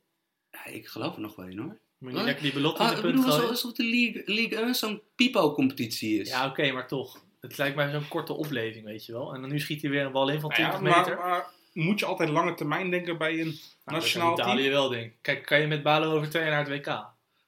Ja, 0.52 0.66
ik 0.66 0.88
geloof 0.88 1.16
er 1.16 1.22
nog 1.22 1.36
wel 1.36 1.48
in 1.48 1.58
hoor. 1.58 1.80
Moet 2.00 2.14
je 2.14 2.24
niet 2.24 2.40
die 2.42 2.54
Belotti 2.54 2.82
Ah, 2.82 2.88
in 2.88 2.96
ik 2.98 3.02
de 3.02 3.08
punt 3.08 3.16
bedoel, 3.20 3.32
gooien? 3.36 3.50
alsof 3.50 3.72
de 3.74 3.84
League, 3.84 4.22
League 4.26 4.58
1 4.58 4.76
zo'n 4.76 5.02
pipo-competitie 5.16 6.20
is. 6.20 6.30
Ja, 6.30 6.46
oké, 6.48 6.72
maar 6.72 6.88
toch. 6.88 7.24
Het 7.42 7.58
lijkt 7.58 7.76
mij 7.76 7.92
zo'n 7.92 8.08
korte 8.08 8.34
opleving, 8.34 8.86
weet 8.86 9.06
je 9.06 9.12
wel. 9.12 9.34
En 9.34 9.42
dan 9.42 9.50
nu 9.50 9.60
schiet 9.60 9.82
hij 9.82 9.92
weer 9.92 10.06
een 10.06 10.12
bal 10.12 10.30
in 10.30 10.40
van 10.40 10.50
Nou 10.50 10.62
ja, 10.62 10.70
20 10.70 10.96
meter. 10.98 11.18
maar, 11.18 11.28
maar 11.30 11.46
moet 11.74 12.00
je 12.00 12.06
altijd 12.06 12.30
lange 12.30 12.54
termijn 12.54 12.90
denken 12.90 13.18
bij 13.18 13.32
een 13.40 13.46
Nou, 13.46 13.56
dat 13.84 13.94
nationaal 13.94 14.34
kan 14.36 14.46
Italië 14.46 14.62
team? 14.62 14.74
wel, 14.74 14.90
denk 14.90 15.06
ik. 15.12 15.18
Kijk, 15.22 15.46
kan 15.46 15.60
je 15.62 15.68
met 15.68 15.84
Balo 15.84 16.14
over 16.16 16.30
twee 16.30 16.42
jaar 16.44 16.52
naar 16.52 16.70
het 16.70 16.78
WK? 16.78 16.86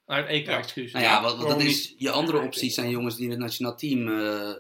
Naar 0.06 0.18
het 0.18 0.28
EK, 0.28 0.46
Ja. 0.46 0.58
excuus. 0.58 0.92
Nou 0.92 1.06
ja, 1.06 1.22
wat, 1.22 1.40
dat 1.48 1.62
is, 1.62 1.94
je 1.98 2.10
andere 2.12 2.40
opties 2.40 2.74
zijn 2.74 2.90
jongens 2.90 3.16
die 3.16 3.26
in 3.26 3.32
het 3.32 3.40
nationaal 3.40 3.76
team 3.78 4.08
eh, 4.08 4.52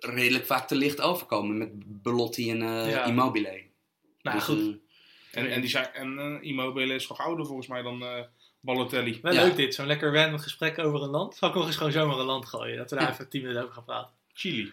redelijk 0.00 0.46
vaak 0.46 0.68
te 0.68 0.74
licht 0.74 1.00
overkomen. 1.00 1.58
Met 1.58 1.70
Belotti 2.02 2.50
en 2.50 2.62
eh, 2.62 2.90
Ja. 2.90 3.04
Immobile. 3.04 3.62
nou 4.22 4.36
Dus, 4.36 4.44
goed. 4.44 4.58
eh, 4.58 5.42
En, 5.42 5.50
en, 5.50 5.60
die 5.60 5.70
zijn, 5.70 5.92
en 5.92 6.38
Immobile 6.42 6.94
is 6.94 7.08
nog 7.08 7.18
ouder 7.20 7.46
volgens 7.46 7.66
mij 7.68 7.82
dan 7.82 8.02
eh 8.02 8.24
Balotelli. 8.60 9.18
Wel 9.22 9.32
Ja. 9.32 9.42
leuk 9.42 9.56
dit, 9.56 9.74
zo'n 9.74 9.86
lekker 9.86 10.14
random 10.14 10.38
gesprek 10.38 10.78
over 10.78 11.02
een 11.02 11.08
land. 11.10 11.34
Zal 11.36 11.48
ik 11.48 11.54
nog 11.54 11.66
eens 11.66 11.76
gewoon 11.76 11.92
zomaar 11.92 12.18
een 12.18 12.24
land 12.24 12.46
gooien? 12.46 12.76
Dat 12.76 12.90
we 12.90 12.96
daar 12.96 13.04
Ja. 13.06 13.12
even 13.12 13.28
10 13.28 13.40
minuten 13.40 13.62
over 13.62 13.74
gaan 13.74 13.84
praten. 13.84 14.12
Chili. 14.32 14.72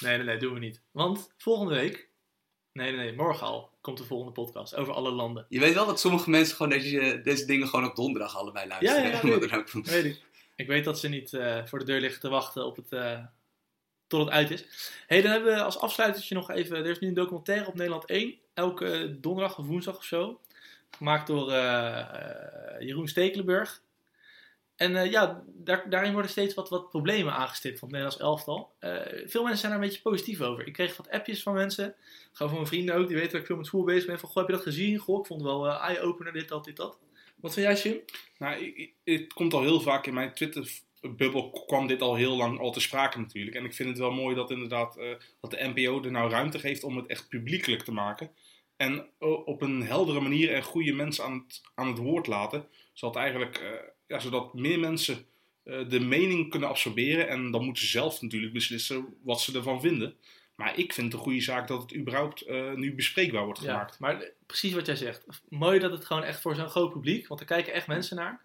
Nee, 0.00 0.16
nee, 0.16 0.26
nee, 0.26 0.36
doen 0.36 0.52
we 0.52 0.58
niet. 0.58 0.80
Want 0.90 1.32
volgende 1.36 1.74
week, 1.74 2.08
nee, 2.72 2.90
nee, 2.92 3.04
nee, 3.04 3.12
morgen 3.16 3.46
al, 3.46 3.70
komt 3.80 3.98
de 3.98 4.04
volgende 4.04 4.32
podcast 4.32 4.74
over 4.76 4.92
alle 4.92 5.10
landen. 5.10 5.46
je 5.48 5.60
weet 5.60 5.74
wel 5.74 5.86
dat 5.86 6.00
sommige 6.00 6.30
mensen 6.30 6.56
gewoon 6.56 6.72
deze, 6.72 7.20
deze 7.24 7.46
dingen 7.46 7.68
gewoon 7.68 7.84
op 7.90 7.96
donderdag 7.96 8.36
allebei 8.36 8.68
luisteren. 8.68 9.02
Ja, 9.02 9.08
ja, 9.08 9.20
ja, 9.22 9.38
weet 9.38 9.52
ook. 9.52 9.84
Weet 9.84 10.04
ik. 10.04 10.22
Ik 10.56 10.66
weet 10.66 10.84
dat 10.84 10.98
ze 10.98 11.08
niet 11.08 11.32
eh, 11.32 11.64
voor 11.64 11.78
de 11.78 11.84
deur 11.84 12.00
liggen 12.00 12.20
te 12.20 12.28
wachten 12.28 12.64
op 12.66 12.76
het, 12.76 12.92
eh, 12.92 13.18
tot 14.06 14.20
het 14.24 14.30
uit 14.34 14.50
is. 14.50 14.64
hey, 15.06 15.22
dan 15.22 15.30
hebben 15.30 15.54
we 15.54 15.62
als 15.62 15.78
afsluitertje 15.78 16.34
nog 16.34 16.50
even... 16.50 16.76
Er 16.76 16.86
is 16.86 16.98
nu 16.98 17.08
een 17.08 17.14
documentaire 17.14 17.66
op 17.66 17.74
Nederland 17.74 18.04
1. 18.04 18.34
Elke 18.54 19.16
donderdag 19.20 19.58
of 19.58 19.66
woensdag 19.66 19.96
of 19.96 20.04
zo. 20.04 20.40
Gemaakt 20.90 21.26
door 21.26 21.50
eh, 21.50 21.98
eh, 21.98 22.80
Jeroen 22.80 23.08
Stekelenburg. 23.08 23.82
En 24.78 24.96
eh, 24.96 25.10
ja, 25.10 25.44
daar, 25.46 25.90
daarin 25.90 26.12
worden 26.12 26.30
steeds 26.30 26.54
wat, 26.54 26.68
wat 26.68 26.88
problemen 26.88 27.32
aangestipt 27.32 27.78
van 27.78 27.88
het 27.88 27.96
Nederlands 27.96 28.24
elftal. 28.24 28.72
Veel 29.26 29.42
mensen 29.42 29.58
zijn 29.58 29.72
daar 29.72 29.82
een 29.82 29.88
beetje 29.88 30.02
positief 30.02 30.40
over. 30.40 30.66
Ik 30.66 30.72
kreeg 30.72 30.96
wat 30.96 31.10
appjes 31.10 31.42
van 31.42 31.54
mensen. 31.54 31.94
Gewoon 32.32 32.48
van 32.48 32.60
mijn 32.60 32.66
vrienden 32.66 32.94
ook. 32.94 33.06
Die 33.06 33.16
weten 33.16 33.32
dat 33.32 33.40
ik 33.40 33.46
veel 33.46 33.56
met 33.56 33.68
voetbal 33.68 33.94
bezig 33.94 34.06
ben. 34.06 34.18
Van, 34.18 34.28
goh, 34.28 34.36
heb 34.36 34.46
je 34.46 34.52
dat 34.52 34.62
gezien? 34.62 34.98
Goh, 34.98 35.18
ik 35.20 35.26
vond 35.26 35.40
het 35.40 35.50
wel 35.50 35.68
eh, 35.68 35.88
eye-opener, 35.88 36.32
dit, 36.32 36.48
dat, 36.48 36.64
dit, 36.64 36.76
dat. 36.76 36.98
Wat 37.36 37.54
vind 37.54 37.66
jij, 37.66 37.90
Jim? 37.90 38.00
Nou, 38.38 38.90
het 39.04 39.32
komt 39.32 39.54
al 39.54 39.62
heel 39.62 39.80
vaak 39.80 40.06
in 40.06 40.14
mijn 40.14 40.34
Twitter-bubbel 40.34 41.64
kwam 41.66 41.86
dit 41.86 42.02
al 42.02 42.14
heel 42.14 42.36
lang 42.36 42.58
al 42.60 42.72
te 42.72 42.80
sprake 42.80 43.18
natuurlijk. 43.18 43.56
En 43.56 43.64
ik 43.64 43.74
vind 43.74 43.88
het 43.88 43.98
wel 43.98 44.12
mooi 44.12 44.34
dat 44.34 44.50
inderdaad 44.50 44.98
dat 45.40 45.50
de 45.50 45.72
NPO 45.74 46.02
er 46.02 46.10
nou 46.10 46.30
ruimte 46.30 46.58
geeft 46.58 46.82
om 46.82 46.96
het 46.96 47.06
echt 47.06 47.28
publiekelijk 47.28 47.82
te 47.82 47.92
maken. 47.92 48.30
En 48.78 49.06
eh, 49.18 49.46
op 49.46 49.62
een 49.62 49.82
heldere 49.82 50.20
manier 50.20 50.52
en 50.54 50.62
goede 50.62 50.92
mensen 50.92 51.24
aan 51.24 51.44
het, 51.46 51.62
aan 51.74 51.86
het 51.86 51.98
woord 51.98 52.26
laten. 52.26 52.66
Zodat 52.92 53.16
eigenlijk, 53.16 53.56
eh, 53.56 53.70
ja, 54.06 54.18
zodat 54.18 54.54
meer 54.54 54.78
mensen 54.78 55.26
eh, 55.64 55.88
de 55.88 56.00
mening 56.00 56.50
kunnen 56.50 56.68
absorberen. 56.68 57.28
En 57.28 57.50
dan 57.50 57.64
moeten 57.64 57.82
ze 57.82 57.88
zelf 57.88 58.22
natuurlijk 58.22 58.52
beslissen 58.52 59.06
wat 59.22 59.40
ze 59.40 59.56
ervan 59.56 59.80
vinden. 59.80 60.14
Maar 60.54 60.78
ik 60.78 60.92
vind 60.92 61.06
het 61.06 61.16
een 61.16 61.26
goede 61.26 61.40
zaak 61.40 61.68
dat 61.68 61.82
het 61.82 61.94
überhaupt 61.96 62.48
nu 62.74 62.94
bespreekbaar 62.94 63.44
wordt 63.44 63.60
Ja, 63.60 63.66
gemaakt. 63.72 63.98
maar 63.98 64.30
precies 64.46 64.72
wat 64.72 64.86
jij 64.86 64.96
zegt. 64.96 65.26
Mooi 65.48 65.78
dat 65.78 65.90
het 65.90 66.04
gewoon 66.04 66.22
echt 66.22 66.40
voor 66.40 66.54
zo'n 66.54 66.68
groot 66.68 66.92
publiek, 66.92 67.26
want 67.26 67.40
er 67.40 67.46
kijken 67.46 67.72
echt 67.72 67.86
mensen 67.86 68.16
naar. 68.16 68.40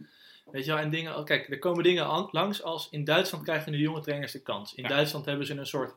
Weet 0.51 0.65
je 0.65 0.71
wel, 0.71 0.79
en 0.79 0.89
dingen, 0.89 1.17
oh, 1.17 1.25
kijk, 1.25 1.49
er 1.49 1.59
komen 1.59 1.83
dingen 1.83 2.27
langs 2.31 2.63
als 2.63 2.87
in 2.91 3.03
Duitsland 3.03 3.43
krijgen 3.43 3.71
de 3.71 3.77
jonge 3.77 4.01
trainers 4.01 4.31
de 4.31 4.41
kans. 4.41 4.73
In 4.73 4.83
Ja. 4.83 4.89
Duitsland 4.89 5.25
hebben 5.25 5.45
ze 5.45 5.53
een 5.53 5.65
soort 5.65 5.95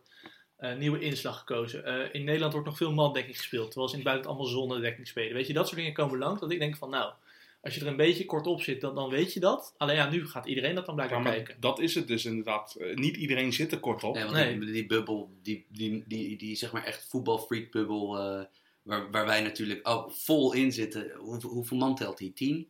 eh, 0.57 0.77
nieuwe 0.77 1.01
inslag 1.01 1.39
gekozen. 1.39 1.85
Eh, 1.85 2.15
in 2.15 2.25
Nederland 2.25 2.53
wordt 2.53 2.69
nog 2.69 2.77
veel 2.77 2.93
mandekking 2.93 3.37
gespeeld, 3.37 3.67
terwijl 3.67 3.89
ze 3.89 3.97
in 3.97 4.01
het 4.01 4.11
buitenland 4.11 4.39
allemaal 4.41 4.61
zonnedekking 4.61 5.07
spelen. 5.07 5.35
Weet 5.35 5.47
je, 5.47 5.53
dat 5.53 5.67
soort 5.67 5.79
dingen 5.79 5.93
komen 5.93 6.19
langs, 6.19 6.41
dat 6.41 6.51
ik 6.51 6.59
denk 6.59 6.77
van 6.77 6.91
nou, 6.91 7.13
als 7.63 7.75
je 7.75 7.81
er 7.81 7.87
een 7.87 7.97
beetje 7.97 8.25
kort 8.25 8.47
op 8.47 8.63
zit, 8.63 8.81
dan, 8.81 8.95
dan 8.95 9.09
weet 9.11 9.33
je 9.33 9.41
dat. 9.41 9.75
Alleen 9.77 9.97
ja, 9.97 10.11
nu 10.11 10.27
gaat 10.29 10.47
iedereen 10.47 10.75
dat 10.75 10.87
dan 10.87 10.97
Ja, 10.97 11.07
blijkbaar 11.07 11.23
maar 11.33 11.43
kijken. 11.43 11.61
dat 11.61 11.79
is 11.79 11.95
het 11.95 12.09
dus 12.09 12.25
inderdaad. 12.25 12.75
Eh, 12.75 12.95
niet 12.95 13.17
iedereen 13.17 13.53
zit 13.53 13.73
er 13.73 13.81
kort 13.81 14.05
op. 14.05 14.15
Nee, 14.15 14.23
want 14.25 14.35
Nee. 14.37 14.59
Die, 14.59 14.73
die 14.73 14.87
bubbel, 14.87 15.31
die, 15.43 15.67
die, 15.69 16.05
die, 16.07 16.37
die 16.37 16.57
zeg 16.57 16.73
maar 16.73 16.85
echt 16.85 17.07
voetbalfreak 17.09 17.71
bubbel, 17.71 18.19
eh, 18.19 18.45
waar, 18.83 19.11
waar 19.11 19.27
wij 19.27 19.41
natuurlijk 19.43 19.89
ook 19.89 20.13
vol 20.13 20.53
in 20.53 20.73
zitten. 20.73 21.11
Hoeveel, 21.17 21.51
hoeveel 21.51 21.77
man 21.77 21.95
telt 21.95 22.19
die? 22.19 22.33
10, 22.33 22.69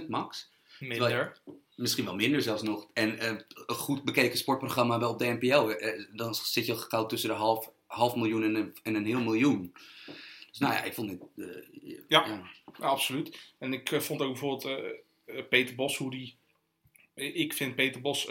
15.000 0.00 0.06
max? 0.08 0.50
Minder. 0.78 1.40
Misschien 1.76 2.04
wel 2.04 2.14
minder 2.14 2.42
zelfs 2.42 2.62
nog. 2.62 2.88
En 2.92 3.18
eh, 3.18 3.28
een 3.66 3.74
goed 3.74 4.04
bekeken 4.04 4.38
sportprogramma 4.38 4.98
wel 4.98 5.10
op 5.10 5.18
de 5.18 5.38
NPO. 5.40 5.68
eh, 5.68 6.04
dan 6.12 6.34
zit 6.34 6.66
je 6.66 6.72
al 6.72 6.78
gauw 6.78 7.06
tussen 7.06 7.28
de 7.28 7.34
half, 7.34 7.70
half 7.86 8.14
miljoen 8.16 8.42
en 8.42 8.54
een, 8.54 8.76
en 8.82 8.94
een 8.94 9.06
heel 9.06 9.20
miljoen. 9.20 9.72
Dus 10.50 10.58
nou 10.58 10.72
ja, 10.72 10.82
ik 10.82 10.94
vond 10.94 11.10
het... 11.10 11.20
eh, 11.36 11.98
Ja. 12.08 12.26
Ja, 12.26 12.42
absoluut. 12.78 13.54
En 13.58 13.72
ik 13.72 14.02
vond 14.02 14.20
ook 14.20 14.28
bijvoorbeeld 14.32 14.92
Peter 15.48 15.74
Bos, 15.74 15.96
hoe 15.96 16.10
die... 16.10 16.36
Ik 17.14 17.52
vind 17.52 17.74
Peter 17.74 18.00
Bos, 18.00 18.28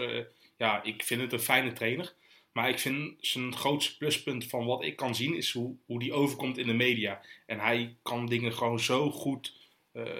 ja, 0.58 0.84
ik 0.84 1.04
vind 1.04 1.22
het 1.22 1.34
een 1.34 1.40
fijne 1.40 1.74
trainer. 1.74 2.14
Maar 2.52 2.70
ik 2.70 2.80
vind 2.80 3.14
zijn 3.20 3.56
grootste 3.56 3.98
pluspunt 3.98 4.46
van 4.46 4.66
wat 4.66 4.84
ik 4.84 4.96
kan 4.96 5.16
zien, 5.16 5.36
is 5.36 5.52
hoe, 5.52 5.76
hoe 5.86 6.00
die 6.00 6.14
overkomt 6.14 6.58
in 6.58 6.68
de 6.68 6.74
media. 6.74 7.22
En 7.46 7.60
hij 7.60 7.98
kan 8.04 8.26
dingen 8.26 8.54
gewoon 8.54 8.80
zo 8.80 9.12
goed 9.12 9.54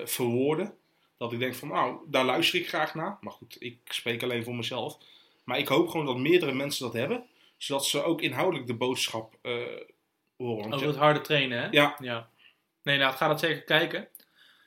verwoorden, 0.06 0.78
dat 1.18 1.34
ik 1.34 1.40
denk 1.40 1.56
van, 1.56 1.68
nou, 1.68 1.98
daar 2.08 2.26
luister 2.26 2.60
ik 2.60 2.68
graag 2.68 2.96
naar. 2.96 3.18
Maar 3.22 3.34
goed, 3.34 3.56
ik 3.60 3.80
spreek 3.86 4.24
alleen 4.24 4.44
voor 4.44 4.56
mezelf. 4.56 4.98
Maar 5.44 5.58
ik 5.58 5.68
hoop 5.68 5.88
gewoon 5.88 6.06
dat 6.06 6.18
meerdere 6.18 6.54
mensen 6.54 6.86
dat 6.86 6.94
hebben, 6.94 7.26
zodat 7.58 7.86
ze 7.86 8.04
ook 8.04 8.22
inhoudelijk 8.22 8.68
de 8.68 8.76
boodschap 8.76 9.36
eh, 9.42 9.54
horen. 10.38 10.74
Over 10.74 10.88
het 10.88 10.96
harde 10.96 11.22
trainen, 11.22 11.62
hè? 11.62 11.68
Ja. 11.72 11.96
ja. 12.00 12.30
Nee, 12.84 12.98
nou, 12.98 13.14
ga 13.14 13.28
dat 13.28 13.40
zeker 13.40 13.64
kijken. 13.64 14.08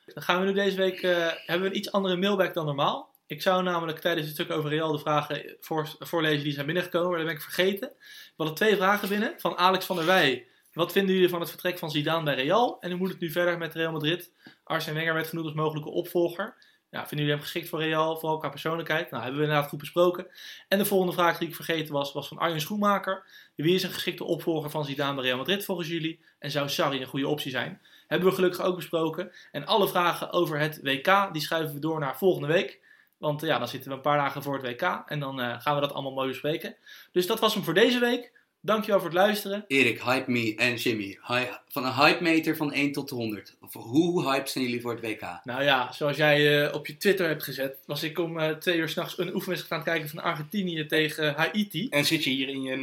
Dan 0.06 0.22
gaan 0.22 0.40
we 0.40 0.46
nu 0.46 0.52
deze 0.52 0.76
week, 0.76 1.02
eh, 1.02 1.26
hebben 1.46 1.68
we 1.68 1.74
een 1.74 1.76
iets 1.76 1.92
andere 1.92 2.16
mailback 2.16 2.54
dan 2.54 2.66
normaal. 2.66 3.14
Ik 3.26 3.42
zou 3.42 3.62
namelijk 3.62 3.98
tijdens 3.98 4.26
het 4.26 4.36
stuk 4.36 4.50
over 4.50 4.70
Real 4.70 4.92
de 4.92 4.98
vragen 4.98 5.56
voor, 5.60 5.96
voorlezen 5.98 6.44
die 6.44 6.52
zijn 6.52 6.66
binnengekomen, 6.66 7.08
maar 7.08 7.18
dat 7.18 7.26
ben 7.26 7.36
ik 7.36 7.42
vergeten. 7.42 7.88
We 7.98 8.34
hadden 8.36 8.54
twee 8.54 8.76
vragen 8.76 9.08
binnen 9.08 9.34
van 9.36 9.56
Alex 9.56 9.84
van 9.86 9.96
der 9.96 10.06
Wij. 10.06 10.46
Wat 10.78 10.92
vinden 10.92 11.14
jullie 11.14 11.28
van 11.28 11.40
het 11.40 11.50
vertrek 11.50 11.78
van 11.78 11.90
Zidane 11.90 12.24
bij 12.24 12.34
Real? 12.34 12.80
En 12.80 12.90
hoe 12.90 12.98
moet 12.98 13.08
het 13.08 13.20
nu 13.20 13.30
verder 13.30 13.58
met 13.58 13.74
Real 13.74 13.92
Madrid? 13.92 14.32
Arsene 14.64 14.96
Wenger 14.96 15.14
werd 15.14 15.26
genoemd 15.26 15.46
als 15.46 15.56
mogelijke 15.56 15.90
opvolger. 15.90 16.56
Ja, 16.90 16.98
vinden 16.98 17.18
jullie 17.18 17.32
hem 17.32 17.40
geschikt 17.40 17.68
voor 17.68 17.82
Real, 17.82 18.18
vooral 18.18 18.38
qua 18.38 18.48
persoonlijkheid? 18.48 19.10
Nou, 19.10 19.22
hebben 19.22 19.40
we 19.40 19.46
inderdaad 19.46 19.70
goed 19.70 19.78
besproken. 19.78 20.26
En 20.68 20.78
de 20.78 20.84
volgende 20.84 21.12
vraag 21.12 21.38
die 21.38 21.48
ik 21.48 21.54
vergeten 21.54 21.92
was, 21.92 22.12
was 22.12 22.28
van 22.28 22.38
Arjen 22.38 22.60
Schoenmaker. 22.60 23.24
Wie 23.54 23.74
is 23.74 23.82
een 23.82 23.90
geschikte 23.90 24.24
opvolger 24.24 24.70
van 24.70 24.84
Zidane 24.84 25.14
bij 25.14 25.24
Real 25.24 25.36
Madrid 25.36 25.64
volgens 25.64 25.88
jullie? 25.88 26.20
En 26.38 26.50
zou 26.50 26.68
Sarri 26.68 27.00
een 27.00 27.06
goede 27.06 27.28
optie 27.28 27.50
zijn? 27.50 27.80
Hebben 28.06 28.28
we 28.28 28.34
gelukkig 28.34 28.60
ook 28.60 28.76
besproken. 28.76 29.32
En 29.52 29.66
alle 29.66 29.88
vragen 29.88 30.32
over 30.32 30.58
het 30.58 30.80
WK, 30.82 31.28
die 31.32 31.42
schuiven 31.42 31.74
we 31.74 31.80
door 31.80 32.00
naar 32.00 32.18
volgende 32.18 32.48
week. 32.48 32.80
Want 33.16 33.40
ja, 33.40 33.58
dan 33.58 33.68
zitten 33.68 33.90
we 33.90 33.96
een 33.96 34.02
paar 34.02 34.18
dagen 34.18 34.42
voor 34.42 34.62
het 34.62 34.66
WK. 34.66 35.02
En 35.06 35.20
dan 35.20 35.40
eh, 35.40 35.60
gaan 35.60 35.74
we 35.74 35.80
dat 35.80 35.92
allemaal 35.92 36.12
mooi 36.12 36.28
bespreken. 36.28 36.76
Dus 37.12 37.26
dat 37.26 37.40
was 37.40 37.54
hem 37.54 37.64
voor 37.64 37.74
deze 37.74 37.98
week. 37.98 38.36
Dankjewel 38.60 39.00
voor 39.00 39.08
het 39.08 39.18
luisteren. 39.18 39.64
Erik, 39.68 40.00
hype 40.02 40.30
me 40.30 40.54
en 40.56 40.74
Jimmy. 40.74 41.18
Hi- 41.26 41.46
van 41.68 41.84
een 41.84 41.94
hype 41.94 42.22
meter 42.22 42.56
van 42.56 42.72
1 42.72 42.92
tot 42.92 43.10
100. 43.10 43.56
Of 43.60 43.72
hoe 43.72 44.30
hype 44.30 44.48
zijn 44.48 44.64
jullie 44.64 44.80
voor 44.80 44.90
het 44.90 45.00
WK? 45.00 45.40
Nou 45.44 45.62
ja, 45.62 45.92
zoals 45.92 46.16
jij 46.16 46.64
eh, 46.66 46.74
op 46.74 46.86
je 46.86 46.96
Twitter 46.96 47.26
hebt 47.26 47.42
gezet, 47.42 47.76
was 47.86 48.02
ik 48.02 48.18
om 48.18 48.38
eh, 48.38 48.50
twee 48.50 48.76
uur 48.76 48.88
s'nachts 48.88 49.18
een 49.18 49.34
oefenwedstrijd 49.34 49.72
aan 49.72 49.78
het 49.78 49.88
kijken 49.88 50.08
van 50.08 50.30
Argentinië 50.30 50.86
tegen 50.86 51.34
Haiti. 51.34 51.88
En 51.88 52.04
zit 52.04 52.24
je 52.24 52.30
hier 52.30 52.48
in 52.48 52.62
je 52.62 52.76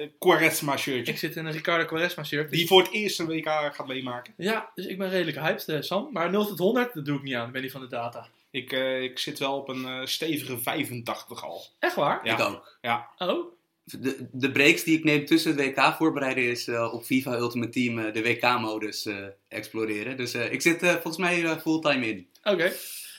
uh, 0.00 0.08
Quaresma 0.18 0.76
shirtje. 0.76 1.12
Ik 1.12 1.18
zit 1.18 1.36
in 1.36 1.46
een 1.46 1.52
Ricardo 1.52 1.84
Quaresma 1.84 2.24
shirt. 2.24 2.50
dus- 2.50 2.58
Die 2.58 2.68
voor 2.68 2.82
het 2.82 2.92
eerst 2.92 3.18
een 3.18 3.26
WK 3.26 3.46
gaat 3.48 3.86
meemaken. 3.86 4.34
Ja, 4.36 4.70
dus 4.74 4.86
ik 4.86 4.98
ben 4.98 5.08
redelijk 5.10 5.38
hyped, 5.38 5.84
Sam. 5.84 6.08
Maar 6.12 6.30
0 6.30 6.46
tot 6.46 6.58
100, 6.58 6.94
dat 6.94 7.04
doe 7.04 7.16
ik 7.16 7.22
niet 7.22 7.34
aan. 7.34 7.46
Ik 7.46 7.52
ben 7.52 7.62
niet 7.62 7.72
van 7.72 7.80
de 7.80 7.88
data. 7.88 8.26
Ik, 8.50 8.72
uh, 8.72 9.02
ik 9.02 9.18
zit 9.18 9.38
wel 9.38 9.56
op 9.56 9.68
een 9.68 9.82
uh, 9.82 10.00
stevige 10.04 10.58
85 10.58 11.44
al. 11.44 11.66
Echt 11.78 11.94
waar? 11.94 12.20
Ja. 12.24 12.32
Ik 12.34 12.40
ook. 12.44 12.76
Ja. 12.80 13.06
Oh? 13.18 13.54
De, 13.86 14.28
de 14.32 14.52
breaks 14.52 14.84
die 14.84 14.98
ik 14.98 15.04
neem 15.04 15.26
tussen 15.26 15.56
het 15.56 15.60
WK 15.60 15.94
voorbereiden 15.96 16.44
is 16.44 16.68
uh, 16.68 16.92
op 16.92 17.04
FIFA 17.04 17.36
Ultimate 17.36 17.70
Team 17.70 17.98
uh, 17.98 18.12
de 18.12 18.22
WK-modus 18.22 19.06
uh, 19.06 19.26
exploreren. 19.48 20.16
Dus 20.16 20.34
ik 20.34 20.62
zit 20.62 20.78
volgens 20.78 21.16
mij 21.16 21.58
fulltime 21.60 22.08
in. 22.08 22.28
Oké. 22.42 22.50
Okay. 22.50 22.72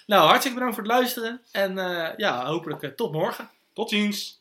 Nou, 0.06 0.28
hartstikke 0.28 0.58
bedankt 0.58 0.76
voor 0.76 0.84
het 0.84 0.94
luisteren. 0.94 1.42
En 1.52 1.76
ja, 2.18 2.46
hopelijk 2.46 2.96
tot 2.96 3.12
morgen. 3.12 3.50
Tot 3.74 3.90
ziens. 3.90 4.37